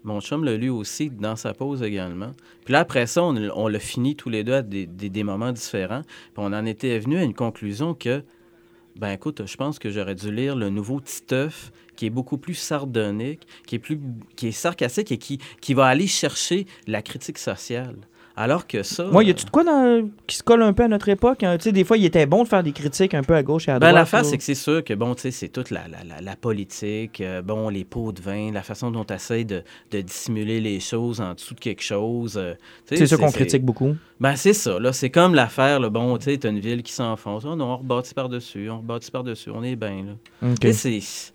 Mon 0.03 0.21
chum 0.21 0.43
l'a 0.45 0.55
lu 0.55 0.69
aussi 0.69 1.09
dans 1.09 1.35
sa 1.35 1.53
pause 1.53 1.83
également. 1.83 2.31
Puis 2.65 2.71
là, 2.73 2.79
après 2.79 3.07
ça, 3.07 3.23
on, 3.23 3.35
on 3.55 3.67
l'a 3.67 3.79
fini 3.79 4.15
tous 4.15 4.29
les 4.29 4.43
deux 4.43 4.53
à 4.53 4.61
des, 4.61 4.85
des- 4.85 5.09
des 5.09 5.23
moments 5.23 5.51
différents. 5.51 6.01
Puis 6.01 6.33
on 6.37 6.53
en 6.53 6.65
était 6.65 6.97
venu 6.99 7.17
à 7.17 7.23
une 7.23 7.33
conclusion 7.33 7.93
que, 7.93 8.23
ben 8.97 9.11
écoute, 9.11 9.41
je 9.45 9.57
pense 9.57 9.79
que 9.79 9.89
j'aurais 9.89 10.15
dû 10.15 10.31
lire 10.31 10.55
le 10.55 10.69
nouveau 10.69 11.01
Titeuf, 11.01 11.71
qui 11.95 12.05
est 12.05 12.09
beaucoup 12.11 12.37
plus 12.37 12.53
sardonique, 12.55 13.45
qui 13.65 13.75
est, 13.75 13.79
plus, 13.79 13.99
qui 14.35 14.47
est 14.47 14.51
sarcastique 14.51 15.11
et 15.11 15.17
qui, 15.17 15.39
qui 15.61 15.73
va 15.73 15.87
aller 15.87 16.07
chercher 16.07 16.67
la 16.85 17.01
critique 17.01 17.37
sociale. 17.39 17.95
Alors 18.39 18.67
que 18.67 18.83
ça. 18.83 19.03
Moi, 19.05 19.23
y 19.23 19.29
euh, 19.29 19.31
a-tu 19.31 19.45
de 19.45 19.49
quoi 19.49 19.63
dans- 19.63 20.07
qui 20.27 20.35
se 20.37 20.43
colle 20.43 20.61
un 20.61 20.71
peu 20.71 20.83
à 20.83 20.87
notre 20.87 21.09
époque? 21.09 21.41
hein? 21.41 21.57
Tu 21.57 21.63
sais, 21.63 21.71
des 21.71 21.83
fois, 21.83 21.97
il 21.97 22.05
était 22.05 22.27
bon 22.27 22.43
de 22.43 22.47
faire 22.47 22.61
des 22.61 22.71
critiques 22.71 23.15
un 23.15 23.23
peu 23.23 23.33
à 23.33 23.41
gauche 23.41 23.67
et 23.67 23.71
à 23.71 23.79
Ben, 23.79 23.87
droite. 23.89 23.95
l'affaire, 23.95 24.21
là. 24.21 24.29
c'est 24.29 24.37
que 24.37 24.43
c'est 24.43 24.53
sûr 24.53 24.83
que, 24.83 24.93
bon, 24.93 25.15
tu 25.15 25.21
sais, 25.23 25.31
c'est 25.31 25.47
toute 25.49 25.71
la, 25.71 25.87
la, 25.87 26.03
la, 26.03 26.21
la 26.21 26.35
politique, 26.35 27.19
euh, 27.21 27.41
bon, 27.41 27.69
les 27.69 27.83
pots 27.83 28.11
de 28.11 28.21
vin, 28.21 28.51
la 28.51 28.61
façon 28.61 28.91
dont 28.91 29.03
tu 29.03 29.13
essaies 29.15 29.43
de, 29.43 29.63
de 29.89 30.01
dissimuler 30.01 30.61
les 30.61 30.79
choses 30.79 31.19
en 31.19 31.33
dessous 31.33 31.55
de 31.55 31.59
quelque 31.59 31.81
chose. 31.83 32.37
euh, 32.37 32.53
C'est 32.85 33.07
ça 33.07 33.17
qu'on 33.17 33.31
critique 33.31 33.63
beaucoup. 33.65 33.95
Ben, 34.19 34.35
c'est 34.35 34.53
ça, 34.53 34.79
là. 34.79 34.93
C'est 34.93 35.09
comme 35.09 35.33
l'affaire, 35.33 35.79
là, 35.79 35.89
bon, 35.89 36.15
tu 36.19 36.25
sais, 36.25 36.37
t'as 36.37 36.49
une 36.51 36.59
ville 36.59 36.83
qui 36.83 36.93
s'enfonce. 36.93 37.43
Oh 37.43 37.55
non, 37.55 37.65
on 37.73 37.77
rebâtit 37.77 38.13
par-dessus, 38.13 38.69
on 38.69 38.77
rebâtit 38.77 39.09
par-dessus, 39.09 39.49
on 39.49 39.63
est 39.63 39.75
bien, 39.75 40.05
là. 40.05 40.49
OK. 40.51 40.59
Tu 40.59 40.73
sais, 40.73 40.99
c'est... 41.01 41.33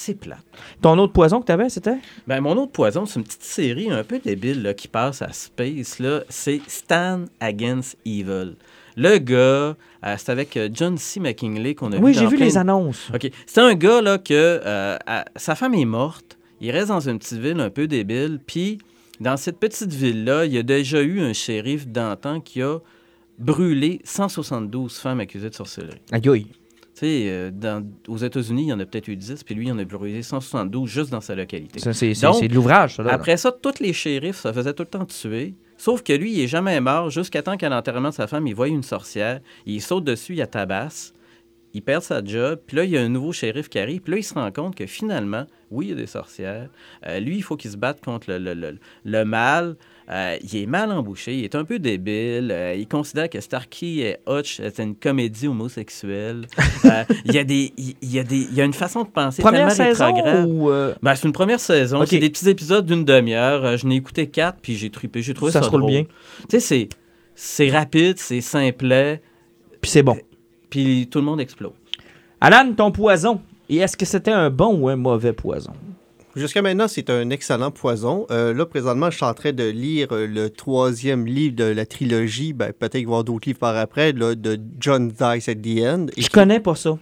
C'est 0.00 0.14
plat. 0.14 0.38
Ton 0.80 0.96
autre 0.98 1.12
poison 1.12 1.40
que 1.40 1.46
t'avais, 1.46 1.68
c'était? 1.68 1.96
Ben, 2.28 2.40
mon 2.40 2.56
autre 2.56 2.70
poison, 2.70 3.04
c'est 3.04 3.18
une 3.18 3.24
petite 3.24 3.42
série 3.42 3.90
un 3.90 4.04
peu 4.04 4.20
débile 4.20 4.62
là, 4.62 4.72
qui 4.72 4.86
passe 4.86 5.22
à 5.22 5.32
Space. 5.32 5.98
Là. 5.98 6.20
C'est 6.28 6.60
Stan 6.68 7.24
Against 7.40 7.96
Evil. 8.06 8.54
Le 8.96 9.18
gars, 9.18 9.36
euh, 9.36 9.74
c'est 10.16 10.28
avec 10.30 10.56
euh, 10.56 10.68
John 10.72 10.96
C. 10.98 11.18
McKinley 11.18 11.74
qu'on 11.74 11.90
a 11.90 11.96
vu 11.96 12.02
Oui, 12.04 12.14
j'ai 12.14 12.26
vu 12.28 12.36
plein 12.36 12.46
les 12.46 12.56
annonces. 12.56 13.10
OK. 13.12 13.28
C'est 13.44 13.60
un 13.60 13.74
gars 13.74 14.00
là 14.00 14.18
que 14.18 14.32
euh, 14.32 14.96
à- 15.04 15.24
sa 15.34 15.56
femme 15.56 15.74
est 15.74 15.84
morte. 15.84 16.38
Il 16.60 16.70
reste 16.70 16.88
dans 16.88 17.00
une 17.08 17.18
petite 17.18 17.40
ville 17.40 17.58
un 17.58 17.70
peu 17.70 17.88
débile. 17.88 18.38
Puis, 18.46 18.78
dans 19.18 19.36
cette 19.36 19.58
petite 19.58 19.92
ville-là, 19.92 20.44
il 20.44 20.52
y 20.52 20.58
a 20.58 20.62
déjà 20.62 21.02
eu 21.02 21.20
un 21.22 21.32
shérif 21.32 21.88
d'antan 21.88 22.40
qui 22.40 22.62
a 22.62 22.78
brûlé 23.40 24.00
172 24.04 24.96
femmes 24.96 25.18
accusées 25.18 25.50
de 25.50 25.54
sorcellerie. 25.56 26.00
Aïe, 26.12 26.28
aïe. 26.28 26.46
Tu 26.98 27.06
sais, 27.06 27.24
euh, 27.28 27.80
aux 28.08 28.16
États-Unis, 28.16 28.62
il 28.64 28.68
y 28.68 28.72
en 28.72 28.80
a 28.80 28.84
peut-être 28.86 29.06
eu 29.08 29.14
10, 29.16 29.44
puis 29.44 29.54
lui, 29.54 29.66
il 29.66 29.72
en 29.72 29.78
a 29.78 29.84
brûlé 29.84 30.22
172 30.22 30.88
juste 30.90 31.10
dans 31.10 31.20
sa 31.20 31.34
localité. 31.34 31.78
Ça, 32.32 32.32
c'est 32.40 32.48
de 32.48 32.54
l'ouvrage, 32.54 32.96
ça. 32.96 33.02
Là, 33.02 33.12
Après 33.14 33.36
ça, 33.36 33.52
tous 33.52 33.78
les 33.80 33.92
shérifs 33.92 34.38
se 34.38 34.52
faisaient 34.52 34.74
tout 34.74 34.82
le 34.82 34.88
temps 34.88 35.04
tuer. 35.04 35.54
Sauf 35.76 36.02
que 36.02 36.12
lui, 36.12 36.32
il 36.32 36.40
est 36.40 36.48
jamais 36.48 36.80
mort 36.80 37.08
jusqu'à 37.10 37.42
temps 37.42 37.56
qu'à 37.56 37.68
l'enterrement 37.68 38.08
de 38.08 38.14
sa 38.14 38.26
femme, 38.26 38.46
il 38.48 38.54
voit 38.54 38.66
une 38.68 38.82
sorcière, 38.82 39.40
il 39.64 39.80
saute 39.80 40.02
dessus, 40.04 40.32
il 40.32 40.38
la 40.38 40.48
tabasse, 40.48 41.12
il 41.72 41.82
perd 41.82 42.02
sa 42.02 42.24
job, 42.24 42.58
puis 42.66 42.76
là, 42.78 42.84
il 42.84 42.90
y 42.90 42.98
a 42.98 43.02
un 43.02 43.08
nouveau 43.08 43.30
shérif 43.32 43.68
qui 43.68 43.78
arrive, 43.78 44.00
puis 44.00 44.12
là, 44.14 44.18
il 44.18 44.24
se 44.24 44.34
rend 44.34 44.50
compte 44.50 44.74
que 44.74 44.86
finalement, 44.86 45.46
oui, 45.70 45.86
il 45.86 45.88
y 45.90 45.92
a 45.92 45.96
des 45.96 46.06
sorcières. 46.06 46.68
Euh, 47.06 47.20
lui, 47.20 47.36
il 47.36 47.42
faut 47.42 47.56
qu'il 47.56 47.70
se 47.70 47.76
batte 47.76 48.00
contre 48.04 48.30
le, 48.30 48.38
le- 48.38 48.54
le- 48.54 48.78
le 49.04 49.24
mal. 49.24 49.76
Euh, 50.10 50.38
il 50.42 50.62
est 50.62 50.66
mal 50.66 50.90
embouché, 50.90 51.36
il 51.36 51.44
est 51.44 51.54
un 51.54 51.64
peu 51.64 51.78
débile. 51.78 52.50
euh, 52.50 52.74
il 52.74 52.88
considère 52.88 53.28
que 53.28 53.40
Starkey 53.40 53.96
et 53.98 54.16
Hutch 54.26 54.58
est 54.58 54.78
une 54.80 54.94
comédie 54.94 55.48
homosexuelle. 55.48 56.46
Euh, 56.84 57.04
il, 57.24 57.34
y 57.34 57.38
a 57.38 57.44
des, 57.44 57.72
il, 57.76 57.94
il 58.00 58.12
y 58.12 58.18
a 58.20 58.24
des, 58.24 58.36
il 58.36 58.54
y 58.54 58.60
a 58.60 58.64
une 58.64 58.72
façon 58.72 59.02
de 59.02 59.08
penser 59.08 59.42
Première 59.42 59.70
saison 59.72 60.44
ou... 60.46 60.70
Ben, 61.02 61.14
c'est 61.16 61.26
une 61.26 61.32
première 61.32 61.58
saison. 61.60 62.06
C'est 62.06 62.18
des 62.20 62.30
petits 62.30 62.48
épisodes 62.48 62.86
d'une 62.86 63.04
demi-heure. 63.04 63.76
Je 63.76 63.86
n'ai 63.86 63.96
écouté 63.96 64.28
quatre, 64.28 64.58
puis 64.62 64.76
j'ai 64.76 64.88
trippé. 64.88 65.20
J'ai 65.20 65.34
trouvé 65.34 65.50
ça, 65.50 65.58
Ça 65.60 65.66
se 65.66 65.70
roule 65.70 65.80
drôle. 65.80 65.92
bien. 65.92 66.04
Tu 66.48 66.58
sais, 66.58 66.60
c'est, 66.60 66.88
c'est 67.34 67.68
rapide, 67.70 68.18
c'est 68.18 68.40
simplet, 68.40 69.20
Puis 69.80 69.90
c'est 69.90 70.02
bon. 70.04 70.16
puis 70.70 71.08
tout 71.10 71.18
le 71.18 71.24
monde 71.24 71.40
explose. 71.40 71.72
Alan, 72.40 72.72
ton 72.74 72.92
poison. 72.92 73.40
Et 73.68 73.78
est-ce 73.78 73.96
que 73.96 74.06
c'était 74.06 74.30
un 74.32 74.48
bon 74.50 74.78
ou 74.78 74.88
un 74.88 74.96
mauvais 74.96 75.32
poison? 75.32 75.72
Jusqu'à 76.38 76.62
maintenant, 76.62 76.88
c'est 76.88 77.10
un 77.10 77.28
excellent 77.30 77.70
poison. 77.70 78.26
Euh, 78.30 78.54
là, 78.54 78.64
présentement, 78.66 79.10
je 79.10 79.16
suis 79.16 79.24
en 79.24 79.34
train 79.34 79.52
de 79.52 79.64
lire 79.64 80.08
euh, 80.12 80.26
le 80.26 80.50
troisième 80.50 81.26
livre 81.26 81.56
de 81.56 81.64
la 81.64 81.84
trilogie. 81.86 82.52
Ben, 82.52 82.72
peut-être 82.72 82.92
qu'il 82.92 83.00
va 83.06 83.10
y 83.10 83.12
avoir 83.12 83.24
d'autres 83.24 83.48
livres 83.48 83.58
par 83.58 83.76
après, 83.76 84.12
là, 84.12 84.34
de 84.34 84.58
John 84.78 85.08
Dice 85.08 85.48
at 85.48 85.54
the 85.56 85.78
End. 85.84 86.06
Je 86.16 86.28
connais 86.28 86.60
pas 86.60 86.74
ça. 86.74 86.96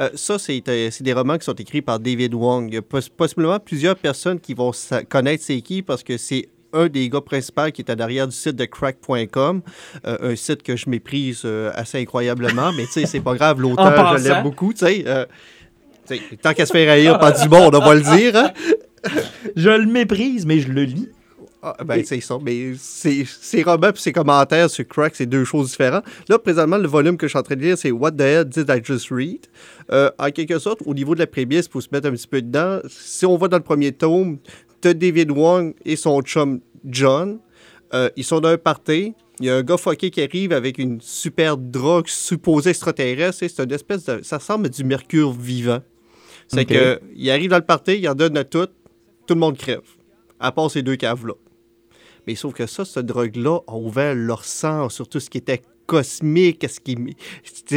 Euh, 0.00 0.10
ça, 0.14 0.38
c'est 0.38 0.62
euh, 0.68 0.90
des 1.00 1.12
romans 1.12 1.38
qui 1.38 1.44
sont 1.44 1.54
écrits 1.54 1.82
par 1.82 2.00
David 2.00 2.34
Wong. 2.34 2.66
Il 2.70 2.74
y 2.74 2.78
a 2.78 2.82
poss- 2.82 3.08
possiblement 3.08 3.58
plusieurs 3.60 3.96
personnes 3.96 4.40
qui 4.40 4.54
vont 4.54 4.72
connaître 5.08 5.44
c'est 5.44 5.60
qui 5.60 5.82
parce 5.82 6.02
que 6.02 6.16
c'est 6.16 6.48
un 6.72 6.86
des 6.88 7.08
gars 7.08 7.20
principaux 7.20 7.70
qui 7.74 7.82
est 7.82 7.90
à 7.90 7.96
l'arrière 7.96 8.28
du 8.28 8.34
site 8.36 8.54
de 8.54 8.64
crack.com, 8.64 9.60
euh, 10.06 10.18
un 10.32 10.36
site 10.36 10.62
que 10.62 10.76
je 10.76 10.88
méprise 10.88 11.42
euh, 11.44 11.72
assez 11.74 11.98
incroyablement, 11.98 12.70
mais 12.72 12.84
tu 12.86 12.92
sais, 12.92 13.06
c'est 13.06 13.18
pas 13.20 13.34
grave, 13.34 13.60
l'auteur, 13.60 14.16
je 14.18 14.22
l'aime 14.28 14.42
beaucoup, 14.44 14.72
tu 14.72 14.86
sais. 14.86 15.02
euh, 15.06 15.26
tant 16.42 16.54
qu'à 16.54 16.66
se 16.66 16.72
faire 16.72 16.90
haïr 16.90 17.18
par 17.18 17.38
du 17.38 17.48
monde, 17.48 17.74
on 17.74 17.80
va 17.80 17.94
le 17.94 18.02
dire, 18.02 18.36
hein? 18.36 18.50
Je 19.56 19.70
le 19.70 19.86
méprise, 19.86 20.44
mais 20.44 20.60
je 20.60 20.70
le 20.70 20.84
lis. 20.84 21.08
Ah, 21.62 21.76
ben, 21.84 22.02
c'est 22.04 22.20
ça. 22.20 22.38
Mais 22.42 22.72
ses 22.76 23.62
romans 23.62 23.88
et 23.88 23.96
ses 23.98 24.12
commentaires 24.12 24.70
sur 24.70 24.86
Crack, 24.86 25.14
c'est 25.14 25.26
deux 25.26 25.44
choses 25.44 25.70
différentes. 25.70 26.04
Là, 26.28 26.38
présentement, 26.38 26.78
le 26.78 26.88
volume 26.88 27.18
que 27.18 27.26
je 27.26 27.30
suis 27.30 27.38
en 27.38 27.42
train 27.42 27.56
de 27.56 27.60
lire, 27.60 27.76
c'est 27.76 27.90
What 27.90 28.12
the 28.12 28.20
hell 28.22 28.44
did 28.44 28.66
I 28.70 28.80
just 28.82 29.10
read? 29.10 29.46
Euh, 29.92 30.10
en 30.18 30.30
quelque 30.30 30.58
sorte, 30.58 30.80
au 30.86 30.94
niveau 30.94 31.14
de 31.14 31.20
la 31.20 31.26
prémisse, 31.26 31.68
pour 31.68 31.82
se 31.82 31.88
mettre 31.92 32.08
un 32.08 32.12
petit 32.12 32.26
peu 32.26 32.40
dedans, 32.40 32.80
si 32.88 33.26
on 33.26 33.36
va 33.36 33.48
dans 33.48 33.58
le 33.58 33.62
premier 33.62 33.92
tome, 33.92 34.38
t'as 34.80 34.94
David 34.94 35.30
Wong 35.30 35.74
et 35.84 35.96
son 35.96 36.22
chum 36.22 36.60
John. 36.86 37.38
Euh, 37.92 38.08
ils 38.16 38.24
sont 38.24 38.40
dans 38.40 38.48
un 38.48 38.58
party. 38.58 39.14
Il 39.40 39.46
y 39.46 39.50
a 39.50 39.56
un 39.56 39.62
gars 39.62 39.76
fucké 39.76 40.10
qui 40.10 40.22
arrive 40.22 40.52
avec 40.52 40.78
une 40.78 41.00
super 41.00 41.58
drogue 41.58 42.08
supposée 42.08 42.70
extraterrestre. 42.70 43.44
C'est 43.46 43.62
une 43.62 43.72
espèce 43.72 44.04
de. 44.04 44.20
Ça 44.22 44.38
ressemble 44.38 44.66
à 44.66 44.68
du 44.70 44.84
mercure 44.84 45.32
vivant. 45.32 45.80
C'est 46.52 46.62
Ok. 46.62 46.66
que 46.68 47.00
il 47.14 47.30
arrive 47.30 47.50
dans 47.50 47.58
le 47.58 47.64
party, 47.64 47.98
il 47.98 48.08
en 48.08 48.14
donne 48.14 48.36
à 48.36 48.44
tout, 48.44 48.66
tout 49.26 49.34
le 49.34 49.40
monde 49.40 49.56
crève. 49.56 49.82
À 50.40 50.50
part 50.52 50.70
ces 50.70 50.82
deux 50.82 50.96
caves-là. 50.96 51.34
Mais 52.26 52.34
sauf 52.34 52.54
que 52.54 52.66
ça, 52.66 52.84
cette 52.84 53.06
drogue-là 53.06 53.60
a 53.66 53.74
ouvert 53.76 54.14
leur 54.14 54.44
sang 54.44 54.88
sur 54.88 55.08
tout 55.08 55.20
ce 55.20 55.30
qui 55.30 55.38
était 55.38 55.62
cosmique, 55.90 56.64
ce 56.68 56.78
qui 56.78 56.96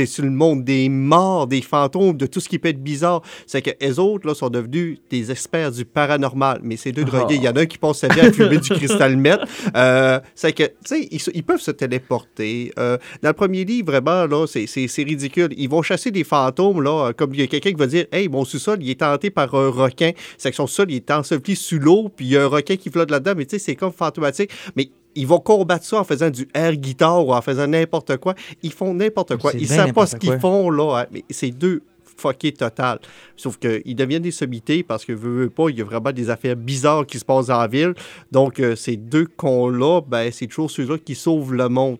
sur 0.05 0.23
le 0.23 0.29
monde 0.29 0.63
des 0.63 0.87
morts, 0.87 1.47
des 1.47 1.61
fantômes, 1.61 2.15
de 2.15 2.27
tout 2.27 2.39
ce 2.39 2.47
qui 2.47 2.59
peut 2.59 2.67
être 2.67 2.83
bizarre. 2.83 3.23
C'est 3.47 3.63
que 3.63 3.71
les 3.81 3.97
autres 3.97 4.27
là, 4.27 4.35
sont 4.35 4.51
devenus 4.51 4.99
des 5.09 5.31
experts 5.31 5.71
du 5.71 5.83
paranormal. 5.83 6.59
Mais 6.61 6.77
ces 6.77 6.91
deux 6.91 7.05
drogués, 7.05 7.35
il 7.37 7.43
y 7.43 7.49
en 7.49 7.53
a 7.53 7.61
un 7.61 7.65
qui 7.65 7.79
passe 7.79 7.97
sa 7.99 8.09
vie 8.09 8.19
à 8.19 8.31
fumer 8.31 8.59
du 8.59 8.69
cristal 8.69 9.17
meth. 9.17 9.39
Euh, 9.75 10.19
c'est 10.35 10.53
que, 10.53 10.63
tu 10.63 10.73
sais, 10.83 11.07
ils, 11.33 11.43
peuvent 11.43 11.59
se 11.59 11.71
téléporter. 11.71 12.71
Euh, 12.77 12.97
dans 13.21 13.29
le 13.29 13.33
premier 13.33 13.63
livre, 13.65 13.87
vraiment, 13.91 14.25
là, 14.27 14.45
c'est- 14.45 14.67
c'est 14.67 14.87
c'est 14.87 15.03
ridicule. 15.03 15.49
Ils 15.57 15.69
vont 15.69 15.81
chasser 15.81 16.11
des 16.11 16.23
fantômes, 16.23 16.81
là, 16.81 17.07
euh, 17.07 17.13
comme 17.13 17.33
il 17.33 17.39
y 17.39 17.43
a 17.43 17.47
quelqu'un 17.47 17.71
qui 17.71 17.77
va 17.77 17.87
dire 17.87 18.05
Hey, 18.11 18.27
mon 18.27 18.45
sous-sol, 18.45 18.77
il 18.81 18.89
est 18.89 18.99
tenté 18.99 19.29
par 19.31 19.53
un 19.55 19.69
requin. 19.69 20.11
C'est 20.37 20.51
que 20.51 20.55
son 20.55 20.67
sol, 20.67 20.91
il 20.91 20.97
est 20.97 21.11
enseveli 21.11 21.55
sous 21.55 21.79
l'eau, 21.79 22.09
puis 22.15 22.25
il 22.25 22.31
y 22.33 22.37
a 22.37 22.43
un 22.43 22.47
requin 22.47 22.75
qui 22.75 22.89
flotte 22.89 23.09
là-dedans, 23.09 23.33
mais 23.35 23.45
tu 23.45 23.57
sais, 23.57 23.59
c'est 23.59 23.75
comme 23.75 23.93
fantomatique. 23.93 24.51
Mais 24.75 24.89
ils 25.15 25.27
vont 25.27 25.39
combattre 25.39 25.85
ça 25.85 25.99
en 25.99 26.03
faisant 26.03 26.29
du 26.29 26.47
air 26.53 26.75
guitare 26.75 27.25
ou 27.25 27.33
en 27.33 27.41
faisant 27.41 27.67
n'importe 27.67 28.17
quoi. 28.17 28.35
Ils 28.61 28.73
font 28.73 28.93
n'importe 28.93 29.37
quoi. 29.37 29.51
Ils 29.53 29.67
bien 29.67 29.77
savent 29.77 29.93
pas 29.93 30.05
ce 30.05 30.15
qu'ils 30.15 30.39
font, 30.39 30.69
là. 30.69 31.01
hein. 31.01 31.05
Mais 31.11 31.23
c'est 31.29 31.51
deux 31.51 31.81
fuckés 32.17 32.51
total. 32.51 32.99
Sauf 33.35 33.57
qu'ils 33.57 33.95
deviennent 33.95 34.21
des 34.21 34.31
sommités 34.31 34.83
parce 34.83 35.05
que, 35.05 35.13
veux, 35.13 35.43
veux 35.43 35.49
pas, 35.49 35.69
il 35.69 35.77
y 35.77 35.81
a 35.81 35.85
vraiment 35.85 36.11
des 36.11 36.29
affaires 36.29 36.55
bizarres 36.55 37.05
qui 37.05 37.19
se 37.19 37.25
passent 37.25 37.49
en 37.49 37.67
ville. 37.67 37.93
Donc, 38.31 38.59
euh, 38.59 38.75
ces 38.75 38.97
deux 38.97 39.25
cons-là, 39.25 40.01
ben, 40.07 40.31
c'est 40.31 40.47
toujours 40.47 40.71
ceux-là 40.71 40.97
qui 40.97 41.15
sauvent 41.15 41.53
le 41.53 41.69
monde. 41.69 41.97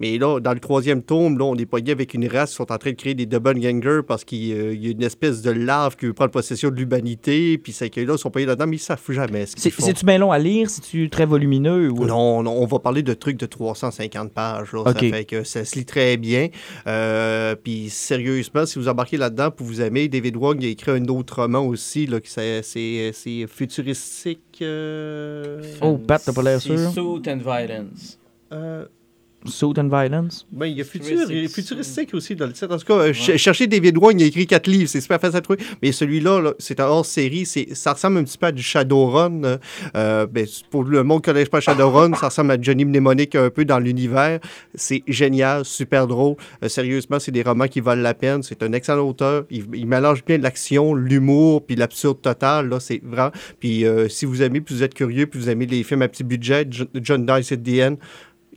Mais 0.00 0.18
là, 0.18 0.40
dans 0.40 0.52
le 0.52 0.60
troisième 0.60 1.02
tome, 1.02 1.38
là, 1.38 1.44
on 1.44 1.54
est 1.56 1.66
pogné 1.66 1.92
avec 1.92 2.12
une 2.14 2.26
race 2.28 2.50
qui 2.50 2.56
sont 2.56 2.70
en 2.70 2.78
train 2.78 2.90
de 2.90 2.96
créer 2.96 3.14
des 3.14 3.26
double 3.26 3.58
gangers 3.60 4.00
parce 4.06 4.24
qu'il 4.24 4.52
euh, 4.52 4.74
il 4.74 4.84
y 4.84 4.88
a 4.88 4.90
une 4.92 5.02
espèce 5.02 5.42
de 5.42 5.50
lave 5.50 5.96
qui 5.96 6.06
veut 6.06 6.12
prendre 6.12 6.30
possession 6.30 6.70
de 6.70 6.76
l'humanité. 6.76 7.58
Puis 7.58 7.72
ces 7.72 7.90
là 8.04 8.16
sont 8.18 8.30
payés 8.30 8.46
là-dedans, 8.46 8.66
mais 8.66 8.76
ils 8.76 8.80
savent 8.80 9.00
jamais 9.10 9.46
ce 9.46 9.52
C'est- 9.56 9.62
qu'ils 9.62 9.72
font. 9.72 9.86
C'est-tu 9.86 10.04
bien 10.04 10.18
long 10.18 10.32
à 10.32 10.38
lire? 10.38 10.68
C'est-tu 10.68 11.08
très 11.08 11.24
volumineux? 11.26 11.90
Ou... 11.90 12.04
Non, 12.06 12.42
non, 12.42 12.52
on 12.52 12.66
va 12.66 12.78
parler 12.78 13.02
de 13.02 13.14
trucs 13.14 13.38
de 13.38 13.46
350 13.46 14.32
pages. 14.32 14.72
Là. 14.72 14.80
Ok. 14.80 14.86
Ça 14.92 14.98
fait 15.00 15.24
que 15.24 15.44
ça 15.44 15.64
se 15.64 15.76
lit 15.78 15.84
très 15.84 16.16
bien. 16.16 16.48
Euh, 16.86 17.54
Puis 17.56 17.88
sérieusement, 17.90 18.66
si 18.66 18.78
vous 18.78 18.88
embarquez 18.88 19.16
là-dedans 19.16 19.50
pour 19.50 19.66
vous 19.66 19.80
aimer, 19.80 20.08
David 20.08 20.36
Wong 20.36 20.62
a 20.64 20.68
écrit 20.68 20.90
un 20.92 21.04
autre 21.06 21.42
roman 21.42 21.60
aussi. 21.66 22.06
Là, 22.06 22.20
qui 22.20 22.30
c'est, 22.30 22.62
c'est, 22.62 23.10
c'est 23.14 23.46
futuristique. 23.46 24.58
euh, 24.62 25.62
Oh, 25.80 25.96
Pat, 25.98 26.22
t'as 26.24 26.32
pas 26.32 26.42
l'air 26.42 26.60
C'est 26.60 26.76
sûr? 26.76 26.90
Suit 26.92 27.30
and 27.30 27.38
Violence. 27.38 28.18
euh, 28.52 28.84
Suit 29.48 29.78
and 29.78 29.88
Violence? 29.88 30.46
ben, 30.52 30.66
il 30.66 30.76
y 30.78 30.80
a 30.80 30.84
futur, 30.84 31.06
Futuristique. 31.18 31.50
futuristique 31.54 32.14
aussi 32.14 32.36
dans 32.36 32.46
le 32.46 32.52
titre. 32.52 32.74
En 32.74 32.78
tout 32.78 32.84
cas, 32.86 32.94
euh, 32.94 33.12
ch- 33.12 33.36
cherchez 33.38 33.66
David 33.66 33.96
Wong, 33.98 34.20
il 34.20 34.24
a 34.24 34.26
écrit 34.26 34.46
quatre 34.46 34.66
livres, 34.66 34.88
c'est 34.88 35.00
super 35.00 35.20
facile 35.20 35.36
à 35.38 35.40
trouver. 35.40 35.58
Mais 35.82 35.92
celui-là, 35.92 36.40
là, 36.40 36.54
c'est 36.58 36.80
un 36.80 36.86
hors-série, 36.86 37.46
ça 37.46 37.92
ressemble 37.92 38.18
un 38.18 38.24
petit 38.24 38.38
peu 38.38 38.46
à 38.46 38.52
du 38.52 38.62
Shadowrun. 38.62 39.44
euh, 39.44 39.58
euh, 39.96 40.26
ben, 40.26 40.46
pour 40.70 40.84
le 40.84 41.02
monde 41.04 41.22
qui 41.22 41.30
ne 41.30 41.34
connaît 41.34 41.46
pas 41.46 41.60
Shadowrun, 41.60 42.14
ça 42.14 42.28
ressemble 42.28 42.50
à 42.52 42.60
Johnny 42.60 42.84
Mnemonic 42.84 43.34
un 43.34 43.50
peu 43.50 43.64
dans 43.64 43.78
l'univers. 43.78 44.40
C'est 44.74 45.02
génial, 45.06 45.64
super 45.64 46.06
drôle. 46.06 46.36
Euh, 46.62 46.68
sérieusement, 46.68 47.18
c'est 47.18 47.32
des 47.32 47.42
romans 47.42 47.68
qui 47.68 47.80
valent 47.80 48.02
la 48.02 48.14
peine. 48.14 48.42
C'est 48.42 48.62
un 48.62 48.72
excellent 48.72 49.08
auteur. 49.08 49.44
Il, 49.50 49.64
il 49.74 49.86
mélange 49.86 50.24
bien 50.24 50.38
l'action, 50.38 50.94
l'humour, 50.94 51.64
puis 51.66 51.76
l'absurde 51.76 52.20
total. 52.22 52.68
Là, 52.68 52.80
c'est 52.80 53.00
vraiment. 53.04 53.30
Puis 53.60 53.84
euh, 53.84 54.08
si 54.08 54.24
vous 54.26 54.42
aimez, 54.42 54.60
puis 54.60 54.74
vous 54.74 54.82
êtes 54.82 54.94
curieux, 54.94 55.26
puis 55.26 55.38
vous 55.40 55.48
aimez 55.50 55.66
les 55.66 55.82
films 55.82 56.02
à 56.02 56.08
petit 56.08 56.24
budget, 56.24 56.66
Jo- 56.70 56.84
John 56.94 57.24
Dice 57.26 57.52
at 57.52 57.56
the 57.58 57.80
End, 57.80 57.96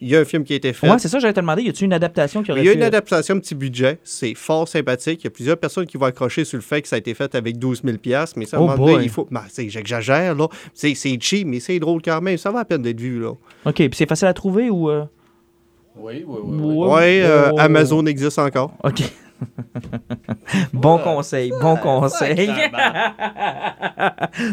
il 0.02 0.08
y 0.10 0.16
a 0.16 0.20
un 0.20 0.26
film 0.26 0.44
qui 0.44 0.54
a 0.54 0.56
été 0.56 0.74
fait. 0.74 0.90
Ouais, 0.90 0.98
c'est 1.00 1.08
ça, 1.08 1.20
j'allais 1.20 1.34
te 1.34 1.40
demander. 1.40 1.64
Y 1.64 1.70
a-tu 1.70 1.86
une 1.86 1.94
adaptation 1.94 2.42
qui 2.44 2.52
aurait 2.52 2.62
Il 2.62 2.66
y 2.66 2.70
a 2.70 2.74
une 2.74 2.84
adaptation 2.84 3.40
petit 3.40 3.56
budget, 3.56 4.00
c'est 4.04 4.34
fort 4.36 4.68
sympathique. 4.68 5.22
Il 5.22 5.26
y 5.26 5.28
a 5.28 5.32
plusieurs 5.32 5.58
personnes 5.58 5.86
qui 5.86 5.98
vont 5.98 6.06
accrocher 6.06 6.46
sur 6.46 6.58
le 6.58 6.62
fait 6.64 6.82
que 6.82 6.88
ça 6.88 6.96
a 6.96 7.00
été 7.00 7.14
fait 7.14 7.34
avec 7.36 7.58
12 7.58 7.82
000 7.84 7.98
mais 8.36 8.46
ça, 8.46 8.58
à 8.58 8.60
un 8.60 8.64
Oh 8.64 8.68
moment 8.68 8.78
donné, 8.78 8.94
boy. 8.98 9.04
il 9.04 9.10
faut... 9.10 9.28
Ben, 9.30 9.44
c'est- 9.50 9.70
J'exagère, 9.70 10.36
là. 10.36 10.48
C'est 10.74 10.94
c'est 10.96 11.18
cheap, 11.22 11.48
mais 11.48 11.60
c'est 11.60 11.80
drôle 11.80 12.02
quand 12.02 12.22
même. 12.22 12.38
Ça 12.38 12.52
va 12.52 12.60
à 12.60 12.66
peine 12.66 12.82
d'être 12.82 13.00
vu, 13.00 13.20
là. 13.20 13.32
OK, 13.66 13.74
puis 13.76 13.90
c'est 13.94 14.08
facile 14.10 14.28
à 14.28 14.34
trouver 14.34 14.70
ou... 14.70 14.90
euh? 14.90 15.06
Oui, 15.98 16.24
oui, 16.26 16.38
oui. 16.44 16.58
Ouais. 16.58 16.76
oui. 16.76 16.94
Ouais, 16.94 17.22
euh, 17.24 17.52
Oh. 17.54 17.60
Amazon 17.60 18.06
existe 18.06 18.40
encore. 18.40 18.74
OK. 18.84 19.02
Bon 20.74 20.98
Ouais. 20.98 21.04
conseil, 21.04 21.52
bon 21.62 21.76
conseil. 21.78 22.48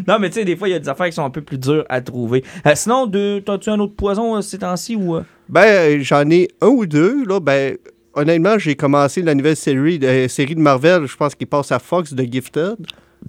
non, 0.06 0.18
mais 0.18 0.28
tu 0.28 0.34
sais, 0.34 0.44
des 0.44 0.56
fois, 0.56 0.68
il 0.68 0.72
y 0.72 0.74
a 0.74 0.78
des 0.78 0.88
affaires 0.88 1.06
qui 1.06 1.12
sont 1.12 1.24
un 1.24 1.30
peu 1.30 1.42
plus 1.42 1.58
dures 1.58 1.84
à 1.88 2.00
trouver. 2.00 2.44
Euh, 2.66 2.72
sinon, 2.74 3.10
t'as-tu 3.44 3.70
un 3.70 3.78
autre 3.80 3.94
poison 3.96 4.36
euh, 4.36 4.40
ces 4.42 4.58
temps-ci 4.58 4.96
ou... 4.96 5.16
euh? 5.16 5.22
Ben, 5.48 6.00
j'en 6.02 6.28
ai 6.30 6.48
un 6.60 6.68
ou 6.68 6.86
deux, 6.86 7.24
là. 7.24 7.40
Ben, 7.40 7.76
honnêtement, 8.14 8.58
j'ai 8.58 8.74
commencé 8.76 9.22
la 9.22 9.34
nouvelle 9.34 9.56
série 9.56 9.98
de, 9.98 10.26
série 10.28 10.54
de 10.54 10.60
Marvel, 10.60 11.06
je 11.06 11.16
pense 11.16 11.34
qu'il 11.34 11.46
passe 11.46 11.72
à 11.72 11.78
Fox, 11.78 12.12
de 12.14 12.24
Gifted. 12.24 12.76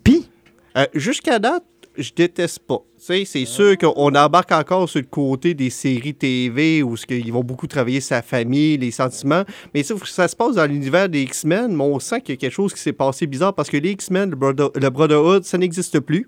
Puis, 0.04 0.30
Euh, 0.78 0.86
Jusqu'à 0.94 1.40
date, 1.40 1.64
je 1.98 2.12
déteste 2.16 2.60
pas. 2.60 2.80
C'est 3.26 3.46
sûr 3.46 3.78
qu'on 3.78 4.14
embarque 4.16 4.52
encore 4.52 4.90
sur 4.90 5.00
le 5.00 5.06
côté 5.08 5.54
des 5.54 5.70
séries 5.70 6.14
TV 6.14 6.84
où 6.84 6.96
qu'ils 6.96 7.32
vont 7.32 7.44
beaucoup 7.44 7.68
travailler 7.68 8.02
sa 8.02 8.22
famille, 8.22 8.78
les 8.78 8.92
sentiments. 8.92 9.44
Mais 9.74 9.84
ça, 9.84 9.96
ça 10.06 10.28
se 10.28 10.36
passe 10.36 10.56
dans 10.56 10.66
l'univers 10.66 11.08
des 11.08 11.22
X-Men, 11.22 11.76
mais 11.76 11.84
on 11.84 12.00
sent 12.00 12.22
qu'il 12.22 12.36
y 12.36 12.38
a 12.38 12.40
quelque 12.42 12.54
chose 12.54 12.74
qui 12.74 12.80
s'est 12.82 12.94
passé 12.94 13.26
bizarre 13.28 13.54
parce 13.54 13.70
que 13.70 13.78
les 13.78 13.92
X-Men, 13.92 14.30
le, 14.32 14.36
Brother- 14.36 14.72
le 14.76 14.90
Brotherhood, 14.90 15.44
ça 15.46 15.58
n'existe 15.58 16.00
plus. 16.00 16.28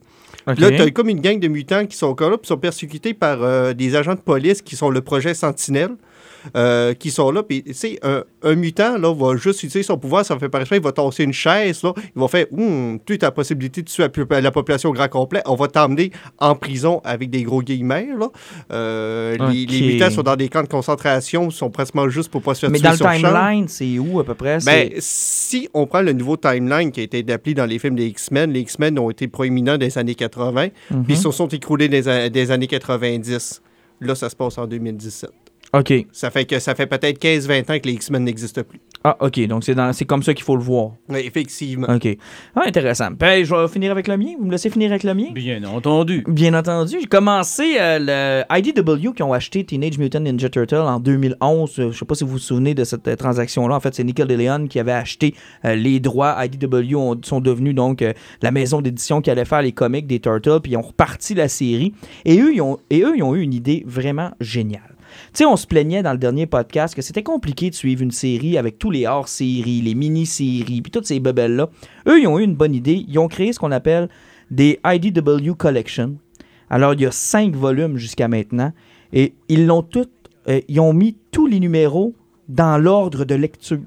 Là, 0.62 0.70
tu 0.78 0.82
as 0.82 0.92
comme 0.92 1.10
une 1.10 1.20
gang 1.22 1.40
de 1.40 1.48
mutants 1.48 1.86
qui 1.86 1.98
sont 1.98 2.08
encore 2.08 2.30
là, 2.30 2.38
puis 2.38 2.48
sont 2.48 2.58
persécutés 2.58 3.14
par 3.14 3.44
euh, 3.44 3.74
des 3.74 3.96
agents 3.96 4.16
de 4.16 4.20
police 4.22 4.62
qui 4.62 4.76
sont 4.76 4.90
le 4.90 5.02
projet 5.02 5.34
Sentinelle. 5.34 5.92
Euh, 6.56 6.94
qui 6.94 7.12
sont 7.12 7.32
là, 7.32 7.44
puis 7.44 7.64
tu 7.64 7.74
sais, 7.74 8.00
un, 8.04 8.24
un 8.44 8.56
mutant, 8.56 8.98
là, 8.98 9.14
va 9.14 9.36
juste 9.36 9.60
utiliser 9.64 9.84
son 9.84 9.98
pouvoir, 9.98 10.26
ça 10.26 10.38
fait 10.40 10.50
par 10.50 10.62
exemple, 10.62 10.78
il 10.82 10.84
va 10.84 10.92
tasser 10.92 11.24
une 11.24 11.34
chaise, 11.34 11.84
là, 11.84 11.94
il 12.16 12.20
va 12.22 12.28
faire, 12.28 12.46
hum, 12.52 13.00
tu 13.06 13.14
as 13.14 13.18
la 13.22 13.32
possibilité 13.32 13.82
de 13.82 13.88
tuer 13.90 14.04
la, 14.04 14.10
pu- 14.10 14.26
la 14.30 14.52
population 14.52 14.90
au 14.90 14.94
grand 14.94 15.08
complet, 15.10 15.42
on 15.46 15.56
va 15.56 15.68
t'emmener 15.68 16.12
en 16.38 16.56
prison 16.56 17.02
avec 17.04 17.30
des 17.30 17.44
gros 17.44 17.62
guillemets, 17.62 18.10
là. 18.18 18.30
Euh, 18.72 19.38
les, 19.52 19.66
mutants 19.94 20.10
sont 20.10 20.24
dans 20.24 20.36
des 20.36 20.50
camps 20.50 20.64
de 20.64 20.68
concentration, 20.68 21.50
sont 21.50 21.70
pratiquement 21.70 22.10
juste 22.10 22.30
pour 22.32 22.42
pas 22.42 22.54
se 22.54 22.62
faire 22.62 22.70
mais 22.70 22.78
tuer 22.80 22.86
dans 22.88 22.92
le 22.92 22.98
sur 22.98 23.12
timeline, 23.30 23.68
c'est 23.68 23.98
où 24.00 24.20
à 24.20 24.24
peu 24.24 24.34
près? 24.36 24.58
Ben, 24.66 24.90
si 25.00 25.68
on 25.74 25.86
prend 25.86 26.02
le 26.02 26.14
nouveau 26.14 26.38
timeline 26.38 26.92
qui 26.92 27.00
a 27.02 27.04
été 27.04 27.26
appelé 27.32 27.54
dans 27.54 27.66
les 27.66 27.80
films 27.80 27.96
des 27.96 28.08
X-Men, 28.08 28.52
les 28.52 28.62
X-Men 28.62 28.98
ont 29.00 29.10
été 29.10 29.28
proéminents 29.28 29.78
des 29.78 29.98
années 29.98 30.16
80, 30.16 30.68
Mhm. 30.92 31.04
puis 31.04 31.14
ils 31.14 31.18
se 31.18 31.32
sont 31.32 31.48
écroulés 31.48 31.88
des, 31.90 32.30
des 32.30 32.52
années 32.52 32.68
90. 32.68 33.62
Là, 34.02 34.16
ça 34.16 34.30
se 34.30 34.36
passe 34.36 34.58
en 34.58 34.66
2017. 34.68 35.30
OK. 35.74 35.94
Ça 36.12 36.32
fait 36.32 36.46
que 36.46 36.58
ça 36.60 36.74
fait 36.74 36.88
peut-être 36.88 37.22
15-20 37.22 37.62
ans 37.72 37.80
que 37.80 37.88
les 37.88 37.94
X-Men 37.94 38.24
n'existent 38.24 38.64
plus. 38.64 38.80
Ah, 39.04 39.16
OK. 39.22 39.40
Donc, 39.48 39.64
c'est, 39.64 39.76
dans, 39.76 39.94
c'est 39.94 40.04
comme 40.06 40.24
ça 40.24 40.34
qu'il 40.34 40.44
faut 40.44 40.56
le 40.58 40.64
voir. 40.64 40.92
Oui, 41.10 41.20
effectivement. 41.24 41.88
OK. 41.94 42.08
Ah, 42.56 42.62
intéressant. 42.66 43.12
Ben, 43.12 43.46
je 43.46 43.54
vais 43.56 43.68
finir 43.68 43.92
avec 43.92 44.08
le 44.08 44.18
mien. 44.18 44.34
Vous 44.40 44.46
me 44.46 44.52
laissez 44.52 44.70
finir 44.70 44.90
avec 44.92 45.04
le 45.04 45.14
mien? 45.14 45.28
Bien 45.34 45.64
entendu. 45.64 46.24
Bien 46.28 46.54
entendu. 46.54 46.98
J'ai 47.00 47.06
commencé 47.08 47.78
euh, 47.80 48.44
le 48.50 48.58
IDW 48.60 49.14
qui 49.14 49.24
ont 49.24 49.32
acheté 49.32 49.64
Teenage 49.64 49.98
Mutant 50.00 50.20
Ninja 50.22 50.50
Turtle 50.50 50.76
en 50.76 51.00
2011. 51.00 51.80
Euh, 51.80 51.92
Je 51.92 51.98
sais 52.00 52.06
pas 52.06 52.16
si 52.16 52.24
vous 52.24 52.32
vous 52.32 52.40
souvenez 52.40 52.74
de 52.74 52.84
cette 52.84 53.08
euh, 53.08 53.16
transaction-là. 53.16 53.76
En 53.76 53.80
fait, 53.80 53.94
c'est 53.96 54.04
Nickelodeon 54.04 54.68
qui 54.68 54.80
avait 54.80 54.92
acheté 54.92 55.36
euh, 55.66 55.76
les 55.76 56.00
droits. 56.00 56.36
IDW 56.44 56.96
ont- 56.96 57.22
sont 57.24 57.40
devenus 57.42 57.76
donc 57.76 58.02
euh, 58.02 58.14
la 58.42 58.52
maison 58.52 58.82
d'édition 58.82 59.22
qui 59.22 59.30
allait 59.30 59.46
faire 59.46 59.62
les 59.62 59.72
comics 59.72 60.08
des 60.08 60.20
Turtles, 60.20 60.60
puis 60.64 60.74
ils 60.74 60.78
ont 60.78 60.82
reparti 60.82 61.36
la 61.36 61.48
série. 61.48 61.94
Et 62.26 62.40
eux, 62.42 62.54
ils 62.54 62.62
ont, 62.62 62.80
et 62.90 63.02
eux, 63.04 63.14
ils 63.16 63.24
ont 63.24 63.36
eu 63.36 63.42
une 63.42 63.54
idée 63.54 63.84
vraiment 63.88 64.32
géniale. 64.42 64.96
Tu 65.34 65.46
on 65.46 65.56
se 65.56 65.68
plaignait 65.68 66.04
dans 66.04 66.12
le 66.12 66.18
dernier 66.18 66.46
podcast 66.46 66.96
que 66.96 67.02
c'était 67.02 67.24
compliqué 67.24 67.70
de 67.70 67.76
suivre 67.76 68.02
une 68.02 68.12
série 68.12 68.58
avec 68.58 68.80
tous 68.80 68.92
les 68.92 69.06
hors-séries, 69.06 69.82
les 69.82 69.96
mini-séries, 69.96 70.82
puis 70.82 70.92
toutes 70.92 71.06
ces 71.06 71.20
bebelles-là. 71.20 71.70
Eux, 72.08 72.20
ils 72.20 72.28
ont 72.28 72.40
eu 72.40 72.44
une 72.44 72.56
bonne 72.56 72.74
idée. 72.74 73.06
Ils 73.08 73.20
ont 73.20 73.28
créé 73.28 73.54
ce 73.54 73.60
qu'on 73.60 73.72
appelle 73.72 74.10
des 74.52 74.80
IDW 74.86 75.54
Collection. 75.58 76.18
Alors, 76.70 76.94
il 76.94 77.02
y 77.02 77.06
a 77.06 77.12
cinq 77.12 77.56
volumes 77.56 77.98
jusqu'à 77.98 78.28
maintenant. 78.28 78.72
Et 79.14 79.34
ils 79.48 79.66
l'ont 79.66 79.82
tout, 79.82 80.08
euh, 80.48 80.62
ils 80.68 80.80
ont 80.80 80.94
mis 80.94 81.18
tous 81.32 81.48
les 81.48 81.60
numéros 81.60 82.14
dans 82.48 82.78
l'ordre 82.78 83.26
de 83.26 83.36
lecture. 83.36 83.80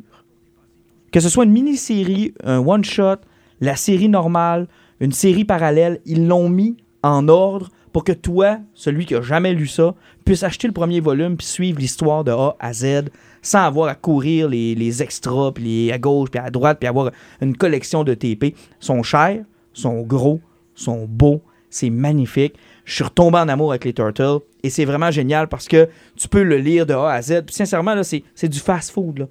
Que 1.12 1.20
ce 1.20 1.29
soit 1.29 1.45
une 1.45 1.53
mini-série, 1.53 2.35
un 2.43 2.59
one-shot, 2.59 3.16
la 3.61 3.77
série 3.77 4.09
normale, 4.09 4.66
une 5.01 5.12
série 5.12 5.45
parallèle, 5.45 6.01
ils 6.07 6.27
l'ont 6.27 6.49
mis 6.49 6.77
en 7.03 7.29
ordre 7.29 7.68
pour 7.93 8.05
que 8.05 8.12
toi, 8.12 8.59
celui 8.74 9.07
qui 9.07 9.14
a 9.14 9.22
jamais 9.22 9.53
lu 9.53 9.66
ça, 9.66 9.95
puisse 10.24 10.43
acheter 10.43 10.66
le 10.66 10.72
premier 10.72 11.01
volume 11.01 11.36
puis 11.36 11.47
suivre 11.47 11.78
l'histoire 11.78 12.24
de 12.24 12.30
A 12.30 12.57
à 12.59 12.72
Z 12.72 13.11
sans 13.43 13.64
avoir 13.64 13.88
à 13.88 13.95
courir 13.95 14.49
les, 14.49 14.74
les 14.74 15.03
extras, 15.03 15.53
puis 15.53 15.64
les 15.64 15.93
à 15.93 15.99
gauche, 15.99 16.30
puis 16.30 16.40
à 16.40 16.51
droite, 16.51 16.78
puis 16.78 16.88
avoir 16.88 17.11
une 17.40 17.57
collection 17.57 18.05
de 18.05 18.14
TP. 18.14 18.45
Ils 18.45 18.55
sont 18.78 19.03
chers, 19.03 19.45
sont 19.72 20.03
gros, 20.03 20.40
sont 20.74 21.07
beaux, 21.09 21.43
c'est 21.70 21.90
magnifique. 21.90 22.55
Je 22.84 22.95
suis 22.95 23.05
retombé 23.05 23.38
en 23.38 23.49
amour 23.49 23.72
avec 23.72 23.84
les 23.84 23.93
Turtles 23.93 24.38
et 24.62 24.70
c'est 24.70 24.84
vraiment 24.84 25.11
génial 25.11 25.49
parce 25.49 25.68
que 25.68 25.88
tu 26.16 26.28
peux 26.28 26.43
le 26.43 26.57
lire 26.57 26.86
de 26.86 26.95
A 26.95 27.12
à 27.12 27.22
Z. 27.22 27.43
Puis 27.47 27.55
sincèrement, 27.55 27.95
là, 27.95 28.03
c'est, 28.05 28.49
du 28.49 28.59
fast-food. 28.59 29.18
Là. 29.20 29.26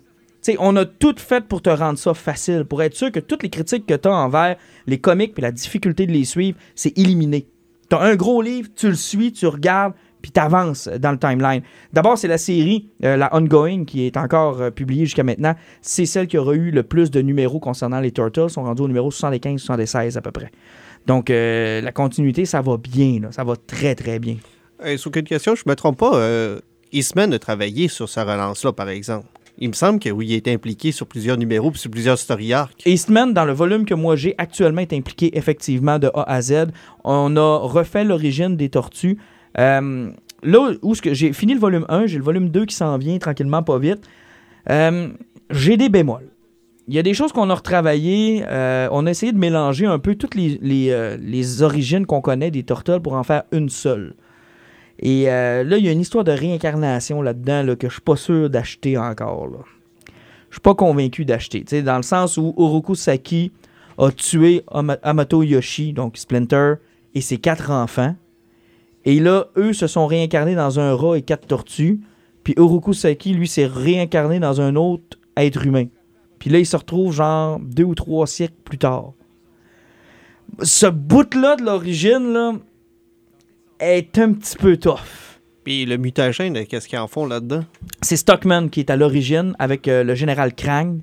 On 0.60 0.76
a 0.76 0.86
tout 0.86 1.16
fait 1.18 1.46
pour 1.46 1.62
te 1.62 1.70
rendre 1.70 2.00
ça 2.00 2.14
facile, 2.14 2.66
pour 2.66 2.82
être 2.82 2.96
sûr 2.96 3.12
que 3.12 3.20
toutes 3.20 3.44
les 3.44 3.50
critiques 3.50 3.86
que 3.86 3.94
tu 3.94 4.08
as 4.08 4.14
envers 4.14 4.56
les 4.88 5.00
comics 5.00 5.34
et 5.38 5.42
la 5.42 5.52
difficulté 5.52 6.08
de 6.08 6.12
les 6.12 6.26
suivre, 6.26 6.58
c'est 6.76 6.98
éliminé. 6.98 7.46
Tu 7.92 7.98
as 7.98 8.00
un 8.04 8.16
gros 8.16 8.42
livre, 8.42 8.70
tu 8.74 8.88
le 8.88 8.96
suis, 8.96 9.34
tu 9.34 9.46
regardes, 9.48 9.92
puis 10.22 10.32
tu 10.32 10.40
avances 10.40 10.88
dans 10.88 11.12
le 11.12 11.18
timeline. 11.18 11.62
D'abord, 11.92 12.18
c'est 12.18 12.30
la 12.30 12.38
série, 12.38 12.90
euh, 13.04 13.18
la 13.18 13.36
Ongoing, 13.36 13.84
qui 13.84 14.06
est 14.06 14.16
encore 14.16 14.62
euh, 14.62 14.70
publiée 14.70 15.04
jusqu'à 15.04 15.26
maintenant. 15.26 15.56
C'est 15.82 16.06
celle 16.06 16.28
qui 16.28 16.38
aura 16.38 16.54
eu 16.54 16.72
le 16.72 16.84
plus 16.84 17.12
de 17.12 17.22
numéros 17.22 17.60
concernant 17.60 18.00
les 18.00 18.14
Turtles. 18.14 18.46
Ils 18.48 18.50
sont 18.50 18.64
rendus 18.64 18.84
au 18.84 18.88
numéro 18.88 19.12
75-76 19.12 20.18
à 20.18 20.22
peu 20.22 20.32
près. 20.32 20.52
Donc, 21.06 21.30
euh, 21.30 21.82
la 21.82 21.92
continuité, 21.92 22.46
ça 22.46 22.62
va 22.62 22.78
bien. 22.78 23.20
là. 23.24 23.34
Ça 23.34 23.44
va 23.44 23.58
très, 23.58 23.94
très 23.94 24.20
bien. 24.20 24.38
Euh, 24.86 24.96
sur 24.96 25.12
une 25.14 25.24
question, 25.24 25.56
je 25.56 25.64
ne 25.66 25.72
me 25.72 25.76
trompe 25.76 26.00
pas, 26.00 26.62
Eastman 26.94 27.34
a 27.34 27.40
travaillé 27.40 27.90
sur 27.90 28.08
sa 28.08 28.24
relance-là, 28.24 28.72
par 28.72 28.88
exemple. 28.88 29.28
Il 29.64 29.70
me 29.70 29.74
semble 29.74 30.00
que 30.00 30.10
oui, 30.10 30.26
il 30.28 30.34
est 30.34 30.48
impliqué 30.48 30.92
sur 30.92 31.06
plusieurs 31.06 31.38
numéros 31.38 31.70
puis 31.70 31.80
sur 31.80 31.92
plusieurs 31.92 32.18
story 32.18 32.52
arcs. 32.52 32.82
Eastman, 32.88 33.32
dans 33.32 33.46
le 33.46 33.54
volume 33.54 33.86
que 33.86 33.94
moi 33.94 34.16
j'ai 34.16 34.34
actuellement, 34.40 34.82
est 34.82 34.92
impliqué 34.92 35.38
effectivement 35.38 36.00
de 36.00 36.08
A 36.16 36.24
à 36.24 36.42
Z. 36.42 36.70
On 37.04 37.38
a 37.38 37.58
refait 37.60 38.04
l'origine 38.04 38.58
des 38.58 38.70
tortues. 38.70 39.20
Euh, 39.60 40.10
là 40.42 40.72
où 40.82 40.96
j'ai 40.96 41.32
fini 41.32 41.54
le 41.54 41.60
volume 41.60 41.86
1, 41.90 42.08
j'ai 42.08 42.18
le 42.18 42.24
volume 42.24 42.50
2 42.50 42.66
qui 42.66 42.74
s'en 42.74 42.98
vient 42.98 43.20
tranquillement, 43.20 43.62
pas 43.62 43.78
vite. 43.78 44.02
Euh, 44.72 45.10
j'ai 45.52 45.78
des 45.78 45.90
bémols. 45.90 46.32
Il 46.88 46.96
y 46.96 47.00
a 47.00 47.04
des 47.04 47.14
choses 47.14 47.32
qu'on 47.32 47.52
a 47.52 47.54
retravaillées. 47.54 48.44
euh, 48.48 48.90
on 48.92 49.06
a 49.06 49.12
essayé 49.12 49.32
de 49.32 49.38
mélanger 49.38 49.86
un 49.86 50.00
peu 50.00 50.16
toutes 50.16 50.34
les, 50.34 50.58
les, 50.64 51.18
les 51.22 51.62
origines 51.62 52.08
qu'on 52.08 52.22
connaît 52.22 52.50
des 52.50 52.64
Turtles 52.64 53.00
pour 53.00 53.14
en 53.14 53.24
faire 53.24 53.44
une 53.52 53.70
seule. 53.70 54.16
Et 55.02 55.30
euh, 55.30 55.64
là, 55.64 55.78
il 55.78 55.86
y 55.86 55.90
a 55.90 55.92
une 55.92 56.02
histoire 56.02 56.24
de 56.24 56.32
réincarnation 56.32 57.22
là-dedans 57.22 57.64
là, 57.64 57.76
que 57.76 57.88
je 57.88 57.94
suis 57.94 58.02
pas 58.02 58.16
sûr 58.16 58.50
d'acheter 58.50 58.98
encore. 58.98 59.48
Là. 59.48 59.60
Je 60.50 60.56
suis 60.56 60.62
pas 60.62 60.76
convaincu 60.76 61.26
d'acheter. 61.26 61.64
Dans 61.82 61.98
le 61.98 62.04
sens 62.04 62.38
où 62.38 62.54
Oroku 62.58 62.94
Saki 62.94 63.52
a 63.98 64.12
tué 64.12 64.64
Ama- 64.72 65.00
Amato 65.02 65.44
Yoshi, 65.44 65.94
donc 65.94 66.18
Splinter, 66.18 66.76
et 67.16 67.22
ses 67.22 67.38
quatre 67.38 67.72
enfants. 67.72 68.16
Et 69.06 69.20
là, 69.20 69.48
eux 69.58 69.74
se 69.74 69.88
sont 69.88 70.06
réincarnés 70.06 70.56
dans 70.56 70.80
un 70.80 70.94
rat 70.94 71.18
et 71.18 71.24
quatre 71.24 71.48
tortues. 71.48 72.02
Puis 72.44 72.54
Oroku 72.58 72.94
Saki, 72.94 73.34
lui, 73.34 73.48
s'est 73.48 73.66
réincarné 73.66 74.40
dans 74.40 74.62
un 74.62 74.76
autre 74.76 75.18
être 75.36 75.66
humain. 75.66 75.86
Puis 76.38 76.50
là, 76.50 76.60
il 76.60 76.66
se 76.66 76.78
retrouve 76.78 77.14
genre 77.14 77.60
deux 77.60 77.84
ou 77.84 77.96
trois 77.96 78.28
siècles 78.28 78.56
plus 78.64 78.78
tard. 78.78 79.14
Ce 80.62 80.86
bout-là 80.86 81.56
de 81.56 81.64
l'origine, 81.64 82.34
là, 82.34 82.54
est 83.82 84.18
un 84.20 84.34
petit 84.34 84.56
peu 84.56 84.78
tough. 84.78 85.00
Puis 85.64 85.86
le 85.86 85.98
mutagène, 85.98 86.66
qu'est-ce 86.66 86.88
qu'ils 86.88 86.98
en 87.00 87.08
font 87.08 87.26
là-dedans? 87.26 87.64
C'est 88.02 88.16
Stockman 88.18 88.70
qui 88.70 88.80
est 88.80 88.90
à 88.90 88.96
l'origine 88.96 89.54
avec 89.60 89.88
euh, 89.88 90.04
le 90.04 90.16
général 90.16 90.54
Krang, 90.56 91.00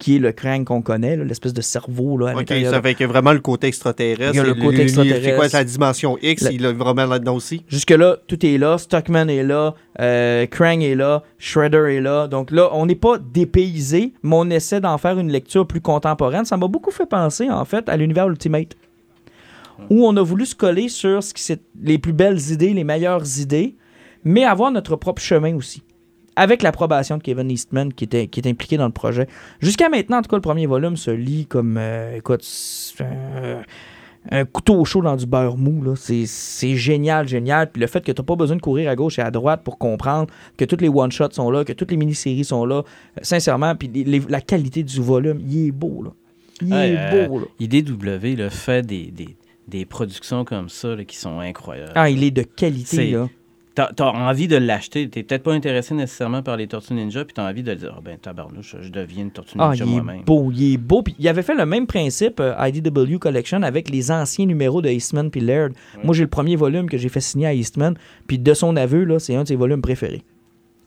qui 0.00 0.16
est 0.16 0.18
le 0.18 0.32
Krang 0.32 0.64
qu'on 0.64 0.82
connaît, 0.82 1.14
là, 1.16 1.22
l'espèce 1.22 1.52
de 1.52 1.60
cerveau. 1.60 2.18
Là, 2.18 2.30
à 2.30 2.32
Ok, 2.32 2.38
l'intérieur. 2.40 2.72
ça 2.72 2.82
fait 2.82 2.94
que 2.94 3.04
vraiment 3.04 3.32
le 3.32 3.38
côté 3.38 3.68
extraterrestre. 3.68 4.34
Il 4.34 4.38
y 4.38 4.40
a 4.40 4.42
le 4.42 4.54
côté 4.54 4.78
lui, 4.78 4.82
extraterrestre. 4.82 5.24
C'est 5.24 5.36
quoi 5.36 5.46
la 5.52 5.62
dimension 5.64 6.18
X? 6.20 6.48
Il 6.50 6.64
est 6.64 6.72
vraiment 6.72 7.06
là-dedans 7.06 7.36
aussi? 7.36 7.62
Jusque-là, 7.68 8.16
tout 8.26 8.44
est 8.44 8.58
là. 8.58 8.78
Stockman 8.78 9.28
est 9.28 9.44
là. 9.44 9.76
euh, 10.00 10.46
Krang 10.46 10.80
est 10.82 10.96
là. 10.96 11.22
Shredder 11.38 11.94
est 11.96 12.00
là. 12.00 12.26
Donc 12.26 12.50
là, 12.50 12.70
on 12.72 12.86
n'est 12.86 12.96
pas 12.96 13.18
dépaysé, 13.18 14.12
mais 14.24 14.34
on 14.36 14.50
essaie 14.50 14.80
d'en 14.80 14.98
faire 14.98 15.16
une 15.20 15.30
lecture 15.30 15.64
plus 15.68 15.80
contemporaine. 15.80 16.44
Ça 16.44 16.56
m'a 16.56 16.66
beaucoup 16.66 16.90
fait 16.90 17.06
penser, 17.06 17.48
en 17.48 17.64
fait, 17.64 17.88
à 17.88 17.96
l'univers 17.96 18.26
Ultimate. 18.28 18.74
Où 19.90 20.06
on 20.06 20.16
a 20.16 20.22
voulu 20.22 20.46
se 20.46 20.54
coller 20.54 20.88
sur 20.88 21.22
ce 21.22 21.32
qui 21.34 21.42
c'est 21.42 21.60
les 21.82 21.98
plus 21.98 22.12
belles 22.12 22.40
idées, 22.50 22.72
les 22.72 22.84
meilleures 22.84 23.38
idées, 23.40 23.76
mais 24.24 24.44
avoir 24.44 24.70
notre 24.70 24.96
propre 24.96 25.20
chemin 25.22 25.54
aussi. 25.56 25.82
Avec 26.36 26.62
l'approbation 26.62 27.18
de 27.18 27.22
Kevin 27.22 27.50
Eastman 27.50 27.92
qui, 27.92 28.04
était, 28.04 28.26
qui 28.26 28.40
est 28.40 28.48
impliqué 28.48 28.76
dans 28.78 28.86
le 28.86 28.92
projet. 28.92 29.26
Jusqu'à 29.60 29.88
maintenant, 29.90 30.18
en 30.18 30.22
tout 30.22 30.30
cas, 30.30 30.36
le 30.36 30.42
premier 30.42 30.66
volume 30.66 30.96
se 30.96 31.10
lit 31.10 31.44
comme, 31.46 31.76
euh, 31.78 32.16
écoute, 32.16 32.42
un- 34.30 34.44
couteau 34.44 34.76
au 34.80 34.84
chaud 34.84 35.02
dans 35.02 35.16
du 35.16 35.26
beurre 35.26 35.56
mou. 35.56 35.82
là. 35.82 35.94
C'est 35.96 36.76
génial, 36.76 37.26
génial. 37.28 37.70
Puis 37.70 37.80
le 37.80 37.86
fait 37.86 38.00
que 38.04 38.12
tu 38.12 38.20
n'as 38.20 38.24
pas 38.24 38.36
besoin 38.36 38.56
de 38.56 38.62
courir 38.62 38.88
à 38.88 38.94
gauche 38.96 39.18
et 39.18 39.22
à 39.22 39.30
droite 39.30 39.62
pour 39.64 39.78
comprendre 39.78 40.32
que 40.56 40.64
toutes 40.64 40.80
les 40.80 40.88
one-shots 40.88 41.32
sont 41.32 41.50
là, 41.50 41.64
que 41.64 41.72
toutes 41.72 41.90
les 41.90 41.96
mini-séries 41.96 42.44
sont 42.44 42.64
là, 42.64 42.76
euh, 42.76 42.82
sincèrement, 43.22 43.74
puis 43.74 43.90
les- 43.92 44.04
les- 44.04 44.22
la 44.28 44.40
qualité 44.40 44.82
du 44.84 45.00
volume, 45.00 45.40
il 45.46 45.66
est 45.68 45.72
beau. 45.72 46.02
Là. 46.04 46.10
Il 46.62 46.72
est 46.72 46.96
euh, 46.96 47.26
beau. 47.28 47.40
Là. 47.40 47.46
IDW 47.58 48.36
le 48.36 48.48
fait 48.48 48.86
des, 48.86 49.06
des, 49.10 49.36
des 49.68 49.84
productions 49.84 50.44
comme 50.44 50.68
ça 50.68 50.94
là, 50.96 51.04
qui 51.04 51.16
sont 51.16 51.40
incroyables. 51.40 51.92
Ah, 51.94 52.10
il 52.10 52.24
est 52.24 52.30
de 52.30 52.42
qualité. 52.42 53.10
Là. 53.12 53.28
T'as 53.74 53.88
as 54.00 54.04
envie 54.10 54.48
de 54.48 54.56
l'acheter. 54.56 55.08
T'es 55.08 55.22
peut-être 55.22 55.44
pas 55.44 55.54
intéressé 55.54 55.94
nécessairement 55.94 56.42
par 56.42 56.58
les 56.58 56.66
Tortues 56.66 56.92
Ninja, 56.92 57.24
puis 57.24 57.32
t'as 57.32 57.48
envie 57.48 57.62
de 57.62 57.72
dire, 57.72 57.94
Ah 57.96 58.00
ben 58.04 58.18
tabarnouche, 58.18 58.76
je 58.82 58.90
deviens 58.90 59.22
une 59.22 59.30
Tortue 59.30 59.56
Ah, 59.58 59.70
Ninja 59.70 59.84
il 59.86 59.90
est 59.90 59.94
moi-même. 60.02 60.22
beau, 60.24 60.50
il 60.52 60.74
est 60.74 60.76
beau. 60.76 61.02
Puis 61.02 61.14
il 61.18 61.26
avait 61.26 61.42
fait 61.42 61.54
le 61.54 61.64
même 61.64 61.86
principe, 61.86 62.38
euh, 62.40 62.54
IDW 62.58 63.16
Collection, 63.18 63.62
avec 63.62 63.88
les 63.88 64.10
anciens 64.10 64.44
numéros 64.44 64.82
de 64.82 64.90
Eastman 64.90 65.30
puis 65.30 65.40
Laird. 65.40 65.72
Moi, 66.04 66.14
j'ai 66.14 66.24
le 66.24 66.28
premier 66.28 66.56
volume 66.56 66.90
que 66.90 66.98
j'ai 66.98 67.08
fait 67.08 67.20
signer 67.22 67.46
à 67.46 67.54
Eastman. 67.54 67.94
Puis 68.26 68.38
de 68.38 68.52
son 68.52 68.76
aveu, 68.76 69.04
là, 69.04 69.18
c'est 69.18 69.34
un 69.36 69.44
de 69.44 69.48
ses 69.48 69.56
volumes 69.56 69.80
préférés. 69.80 70.22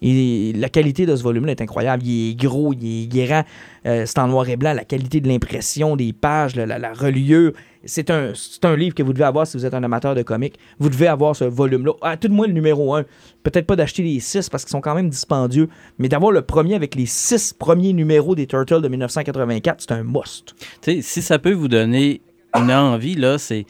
La 0.05 0.69
qualité 0.69 1.05
de 1.05 1.15
ce 1.15 1.23
volume-là 1.23 1.53
est 1.53 1.61
incroyable. 1.61 2.03
Il 2.05 2.31
est 2.31 2.35
gros, 2.35 2.73
il 2.73 3.03
est 3.03 3.07
guérant. 3.07 3.43
Euh, 3.85 4.03
c'est 4.05 4.19
en 4.19 4.27
noir 4.27 4.47
et 4.49 4.55
blanc. 4.55 4.73
La 4.73 4.83
qualité 4.83 5.19
de 5.19 5.27
l'impression 5.27 5.95
des 5.95 6.13
pages, 6.13 6.55
la, 6.55 6.65
la- 6.65 6.93
reliure. 6.93 7.51
C'est 7.85 8.09
un, 8.09 8.33
livre 8.75 8.95
que 8.95 9.03
vous 9.03 9.13
devez 9.13 9.25
avoir 9.25 9.45
si 9.47 9.57
vous 9.57 9.65
êtes 9.65 9.73
un 9.73 9.83
amateur 9.83 10.15
de 10.15 10.21
comics. 10.21 10.55
Vous 10.79 10.89
devez 10.89 11.07
avoir 11.07 11.35
ce 11.35 11.43
volume-là. 11.43 11.93
À 12.01 12.17
tout 12.17 12.27
de 12.27 12.33
moins 12.33 12.47
le 12.47 12.53
numéro 12.53 12.93
1. 12.95 13.03
Peut-être 13.43 13.65
pas 13.65 13.75
d'acheter 13.75 14.03
les 14.03 14.19
6 14.19 14.49
parce 14.49 14.63
qu'ils 14.63 14.71
sont 14.71 14.81
quand 14.81 14.95
même 14.95 15.09
dispendieux, 15.09 15.69
mais 15.99 16.07
d'avoir 16.07 16.31
le 16.31 16.41
premier 16.41 16.75
avec 16.75 16.95
les 16.95 17.05
6 17.05 17.53
premiers 17.53 17.93
numéros 17.93 18.35
des 18.35 18.47
Turtles 18.47 18.81
de 18.81 18.87
1984, 18.87 19.81
c'est 19.81 19.91
un 19.91 20.03
must. 20.03 20.55
Tu 20.81 20.95
sais, 20.95 21.01
si 21.01 21.21
ça 21.21 21.39
peut 21.39 21.53
vous 21.53 21.67
donner 21.67 22.21
une 22.55 22.71
envie, 22.71 23.15
là, 23.15 23.37
c'est 23.37 23.65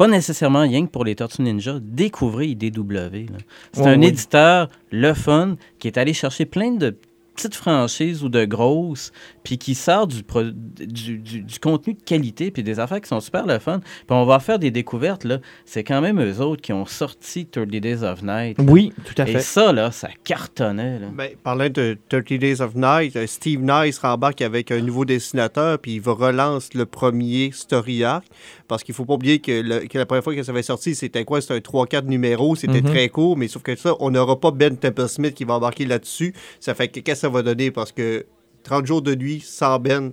pas 0.00 0.08
nécessairement 0.08 0.62
rien 0.62 0.86
que 0.86 0.90
pour 0.90 1.04
les 1.04 1.14
Tortues 1.14 1.42
Ninja. 1.42 1.74
Découvrez 1.78 2.46
IDW. 2.48 3.26
C'est 3.74 3.82
Ouais, 3.82 3.88
un 3.88 4.00
oui. 4.00 4.06
éditeur, 4.06 4.70
le 4.90 5.12
fun, 5.12 5.56
qui 5.78 5.88
est 5.88 5.98
allé 5.98 6.14
chercher 6.14 6.46
plein 6.46 6.70
de 6.72 6.96
petites 7.36 7.54
franchises 7.54 8.22
ou 8.24 8.28
de 8.28 8.44
grosses, 8.44 9.12
puis 9.44 9.56
qui 9.56 9.74
sort 9.74 10.06
du, 10.06 10.22
pro- 10.22 10.42
du, 10.42 11.18
du- 11.18 11.42
du 11.42 11.58
contenu 11.58 11.94
de 11.94 12.02
qualité, 12.02 12.50
puis 12.50 12.62
des 12.62 12.78
affaires 12.80 13.00
qui 13.00 13.08
sont 13.08 13.20
super 13.20 13.46
le 13.46 13.58
fun. 13.58 13.80
Puis 13.80 14.04
on 14.10 14.24
va 14.26 14.40
faire 14.40 14.58
des 14.58 14.70
découvertes, 14.70 15.24
là. 15.24 15.38
C'est 15.64 15.82
quand 15.84 16.00
même 16.02 16.20
eux 16.20 16.40
autres 16.40 16.60
qui 16.60 16.72
ont 16.74 16.84
sorti 16.84 17.46
30 17.46 17.68
Days 17.68 18.02
of 18.02 18.22
Night. 18.22 18.58
Oui, 18.58 18.92
tout 19.06 19.14
à 19.22 19.26
Et 19.28 19.32
fait. 19.32 19.40
ça, 19.40 19.72
là, 19.72 19.90
ça 19.90 20.08
cartonnait, 20.24 20.98
là. 20.98 21.06
Ben, 21.14 21.30
parlant 21.42 21.68
de 21.70 21.96
30 22.10 22.32
Days 22.34 22.60
of 22.60 22.74
Night, 22.74 23.16
euh, 23.16 23.26
Steve 23.26 23.60
Nice 23.62 23.98
rembarque 23.98 24.42
avec 24.42 24.70
un 24.70 24.80
nouveau 24.80 25.04
dessinateur, 25.06 25.78
puis 25.78 25.94
il 25.94 26.00
va 26.00 26.12
relance 26.12 26.74
le 26.74 26.84
premier 26.84 27.52
story 27.52 28.04
arc. 28.04 28.26
Parce 28.70 28.84
qu'il 28.84 28.94
faut 28.94 29.04
pas 29.04 29.14
oublier 29.14 29.40
que, 29.40 29.50
le- 29.62 29.80
que 29.88 29.98
la 29.98 30.06
première 30.06 30.22
fois 30.22 30.32
que 30.32 30.42
ça 30.44 30.52
avait 30.52 30.62
sorti, 30.62 30.94
c'était 30.94 31.24
quoi? 31.24 31.40
C'était 31.40 31.54
un 31.54 31.58
3-4 31.60 32.06
numéros, 32.06 32.54
c'était 32.54 32.80
Mhm. 32.82 32.88
très 32.90 33.08
court, 33.08 33.36
mais 33.36 33.48
sauf 33.48 33.62
que 33.64 33.74
ça, 33.74 33.96
on 33.98 34.12
n'aura 34.12 34.38
pas 34.38 34.52
Ben 34.52 34.76
Temple 34.76 35.08
Smith 35.08 35.34
qui 35.34 35.42
va 35.44 35.54
embarquer 35.54 35.86
là-dessus. 35.86 36.32
Ça 36.60 36.74
fait 36.74 36.86
que 36.86 37.00
qu'est-ce 37.00 37.22
que 37.22 37.26
ça 37.26 37.28
va 37.28 37.42
donner? 37.42 37.72
Parce 37.72 37.90
que 37.90 38.24
30 38.62 38.86
jours 38.86 39.02
de 39.02 39.16
nuit 39.16 39.40
sans 39.44 39.80
Ben, 39.80 40.12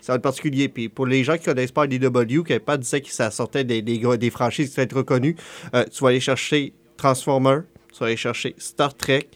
ça 0.00 0.12
va 0.12 0.16
être 0.18 0.22
particulier. 0.22 0.68
Puis 0.68 0.88
pour 0.88 1.04
les 1.04 1.24
gens 1.24 1.36
qui 1.36 1.46
connaissent 1.46 1.72
pas 1.72 1.88
DW, 1.88 2.44
qui 2.44 2.52
n'avaient 2.52 2.60
pas 2.60 2.76
disait 2.76 3.00
que 3.00 3.10
ça 3.10 3.32
sortait 3.32 3.64
des, 3.64 3.82
des, 3.82 4.30
franchises 4.30 4.72
qui 4.72 4.80
étaient 4.80 4.94
reconnues, 4.94 5.34
euh, 5.74 5.84
tu 5.90 6.02
vas 6.04 6.10
aller 6.10 6.20
chercher 6.20 6.72
Transformer, 6.96 7.58
tu 7.92 7.98
vas 7.98 8.06
aller 8.06 8.16
chercher 8.16 8.54
Star 8.56 8.94
Trek, 8.96 9.28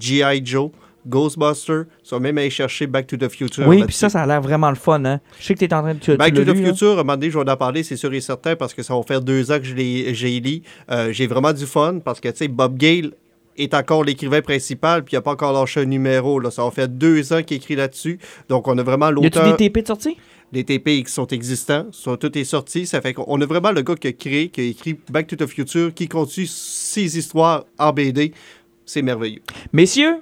G.I. 0.00 0.40
Joe, 0.44 0.70
Ghostbusters, 1.08 1.84
tu 2.04 2.10
vas 2.10 2.20
même 2.20 2.38
aller 2.38 2.50
chercher 2.50 2.86
Back 2.86 3.06
to 3.06 3.16
the 3.16 3.28
Future. 3.28 3.66
Oui, 3.66 3.82
puis 3.84 3.94
ça, 3.94 4.08
ça 4.08 4.22
a 4.22 4.26
l'air 4.26 4.40
vraiment 4.40 4.68
le 4.70 4.76
fun. 4.76 5.04
Hein? 5.04 5.20
Je 5.40 5.46
sais 5.46 5.54
que 5.54 5.58
tu 5.58 5.64
es 5.64 5.74
en 5.74 5.82
train 5.82 5.94
de. 5.94 5.98
Tu, 6.00 6.16
Back 6.16 6.34
tu 6.34 6.44
to 6.44 6.52
the 6.52 6.54
lu, 6.56 6.62
là? 6.62 6.68
Future, 6.72 6.88
à 6.90 6.92
un 6.92 6.96
moment 6.98 7.14
donné, 7.14 7.30
je 7.30 7.38
vais 7.38 7.50
en 7.50 7.56
parler, 7.56 7.82
c'est 7.82 7.96
sûr 7.96 8.12
et 8.12 8.20
certain, 8.20 8.56
parce 8.56 8.74
que 8.74 8.82
ça 8.82 8.94
va 8.94 9.02
faire 9.02 9.20
deux 9.20 9.50
ans 9.50 9.58
que 9.58 9.64
je 9.64 9.74
l'ai- 9.74 10.14
j'ai 10.14 10.38
lu. 10.40 10.62
Euh, 10.90 11.12
j'ai 11.12 11.26
vraiment 11.26 11.52
du 11.52 11.66
fun, 11.66 12.00
parce 12.04 12.20
que, 12.20 12.28
tu 12.28 12.36
sais, 12.36 12.48
Bob 12.48 12.76
Gale 12.76 13.12
est 13.56 13.74
encore 13.74 14.04
l'écrivain 14.04 14.40
principal, 14.40 15.02
puis 15.04 15.14
il 15.14 15.16
n'a 15.16 15.22
pas 15.22 15.32
encore 15.32 15.52
lâché 15.52 15.80
un 15.80 15.84
numéro. 15.84 16.38
Là. 16.38 16.50
Ça 16.50 16.62
en 16.62 16.70
fait 16.70 16.96
deux 16.96 17.32
ans 17.32 17.42
qu'il 17.42 17.56
écrit 17.56 17.74
là-dessus. 17.74 18.18
Donc, 18.48 18.68
on 18.68 18.78
a 18.78 18.82
vraiment 18.84 19.06
Y 19.08 19.10
a-tu 19.10 19.22
l'auteur. 19.38 19.56
des 19.56 19.56
TP 19.70 19.82
de 19.82 19.86
sortie? 19.88 20.16
Les 20.52 20.64
TP 20.64 21.02
qui 21.04 21.12
sont 21.12 21.26
existants, 21.26 21.86
sont, 21.90 22.16
tout 22.16 22.38
est 22.38 22.44
sorti. 22.44 22.86
Ça 22.86 23.00
fait 23.02 23.12
qu'on 23.12 23.38
a 23.40 23.44
vraiment 23.46 23.70
le 23.72 23.82
gars 23.82 23.96
qui 23.96 24.06
a 24.06 24.12
créé, 24.12 24.48
qui 24.48 24.60
a 24.60 24.64
écrit 24.64 24.98
Back 25.10 25.26
to 25.26 25.36
the 25.36 25.46
Future, 25.46 25.92
qui 25.92 26.08
continue 26.08 26.46
ses 26.46 27.18
histoires 27.18 27.64
en 27.78 27.92
BD. 27.92 28.32
C'est 28.86 29.02
merveilleux. 29.02 29.42
Messieurs, 29.74 30.18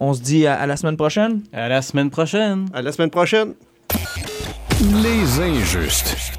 on 0.00 0.14
se 0.14 0.20
dit 0.22 0.46
à, 0.46 0.54
à 0.54 0.66
la 0.66 0.76
semaine 0.76 0.96
prochaine. 0.96 1.42
À 1.52 1.68
la 1.68 1.82
semaine 1.82 2.10
prochaine. 2.10 2.66
À 2.74 2.82
la 2.82 2.92
semaine 2.92 3.10
prochaine. 3.10 3.54
Les 4.80 5.40
injustes. 5.40 6.35